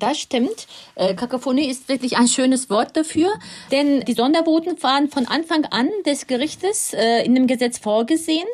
Das 0.00 0.18
stimmt. 0.18 0.66
Äh, 0.96 1.14
Kakophonie 1.14 1.70
ist 1.70 1.88
wirklich 1.88 2.16
ein 2.16 2.26
schönes 2.26 2.68
Wort 2.68 2.96
dafür, 2.96 3.28
denn 3.70 4.00
die 4.00 4.14
Sondervoten 4.14 4.82
waren 4.82 5.08
von 5.08 5.26
Anfang 5.26 5.66
an 5.66 5.88
des 6.06 6.26
Gerichtes 6.26 6.94
äh, 6.94 7.24
in 7.24 7.34
dem 7.34 7.46
Gesetz 7.46 7.78
vorgesehen. 7.78 8.46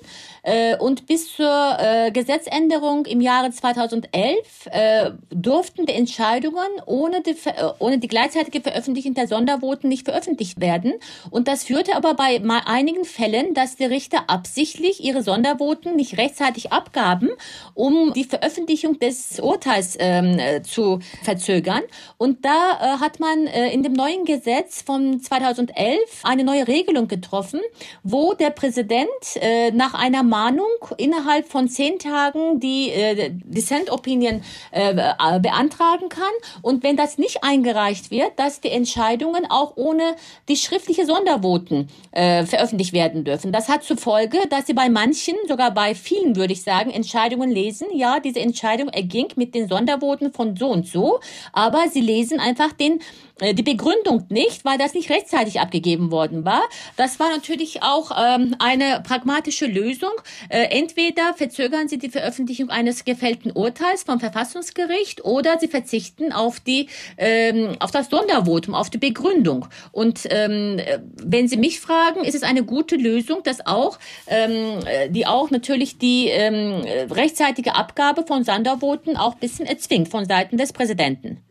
Äh, 0.47 0.77
und 0.79 1.07
bis 1.07 1.35
zur 1.35 1.77
äh, 1.81 2.13
Gesetzänderung 2.13 3.05
im 3.07 3.21
Jahre 3.21 3.51
2011 3.51 4.37
äh, 4.71 5.11
durften 5.31 5.87
die 5.87 5.93
Entscheidungen 5.93 6.69
ohne 6.87 7.21
die, 7.21 7.31
äh, 7.31 7.73
ohne 7.81 7.99
die 7.99 8.07
gleichzeitige 8.07 8.61
Veröffentlichung 8.61 9.15
der 9.15 9.27
Sondervoten 9.27 9.89
nicht 9.89 10.05
veröffentlicht 10.05 10.61
werden. 10.61 10.95
Und 11.31 11.49
das 11.49 11.65
führte 11.65 11.97
aber 11.97 12.15
bei 12.15 12.41
einigen 12.65 13.05
Fällen, 13.05 13.55
dass 13.55 13.75
die 13.75 13.87
Richter 13.87 14.31
absichtlich 14.31 15.03
ihre 15.03 15.25
Sondervoten 15.25 15.97
nicht 15.97 16.17
rechtzeitig 16.17 16.71
abgaben, 16.71 17.31
um 17.75 18.13
die 18.13 18.23
Veröffentlichung 18.23 19.01
des 19.01 19.41
Urteils 19.41 19.97
ähm, 19.99 20.39
äh, 20.39 20.63
zu 20.63 21.01
verzögern. 21.25 21.83
Und 22.19 22.45
da 22.45 22.51
äh, 22.51 23.01
hat 23.01 23.19
man 23.19 23.49
äh, 23.49 23.73
in 23.73 23.83
dem 23.83 23.95
neuen 23.95 24.25
Gesetz 24.25 24.83
von 24.83 25.21
2011 25.21 25.99
eine 26.23 26.45
neue 26.45 26.69
Regelung 26.69 27.09
getroffen, 27.09 27.59
wo 28.05 28.35
der 28.35 28.51
Präsident 28.51 29.09
äh, 29.41 29.73
nach 29.73 29.95
einer 29.95 30.23
Mahnung 30.37 30.67
innerhalb 30.99 31.49
von 31.49 31.67
zehn 31.67 31.99
Tagen 31.99 32.61
die 32.61 32.91
äh, 32.91 33.31
Dissent 33.33 33.91
Opinion 33.91 34.43
äh, 34.71 34.93
beantragen 35.41 36.11
kann 36.11 36.35
und 36.61 36.83
wenn 36.83 36.97
das 36.97 37.17
nicht 37.17 37.43
eingereicht 37.43 38.11
wird, 38.11 38.39
dass 38.39 38.61
die 38.61 38.71
Entscheidungen 38.71 39.47
auch 39.49 39.73
ohne 39.77 40.15
die 40.49 40.57
schriftliche 40.57 41.07
Sondervoten 41.07 41.89
äh, 42.13 42.45
veröffentlicht 42.45 42.93
werden 42.93 43.25
dürfen. 43.25 43.51
Das 43.51 43.71
hat 43.71 43.83
zur 43.83 43.97
Folge, 43.97 44.39
dass 44.51 44.67
sie 44.67 44.75
bei 44.75 44.91
manchen, 44.91 45.37
sogar 45.49 45.71
bei 45.71 45.95
vielen 45.95 46.37
würde 46.37 46.53
ich 46.53 46.63
sagen, 46.63 46.91
Entscheidungen 46.91 47.51
lesen, 47.51 47.87
ja, 47.95 48.21
diese 48.21 48.41
Entscheidung 48.41 48.89
erging 48.89 49.29
mit 49.37 49.55
den 49.55 49.69
Sondervoten 49.69 50.35
von 50.35 50.55
so 50.55 50.69
und 50.69 50.87
so, 50.87 51.21
aber 51.55 51.85
sie 51.91 52.03
lesen 52.03 52.41
einfach 52.41 52.73
den 52.73 52.93
äh, 52.95 53.26
die 53.41 53.63
Begründung 53.63 54.25
nicht, 54.31 54.65
weil 54.65 54.79
das 54.79 54.95
nicht 54.95 55.11
rechtzeitig 55.11 55.61
abgegeben 55.61 56.11
worden 56.11 56.47
war. 56.47 56.63
Das 56.97 57.21
war 57.21 57.29
natürlich 57.29 57.83
auch 57.83 58.11
ähm, 58.19 58.57
eine 58.59 59.03
pragmatische 59.07 59.67
Lösung. 59.67 60.13
Äh, 60.49 60.69
entweder 60.71 61.35
verzögern 61.35 61.87
Sie 61.87 61.99
die 61.99 62.09
Veröffentlichung 62.09 62.71
eines 62.71 63.05
gefällten 63.05 63.53
Urteils 63.53 64.05
vom 64.05 64.21
Verfassungsgericht 64.21 65.23
oder 65.25 65.59
Sie 65.59 65.69
verzichten 65.69 66.33
auf 66.33 66.61
die 66.61 66.89
ähm, 67.19 67.77
auf 67.79 67.91
das 67.91 68.09
Sondervotum, 68.09 68.75
auf 68.75 68.89
die 68.89 68.99
Begründung. 68.99 69.69
Und 69.93 70.21
ähm, 70.31 70.81
wenn 71.23 71.47
Sie 71.47 71.59
mich 71.59 71.81
fragen, 71.81 72.25
ist 72.25 72.35
es 72.35 72.43
eine 72.43 72.65
gute 72.65 72.97
Lösung, 72.97 73.43
dass 73.43 73.67
auch 73.67 73.99
ähm, 74.29 74.81
die 75.11 75.27
auch 75.27 75.51
natürlich 75.51 75.99
die 75.99 76.29
ähm, 76.29 76.83
rechtzeitige 77.11 77.75
Abgabe 77.75 78.25
von 78.27 78.45
Sondervoten 78.45 79.19
auch 79.19 79.35
bisschen 79.35 79.67
erzwingt 79.67 80.09
von 80.09 80.25
Seiten 80.25 80.57
des 80.57 80.73
Präsidenten. 80.73 81.43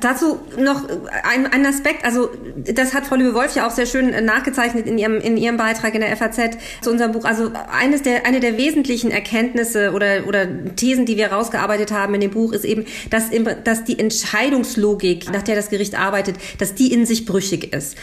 Dazu 0.00 0.40
noch 0.58 0.82
ein, 1.22 1.46
ein 1.46 1.64
Aspekt, 1.66 2.04
also 2.04 2.30
das 2.56 2.94
hat 2.94 3.06
Frau 3.06 3.16
Liebe-Wolf 3.16 3.54
ja 3.54 3.66
auch 3.66 3.70
sehr 3.70 3.86
schön 3.86 4.24
nachgezeichnet 4.24 4.86
in 4.86 4.98
ihrem, 4.98 5.18
in 5.20 5.36
ihrem 5.36 5.56
Beitrag 5.56 5.94
in 5.94 6.00
der 6.00 6.16
FAZ 6.16 6.58
zu 6.80 6.90
unserem 6.90 7.12
Buch. 7.12 7.24
Also 7.24 7.52
eines 7.70 8.02
der, 8.02 8.26
eine 8.26 8.40
der 8.40 8.56
wesentlichen 8.56 9.10
Erkenntnisse 9.10 9.92
oder, 9.92 10.26
oder 10.26 10.48
Thesen, 10.74 11.06
die 11.06 11.16
wir 11.16 11.28
rausgearbeitet 11.28 11.92
haben 11.92 12.14
in 12.14 12.22
dem 12.22 12.30
Buch, 12.30 12.52
ist 12.52 12.64
eben, 12.64 12.86
dass, 13.10 13.28
im, 13.28 13.46
dass 13.62 13.84
die 13.84 13.98
Entscheidungslogik, 13.98 15.30
nach 15.32 15.42
der 15.42 15.54
das 15.54 15.70
Gericht 15.70 15.96
arbeitet, 15.96 16.36
dass 16.58 16.74
die 16.74 16.92
in 16.92 17.06
sich 17.06 17.24
brüchig 17.24 17.72
ist. 17.72 17.96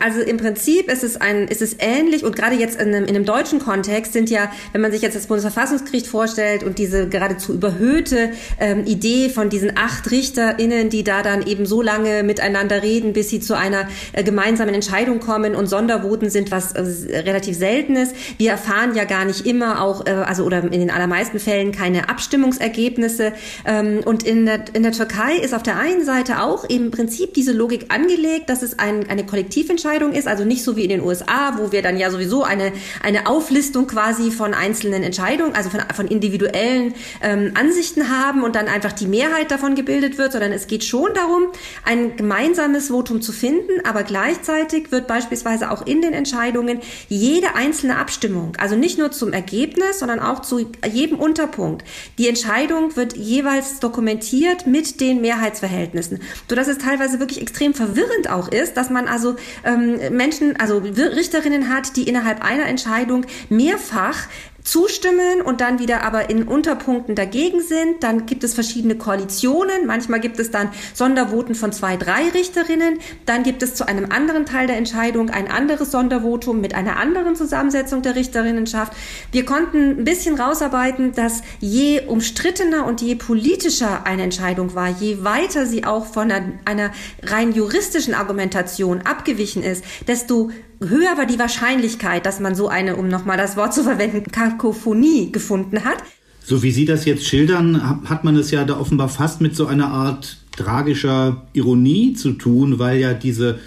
Also 0.00 0.22
im 0.22 0.38
Prinzip 0.38 0.90
ist 0.90 1.04
es, 1.04 1.20
ein, 1.20 1.48
ist 1.48 1.62
es 1.62 1.76
ähnlich 1.78 2.24
und 2.24 2.34
gerade 2.34 2.56
jetzt 2.56 2.80
in 2.80 2.88
einem, 2.88 3.04
in 3.04 3.14
einem 3.14 3.24
deutschen 3.24 3.60
Kontext 3.60 4.14
sind 4.14 4.30
ja, 4.30 4.50
wenn 4.72 4.80
man 4.80 4.90
sich 4.90 5.02
jetzt 5.02 5.14
das 5.14 5.26
Bundesverfassungsgericht 5.26 6.06
vorstellt 6.06 6.64
und 6.64 6.78
diese 6.78 7.08
geradezu 7.08 7.52
überhöhte 7.54 8.30
ähm, 8.58 8.84
Idee 8.84 9.28
von 9.28 9.48
diesen 9.48 9.76
acht 9.76 10.10
RichterInnen, 10.10 10.90
die 10.90 11.04
da 11.04 11.22
dann 11.26 11.46
eben 11.46 11.66
so 11.66 11.82
lange 11.82 12.22
miteinander 12.22 12.82
reden, 12.82 13.12
bis 13.12 13.28
sie 13.28 13.40
zu 13.40 13.56
einer 13.56 13.88
äh, 14.12 14.22
gemeinsamen 14.22 14.74
Entscheidung 14.74 15.20
kommen 15.20 15.54
und 15.54 15.66
Sondervoten 15.66 16.30
sind 16.30 16.50
was 16.50 16.72
äh, 16.72 17.18
relativ 17.18 17.56
seltenes. 17.56 18.10
Wir 18.38 18.52
erfahren 18.52 18.94
ja 18.94 19.04
gar 19.04 19.24
nicht 19.24 19.46
immer 19.46 19.82
auch, 19.82 20.06
äh, 20.06 20.10
also 20.10 20.44
oder 20.44 20.62
in 20.62 20.80
den 20.80 20.90
allermeisten 20.90 21.38
Fällen 21.38 21.72
keine 21.72 22.08
Abstimmungsergebnisse. 22.08 23.32
Ähm, 23.64 24.00
und 24.04 24.22
in 24.22 24.46
der, 24.46 24.64
in 24.72 24.82
der 24.82 24.92
Türkei 24.92 25.36
ist 25.36 25.54
auf 25.54 25.62
der 25.62 25.78
einen 25.78 26.04
Seite 26.04 26.42
auch 26.42 26.64
im 26.64 26.90
Prinzip 26.90 27.34
diese 27.34 27.52
Logik 27.52 27.86
angelegt, 27.92 28.48
dass 28.48 28.62
es 28.62 28.78
ein, 28.78 29.08
eine 29.10 29.26
Kollektiventscheidung 29.26 30.12
ist, 30.12 30.28
also 30.28 30.44
nicht 30.44 30.62
so 30.62 30.76
wie 30.76 30.84
in 30.84 30.90
den 30.90 31.02
USA, 31.02 31.58
wo 31.58 31.72
wir 31.72 31.82
dann 31.82 31.98
ja 31.98 32.10
sowieso 32.10 32.44
eine, 32.44 32.72
eine 33.02 33.26
Auflistung 33.26 33.86
quasi 33.86 34.30
von 34.30 34.54
einzelnen 34.54 35.02
Entscheidungen, 35.02 35.54
also 35.54 35.70
von, 35.70 35.80
von 35.94 36.06
individuellen 36.06 36.94
ähm, 37.22 37.52
Ansichten 37.54 38.08
haben 38.08 38.42
und 38.44 38.54
dann 38.54 38.68
einfach 38.68 38.92
die 38.92 39.06
Mehrheit 39.06 39.50
davon 39.50 39.74
gebildet 39.74 40.18
wird, 40.18 40.32
sondern 40.32 40.52
es 40.52 40.66
geht 40.66 40.84
schon 40.84 41.12
darum, 41.16 41.44
ein 41.84 42.16
gemeinsames 42.16 42.88
Votum 42.88 43.22
zu 43.22 43.32
finden, 43.32 43.84
aber 43.84 44.02
gleichzeitig 44.02 44.92
wird 44.92 45.06
beispielsweise 45.06 45.70
auch 45.70 45.86
in 45.86 46.02
den 46.02 46.12
Entscheidungen 46.12 46.80
jede 47.08 47.54
einzelne 47.54 47.96
Abstimmung, 47.96 48.52
also 48.58 48.76
nicht 48.76 48.98
nur 48.98 49.10
zum 49.12 49.32
Ergebnis, 49.32 49.98
sondern 49.98 50.20
auch 50.20 50.42
zu 50.42 50.70
jedem 50.86 51.18
Unterpunkt, 51.18 51.84
die 52.18 52.28
Entscheidung 52.28 52.96
wird 52.96 53.16
jeweils 53.16 53.80
dokumentiert 53.80 54.66
mit 54.66 55.00
den 55.00 55.20
Mehrheitsverhältnissen, 55.20 56.20
sodass 56.48 56.68
es 56.68 56.78
teilweise 56.78 57.20
wirklich 57.20 57.40
extrem 57.40 57.74
verwirrend 57.74 58.30
auch 58.30 58.48
ist, 58.48 58.76
dass 58.76 58.90
man 58.90 59.08
also 59.08 59.36
ähm, 59.64 59.98
Menschen, 60.16 60.56
also 60.56 60.78
Richterinnen 60.78 61.68
hat, 61.68 61.96
die 61.96 62.08
innerhalb 62.08 62.44
einer 62.44 62.66
Entscheidung 62.66 63.24
mehrfach 63.48 64.28
zustimmen 64.66 65.40
und 65.42 65.60
dann 65.60 65.78
wieder 65.78 66.02
aber 66.02 66.28
in 66.28 66.42
Unterpunkten 66.42 67.14
dagegen 67.14 67.62
sind. 67.62 68.02
Dann 68.02 68.26
gibt 68.26 68.42
es 68.44 68.52
verschiedene 68.52 68.96
Koalitionen. 68.96 69.86
Manchmal 69.86 70.20
gibt 70.20 70.38
es 70.40 70.50
dann 70.50 70.70
Sondervoten 70.92 71.54
von 71.54 71.72
zwei, 71.72 71.96
drei 71.96 72.28
Richterinnen. 72.28 72.98
Dann 73.26 73.44
gibt 73.44 73.62
es 73.62 73.74
zu 73.74 73.86
einem 73.86 74.10
anderen 74.10 74.44
Teil 74.44 74.66
der 74.66 74.76
Entscheidung 74.76 75.30
ein 75.30 75.48
anderes 75.48 75.92
Sondervotum 75.92 76.60
mit 76.60 76.74
einer 76.74 76.96
anderen 76.96 77.36
Zusammensetzung 77.36 78.02
der 78.02 78.16
Richterinnenschaft. 78.16 78.92
Wir 79.30 79.44
konnten 79.44 80.00
ein 80.00 80.04
bisschen 80.04 80.38
rausarbeiten, 80.38 81.12
dass 81.12 81.42
je 81.60 82.02
umstrittener 82.06 82.86
und 82.86 83.00
je 83.00 83.14
politischer 83.14 84.04
eine 84.04 84.24
Entscheidung 84.24 84.74
war, 84.74 84.88
je 84.88 85.22
weiter 85.22 85.66
sie 85.66 85.84
auch 85.84 86.06
von 86.06 86.32
einer, 86.32 86.90
rein 87.22 87.52
juristischen 87.52 88.14
Argumentation 88.14 89.02
abgewichen 89.02 89.62
ist, 89.62 89.84
desto 90.08 90.50
höher 90.80 91.16
war 91.16 91.26
die 91.26 91.38
Wahrscheinlichkeit, 91.38 92.26
dass 92.26 92.40
man 92.40 92.54
so 92.54 92.68
eine, 92.68 92.96
um 92.96 93.08
nochmal 93.08 93.36
das 93.36 93.56
Wort 93.56 93.74
zu 93.74 93.82
verwenden, 93.82 94.30
Kakophonie 94.30 95.32
gefunden 95.32 95.84
hat. 95.84 95.98
So 96.44 96.62
wie 96.62 96.70
Sie 96.70 96.84
das 96.84 97.04
jetzt 97.04 97.26
schildern, 97.26 98.08
hat 98.08 98.24
man 98.24 98.36
es 98.36 98.50
ja 98.50 98.64
da 98.64 98.78
offenbar 98.78 99.08
fast 99.08 99.40
mit 99.40 99.56
so 99.56 99.66
einer 99.66 99.88
Art 99.88 100.38
tragischer 100.52 101.46
Ironie 101.52 102.14
zu 102.14 102.32
tun, 102.32 102.78
weil 102.78 102.98
ja 102.98 103.14
diese, 103.14 103.58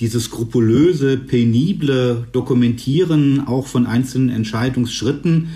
dieses 0.00 0.24
skrupulöse, 0.24 1.16
penible 1.16 2.26
Dokumentieren 2.32 3.46
auch 3.46 3.66
von 3.66 3.86
einzelnen 3.86 4.28
Entscheidungsschritten 4.28 5.48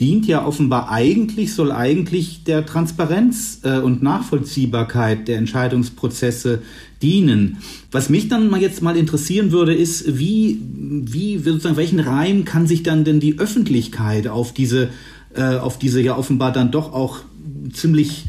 dient 0.00 0.26
ja 0.26 0.46
offenbar 0.46 0.90
eigentlich, 0.90 1.54
soll 1.54 1.72
eigentlich 1.72 2.44
der 2.44 2.64
Transparenz 2.64 3.60
äh, 3.64 3.78
und 3.78 4.02
Nachvollziehbarkeit 4.02 5.26
der 5.26 5.38
Entscheidungsprozesse 5.38 6.62
dienen. 7.02 7.58
Was 7.90 8.08
mich 8.08 8.28
dann 8.28 8.50
mal 8.50 8.60
jetzt 8.60 8.82
mal 8.82 8.96
interessieren 8.96 9.52
würde, 9.52 9.74
ist, 9.74 10.18
wie, 10.18 10.60
wie, 10.62 11.38
sozusagen, 11.38 11.76
welchen 11.76 12.00
Reim 12.00 12.44
kann 12.44 12.66
sich 12.66 12.82
dann 12.82 13.04
denn 13.04 13.20
die 13.20 13.38
Öffentlichkeit 13.38 14.28
auf 14.28 14.52
diese, 14.52 14.90
äh, 15.34 15.56
auf 15.56 15.78
diese 15.78 16.00
ja 16.00 16.16
offenbar 16.16 16.52
dann 16.52 16.70
doch 16.70 16.92
auch 16.92 17.20
ziemlich 17.72 18.26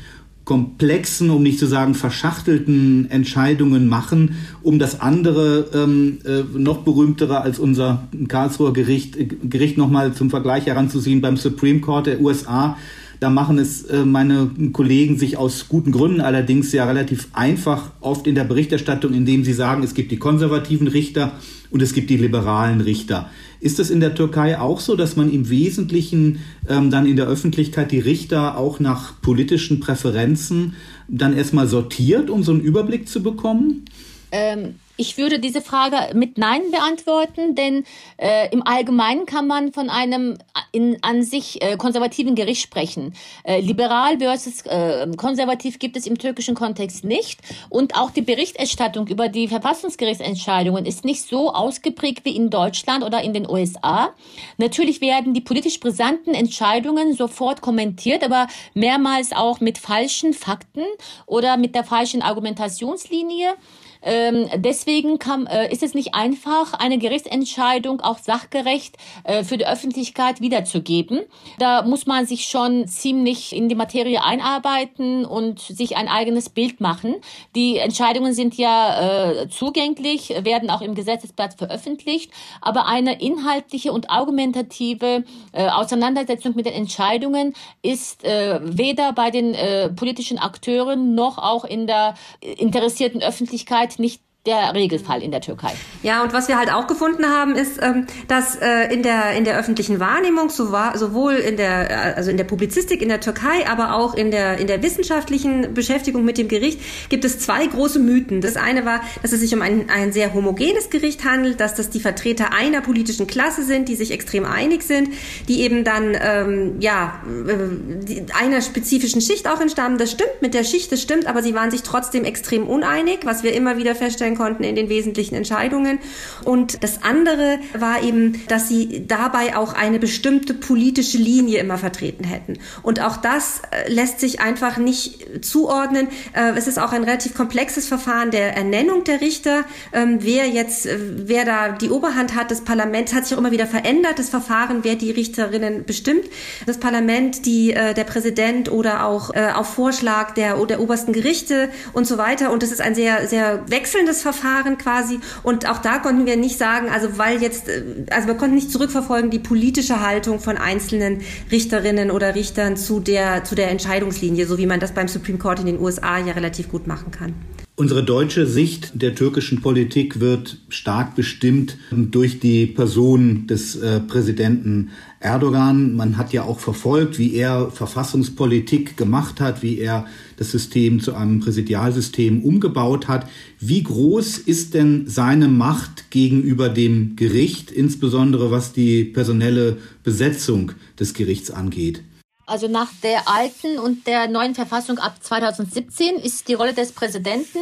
komplexen, 0.50 1.30
um 1.30 1.44
nicht 1.44 1.60
zu 1.60 1.68
sagen 1.68 1.94
verschachtelten 1.94 3.12
Entscheidungen 3.12 3.88
machen, 3.88 4.36
um 4.64 4.80
das 4.80 5.00
andere 5.00 5.70
ähm, 5.76 6.18
äh, 6.26 6.42
noch 6.58 6.80
berühmtere 6.80 7.42
als 7.42 7.60
unser 7.60 8.08
Karlsruher 8.28 8.74
Gericht, 8.74 9.16
äh, 9.16 9.26
Gericht 9.26 9.78
nochmal 9.78 10.14
zum 10.16 10.32
Vergleich 10.32 10.66
heranzuziehen 10.66 11.22
beim 11.22 11.38
Supreme 11.38 11.82
Court 11.82 12.08
der 12.08 12.20
USA. 12.20 12.78
Da 13.20 13.30
machen 13.30 13.58
es 13.60 13.84
äh, 13.84 14.06
meine 14.06 14.50
Kollegen 14.72 15.18
sich 15.18 15.36
aus 15.38 15.68
guten 15.68 15.92
Gründen 15.92 16.22
allerdings 16.22 16.72
ja 16.72 16.86
relativ 16.86 17.28
einfach 17.34 17.92
oft 18.00 18.28
in 18.28 18.36
der 18.36 18.46
Berichterstattung, 18.46 19.14
indem 19.14 19.44
sie 19.44 19.54
sagen, 19.54 19.84
es 19.84 19.94
gibt 19.94 20.12
die 20.12 20.18
konservativen 20.18 20.88
Richter 20.88 21.34
und 21.70 21.82
es 21.82 21.94
gibt 21.94 22.10
die 22.10 22.18
liberalen 22.18 22.82
Richter. 22.82 23.30
Ist 23.60 23.80
es 23.80 23.90
in 23.90 24.00
der 24.00 24.16
Türkei 24.16 24.58
auch 24.58 24.80
so, 24.80 24.96
dass 24.96 25.18
man 25.18 25.32
im 25.32 25.50
Wesentlichen 25.50 26.40
ähm, 26.68 26.92
dann 26.92 27.06
in 27.06 27.18
der 27.18 27.28
Öffentlichkeit 27.28 27.92
die 27.92 28.00
Richter 28.00 28.58
auch 28.58 28.80
nach 28.80 29.20
politischen 29.22 29.82
Präferenzen 29.82 30.76
dann 31.10 31.36
erstmal 31.36 31.68
sortiert, 31.68 32.30
um 32.30 32.44
so 32.44 32.54
einen 32.54 32.62
Überblick 32.62 33.10
zu 33.10 33.22
bekommen? 33.22 33.84
Ähm, 34.32 34.76
ich 35.00 35.18
würde 35.18 35.40
diese 35.40 35.62
Frage 35.62 36.14
mit 36.14 36.38
Nein 36.38 36.62
beantworten, 36.72 37.56
denn 37.56 37.86
äh, 38.18 38.52
im 38.52 38.62
Allgemeinen 38.68 39.26
kann 39.26 39.48
man 39.48 39.72
von 39.72 39.90
einem 39.90 40.38
in, 40.74 40.98
an 41.02 41.24
sich 41.24 41.62
äh, 41.62 41.78
konservativen 41.78 42.36
Gericht 42.36 42.62
sprechen. 42.62 43.14
Äh, 43.44 43.62
liberal 43.62 44.20
versus 44.20 44.66
äh, 44.66 45.08
konservativ 45.16 45.80
gibt 45.80 45.96
es 45.96 46.06
im 46.06 46.18
türkischen 46.18 46.54
Kontext 46.54 47.06
nicht. 47.06 47.40
Und 47.70 47.96
auch 47.96 48.12
die 48.12 48.22
Berichterstattung 48.22 49.08
über 49.08 49.30
die 49.30 49.48
Verfassungsgerichtsentscheidungen 49.48 50.86
ist 50.86 51.06
nicht 51.06 51.22
so 51.22 51.54
ausgeprägt 51.54 52.26
wie 52.26 52.36
in 52.36 52.50
Deutschland 52.50 53.06
oder 53.06 53.22
in 53.22 53.34
den 53.34 53.50
USA. 53.50 54.14
Natürlich 54.58 55.00
werden 55.00 55.34
die 55.34 55.42
politisch 55.42 55.80
brisanten 55.80 56.34
Entscheidungen 56.34 57.14
sofort 57.14 57.62
kommentiert, 57.62 58.22
aber 58.22 58.48
mehrmals 58.74 59.32
auch 59.32 59.62
mit 59.62 59.78
falschen 59.78 60.34
Fakten 60.34 60.84
oder 61.26 61.56
mit 61.56 61.74
der 61.74 61.86
falschen 61.86 62.22
Argumentationslinie. 62.22 63.56
Ähm, 64.02 64.50
deswegen 64.56 65.20
kann, 65.20 65.46
äh, 65.48 65.72
ist 65.72 65.84
es 65.84 65.94
nicht 65.94 66.16
einfach, 66.16 66.74
eine 66.74 66.98
Gerichtsentscheidung 66.98 68.02
auch 68.02 68.18
sachgerecht 68.18 68.98
äh, 69.24 69.44
für 69.44 69.58
die 69.58 69.68
Öffentlichkeit 69.68 70.42
wiederzugeben. 70.42 71.22
Da 71.58 71.82
muss 71.82 72.06
man 72.06 72.26
sich 72.26 72.46
schon 72.46 72.88
ziemlich 72.88 73.56
in 73.56 73.68
die 73.68 73.76
Materie 73.76 74.24
einarbeiten 74.24 75.26
und 75.26 75.60
sich 75.60 75.98
ein 75.98 76.08
eigenes 76.08 76.50
Bild 76.50 76.80
machen. 76.80 77.16
Die 77.56 77.78
Entscheidungen 77.78 78.34
sind 78.34 78.56
ja 78.56 79.32
äh, 79.42 79.50
zugänglich, 79.50 80.30
werden 80.44 80.70
auch 80.70 80.82
im 80.82 80.96
Gesetzesblatt 80.96 81.56
veröffentlicht, 81.56 82.32
aber 82.62 82.86
eine 82.86 83.22
inhaltliche 83.22 83.92
und 83.92 84.10
argumentative 84.10 85.24
äh, 85.52 85.68
Auseinandersetzung 85.68 86.56
mit 86.56 86.66
den 86.66 86.74
Entscheidungen 86.74 87.54
ist 87.82 88.24
äh, 88.24 88.60
weder 88.64 89.14
bei 89.14 89.32
den 89.32 89.54
äh, 89.54 89.90
politischen 89.90 90.38
Akteuren 90.38 91.16
noch 91.16 91.38
auch 91.38 91.66
in 91.66 91.88
der 91.88 92.14
interessierten 92.42 93.22
Öffentlichkeit 93.22 93.89
Zeit 93.90 94.00
nicht 94.00 94.24
der 94.50 94.74
Regelfall 94.74 95.22
in 95.22 95.32
der 95.32 95.42
Türkei. 95.42 95.72
Ja, 96.02 96.24
und 96.24 96.34
was 96.34 96.48
wir 96.48 96.58
halt 96.58 96.72
auch 96.72 96.88
gefunden 96.88 97.26
haben, 97.26 97.56
ist, 97.56 97.80
ähm, 97.82 98.08
dass 98.28 98.56
äh, 98.56 98.92
in 98.92 99.04
der 99.04 99.34
in 99.34 99.44
der 99.44 99.58
öffentlichen 99.58 100.00
Wahrnehmung 100.00 100.50
sowohl 100.50 101.34
in 101.34 101.58
der 101.58 101.90
äh, 101.90 102.14
also 102.16 102.32
in 102.32 102.38
der 102.38 102.46
Publizistik 102.46 103.02
in 103.02 103.10
der 103.10 103.20
Türkei, 103.20 103.68
aber 103.68 103.96
auch 103.96 104.16
in 104.16 104.32
der 104.32 104.58
in 104.58 104.68
der 104.68 104.82
wissenschaftlichen 104.82 105.74
Beschäftigung 105.74 106.26
mit 106.26 106.38
dem 106.38 106.48
Gericht 106.48 106.80
gibt 107.10 107.26
es 107.26 107.40
zwei 107.40 107.66
große 107.68 108.00
Mythen. 108.00 108.42
Das 108.42 108.56
eine 108.56 108.86
war, 108.86 109.02
dass 109.22 109.32
es 109.32 109.40
sich 109.40 109.54
um 109.54 109.62
ein 109.62 109.90
ein 109.90 110.12
sehr 110.12 110.34
homogenes 110.34 110.90
Gericht 110.90 111.24
handelt, 111.26 111.60
dass 111.60 111.76
das 111.76 111.90
die 111.90 112.00
Vertreter 112.00 112.52
einer 112.52 112.82
politischen 112.82 113.28
Klasse 113.28 113.64
sind, 113.64 113.88
die 113.88 113.96
sich 113.96 114.12
extrem 114.12 114.46
einig 114.46 114.84
sind, 114.84 115.10
die 115.48 115.62
eben 115.62 115.84
dann 115.84 116.18
ähm, 116.20 116.76
ja 116.80 117.22
äh, 117.48 118.26
einer 118.40 118.62
spezifischen 118.62 119.22
Schicht 119.22 119.48
auch 119.48 119.62
entstammen. 119.62 120.00
Das 120.00 120.12
stimmt 120.12 120.42
mit 120.42 120.56
der 120.56 120.64
Schicht, 120.64 120.92
das 120.92 121.02
stimmt, 121.02 121.28
aber 121.28 121.44
sie 121.44 121.54
waren 121.54 121.70
sich 121.70 121.84
trotzdem 121.84 122.26
extrem 122.26 122.68
uneinig, 122.68 123.20
was 123.26 123.44
wir 123.44 123.54
immer 123.54 123.78
wieder 123.78 123.96
feststellen 123.96 124.10
feststellen 124.10 124.36
konnten 124.40 124.64
in 124.64 124.76
den 124.76 124.88
wesentlichen 124.88 125.36
Entscheidungen. 125.36 126.00
Und 126.46 126.82
das 126.82 127.04
andere 127.04 127.60
war 127.78 128.02
eben, 128.02 128.42
dass 128.48 128.70
sie 128.70 129.06
dabei 129.06 129.58
auch 129.58 129.74
eine 129.74 130.00
bestimmte 130.00 130.54
politische 130.54 131.18
Linie 131.18 131.60
immer 131.60 131.78
vertreten 131.78 132.24
hätten. 132.24 132.58
Und 132.82 133.02
auch 133.02 133.18
das 133.18 133.62
äh, 133.72 133.92
lässt 133.92 134.22
sich 134.22 134.40
einfach 134.40 134.78
nicht 134.78 135.46
zuordnen. 135.46 136.08
Äh, 136.34 136.54
es 136.58 136.68
ist 136.68 136.80
auch 136.80 136.94
ein 136.94 137.04
relativ 137.04 137.34
komplexes 137.36 137.86
Verfahren 137.86 138.32
der 138.32 138.56
Ernennung 138.56 139.04
der 139.04 139.20
Richter. 139.20 139.66
Ähm, 139.92 140.20
wer 140.22 140.48
jetzt, 140.48 140.86
äh, 140.86 140.98
wer 140.98 141.44
da 141.44 141.70
die 141.74 141.90
Oberhand 141.90 142.34
hat, 142.34 142.50
das 142.50 142.62
Parlament 142.62 143.14
hat 143.14 143.26
sich 143.26 143.36
auch 143.36 143.40
immer 143.42 143.52
wieder 143.52 143.68
verändert, 143.68 144.20
das 144.20 144.30
Verfahren, 144.30 144.80
wer 144.84 144.96
die 144.96 145.12
Richterinnen 145.12 145.84
bestimmt. 145.84 146.24
Das 146.66 146.78
Parlament, 146.78 147.46
die, 147.46 147.74
der 147.74 148.04
Präsident 148.04 148.72
oder 148.72 149.06
auch 149.06 149.32
auf 149.56 149.74
Vorschlag 149.74 150.34
der, 150.34 150.56
der 150.66 150.80
obersten 150.80 151.14
Gerichte 151.14 151.70
und 151.94 152.06
so 152.06 152.18
weiter. 152.18 152.52
Und 152.52 152.64
das 152.64 152.72
ist 152.72 152.82
ein 152.82 152.96
sehr, 152.96 153.28
sehr 153.28 153.70
wechselndes 153.70 154.19
Verfahren 154.22 154.78
quasi. 154.78 155.20
Und 155.44 155.70
auch 155.70 155.80
da 155.80 156.00
konnten 156.00 156.26
wir 156.26 156.38
nicht 156.38 156.58
sagen, 156.58 156.90
also 156.90 157.18
weil 157.18 157.42
jetzt, 157.42 157.70
äh, 157.70 157.84
also 158.12 158.28
wir 158.28 158.36
konnten 158.36 158.56
nicht 158.56 158.72
zurückverfolgen 158.72 159.30
die 159.30 159.40
politische 159.40 160.02
Haltung 160.02 160.40
von 160.40 160.58
einzelnen 160.58 161.22
Richterinnen 161.52 162.12
oder 162.12 162.36
Richtern 162.36 162.78
zu 162.78 163.00
der, 163.00 163.44
zu 163.44 163.56
der 163.56 163.72
Entscheidungslinie, 163.72 164.46
so 164.46 164.58
wie 164.58 164.66
man 164.66 164.80
das 164.80 164.94
beim 164.94 165.08
Supreme 165.08 165.38
Court 165.38 165.60
in 165.60 165.66
den 165.66 165.80
USA 165.80 166.18
ja 166.20 166.34
relativ 166.34 166.70
gut 166.70 166.88
machen 166.88 167.12
kann. 167.12 167.34
Unsere 167.80 168.04
deutsche 168.04 168.46
Sicht 168.46 168.92
der 169.02 169.16
türkischen 169.16 169.62
Politik 169.62 170.20
wird 170.20 170.58
stark 170.68 171.16
bestimmt 171.16 171.78
durch 171.92 172.42
die 172.42 172.66
Person 172.66 173.48
des 173.48 173.78
äh, 173.78 174.02
Präsidenten 174.02 174.90
Erdogan. 175.20 175.96
Man 175.96 176.18
hat 176.18 176.32
ja 176.34 176.44
auch 176.44 176.60
verfolgt, 176.60 177.20
wie 177.20 177.34
er 177.34 177.72
Verfassungspolitik 177.72 178.96
gemacht 178.96 179.42
hat, 179.42 179.62
wie 179.62 179.78
er 179.78 180.06
das 180.38 180.52
System 180.52 181.00
zu 181.00 181.14
einem 181.14 181.40
Präsidialsystem 181.42 182.42
umgebaut 182.42 183.08
hat. 183.08 183.28
Wie 183.60 183.84
groß 183.84 184.38
ist 184.38 184.74
denn 184.74 185.04
seine 185.08 185.48
Macht 185.48 186.10
gegenüber 186.12 186.70
dem 186.70 187.16
Gericht, 187.16 187.72
insbesondere 187.72 188.52
was 188.52 188.72
die 188.72 189.04
personelle 189.04 189.78
Besetzung 190.04 190.72
des 191.00 191.14
Gerichts 191.14 191.52
angeht? 191.52 192.02
Also 192.50 192.68
nach 192.68 192.90
der 193.04 193.28
alten 193.28 193.78
und 193.78 194.08
der 194.08 194.28
neuen 194.28 194.56
Verfassung 194.56 194.98
ab 194.98 195.18
2017 195.22 196.16
ist 196.16 196.48
die 196.48 196.56
Rolle 196.56 196.74
des 196.74 196.92
Präsidenten 196.92 197.60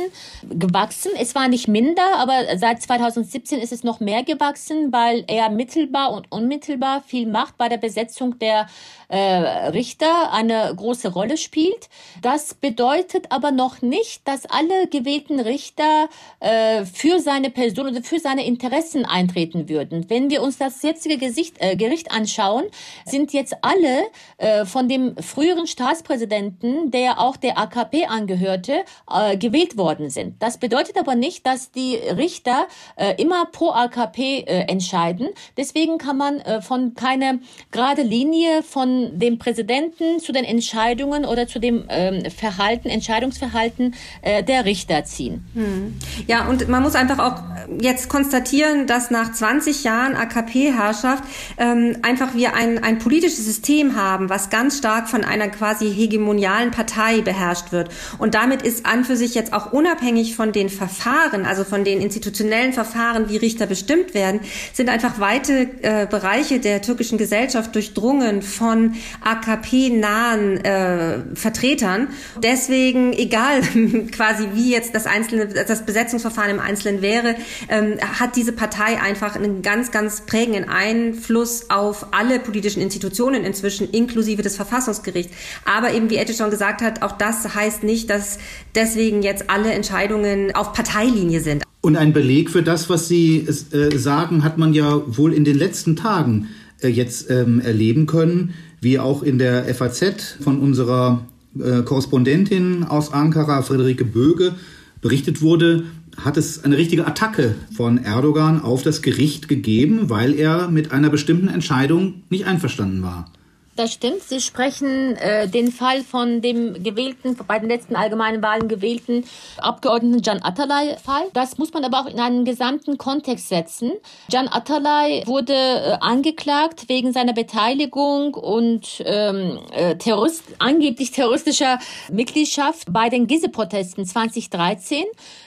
gewachsen. 0.50 1.12
Es 1.20 1.36
war 1.36 1.50
nicht 1.50 1.68
minder, 1.68 2.16
aber 2.16 2.58
seit 2.58 2.82
2017 2.82 3.60
ist 3.60 3.74
es 3.74 3.84
noch 3.84 4.00
mehr 4.00 4.24
gewachsen, 4.24 4.94
weil 4.94 5.26
er 5.28 5.50
mittelbar 5.50 6.14
und 6.14 6.32
unmittelbar 6.32 7.04
viel 7.06 7.28
Macht 7.28 7.58
bei 7.58 7.68
der 7.68 7.78
Besetzung 7.78 8.40
der 8.40 8.68
äh, 9.10 9.18
Richter 9.18 10.32
eine 10.34 10.74
große 10.76 11.10
Rolle 11.10 11.38
spielt. 11.38 11.90
Das 12.22 12.54
bedeutet 12.54 13.28
aber 13.32 13.52
noch 13.52 13.82
nicht, 13.82 14.28
dass 14.28 14.46
alle 14.46 14.88
gewählten 14.88 15.40
Richter 15.40 16.10
äh, 16.40 16.86
für 16.86 17.20
seine 17.20 17.50
Person 17.50 17.88
oder 17.88 18.04
für 18.04 18.20
seine 18.20 18.46
Interessen 18.46 19.06
eintreten 19.06 19.70
würden. 19.70 20.10
Wenn 20.10 20.30
wir 20.30 20.42
uns 20.42 20.58
das 20.58 20.82
jetzige 20.82 21.18
Gesicht, 21.18 21.56
äh, 21.60 21.76
Gericht 21.76 22.12
anschauen, 22.12 22.66
sind 23.06 23.34
jetzt 23.34 23.56
alle 23.62 24.04
äh, 24.38 24.66
von 24.66 24.90
dem 24.90 25.16
früheren 25.18 25.68
Staatspräsidenten, 25.68 26.92
der 26.92 27.20
auch 27.20 27.38
der 27.38 27.58
AKP 27.58 28.06
angehörte, 28.08 28.84
äh, 29.12 29.38
gewählt 29.38 29.78
worden 29.78 30.10
sind. 30.10 30.42
Das 30.42 30.58
bedeutet 30.58 30.98
aber 30.98 31.16
nicht, 31.16 31.46
dass 31.46 31.72
die 31.72 31.96
Richter 31.96 32.68
äh, 32.96 33.22
immer 33.22 33.46
pro 33.46 33.72
AKP 33.72 34.40
äh, 34.42 34.62
entscheiden. 34.68 35.30
Deswegen 35.56 35.98
kann 35.98 36.18
man 36.18 36.40
äh, 36.40 36.62
von 36.62 36.94
keine 36.94 37.40
gerade 37.72 38.02
Linie 38.02 38.64
von 38.64 38.97
dem 39.20 39.38
Präsidenten 39.38 40.20
zu 40.20 40.32
den 40.32 40.44
Entscheidungen 40.44 41.26
oder 41.26 41.48
zu 41.48 41.60
dem 41.60 41.86
ähm, 41.90 42.30
Verhalten, 42.32 42.90
Entscheidungsverhalten 42.90 43.96
äh, 44.22 44.44
der 44.44 44.66
Richter 44.66 45.04
ziehen. 45.06 45.46
Hm. 45.54 45.96
Ja, 46.28 46.48
und 46.48 46.68
man 46.68 46.84
muss 46.84 46.96
einfach 46.96 47.20
auch 47.20 47.44
jetzt 47.80 48.10
konstatieren, 48.10 48.88
dass 48.88 49.12
nach 49.12 49.32
20 49.32 49.84
Jahren 49.84 50.16
AKP-Herrschaft 50.16 51.24
ähm, 51.58 51.98
einfach 52.02 52.36
wir 52.36 52.54
ein, 52.54 52.84
ein 52.84 53.00
politisches 53.00 53.46
System 53.46 53.96
haben, 53.96 54.30
was 54.30 54.50
ganz 54.50 54.78
stark 54.78 55.10
von 55.10 55.24
einer 55.24 55.48
quasi 55.50 55.94
hegemonialen 55.94 56.72
Partei 56.72 57.22
beherrscht 57.22 57.72
wird. 57.72 57.90
Und 58.18 58.36
damit 58.36 58.62
ist 58.62 58.86
an 58.86 59.04
für 59.04 59.16
sich 59.16 59.36
jetzt 59.36 59.54
auch 59.54 59.74
unabhängig 59.74 60.36
von 60.36 60.52
den 60.52 60.70
Verfahren, 60.70 61.46
also 61.46 61.64
von 61.64 61.84
den 61.84 62.02
institutionellen 62.02 62.74
Verfahren, 62.74 63.30
wie 63.30 63.38
Richter 63.38 63.66
bestimmt 63.66 64.14
werden, 64.14 64.42
sind 64.74 64.90
einfach 64.90 65.20
weite 65.20 65.70
äh, 65.82 66.08
Bereiche 66.08 66.60
der 66.60 66.82
türkischen 66.82 67.18
Gesellschaft 67.18 67.76
durchdrungen 67.76 68.42
von 68.42 68.87
AKP-nahen 69.22 70.58
äh, 70.58 71.20
Vertretern. 71.36 72.10
Deswegen, 72.42 73.14
egal 73.14 73.62
quasi 74.12 74.48
wie 74.54 74.72
jetzt 74.72 74.94
das 74.96 75.06
einzelne, 75.06 75.48
das 75.48 75.86
Besetzungsverfahren 75.86 76.52
im 76.52 76.60
Einzelnen 76.60 77.02
wäre, 77.02 77.36
ähm, 77.70 77.98
hat 78.20 78.36
diese 78.36 78.52
Partei 78.52 79.02
einfach 79.02 79.36
einen 79.36 79.62
ganz, 79.62 79.92
ganz 79.92 80.22
prägenden 80.22 80.70
Einfluss 80.70 81.70
auf 81.70 82.08
alle 82.14 82.40
politischen 82.40 82.82
Institutionen 82.82 83.44
inzwischen, 83.44 83.90
inklusive 83.92 84.42
des 84.42 84.56
Verfassungsgerichts. 84.56 85.34
Aber 85.66 85.94
eben, 85.94 86.10
wie 86.10 86.18
Ette 86.18 86.34
schon 86.34 86.50
gesagt 86.50 86.82
hat, 86.82 87.02
auch 87.02 87.14
das 87.14 87.56
heißt 87.56 87.84
nicht, 87.84 88.10
dass 88.10 88.38
deswegen 88.76 89.22
jetzt 89.22 89.50
alle 89.50 89.72
Entscheidungen 89.72 90.56
auf 90.56 90.74
Parteilinie 90.74 91.42
sind. 91.42 91.64
Und 91.82 91.96
ein 91.96 92.12
Beleg 92.12 92.50
für 92.50 92.64
das, 92.64 92.90
was 92.90 93.08
Sie 93.08 93.48
äh, 93.72 93.98
sagen, 93.98 94.44
hat 94.44 94.58
man 94.58 94.74
ja 94.74 95.02
wohl 95.06 95.34
in 95.34 95.46
den 95.46 95.58
letzten 95.58 95.96
Tagen 95.96 96.50
äh, 96.82 96.90
jetzt 96.90 97.30
ähm, 97.30 97.62
erleben 97.62 98.08
können, 98.08 98.54
wie 98.82 99.00
auch 99.00 99.24
in 99.24 99.38
der 99.38 99.74
FAZ 99.74 100.38
von 100.40 100.60
unserer 100.60 101.26
äh, 101.60 101.82
Korrespondentin 101.82 102.84
aus 102.84 103.12
Ankara, 103.12 103.62
Friederike 103.62 104.06
Böge, 104.06 104.56
berichtet 105.02 105.42
wurde, 105.42 105.84
hat 106.18 106.38
es 106.38 106.64
eine 106.64 106.78
richtige 106.78 107.06
Attacke 107.06 107.56
von 107.76 108.00
Erdogan 108.00 108.62
auf 108.62 108.82
das 108.82 109.02
Gericht 109.02 109.48
gegeben, 109.48 110.10
weil 110.10 110.34
er 110.34 110.68
mit 110.70 110.92
einer 110.92 111.10
bestimmten 111.10 111.48
Entscheidung 111.48 112.24
nicht 112.30 112.46
einverstanden 112.46 113.04
war. 113.04 113.32
Das 113.78 113.94
stimmt. 113.94 114.24
Sie 114.24 114.42
sprechen 114.42 115.16
äh, 115.18 115.48
den 115.48 115.72
Fall 115.72 116.02
von 116.02 116.42
dem 116.42 116.82
gewählten, 116.82 117.38
bei 117.48 117.60
den 117.60 117.70
letzten 117.70 117.96
allgemeinen 117.96 118.42
Wahlen 118.42 118.68
gewählten 118.68 119.24
Abgeordneten 119.58 120.24
Can 120.24 120.42
Atalay-Fall. 120.42 121.26
Das 121.34 121.60
muss 121.60 121.72
man 121.74 121.86
aber 121.86 122.02
auch 122.02 122.08
in 122.08 122.20
einen 122.20 122.44
gesamten 122.44 122.98
Kontext 122.98 123.50
setzen. 123.50 123.92
Can 124.32 124.48
Atalay 124.48 125.22
wurde 125.28 125.54
äh, 125.54 125.98
angeklagt 126.00 126.90
wegen 126.90 127.14
seiner 127.14 127.34
Beteiligung 127.34 128.34
und 128.34 129.04
ähm, 129.06 129.60
äh, 129.72 129.96
Terrorist, 129.96 130.44
angeblich 130.58 131.12
terroristischer 131.12 131.78
Mitgliedschaft 132.12 132.92
bei 132.92 133.10
den 133.10 133.28
Gizeh-Protesten 133.28 134.08
2013. 134.08 135.04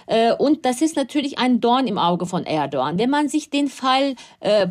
Äh, 0.07 0.35
und 0.35 0.65
das 0.65 0.83
ist 0.83 0.95
natürlich 0.95 1.41
ein 1.41 1.61
Dorn 1.61 1.89
im 1.89 1.99
Auge 1.99 2.27
von 2.27 2.47
Erdogan. 2.47 2.97
Wenn 2.97 3.11
man 3.11 3.29
sich 3.29 3.51
den 3.51 3.67
Fall 3.67 4.15
äh, 4.39 4.69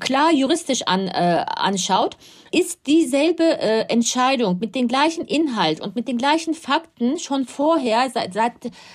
klar 0.00 0.32
juristisch 0.32 0.82
an, 0.86 1.06
äh, 1.06 1.44
anschaut, 1.46 2.16
ist 2.50 2.86
dieselbe 2.86 3.44
äh, 3.44 3.80
Entscheidung 3.88 4.58
mit 4.58 4.74
dem 4.74 4.88
gleichen 4.88 5.24
Inhalt 5.26 5.80
und 5.80 5.94
mit 5.94 6.08
den 6.08 6.18
gleichen 6.18 6.54
Fakten 6.54 7.18
schon 7.18 7.46
vorher, 7.46 8.10
seit, 8.10 8.34
seit 8.34 8.52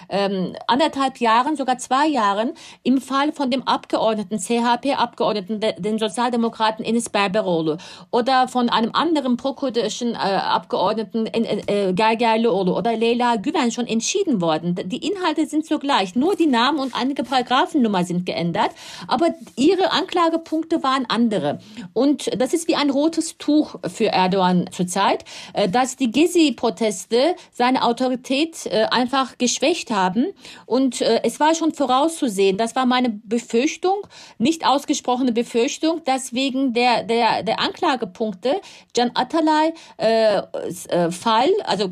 ähm, 0.09 0.55
anderthalb 0.67 1.17
Jahren, 1.17 1.55
sogar 1.55 1.77
zwei 1.77 2.07
Jahren, 2.07 2.51
im 2.83 2.99
Fall 2.99 3.31
von 3.31 3.51
dem 3.51 3.63
Abgeordneten, 3.63 4.39
CHP-Abgeordneten, 4.39 5.59
den 5.77 5.99
Sozialdemokraten 5.99 6.83
Enes 6.83 7.09
Berberoğlu 7.09 7.77
oder 8.11 8.47
von 8.47 8.69
einem 8.69 8.91
anderen 8.93 9.37
prokurdischen 9.37 10.13
äh, 10.13 10.17
Abgeordneten 10.17 11.27
äh, 11.27 11.89
äh, 11.89 11.93
Gergerlioğlu 11.93 12.75
oder 12.75 12.95
Leila 12.95 13.35
Güven 13.35 13.71
schon 13.71 13.87
entschieden 13.87 14.41
worden. 14.41 14.75
Die 14.85 15.05
Inhalte 15.05 15.45
sind 15.45 15.65
so 15.65 15.79
gleich, 15.79 16.15
nur 16.15 16.35
die 16.35 16.47
Namen 16.47 16.79
und 16.79 16.95
einige 16.95 17.23
Paragraphennummer 17.23 18.03
sind 18.03 18.25
geändert, 18.25 18.71
aber 19.07 19.27
ihre 19.55 19.91
Anklagepunkte 19.91 20.83
waren 20.83 21.05
andere. 21.07 21.59
Und 21.93 22.29
das 22.39 22.53
ist 22.53 22.67
wie 22.67 22.75
ein 22.75 22.89
rotes 22.89 23.37
Tuch 23.43 23.75
für 23.93 24.05
Erdogan 24.05 24.69
zurzeit, 24.71 25.25
äh, 25.51 25.67
dass 25.67 25.97
die 25.97 26.11
Gezi-Proteste 26.11 27.35
seine 27.51 27.83
Autorität 27.83 28.65
äh, 28.67 28.85
einfach 28.89 29.37
geschwächt 29.37 29.91
haben. 29.91 30.27
Und 30.65 31.01
äh, 31.01 31.19
es 31.23 31.41
war 31.41 31.53
schon 31.53 31.73
vorauszusehen, 31.73 32.55
das 32.57 32.73
war 32.77 32.85
meine 32.85 33.09
Befürchtung, 33.09 33.97
nicht 34.37 34.65
ausgesprochene 34.65 35.33
Befürchtung, 35.33 36.01
dass 36.05 36.31
wegen 36.31 36.73
der, 36.73 37.03
der, 37.03 37.43
der 37.43 37.59
Anklagepunkte 37.59 38.61
Can 38.95 39.11
Atalay 39.13 39.73
äh, 39.97 41.11
Fall, 41.11 41.49
also 41.65 41.89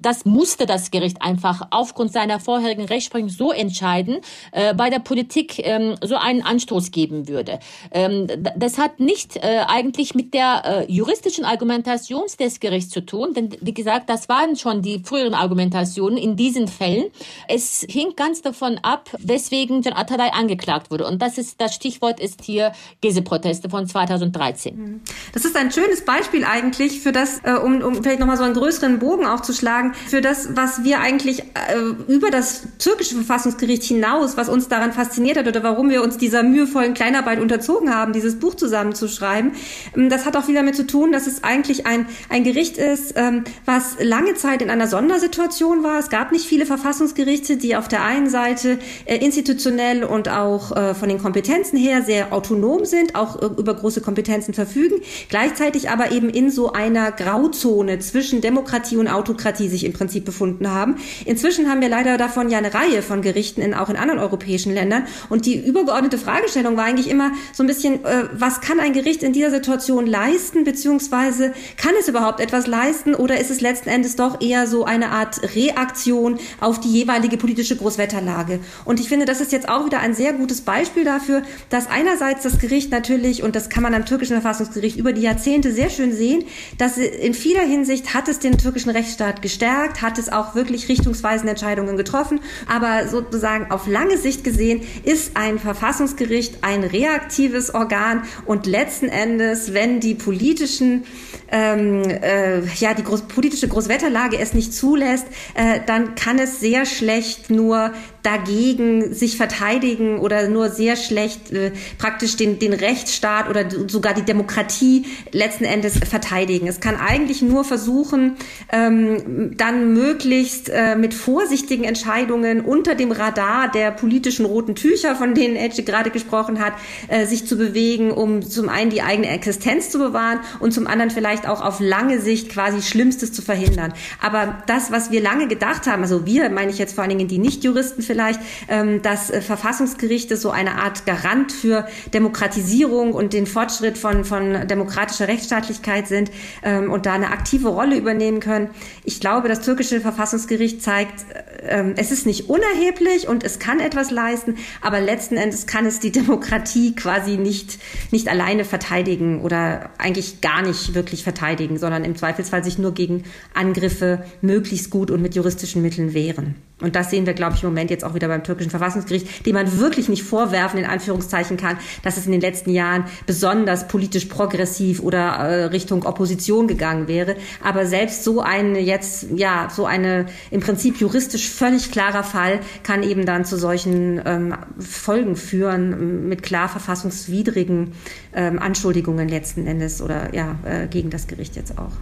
das 0.00 0.24
musste 0.24 0.66
das 0.66 0.90
Gericht 0.90 1.20
einfach 1.20 1.68
aufgrund 1.70 2.12
seiner 2.12 2.40
vorherigen 2.40 2.84
Rechtsprechung 2.84 3.28
so 3.28 3.52
entscheiden, 3.52 4.18
äh, 4.52 4.74
bei 4.74 4.90
der 4.90 4.98
Politik 4.98 5.58
ähm, 5.58 5.96
so 6.02 6.16
einen 6.16 6.42
Anstoß 6.42 6.90
geben 6.90 7.28
würde. 7.28 7.58
Ähm, 7.90 8.26
das 8.56 8.78
hat 8.78 9.00
nicht 9.00 9.36
äh, 9.36 9.64
eigentlich 9.66 10.14
mit 10.14 10.32
der 10.34 10.86
äh, 10.88 10.92
juristischen 10.92 11.44
Argumentation 11.44 12.24
des 12.38 12.60
Gerichts 12.60 12.90
zu 12.90 13.04
tun, 13.04 13.34
denn 13.34 13.56
wie 13.60 13.74
gesagt, 13.74 14.08
das 14.08 14.28
waren 14.28 14.56
schon 14.56 14.82
die 14.82 15.02
früheren 15.04 15.34
Argumentationen 15.34 16.16
in 16.16 16.36
diesen 16.36 16.68
Fällen. 16.68 17.06
Es 17.48 17.84
hing 17.88 18.14
ganz 18.16 18.42
davon 18.42 18.78
ab, 18.82 19.10
weswegen 19.18 19.82
John 19.82 19.94
Atalay 19.94 20.30
angeklagt 20.30 20.90
wurde. 20.90 21.06
Und 21.06 21.20
das 21.20 21.38
ist 21.38 21.60
das 21.60 21.74
Stichwort 21.74 22.20
ist 22.20 22.42
hier 22.42 22.72
Gezi-Proteste 23.00 23.68
von 23.68 23.86
2013. 23.86 25.02
Das 25.32 25.44
ist 25.44 25.56
ein 25.56 25.70
schönes 25.70 26.04
Beispiel 26.04 26.44
eigentlich 26.44 27.00
für 27.00 27.12
das, 27.12 27.40
äh, 27.44 27.52
um, 27.52 27.82
um 27.82 28.02
vielleicht 28.02 28.20
nochmal 28.20 28.36
so 28.36 28.44
einen 28.44 28.54
größeren 28.54 28.98
Bogen 28.98 29.26
auch 29.26 29.40
zu 29.40 29.52
schlagen 29.52 29.73
sagen, 29.74 29.92
für 30.08 30.20
das, 30.20 30.56
was 30.56 30.84
wir 30.84 31.00
eigentlich 31.00 31.40
äh, 31.40 31.78
über 32.08 32.30
das 32.30 32.62
türkische 32.78 33.14
Verfassungsgericht 33.16 33.82
hinaus, 33.82 34.36
was 34.36 34.48
uns 34.48 34.68
daran 34.68 34.92
fasziniert 34.92 35.36
hat 35.36 35.48
oder 35.48 35.62
warum 35.62 35.90
wir 35.90 36.02
uns 36.02 36.16
dieser 36.16 36.42
mühevollen 36.42 36.94
Kleinarbeit 36.94 37.40
unterzogen 37.40 37.94
haben, 37.94 38.12
dieses 38.12 38.38
Buch 38.38 38.54
zusammenzuschreiben, 38.54 39.52
ähm, 39.96 40.08
das 40.10 40.26
hat 40.26 40.36
auch 40.36 40.44
viel 40.44 40.54
damit 40.54 40.76
zu 40.76 40.86
tun, 40.86 41.12
dass 41.12 41.26
es 41.26 41.42
eigentlich 41.42 41.86
ein, 41.86 42.06
ein 42.28 42.44
Gericht 42.44 42.78
ist, 42.78 43.14
ähm, 43.16 43.44
was 43.64 43.96
lange 44.00 44.34
Zeit 44.34 44.62
in 44.62 44.70
einer 44.70 44.86
Sondersituation 44.86 45.82
war. 45.82 45.98
Es 45.98 46.08
gab 46.08 46.32
nicht 46.32 46.46
viele 46.46 46.66
Verfassungsgerichte, 46.66 47.56
die 47.56 47.76
auf 47.76 47.88
der 47.88 48.04
einen 48.04 48.28
Seite 48.30 48.78
äh, 49.06 49.16
institutionell 49.16 50.04
und 50.04 50.28
auch 50.28 50.76
äh, 50.76 50.94
von 50.94 51.08
den 51.08 51.18
Kompetenzen 51.18 51.76
her 51.76 52.02
sehr 52.02 52.32
autonom 52.32 52.84
sind, 52.84 53.16
auch 53.16 53.42
äh, 53.42 53.46
über 53.46 53.74
große 53.74 54.00
Kompetenzen 54.00 54.54
verfügen, 54.54 54.96
gleichzeitig 55.28 55.90
aber 55.90 56.12
eben 56.12 56.28
in 56.28 56.50
so 56.50 56.72
einer 56.72 57.10
Grauzone 57.10 57.98
zwischen 57.98 58.40
Demokratie 58.40 58.96
und 58.96 59.08
Autokratie 59.08 59.63
die 59.64 59.70
sich 59.70 59.84
im 59.84 59.94
Prinzip 59.94 60.26
befunden 60.26 60.70
haben. 60.70 60.96
Inzwischen 61.24 61.70
haben 61.70 61.80
wir 61.80 61.88
leider 61.88 62.18
davon 62.18 62.50
ja 62.50 62.58
eine 62.58 62.74
Reihe 62.74 63.00
von 63.00 63.22
Gerichten 63.22 63.62
in, 63.62 63.72
auch 63.72 63.88
in 63.88 63.96
anderen 63.96 64.20
europäischen 64.20 64.74
Ländern. 64.74 65.06
Und 65.30 65.46
die 65.46 65.56
übergeordnete 65.56 66.18
Fragestellung 66.18 66.76
war 66.76 66.84
eigentlich 66.84 67.08
immer 67.08 67.32
so 67.54 67.62
ein 67.62 67.66
bisschen, 67.66 68.04
äh, 68.04 68.24
was 68.32 68.60
kann 68.60 68.78
ein 68.78 68.92
Gericht 68.92 69.22
in 69.22 69.32
dieser 69.32 69.50
Situation 69.50 70.06
leisten, 70.06 70.64
beziehungsweise 70.64 71.54
kann 71.78 71.92
es 71.98 72.08
überhaupt 72.08 72.40
etwas 72.40 72.66
leisten 72.66 73.14
oder 73.14 73.40
ist 73.40 73.50
es 73.50 73.62
letzten 73.62 73.88
Endes 73.88 74.16
doch 74.16 74.42
eher 74.42 74.66
so 74.66 74.84
eine 74.84 75.10
Art 75.10 75.40
Reaktion 75.54 76.38
auf 76.60 76.78
die 76.78 76.92
jeweilige 76.92 77.38
politische 77.38 77.76
Großwetterlage? 77.76 78.60
Und 78.84 79.00
ich 79.00 79.08
finde, 79.08 79.24
das 79.24 79.40
ist 79.40 79.52
jetzt 79.52 79.70
auch 79.70 79.86
wieder 79.86 80.00
ein 80.00 80.14
sehr 80.14 80.34
gutes 80.34 80.60
Beispiel 80.60 81.04
dafür, 81.04 81.42
dass 81.70 81.88
einerseits 81.88 82.42
das 82.42 82.58
Gericht 82.58 82.90
natürlich, 82.90 83.42
und 83.42 83.56
das 83.56 83.70
kann 83.70 83.82
man 83.82 83.94
am 83.94 84.04
türkischen 84.04 84.38
Verfassungsgericht 84.38 84.98
über 84.98 85.14
die 85.14 85.22
Jahrzehnte 85.22 85.72
sehr 85.72 85.88
schön 85.88 86.12
sehen, 86.12 86.44
dass 86.76 86.98
in 86.98 87.32
vieler 87.32 87.62
Hinsicht 87.62 88.12
hat 88.12 88.28
es 88.28 88.40
den 88.40 88.58
türkischen 88.58 88.90
Rechtsstaat 88.90 89.40
geschafft 89.40 89.53
gestärkt, 89.54 90.02
hat 90.02 90.18
es 90.18 90.30
auch 90.30 90.54
wirklich 90.54 90.88
richtungsweisende 90.88 91.50
Entscheidungen 91.50 91.96
getroffen. 91.96 92.40
Aber 92.66 93.06
sozusagen 93.08 93.70
auf 93.70 93.86
lange 93.86 94.18
Sicht 94.18 94.42
gesehen 94.42 94.82
ist 95.04 95.36
ein 95.36 95.58
Verfassungsgericht 95.58 96.58
ein 96.62 96.82
reaktives 96.82 97.72
Organ 97.72 98.24
und 98.46 98.66
letzten 98.66 99.08
Endes, 99.08 99.72
wenn 99.72 100.00
die 100.00 100.14
politischen 100.14 101.04
ähm, 101.52 102.02
äh, 102.02 102.64
ja 102.80 102.94
die 102.94 103.04
groß, 103.04 103.22
politische 103.22 103.68
Großwetterlage 103.68 104.38
es 104.38 104.54
nicht 104.54 104.74
zulässt, 104.74 105.26
äh, 105.54 105.80
dann 105.86 106.16
kann 106.16 106.38
es 106.38 106.58
sehr 106.58 106.84
schlecht 106.84 107.50
nur 107.50 107.92
dagegen 108.24 109.12
sich 109.12 109.36
verteidigen 109.36 110.18
oder 110.18 110.48
nur 110.48 110.70
sehr 110.70 110.96
schlecht 110.96 111.52
äh, 111.52 111.72
praktisch 111.98 112.36
den, 112.36 112.58
den 112.58 112.72
Rechtsstaat 112.72 113.50
oder 113.50 113.66
sogar 113.86 114.14
die 114.14 114.22
Demokratie 114.22 115.04
letzten 115.30 115.64
Endes 115.64 115.98
verteidigen. 115.98 116.66
Es 116.66 116.80
kann 116.80 116.96
eigentlich 116.96 117.42
nur 117.42 117.64
versuchen, 117.64 118.36
ähm, 118.72 119.52
dann 119.58 119.92
möglichst 119.92 120.70
äh, 120.70 120.96
mit 120.96 121.12
vorsichtigen 121.12 121.84
Entscheidungen 121.84 122.62
unter 122.62 122.94
dem 122.94 123.12
Radar 123.12 123.70
der 123.70 123.90
politischen 123.90 124.46
roten 124.46 124.74
Tücher, 124.74 125.14
von 125.16 125.34
denen 125.34 125.54
Edge 125.54 125.82
gerade 125.82 126.08
gesprochen 126.08 126.64
hat, 126.64 126.72
äh, 127.08 127.26
sich 127.26 127.46
zu 127.46 127.58
bewegen, 127.58 128.10
um 128.10 128.40
zum 128.40 128.70
einen 128.70 128.88
die 128.88 129.02
eigene 129.02 129.28
Existenz 129.28 129.90
zu 129.90 129.98
bewahren 129.98 130.40
und 130.60 130.72
zum 130.72 130.86
anderen 130.86 131.10
vielleicht 131.10 131.46
auch 131.46 131.60
auf 131.60 131.78
lange 131.78 132.18
Sicht 132.20 132.48
quasi 132.48 132.80
Schlimmstes 132.80 133.34
zu 133.34 133.42
verhindern. 133.42 133.92
Aber 134.22 134.62
das, 134.66 134.90
was 134.90 135.10
wir 135.10 135.20
lange 135.20 135.46
gedacht 135.46 135.86
haben, 135.86 136.00
also 136.00 136.24
wir 136.24 136.48
meine 136.48 136.70
ich 136.70 136.78
jetzt 136.78 136.94
vor 136.94 137.02
allen 137.02 137.10
Dingen 137.10 137.28
die 137.28 137.38
Nichtjuristen 137.38 138.02
vielleicht, 138.14 138.38
ähm, 138.68 139.02
dass 139.02 139.30
äh, 139.30 139.40
Verfassungsgerichte 139.40 140.36
so 140.36 140.50
eine 140.50 140.76
Art 140.76 141.04
Garant 141.04 141.50
für 141.50 141.88
Demokratisierung 142.12 143.12
und 143.12 143.32
den 143.32 143.44
Fortschritt 143.46 143.98
von, 143.98 144.24
von 144.24 144.68
demokratischer 144.68 145.26
Rechtsstaatlichkeit 145.26 146.06
sind 146.06 146.30
ähm, 146.62 146.92
und 146.92 147.06
da 147.06 147.14
eine 147.14 147.32
aktive 147.32 147.68
Rolle 147.68 147.96
übernehmen 147.96 148.38
können. 148.38 148.70
Ich 149.02 149.18
glaube, 149.18 149.48
das 149.48 149.62
türkische 149.62 150.00
Verfassungsgericht 150.00 150.80
zeigt, 150.80 151.24
äh, 151.66 151.92
es 151.96 152.12
ist 152.12 152.24
nicht 152.24 152.48
unerheblich 152.48 153.26
und 153.26 153.42
es 153.42 153.58
kann 153.58 153.80
etwas 153.80 154.12
leisten, 154.12 154.58
aber 154.80 155.00
letzten 155.00 155.36
Endes 155.36 155.66
kann 155.66 155.84
es 155.84 155.98
die 155.98 156.12
Demokratie 156.12 156.94
quasi 156.94 157.36
nicht, 157.36 157.78
nicht 158.12 158.28
alleine 158.28 158.64
verteidigen 158.64 159.40
oder 159.40 159.90
eigentlich 159.98 160.40
gar 160.40 160.62
nicht 160.62 160.94
wirklich 160.94 161.24
verteidigen, 161.24 161.78
sondern 161.78 162.04
im 162.04 162.14
Zweifelsfall 162.14 162.62
sich 162.62 162.78
nur 162.78 162.94
gegen 162.94 163.24
Angriffe 163.54 164.24
möglichst 164.40 164.90
gut 164.90 165.10
und 165.10 165.20
mit 165.20 165.34
juristischen 165.34 165.82
Mitteln 165.82 166.14
wehren. 166.14 166.54
Und 166.84 166.94
das 166.94 167.10
sehen 167.10 167.26
wir, 167.26 167.32
glaube 167.32 167.56
ich, 167.56 167.62
im 167.62 167.70
Moment 167.70 167.90
jetzt 167.90 168.04
auch 168.04 168.14
wieder 168.14 168.28
beim 168.28 168.44
türkischen 168.44 168.70
Verfassungsgericht, 168.70 169.46
dem 169.46 169.54
man 169.54 169.78
wirklich 169.78 170.08
nicht 170.08 170.22
vorwerfen, 170.22 170.78
in 170.78 170.84
Anführungszeichen 170.84 171.56
kann, 171.56 171.78
dass 172.02 172.18
es 172.18 172.26
in 172.26 172.32
den 172.32 172.40
letzten 172.42 172.70
Jahren 172.70 173.04
besonders 173.26 173.88
politisch 173.88 174.26
progressiv 174.26 175.00
oder 175.00 175.18
äh, 175.18 175.64
Richtung 175.64 176.04
Opposition 176.04 176.68
gegangen 176.68 177.08
wäre. 177.08 177.36
Aber 177.62 177.86
selbst 177.86 178.22
so 178.22 178.40
eine 178.40 178.78
jetzt, 178.80 179.28
ja, 179.34 179.68
so 179.74 179.86
eine 179.86 180.26
im 180.50 180.60
Prinzip 180.60 180.98
juristisch 180.98 181.48
völlig 181.48 181.90
klarer 181.90 182.22
Fall 182.22 182.60
kann 182.82 183.02
eben 183.02 183.24
dann 183.24 183.44
zu 183.44 183.56
solchen 183.56 184.20
ähm, 184.24 184.54
Folgen 184.78 185.36
führen, 185.36 186.28
mit 186.28 186.42
klar 186.42 186.68
verfassungswidrigen 186.68 187.92
ähm, 188.34 188.58
Anschuldigungen 188.58 189.28
letzten 189.28 189.66
Endes 189.66 190.02
oder 190.02 190.34
ja, 190.34 190.58
äh, 190.64 190.86
gegen 190.86 191.08
das 191.08 191.26
Gericht 191.26 191.56
jetzt 191.56 191.78
auch. 191.78 191.92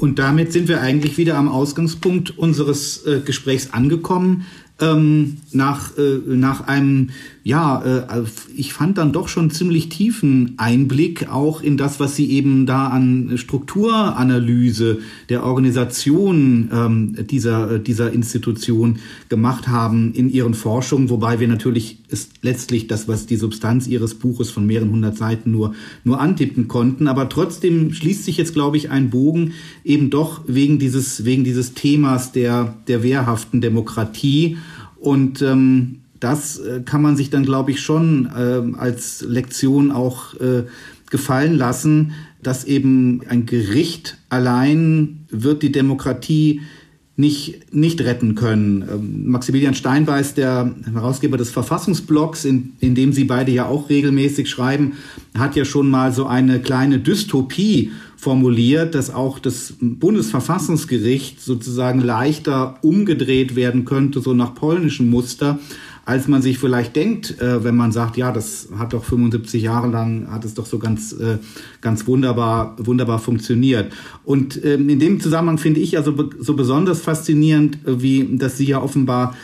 Und 0.00 0.18
damit 0.18 0.50
sind 0.50 0.66
wir 0.68 0.80
eigentlich 0.80 1.18
wieder 1.18 1.36
am 1.36 1.48
Ausgangspunkt 1.48 2.38
unseres 2.38 3.06
äh, 3.06 3.20
Gesprächs 3.20 3.74
angekommen. 3.74 4.46
Ähm, 4.80 5.36
nach, 5.52 5.96
äh, 5.98 6.20
nach 6.26 6.66
einem 6.66 7.10
ja, 7.42 7.82
äh, 7.82 8.22
ich 8.54 8.72
fand 8.72 8.98
dann 8.98 9.12
doch 9.12 9.28
schon 9.28 9.50
ziemlich 9.50 9.88
tiefen 9.88 10.54
Einblick 10.58 11.28
auch 11.30 11.62
in 11.62 11.76
das, 11.76 11.98
was 11.98 12.16
Sie 12.16 12.30
eben 12.30 12.66
da 12.66 12.88
an 12.88 13.32
Strukturanalyse 13.36 14.98
der 15.30 15.44
Organisation 15.44 16.68
ähm, 16.72 17.16
dieser, 17.26 17.78
dieser 17.78 18.12
Institution 18.12 18.98
gemacht 19.30 19.68
haben 19.68 20.12
in 20.12 20.28
Ihren 20.28 20.54
Forschungen, 20.54 21.08
wobei 21.08 21.40
wir 21.40 21.48
natürlich 21.48 21.98
ist 22.08 22.32
letztlich 22.42 22.88
das, 22.88 23.08
was 23.08 23.26
die 23.26 23.36
Substanz 23.36 23.86
Ihres 23.86 24.14
Buches 24.14 24.50
von 24.50 24.66
mehreren 24.66 24.90
hundert 24.90 25.16
Seiten 25.16 25.50
nur, 25.50 25.74
nur 26.04 26.20
antippen 26.20 26.68
konnten. 26.68 27.08
Aber 27.08 27.28
trotzdem 27.28 27.94
schließt 27.94 28.24
sich 28.24 28.36
jetzt, 28.36 28.52
glaube 28.52 28.76
ich, 28.76 28.90
ein 28.90 29.10
Bogen 29.10 29.52
eben 29.84 30.10
doch 30.10 30.42
wegen 30.46 30.78
dieses, 30.78 31.24
wegen 31.24 31.44
dieses 31.44 31.72
Themas 31.72 32.32
der, 32.32 32.76
der 32.86 33.02
wehrhaften 33.02 33.60
Demokratie. 33.60 34.58
Und 34.98 35.40
ähm, 35.40 36.00
das 36.20 36.58
äh, 36.58 36.80
kann 36.84 37.02
man 37.02 37.16
sich 37.16 37.30
dann, 37.30 37.44
glaube 37.44 37.70
ich, 37.72 37.80
schon 37.80 38.26
äh, 38.26 38.78
als 38.78 39.24
Lektion 39.26 39.90
auch 39.90 40.34
äh, 40.34 40.64
gefallen 41.10 41.56
lassen, 41.56 42.12
dass 42.42 42.64
eben 42.64 43.22
ein 43.28 43.46
Gericht 43.46 44.18
allein 44.28 45.26
wird 45.30 45.62
die 45.62 45.72
Demokratie 45.72 46.60
nicht, 47.16 47.74
nicht 47.74 48.00
retten 48.00 48.34
können. 48.34 48.82
Ähm, 48.90 49.30
Maximilian 49.30 49.74
Steinbeiß, 49.74 50.34
der 50.34 50.74
Herausgeber 50.92 51.36
des 51.36 51.50
Verfassungsblocks, 51.50 52.44
in, 52.44 52.72
in 52.80 52.94
dem 52.94 53.12
Sie 53.12 53.24
beide 53.24 53.52
ja 53.52 53.66
auch 53.66 53.90
regelmäßig 53.90 54.48
schreiben, 54.48 54.94
hat 55.36 55.54
ja 55.54 55.64
schon 55.64 55.90
mal 55.90 56.12
so 56.12 56.26
eine 56.26 56.60
kleine 56.60 56.98
Dystopie 56.98 57.92
formuliert, 58.16 58.94
dass 58.94 59.12
auch 59.12 59.38
das 59.38 59.74
Bundesverfassungsgericht 59.80 61.40
sozusagen 61.40 62.00
leichter 62.00 62.78
umgedreht 62.82 63.56
werden 63.56 63.84
könnte, 63.84 64.20
so 64.20 64.34
nach 64.34 64.54
polnischem 64.54 65.08
Muster, 65.08 65.58
als 66.10 66.26
man 66.26 66.42
sich 66.42 66.58
vielleicht 66.58 66.96
denkt, 66.96 67.40
äh, 67.40 67.62
wenn 67.62 67.76
man 67.76 67.92
sagt, 67.92 68.16
ja, 68.16 68.32
das 68.32 68.68
hat 68.76 68.94
doch 68.94 69.04
75 69.04 69.62
Jahre 69.62 69.86
lang, 69.86 70.26
hat 70.28 70.44
es 70.44 70.54
doch 70.54 70.66
so 70.66 70.80
ganz, 70.80 71.12
äh, 71.12 71.38
ganz 71.80 72.04
wunderbar, 72.08 72.74
wunderbar 72.78 73.20
funktioniert. 73.20 73.92
Und 74.24 74.60
ähm, 74.64 74.88
in 74.88 74.98
dem 74.98 75.20
Zusammenhang 75.20 75.58
finde 75.58 75.78
ich 75.78 75.92
ja 75.92 76.02
so, 76.02 76.28
so 76.40 76.54
besonders 76.54 77.00
faszinierend, 77.00 77.86
äh, 77.86 78.02
wie, 78.02 78.36
dass 78.36 78.58
Sie 78.58 78.66
ja 78.66 78.82
offenbar 78.82 79.36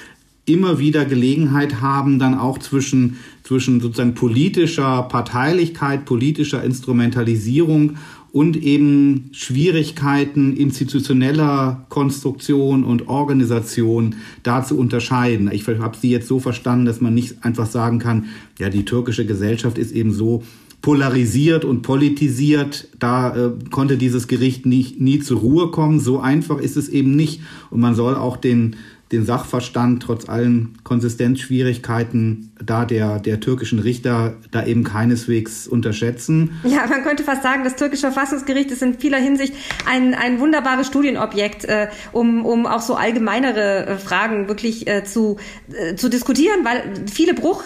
immer 0.44 0.80
wieder 0.80 1.04
Gelegenheit 1.04 1.80
haben, 1.80 2.18
dann 2.18 2.34
auch 2.34 2.58
zwischen, 2.58 3.18
zwischen 3.44 3.80
sozusagen 3.80 4.14
politischer 4.14 5.04
Parteilichkeit, 5.04 6.04
politischer 6.04 6.64
Instrumentalisierung 6.64 7.96
und 8.32 8.56
eben 8.56 9.30
Schwierigkeiten 9.32 10.56
institutioneller 10.56 11.86
Konstruktion 11.88 12.84
und 12.84 13.08
Organisation 13.08 14.16
da 14.42 14.64
zu 14.64 14.78
unterscheiden. 14.78 15.50
Ich 15.52 15.66
habe 15.66 15.96
Sie 15.96 16.10
jetzt 16.10 16.28
so 16.28 16.38
verstanden, 16.38 16.86
dass 16.86 17.00
man 17.00 17.14
nicht 17.14 17.44
einfach 17.44 17.66
sagen 17.66 17.98
kann, 17.98 18.26
ja, 18.58 18.68
die 18.68 18.84
türkische 18.84 19.26
Gesellschaft 19.26 19.78
ist 19.78 19.92
eben 19.92 20.12
so 20.12 20.42
polarisiert 20.82 21.64
und 21.64 21.82
politisiert. 21.82 22.88
Da 22.98 23.34
äh, 23.34 23.50
konnte 23.70 23.96
dieses 23.96 24.28
Gericht 24.28 24.66
nie, 24.66 24.94
nie 24.98 25.18
zur 25.18 25.40
Ruhe 25.40 25.70
kommen. 25.70 25.98
So 25.98 26.20
einfach 26.20 26.58
ist 26.58 26.76
es 26.76 26.88
eben 26.88 27.16
nicht. 27.16 27.40
Und 27.70 27.80
man 27.80 27.94
soll 27.94 28.14
auch 28.14 28.36
den 28.36 28.76
den 29.12 29.24
Sachverstand 29.24 30.02
trotz 30.02 30.28
allen 30.28 30.78
Konsistenzschwierigkeiten 30.82 32.52
da 32.64 32.84
der, 32.84 33.20
der 33.20 33.38
türkischen 33.38 33.78
Richter 33.78 34.34
da 34.50 34.64
eben 34.64 34.82
keineswegs 34.82 35.68
unterschätzen. 35.68 36.60
Ja, 36.64 36.86
man 36.88 37.04
könnte 37.04 37.22
fast 37.22 37.42
sagen, 37.42 37.62
das 37.62 37.76
türkische 37.76 38.10
Verfassungsgericht 38.10 38.70
ist 38.72 38.82
in 38.82 38.98
vieler 38.98 39.18
Hinsicht 39.18 39.54
ein, 39.88 40.14
ein 40.14 40.40
wunderbares 40.40 40.88
Studienobjekt, 40.88 41.64
äh, 41.66 41.88
um, 42.12 42.44
um 42.44 42.66
auch 42.66 42.80
so 42.80 42.96
allgemeinere 42.96 43.86
äh, 43.86 43.98
Fragen 43.98 44.48
wirklich 44.48 44.88
äh, 44.88 45.04
zu, 45.04 45.36
äh, 45.72 45.94
zu 45.94 46.08
diskutieren, 46.08 46.64
weil 46.64 47.06
viele 47.06 47.34
Bruch 47.34 47.62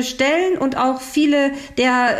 Stellen 0.00 0.56
und 0.56 0.78
auch 0.78 1.02
viele 1.02 1.52
der 1.76 2.18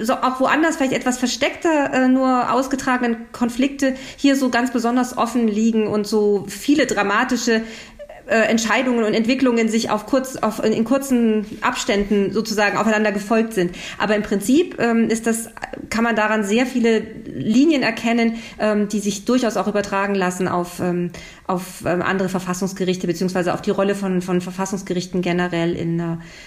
äh, 0.00 0.04
so 0.04 0.14
auch 0.14 0.40
woanders 0.40 0.76
vielleicht 0.76 0.94
etwas 0.94 1.18
versteckter 1.18 1.92
äh, 1.92 2.08
nur 2.08 2.50
ausgetragenen 2.52 3.30
Konflikte 3.32 3.94
hier 4.16 4.34
so 4.34 4.48
ganz 4.48 4.72
besonders 4.72 5.18
offen 5.18 5.46
liegen 5.46 5.86
und 5.86 6.06
so 6.06 6.46
viele 6.48 6.86
dramatische 6.86 7.62
äh, 8.30 8.42
Entscheidungen 8.42 9.04
und 9.04 9.12
Entwicklungen 9.12 9.68
sich 9.68 9.90
auf 9.90 10.06
kurz, 10.06 10.36
auf, 10.36 10.62
in 10.62 10.84
kurzen 10.84 11.44
Abständen 11.62 12.32
sozusagen 12.32 12.78
aufeinander 12.78 13.10
gefolgt 13.10 13.54
sind. 13.54 13.74
Aber 13.98 14.14
im 14.14 14.22
Prinzip 14.22 14.76
ähm, 14.78 15.08
ist 15.08 15.26
das, 15.26 15.50
kann 15.90 16.04
man 16.04 16.14
daran 16.14 16.44
sehr 16.44 16.64
viele 16.64 17.00
Linien 17.26 17.82
erkennen, 17.82 18.36
ähm, 18.60 18.88
die 18.88 19.00
sich 19.00 19.24
durchaus 19.24 19.56
auch 19.56 19.66
übertragen 19.66 20.14
lassen 20.14 20.46
auf, 20.46 20.78
ähm, 20.78 21.10
auf 21.48 21.84
ähm, 21.84 22.02
andere 22.02 22.28
Verfassungsgerichte 22.28 23.08
beziehungsweise 23.08 23.52
auf 23.52 23.62
die 23.62 23.70
Rolle 23.70 23.96
von, 23.96 24.22
von 24.22 24.40
Verfassungsgerichten 24.40 25.22
generell 25.22 25.74
in, 25.74 26.00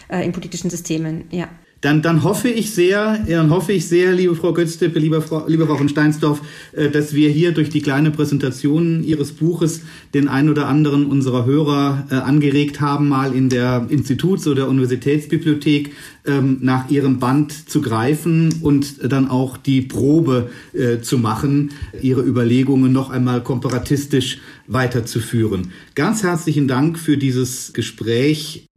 äh, 0.08 0.24
in 0.24 0.32
politischen 0.32 0.70
Systemen. 0.70 1.26
Ja 1.32 1.50
dann, 1.84 2.02
dann 2.02 2.24
hoffe 2.24 2.48
ich 2.48 2.72
sehr, 2.72 3.20
dann 3.28 3.50
hoffe 3.50 3.74
ich 3.74 3.90
sehr, 3.90 4.14
liebe 4.14 4.36
Frau 4.36 4.54
Götztippe, 4.54 5.00
liebe 5.00 5.22
Frau, 5.22 5.44
liebe 5.48 5.66
Frau 5.66 5.76
von 5.76 5.90
Steinsdorf, 5.90 6.42
äh, 6.72 6.90
dass 6.90 7.14
wir 7.14 7.30
hier 7.30 7.52
durch 7.52 7.70
die 7.70 7.82
kleine 7.82 8.10
Präsentation 8.10 9.04
Ihres 9.04 9.34
Buches 9.34 9.82
den 10.14 10.30
einen 10.30 10.50
oder 10.50 10.68
anderen 10.68 11.06
unserer 11.06 11.46
Hörer 11.46 12.08
äh, 12.10 12.16
angeregt 12.16 12.80
haben, 12.80 13.10
mal 13.10 13.36
in 13.36 13.50
der 13.50 13.88
Instituts- 13.90 14.48
oder 14.48 14.70
Universitätsbibliothek 14.70 15.92
ähm, 16.26 16.60
nach 16.62 16.90
Ihrem 16.90 17.20
Band 17.20 17.70
zu 17.70 17.82
greifen 17.82 18.62
und 18.62 19.12
dann 19.12 19.30
auch 19.30 19.58
die 19.58 19.82
Probe 19.82 20.52
äh, 20.72 21.02
zu 21.02 21.18
machen, 21.18 21.72
Ihre 22.02 22.22
Überlegungen 22.22 22.94
noch 22.94 23.10
einmal 23.10 23.44
komparatistisch 23.44 24.40
weiterzuführen. 24.68 25.74
Ganz 25.96 26.24
herzlichen 26.24 26.70
Dank 26.70 26.98
für 26.98 27.18
dieses 27.18 27.74
Gespräch. 27.74 28.68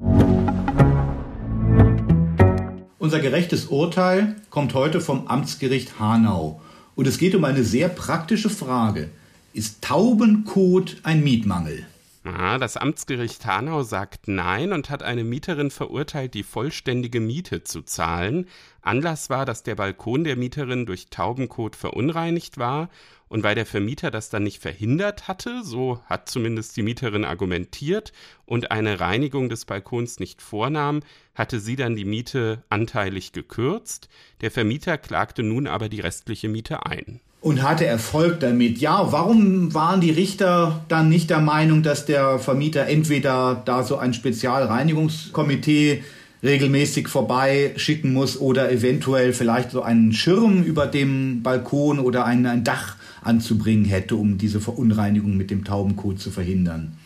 Unser 3.07 3.20
gerechtes 3.20 3.66
Urteil 3.66 4.35
kommt 4.51 4.74
heute 4.74 5.01
vom 5.01 5.28
Amtsgericht 5.28 6.01
Hanau. 6.01 6.61
Und 6.97 7.07
es 7.07 7.19
geht 7.19 7.37
um 7.37 7.45
eine 7.45 7.62
sehr 7.62 7.89
praktische 7.89 8.51
Frage. 8.51 9.11
Ist 9.53 9.81
Taubenkot 9.81 10.97
ein 11.05 11.23
Mietmangel? 11.23 11.87
Das 12.24 12.77
Amtsgericht 12.77 13.47
Hanau 13.47 13.85
sagt 13.85 14.27
Nein 14.27 14.73
und 14.73 14.91
hat 14.91 15.05
eine 15.05 15.23
Mieterin 15.23 15.70
verurteilt, 15.70 16.35
die 16.35 16.43
vollständige 16.43 17.20
Miete 17.20 17.62
zu 17.62 17.83
zahlen. 17.83 18.49
Anlass 18.83 19.31
war, 19.31 19.47
dass 19.47 19.62
der 19.62 19.77
Balkon 19.77 20.24
der 20.24 20.35
Mieterin 20.35 20.85
durch 20.85 21.07
Taubenkot 21.09 21.77
verunreinigt 21.77 22.59
war 22.59 22.89
und 23.28 23.43
weil 23.43 23.55
der 23.55 23.66
Vermieter 23.66 24.11
das 24.11 24.31
dann 24.31 24.44
nicht 24.44 24.62
verhindert 24.62 25.28
hatte, 25.28 25.62
so 25.65 26.01
hat 26.07 26.28
zumindest 26.28 26.77
die 26.77 26.82
Mieterin 26.82 27.24
argumentiert, 27.24 28.12
und 28.44 28.70
eine 28.70 29.01
Reinigung 29.01 29.48
des 29.48 29.65
Balkons 29.65 30.20
nicht 30.20 30.40
vornahm, 30.40 31.01
hatte 31.35 31.59
sie 31.59 31.77
dann 31.77 31.97
die 31.97 32.05
Miete 32.05 32.62
anteilig 32.70 33.32
gekürzt. 33.32 34.09
Der 34.40 34.51
Vermieter 34.51 34.98
klagte 34.98 35.43
nun 35.43 35.66
aber 35.66 35.89
die 35.89 36.01
restliche 36.01 36.48
Miete 36.48 36.86
ein. 36.86 37.20
und 37.40 37.62
hatte 37.62 37.86
Erfolg 37.86 38.40
damit. 38.40 38.78
Ja, 38.78 39.12
warum 39.12 39.73
waren 39.73 40.01
die 40.01 40.11
Richter 40.11 40.85
dann 40.89 41.09
nicht 41.09 41.31
der 41.31 41.40
Meinung, 41.40 41.82
dass 41.85 42.05
der 42.05 42.39
Vermieter 42.40 42.86
entweder 42.86 43.62
da 43.65 43.85
so 43.85 43.98
ein 43.98 44.15
Spezialreinigungskomitee 44.15 46.03
regelmäßig 46.43 47.09
vorbeischicken 47.09 48.12
muss 48.12 48.40
oder 48.40 48.70
eventuell 48.70 49.32
vielleicht 49.32 49.70
so 49.70 49.82
einen 49.82 50.12
Schirm 50.12 50.62
über 50.65 50.86
dem 50.86 51.43
Balkon 51.43 51.98
oder 51.98 52.24
ein, 52.24 52.47
ein 52.47 52.65
Dach 52.65 52.97
anzubringen 53.27 53.85
hätte, 53.85 54.16
um 54.16 54.39
diese 54.39 54.61
Verunreinigung 54.61 55.36
mit 55.36 55.51
dem 55.51 55.65
Taubenkot 55.65 56.19
zu 56.20 56.31
verhindern? 56.31 56.97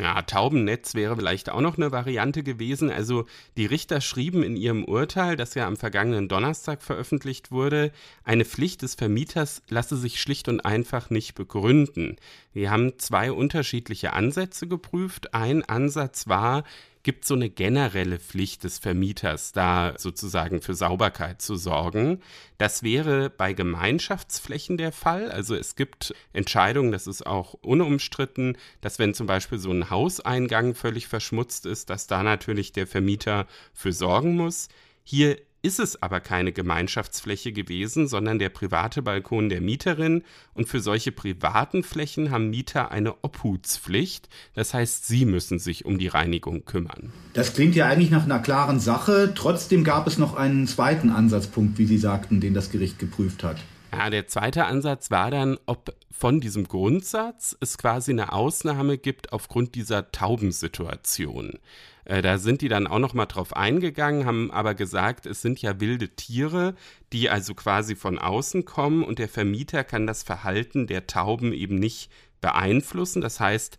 Ja, 0.00 0.22
Taubennetz 0.22 0.94
wäre 0.94 1.14
vielleicht 1.14 1.50
auch 1.50 1.60
noch 1.60 1.76
eine 1.76 1.92
Variante 1.92 2.42
gewesen. 2.42 2.90
Also 2.90 3.26
die 3.58 3.66
Richter 3.66 4.00
schrieben 4.00 4.42
in 4.42 4.56
ihrem 4.56 4.82
Urteil, 4.84 5.36
das 5.36 5.54
ja 5.54 5.66
am 5.66 5.76
vergangenen 5.76 6.26
Donnerstag 6.26 6.80
veröffentlicht 6.80 7.52
wurde, 7.52 7.92
eine 8.24 8.46
Pflicht 8.46 8.80
des 8.80 8.94
Vermieters 8.94 9.60
lasse 9.68 9.98
sich 9.98 10.18
schlicht 10.18 10.48
und 10.48 10.64
einfach 10.64 11.10
nicht 11.10 11.34
begründen. 11.34 12.16
Wir 12.54 12.70
haben 12.70 12.98
zwei 12.98 13.30
unterschiedliche 13.30 14.14
Ansätze 14.14 14.66
geprüft. 14.66 15.34
Ein 15.34 15.66
Ansatz 15.66 16.28
war, 16.28 16.64
gibt 17.02 17.24
so 17.24 17.34
eine 17.34 17.48
generelle 17.48 18.18
Pflicht 18.18 18.64
des 18.64 18.78
Vermieters, 18.78 19.52
da 19.52 19.94
sozusagen 19.96 20.60
für 20.60 20.74
Sauberkeit 20.74 21.40
zu 21.40 21.56
sorgen. 21.56 22.20
Das 22.58 22.82
wäre 22.82 23.30
bei 23.30 23.52
Gemeinschaftsflächen 23.52 24.76
der 24.76 24.92
Fall. 24.92 25.30
Also 25.30 25.54
es 25.54 25.76
gibt 25.76 26.14
Entscheidungen, 26.32 26.92
das 26.92 27.06
ist 27.06 27.26
auch 27.26 27.54
unumstritten, 27.54 28.56
dass 28.80 28.98
wenn 28.98 29.14
zum 29.14 29.26
Beispiel 29.26 29.58
so 29.58 29.70
ein 29.70 29.88
Hauseingang 29.90 30.74
völlig 30.74 31.08
verschmutzt 31.08 31.66
ist, 31.66 31.90
dass 31.90 32.06
da 32.06 32.22
natürlich 32.22 32.72
der 32.72 32.86
Vermieter 32.86 33.46
für 33.72 33.92
sorgen 33.92 34.36
muss. 34.36 34.68
Hier 35.02 35.38
ist 35.62 35.78
es 35.78 36.02
aber 36.02 36.20
keine 36.20 36.52
Gemeinschaftsfläche 36.52 37.52
gewesen, 37.52 38.08
sondern 38.08 38.38
der 38.38 38.48
private 38.48 39.02
Balkon 39.02 39.48
der 39.48 39.60
Mieterin. 39.60 40.22
Und 40.54 40.68
für 40.68 40.80
solche 40.80 41.12
privaten 41.12 41.82
Flächen 41.82 42.30
haben 42.30 42.50
Mieter 42.50 42.90
eine 42.90 43.14
Obhutspflicht. 43.22 44.28
Das 44.54 44.74
heißt, 44.74 45.06
sie 45.06 45.26
müssen 45.26 45.58
sich 45.58 45.84
um 45.84 45.98
die 45.98 46.08
Reinigung 46.08 46.64
kümmern. 46.64 47.12
Das 47.34 47.52
klingt 47.52 47.74
ja 47.74 47.86
eigentlich 47.86 48.10
nach 48.10 48.24
einer 48.24 48.38
klaren 48.38 48.80
Sache. 48.80 49.32
Trotzdem 49.34 49.84
gab 49.84 50.06
es 50.06 50.18
noch 50.18 50.34
einen 50.34 50.66
zweiten 50.66 51.10
Ansatzpunkt, 51.10 51.78
wie 51.78 51.86
Sie 51.86 51.98
sagten, 51.98 52.40
den 52.40 52.54
das 52.54 52.70
Gericht 52.70 52.98
geprüft 52.98 53.44
hat. 53.44 53.58
Ja, 53.92 54.10
der 54.10 54.26
zweite 54.28 54.66
Ansatz 54.66 55.10
war 55.10 55.30
dann, 55.30 55.58
ob 55.66 55.94
von 56.10 56.40
diesem 56.40 56.68
Grundsatz 56.68 57.56
es 57.60 57.78
quasi 57.78 58.12
eine 58.12 58.32
Ausnahme 58.32 58.98
gibt 58.98 59.32
aufgrund 59.32 59.74
dieser 59.74 60.12
Taubensituation. 60.12 61.58
Äh, 62.04 62.22
da 62.22 62.38
sind 62.38 62.60
die 62.60 62.68
dann 62.68 62.86
auch 62.86 62.98
noch 62.98 63.14
mal 63.14 63.26
drauf 63.26 63.56
eingegangen, 63.56 64.26
haben 64.26 64.50
aber 64.50 64.74
gesagt, 64.74 65.26
es 65.26 65.42
sind 65.42 65.60
ja 65.62 65.80
wilde 65.80 66.10
Tiere, 66.10 66.74
die 67.12 67.30
also 67.30 67.54
quasi 67.54 67.96
von 67.96 68.18
außen 68.18 68.64
kommen 68.64 69.02
und 69.02 69.18
der 69.18 69.28
Vermieter 69.28 69.82
kann 69.84 70.06
das 70.06 70.22
Verhalten 70.22 70.86
der 70.86 71.06
Tauben 71.06 71.52
eben 71.52 71.76
nicht 71.76 72.10
beeinflussen. 72.40 73.20
Das 73.20 73.40
heißt, 73.40 73.78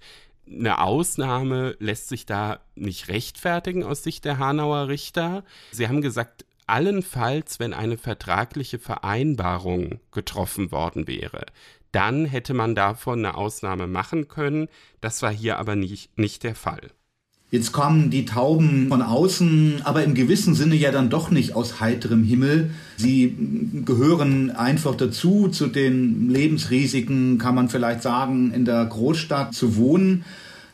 eine 0.49 0.79
Ausnahme 0.79 1.75
lässt 1.79 2.09
sich 2.09 2.25
da 2.25 2.59
nicht 2.75 3.07
rechtfertigen 3.07 3.83
aus 3.83 4.03
Sicht 4.03 4.25
der 4.25 4.37
Hanauer 4.37 4.87
Richter. 4.87 5.43
Sie 5.71 5.87
haben 5.87 6.01
gesagt, 6.01 6.45
allenfalls, 6.71 7.59
wenn 7.59 7.73
eine 7.73 7.97
vertragliche 7.97 8.79
Vereinbarung 8.79 9.99
getroffen 10.11 10.71
worden 10.71 11.05
wäre, 11.07 11.45
dann 11.91 12.25
hätte 12.25 12.53
man 12.53 12.73
davon 12.73 13.19
eine 13.19 13.35
Ausnahme 13.35 13.87
machen 13.87 14.29
können. 14.29 14.67
Das 15.01 15.21
war 15.21 15.31
hier 15.31 15.59
aber 15.59 15.75
nicht, 15.75 16.17
nicht 16.17 16.43
der 16.43 16.55
Fall. 16.55 16.89
Jetzt 17.51 17.73
kommen 17.73 18.09
die 18.09 18.23
Tauben 18.23 18.87
von 18.87 19.01
außen, 19.01 19.81
aber 19.83 20.05
im 20.05 20.13
gewissen 20.13 20.55
Sinne 20.55 20.75
ja 20.75 20.93
dann 20.93 21.09
doch 21.09 21.31
nicht 21.31 21.53
aus 21.53 21.81
heiterem 21.81 22.23
Himmel. 22.23 22.71
Sie 22.95 23.35
gehören 23.83 24.51
einfach 24.51 24.95
dazu, 24.95 25.49
zu 25.49 25.67
den 25.67 26.29
Lebensrisiken, 26.29 27.37
kann 27.39 27.55
man 27.55 27.67
vielleicht 27.67 28.03
sagen, 28.03 28.53
in 28.53 28.63
der 28.63 28.85
Großstadt 28.85 29.53
zu 29.53 29.75
wohnen. 29.75 30.23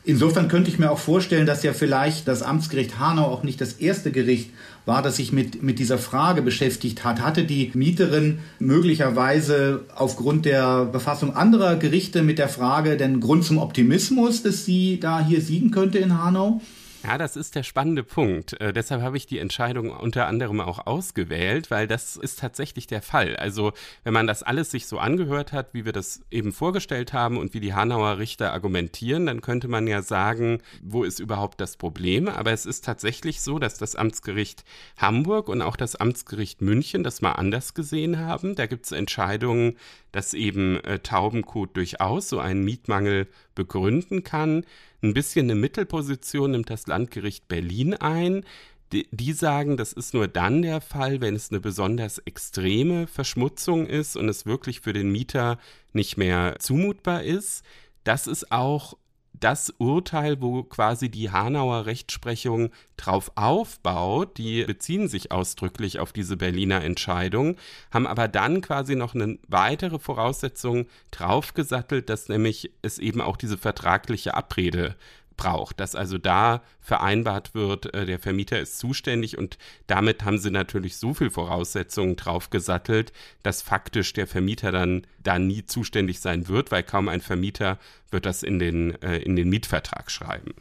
Insofern 0.04 0.46
könnte 0.46 0.70
ich 0.70 0.78
mir 0.78 0.92
auch 0.92 1.00
vorstellen, 1.00 1.46
dass 1.46 1.64
ja 1.64 1.72
vielleicht 1.72 2.28
das 2.28 2.42
Amtsgericht 2.42 3.00
Hanau 3.00 3.24
auch 3.24 3.42
nicht 3.42 3.60
das 3.60 3.74
erste 3.74 4.12
Gericht 4.12 4.50
war, 4.88 5.02
das 5.02 5.16
sich 5.16 5.30
mit, 5.32 5.62
mit 5.62 5.78
dieser 5.78 5.98
Frage 5.98 6.42
beschäftigt 6.42 7.04
hat. 7.04 7.20
Hatte 7.20 7.44
die 7.44 7.70
Mieterin 7.74 8.40
möglicherweise 8.58 9.84
aufgrund 9.94 10.46
der 10.46 10.86
Befassung 10.86 11.36
anderer 11.36 11.76
Gerichte 11.76 12.22
mit 12.22 12.38
der 12.38 12.48
Frage 12.48 12.96
den 12.96 13.20
Grund 13.20 13.44
zum 13.44 13.58
Optimismus, 13.58 14.42
dass 14.42 14.64
sie 14.64 14.98
da 14.98 15.24
hier 15.24 15.40
siegen 15.40 15.70
könnte 15.70 15.98
in 15.98 16.20
Hanau? 16.20 16.60
Ja, 17.08 17.16
das 17.16 17.36
ist 17.36 17.54
der 17.54 17.62
spannende 17.62 18.04
Punkt. 18.04 18.60
Äh, 18.60 18.74
deshalb 18.74 19.00
habe 19.00 19.16
ich 19.16 19.24
die 19.24 19.38
Entscheidung 19.38 19.92
unter 19.92 20.26
anderem 20.26 20.60
auch 20.60 20.86
ausgewählt, 20.86 21.70
weil 21.70 21.86
das 21.86 22.16
ist 22.16 22.38
tatsächlich 22.38 22.86
der 22.86 23.00
Fall. 23.00 23.34
Also, 23.36 23.72
wenn 24.04 24.12
man 24.12 24.26
das 24.26 24.42
alles 24.42 24.70
sich 24.70 24.86
so 24.86 24.98
angehört 24.98 25.54
hat, 25.54 25.72
wie 25.72 25.86
wir 25.86 25.94
das 25.94 26.20
eben 26.30 26.52
vorgestellt 26.52 27.14
haben 27.14 27.38
und 27.38 27.54
wie 27.54 27.60
die 27.60 27.72
Hanauer 27.72 28.18
Richter 28.18 28.52
argumentieren, 28.52 29.24
dann 29.24 29.40
könnte 29.40 29.68
man 29.68 29.86
ja 29.86 30.02
sagen, 30.02 30.60
wo 30.82 31.02
ist 31.02 31.18
überhaupt 31.18 31.62
das 31.62 31.78
Problem? 31.78 32.28
Aber 32.28 32.52
es 32.52 32.66
ist 32.66 32.84
tatsächlich 32.84 33.40
so, 33.40 33.58
dass 33.58 33.78
das 33.78 33.96
Amtsgericht 33.96 34.66
Hamburg 34.98 35.48
und 35.48 35.62
auch 35.62 35.76
das 35.76 35.96
Amtsgericht 35.96 36.60
München 36.60 37.04
das 37.04 37.22
mal 37.22 37.32
anders 37.32 37.72
gesehen 37.72 38.18
haben. 38.18 38.54
Da 38.54 38.66
gibt 38.66 38.84
es 38.84 38.92
Entscheidungen, 38.92 39.78
dass 40.12 40.34
eben 40.34 40.76
äh, 40.84 40.98
Taubenkot 40.98 41.74
durchaus 41.74 42.28
so 42.28 42.38
einen 42.38 42.64
Mietmangel 42.64 43.28
begründen 43.58 44.24
kann. 44.24 44.64
Ein 45.02 45.12
bisschen 45.12 45.46
eine 45.46 45.54
Mittelposition 45.54 46.52
nimmt 46.52 46.70
das 46.70 46.86
Landgericht 46.86 47.48
Berlin 47.48 47.92
ein. 47.94 48.44
Die, 48.92 49.06
sagen, 49.34 49.76
das 49.76 49.92
ist 49.92 50.14
nur 50.14 50.28
dann 50.28 50.62
der 50.62 50.80
Fall, 50.80 51.20
wenn 51.20 51.34
es 51.34 51.50
eine 51.50 51.60
besonders 51.60 52.18
extreme 52.20 53.06
Verschmutzung 53.06 53.86
ist 53.86 54.16
und 54.16 54.30
es 54.30 54.46
wirklich 54.46 54.80
für 54.80 54.94
den 54.94 55.12
Mieter 55.12 55.58
nicht 55.92 56.16
mehr 56.16 56.56
zumutbar 56.58 57.22
ist. 57.22 57.62
Das 58.04 58.26
ist 58.26 58.50
auch 58.50 58.96
das 59.40 59.70
Urteil, 59.78 60.40
wo 60.40 60.62
quasi 60.62 61.10
die 61.10 61.30
Hanauer 61.30 61.86
Rechtsprechung 61.86 62.70
drauf 62.96 63.32
aufbaut, 63.34 64.38
die 64.38 64.64
beziehen 64.64 65.08
sich 65.08 65.32
ausdrücklich 65.32 65.98
auf 65.98 66.12
diese 66.12 66.36
Berliner 66.36 66.82
Entscheidung, 66.84 67.56
haben 67.90 68.06
aber 68.06 68.28
dann 68.28 68.60
quasi 68.60 68.96
noch 68.96 69.14
eine 69.14 69.38
weitere 69.48 69.98
Voraussetzung 69.98 70.86
draufgesattelt, 71.10 72.08
dass 72.10 72.28
nämlich 72.28 72.72
es 72.82 72.98
eben 72.98 73.20
auch 73.20 73.36
diese 73.36 73.58
vertragliche 73.58 74.34
Abrede 74.34 74.96
braucht, 75.38 75.80
dass 75.80 75.94
also 75.94 76.18
da 76.18 76.62
vereinbart 76.82 77.54
wird, 77.54 77.94
äh, 77.94 78.04
der 78.04 78.18
Vermieter 78.18 78.60
ist 78.60 78.78
zuständig 78.78 79.38
und 79.38 79.56
damit 79.86 80.26
haben 80.26 80.36
sie 80.36 80.50
natürlich 80.50 80.96
so 80.96 81.14
viel 81.14 81.30
Voraussetzungen 81.30 82.16
draufgesattelt, 82.16 83.14
dass 83.42 83.62
faktisch 83.62 84.12
der 84.12 84.26
Vermieter 84.26 84.70
dann 84.70 85.06
da 85.22 85.38
nie 85.38 85.64
zuständig 85.64 86.20
sein 86.20 86.48
wird, 86.48 86.70
weil 86.70 86.82
kaum 86.82 87.08
ein 87.08 87.22
Vermieter 87.22 87.78
wird 88.10 88.26
das 88.26 88.42
in 88.42 88.58
den, 88.58 89.00
äh, 89.02 89.16
in 89.18 89.34
den 89.36 89.48
Mietvertrag 89.48 90.10
schreiben. 90.10 90.52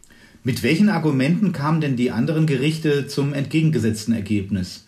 Mit 0.45 0.63
welchen 0.63 0.87
Argumenten 0.87 1.51
kamen 1.51 1.81
denn 1.81 1.97
die 1.97 2.11
anderen 2.11 2.47
Gerichte 2.47 3.07
zum 3.07 3.33
entgegengesetzten 3.33 4.13
Ergebnis? 4.13 4.86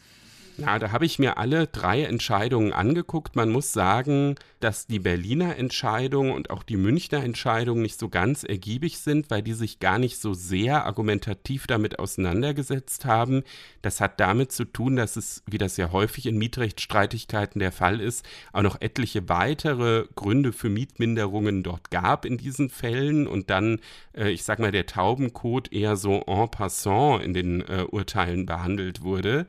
Ja, 0.60 0.78
da 0.78 0.92
habe 0.92 1.06
ich 1.06 1.20
mir 1.20 1.38
alle 1.38 1.68
drei 1.68 2.04
Entscheidungen 2.04 2.74
angeguckt. 2.74 3.36
Man 3.36 3.50
muss 3.50 3.72
sagen, 3.72 4.36
dass 4.60 4.88
die 4.88 5.00
Berliner 5.00 5.56
Entscheidung 5.56 6.34
und 6.34 6.50
auch 6.50 6.64
die 6.64 6.76
Münchner 6.76 7.24
Entscheidung 7.24 7.82
nicht 7.82 7.98
so 7.98 8.10
ganz 8.10 8.44
ergiebig 8.44 8.98
sind, 8.98 9.30
weil 9.30 9.42
die 9.42 9.54
sich 9.54 9.80
gar 9.80 10.00
nicht 10.00 10.20
so 10.20 10.34
sehr 10.34 10.86
argumentativ 10.86 11.66
damit 11.66 11.98
auseinandergesetzt 11.98 13.06
haben. 13.06 13.44
Das 13.82 14.02
hat 14.02 14.20
damit 14.20 14.52
zu 14.52 14.66
tun, 14.66 14.98
dass 14.98 15.16
es, 15.16 15.44
wie 15.46 15.58
das 15.58 15.78
ja 15.78 15.94
häufig 15.94 16.26
in 16.26 16.38
Mietrechtsstreitigkeiten 16.38 17.60
der 17.60 17.72
Fall 17.72 18.02
ist, 18.02 18.26
auch 18.52 18.64
noch 18.64 18.82
etliche 18.82 19.30
weitere 19.30 20.08
Gründe 20.16 20.52
für 20.52 20.70
Mietminderungen 20.70 21.64
dort 21.64 21.90
gab 21.90 22.26
in 22.26 22.38
diesen 22.38 22.70
Fällen 22.70 23.28
und 23.28 23.50
dann, 23.50 23.80
äh, 24.14 24.30
ich 24.30 24.44
sag 24.44 24.60
mal, 24.60 24.74
der 24.74 24.88
Taubencode 24.88 25.72
eher 25.72 25.96
so 25.96 26.22
en 26.28 26.52
passant 26.52 27.24
in 27.24 27.34
den 27.34 27.62
äh, 27.62 27.86
Urteilen 27.90 28.46
behandelt 28.46 29.04
wurde. 29.04 29.48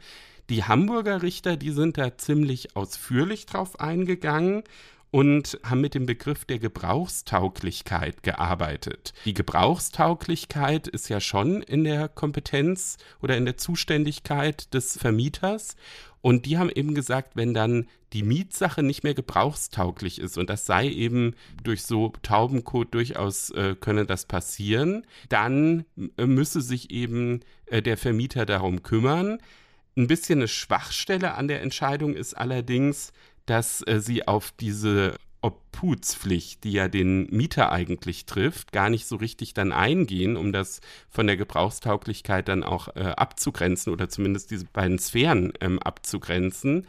Die 0.50 0.64
Hamburger 0.64 1.22
Richter, 1.22 1.56
die 1.56 1.70
sind 1.70 1.96
da 1.96 2.18
ziemlich 2.18 2.74
ausführlich 2.74 3.46
drauf 3.46 3.78
eingegangen 3.78 4.64
und 5.12 5.60
haben 5.62 5.80
mit 5.80 5.94
dem 5.94 6.06
Begriff 6.06 6.44
der 6.44 6.58
Gebrauchstauglichkeit 6.58 8.24
gearbeitet. 8.24 9.12
Die 9.26 9.34
Gebrauchstauglichkeit 9.34 10.88
ist 10.88 11.08
ja 11.08 11.20
schon 11.20 11.62
in 11.62 11.84
der 11.84 12.08
Kompetenz 12.08 12.96
oder 13.22 13.36
in 13.36 13.44
der 13.44 13.58
Zuständigkeit 13.58 14.74
des 14.74 14.98
Vermieters. 14.98 15.76
Und 16.20 16.46
die 16.46 16.58
haben 16.58 16.70
eben 16.70 16.96
gesagt, 16.96 17.36
wenn 17.36 17.54
dann 17.54 17.86
die 18.12 18.24
Mietsache 18.24 18.82
nicht 18.82 19.04
mehr 19.04 19.14
gebrauchstauglich 19.14 20.20
ist 20.20 20.36
und 20.36 20.50
das 20.50 20.66
sei 20.66 20.88
eben 20.88 21.36
durch 21.62 21.82
so 21.82 22.12
Taubencode 22.22 22.92
durchaus 22.92 23.50
äh, 23.50 23.76
könne 23.78 24.04
das 24.04 24.26
passieren, 24.26 25.06
dann 25.28 25.84
äh, 26.16 26.26
müsse 26.26 26.60
sich 26.60 26.90
eben 26.90 27.40
äh, 27.66 27.82
der 27.82 27.96
Vermieter 27.96 28.46
darum 28.46 28.82
kümmern. 28.82 29.38
Ein 29.96 30.06
bisschen 30.06 30.38
eine 30.38 30.48
Schwachstelle 30.48 31.34
an 31.34 31.48
der 31.48 31.62
Entscheidung 31.62 32.14
ist 32.14 32.34
allerdings, 32.34 33.12
dass 33.46 33.86
äh, 33.86 34.00
sie 34.00 34.26
auf 34.26 34.52
diese 34.52 35.16
Obhutspflicht, 35.42 36.64
die 36.64 36.72
ja 36.72 36.88
den 36.88 37.26
Mieter 37.30 37.72
eigentlich 37.72 38.26
trifft, 38.26 38.72
gar 38.72 38.90
nicht 38.90 39.06
so 39.06 39.16
richtig 39.16 39.54
dann 39.54 39.72
eingehen, 39.72 40.36
um 40.36 40.52
das 40.52 40.80
von 41.08 41.26
der 41.26 41.36
Gebrauchstauglichkeit 41.36 42.48
dann 42.48 42.62
auch 42.62 42.88
äh, 42.94 43.00
abzugrenzen 43.16 43.92
oder 43.92 44.08
zumindest 44.08 44.50
diese 44.50 44.66
beiden 44.66 44.98
Sphären 44.98 45.52
ähm, 45.60 45.78
abzugrenzen. 45.78 46.86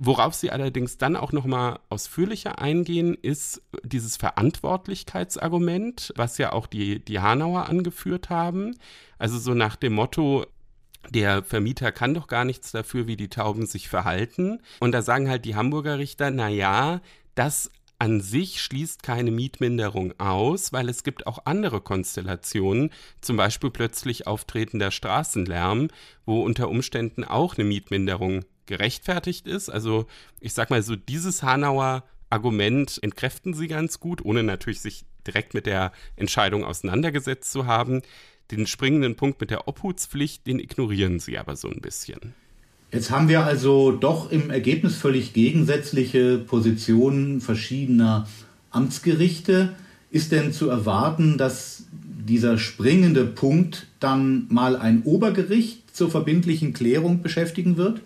Worauf 0.00 0.34
Sie 0.34 0.50
allerdings 0.50 0.98
dann 0.98 1.14
auch 1.14 1.30
noch 1.30 1.44
mal 1.44 1.78
ausführlicher 1.88 2.58
eingehen, 2.58 3.14
ist 3.14 3.62
dieses 3.84 4.16
Verantwortlichkeitsargument, 4.16 6.12
was 6.16 6.36
ja 6.36 6.52
auch 6.52 6.66
die, 6.66 6.98
die 6.98 7.20
Hanauer 7.20 7.68
angeführt 7.68 8.28
haben. 8.28 8.74
Also 9.18 9.38
so 9.38 9.54
nach 9.54 9.76
dem 9.76 9.94
Motto, 9.94 10.46
der 11.10 11.42
Vermieter 11.42 11.92
kann 11.92 12.14
doch 12.14 12.26
gar 12.26 12.44
nichts 12.44 12.72
dafür, 12.72 13.06
wie 13.06 13.16
die 13.16 13.28
Tauben 13.28 13.66
sich 13.66 13.88
verhalten. 13.88 14.60
Und 14.80 14.92
da 14.92 15.02
sagen 15.02 15.28
halt 15.28 15.44
die 15.44 15.56
Hamburger 15.56 15.98
Richter, 15.98 16.30
na 16.30 16.48
ja, 16.48 17.00
das 17.34 17.70
an 17.98 18.20
sich 18.20 18.60
schließt 18.60 19.02
keine 19.02 19.30
Mietminderung 19.30 20.18
aus, 20.18 20.72
weil 20.72 20.88
es 20.88 21.04
gibt 21.04 21.26
auch 21.26 21.46
andere 21.46 21.80
Konstellationen, 21.80 22.90
zum 23.20 23.36
Beispiel 23.36 23.70
plötzlich 23.70 24.26
auftretender 24.26 24.90
Straßenlärm, 24.90 25.88
wo 26.26 26.42
unter 26.42 26.68
Umständen 26.68 27.24
auch 27.24 27.56
eine 27.56 27.64
Mietminderung 27.64 28.44
gerechtfertigt 28.66 29.46
ist. 29.46 29.70
Also 29.70 30.06
ich 30.40 30.54
sag 30.54 30.70
mal 30.70 30.82
so, 30.82 30.96
dieses 30.96 31.42
Hanauer 31.42 32.04
Argument 32.30 32.98
entkräften 33.02 33.54
sie 33.54 33.68
ganz 33.68 34.00
gut, 34.00 34.24
ohne 34.24 34.42
natürlich 34.42 34.80
sich 34.80 35.04
direkt 35.26 35.54
mit 35.54 35.66
der 35.66 35.92
Entscheidung 36.16 36.64
auseinandergesetzt 36.64 37.50
zu 37.52 37.66
haben. 37.66 38.02
Den 38.50 38.66
springenden 38.66 39.16
Punkt 39.16 39.40
mit 39.40 39.50
der 39.50 39.68
Obhutspflicht, 39.68 40.46
den 40.46 40.58
ignorieren 40.58 41.18
sie 41.18 41.38
aber 41.38 41.56
so 41.56 41.68
ein 41.68 41.80
bisschen. 41.80 42.34
Jetzt 42.92 43.10
haben 43.10 43.28
wir 43.28 43.44
also 43.44 43.90
doch 43.90 44.30
im 44.30 44.50
Ergebnis 44.50 44.96
völlig 44.96 45.32
gegensätzliche 45.32 46.38
Positionen 46.38 47.40
verschiedener 47.40 48.28
Amtsgerichte. 48.70 49.74
Ist 50.10 50.30
denn 50.30 50.52
zu 50.52 50.68
erwarten, 50.68 51.38
dass 51.38 51.84
dieser 51.92 52.56
springende 52.56 53.24
Punkt 53.24 53.86
dann 53.98 54.46
mal 54.48 54.76
ein 54.76 55.02
Obergericht 55.02 55.96
zur 55.96 56.10
verbindlichen 56.10 56.72
Klärung 56.72 57.22
beschäftigen 57.22 57.76
wird? 57.76 58.00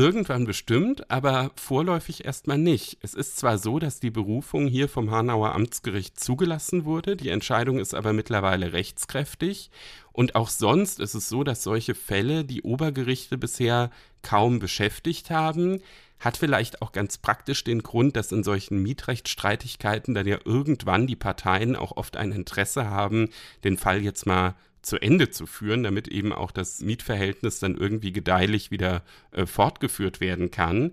Irgendwann 0.00 0.46
bestimmt, 0.46 1.10
aber 1.10 1.50
vorläufig 1.56 2.24
erstmal 2.24 2.56
nicht. 2.56 2.96
Es 3.02 3.12
ist 3.12 3.36
zwar 3.36 3.58
so, 3.58 3.78
dass 3.78 4.00
die 4.00 4.10
Berufung 4.10 4.66
hier 4.66 4.88
vom 4.88 5.10
Hanauer 5.10 5.54
Amtsgericht 5.54 6.18
zugelassen 6.18 6.86
wurde, 6.86 7.18
die 7.18 7.28
Entscheidung 7.28 7.78
ist 7.78 7.92
aber 7.92 8.14
mittlerweile 8.14 8.72
rechtskräftig 8.72 9.70
und 10.12 10.36
auch 10.36 10.48
sonst 10.48 11.00
ist 11.00 11.12
es 11.12 11.28
so, 11.28 11.44
dass 11.44 11.62
solche 11.62 11.94
Fälle 11.94 12.46
die 12.46 12.62
Obergerichte 12.62 13.36
bisher 13.36 13.90
kaum 14.22 14.58
beschäftigt 14.58 15.28
haben. 15.28 15.82
Hat 16.18 16.38
vielleicht 16.38 16.80
auch 16.80 16.92
ganz 16.92 17.18
praktisch 17.18 17.62
den 17.62 17.82
Grund, 17.82 18.16
dass 18.16 18.32
in 18.32 18.42
solchen 18.42 18.82
Mietrechtsstreitigkeiten 18.82 20.14
dann 20.14 20.26
ja 20.26 20.38
irgendwann 20.46 21.08
die 21.08 21.16
Parteien 21.16 21.76
auch 21.76 21.98
oft 21.98 22.16
ein 22.16 22.32
Interesse 22.32 22.88
haben, 22.88 23.28
den 23.64 23.76
Fall 23.76 24.00
jetzt 24.00 24.24
mal 24.24 24.54
zu 24.82 24.98
Ende 24.98 25.30
zu 25.30 25.46
führen, 25.46 25.82
damit 25.82 26.08
eben 26.08 26.32
auch 26.32 26.50
das 26.50 26.80
Mietverhältnis 26.80 27.58
dann 27.58 27.76
irgendwie 27.76 28.12
gedeihlich 28.12 28.70
wieder 28.70 29.02
äh, 29.32 29.46
fortgeführt 29.46 30.20
werden 30.20 30.50
kann. 30.50 30.92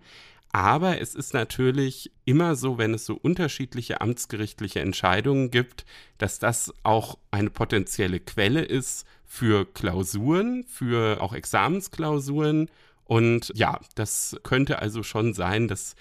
Aber 0.51 1.01
es 1.01 1.13
ist 1.13 1.33
natürlich 1.33 2.11
immer 2.25 2.55
so, 2.55 2.77
wenn 2.77 2.93
es 2.93 3.05
so 3.05 3.15
unterschiedliche 3.15 4.01
amtsgerichtliche 4.01 4.79
Entscheidungen 4.79 5.51
gibt, 5.51 5.85
dass 6.17 6.39
das 6.39 6.73
auch 6.83 7.17
eine 7.31 7.49
potenzielle 7.49 8.19
Quelle 8.19 8.61
ist 8.61 9.05
für 9.25 9.65
Klausuren, 9.65 10.63
für 10.67 11.21
auch 11.21 11.33
Examensklausuren. 11.33 12.69
Und 13.03 13.51
ja, 13.55 13.79
das 13.95 14.37
könnte 14.43 14.79
also 14.79 15.03
schon 15.03 15.33
sein, 15.33 15.67
dass 15.67 15.95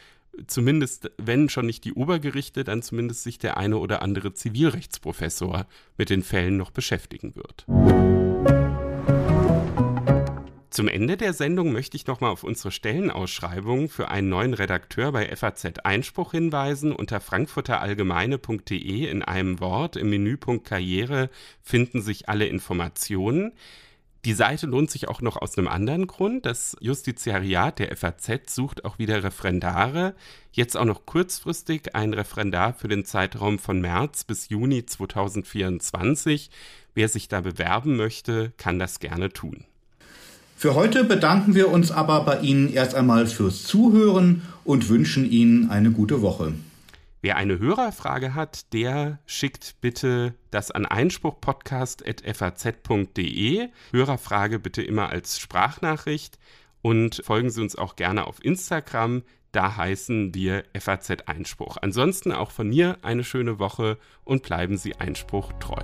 zumindest, 0.46 1.10
wenn 1.18 1.48
schon 1.48 1.66
nicht 1.66 1.84
die 1.84 1.94
Obergerichte, 1.94 2.64
dann 2.64 2.82
zumindest 2.82 3.22
sich 3.22 3.38
der 3.38 3.56
eine 3.56 3.78
oder 3.78 4.02
andere 4.02 4.34
Zivilrechtsprofessor 4.34 5.66
mit 5.96 6.10
den 6.10 6.22
Fällen 6.22 6.56
noch 6.56 6.70
beschäftigen 6.70 7.34
wird. 7.34 7.66
Zum 10.76 10.88
Ende 10.88 11.16
der 11.16 11.32
Sendung 11.32 11.72
möchte 11.72 11.96
ich 11.96 12.06
nochmal 12.06 12.30
auf 12.30 12.44
unsere 12.44 12.70
Stellenausschreibung 12.70 13.88
für 13.88 14.10
einen 14.10 14.28
neuen 14.28 14.52
Redakteur 14.52 15.10
bei 15.10 15.34
FAZ 15.34 15.64
Einspruch 15.84 16.32
hinweisen. 16.32 16.92
Unter 16.92 17.18
frankfurterallgemeine.de 17.20 19.06
in 19.06 19.22
einem 19.22 19.58
Wort 19.60 19.96
im 19.96 20.10
Menüpunkt 20.10 20.66
Karriere 20.66 21.30
finden 21.62 22.02
sich 22.02 22.28
alle 22.28 22.44
Informationen. 22.44 23.52
Die 24.26 24.32
Seite 24.32 24.66
lohnt 24.66 24.90
sich 24.90 25.06
auch 25.06 25.20
noch 25.20 25.36
aus 25.36 25.56
einem 25.56 25.68
anderen 25.68 26.08
Grund. 26.08 26.46
Das 26.46 26.76
Justiziariat 26.80 27.78
der 27.78 27.96
FAZ 27.96 28.52
sucht 28.52 28.84
auch 28.84 28.98
wieder 28.98 29.22
Referendare. 29.22 30.16
Jetzt 30.50 30.76
auch 30.76 30.84
noch 30.84 31.06
kurzfristig 31.06 31.94
ein 31.94 32.12
Referendar 32.12 32.74
für 32.74 32.88
den 32.88 33.04
Zeitraum 33.04 33.60
von 33.60 33.80
März 33.80 34.24
bis 34.24 34.48
Juni 34.48 34.84
2024. 34.84 36.50
Wer 36.92 37.08
sich 37.08 37.28
da 37.28 37.42
bewerben 37.42 37.94
möchte, 37.94 38.52
kann 38.56 38.80
das 38.80 38.98
gerne 38.98 39.32
tun. 39.32 39.62
Für 40.56 40.74
heute 40.74 41.04
bedanken 41.04 41.54
wir 41.54 41.68
uns 41.70 41.92
aber 41.92 42.24
bei 42.24 42.40
Ihnen 42.40 42.72
erst 42.72 42.96
einmal 42.96 43.28
fürs 43.28 43.62
Zuhören 43.62 44.42
und 44.64 44.88
wünschen 44.88 45.30
Ihnen 45.30 45.70
eine 45.70 45.92
gute 45.92 46.20
Woche. 46.20 46.52
Wer 47.22 47.36
eine 47.36 47.58
Hörerfrage 47.58 48.34
hat, 48.34 48.72
der 48.72 49.18
schickt 49.26 49.80
bitte 49.80 50.34
das 50.50 50.70
an 50.70 50.86
einspruchpodcast.faz.de. 50.86 53.68
Hörerfrage 53.90 54.58
bitte 54.58 54.82
immer 54.82 55.08
als 55.08 55.40
Sprachnachricht 55.40 56.38
und 56.82 57.22
folgen 57.24 57.50
Sie 57.50 57.62
uns 57.62 57.76
auch 57.76 57.96
gerne 57.96 58.26
auf 58.26 58.44
Instagram. 58.44 59.22
Da 59.52 59.76
heißen 59.76 60.34
wir 60.34 60.64
FAZ 60.78 61.22
Einspruch. 61.26 61.78
Ansonsten 61.80 62.32
auch 62.32 62.50
von 62.50 62.68
mir 62.68 62.98
eine 63.02 63.24
schöne 63.24 63.58
Woche 63.58 63.96
und 64.24 64.42
bleiben 64.42 64.76
Sie 64.76 64.96
Einspruch 64.96 65.54
treu. 65.54 65.82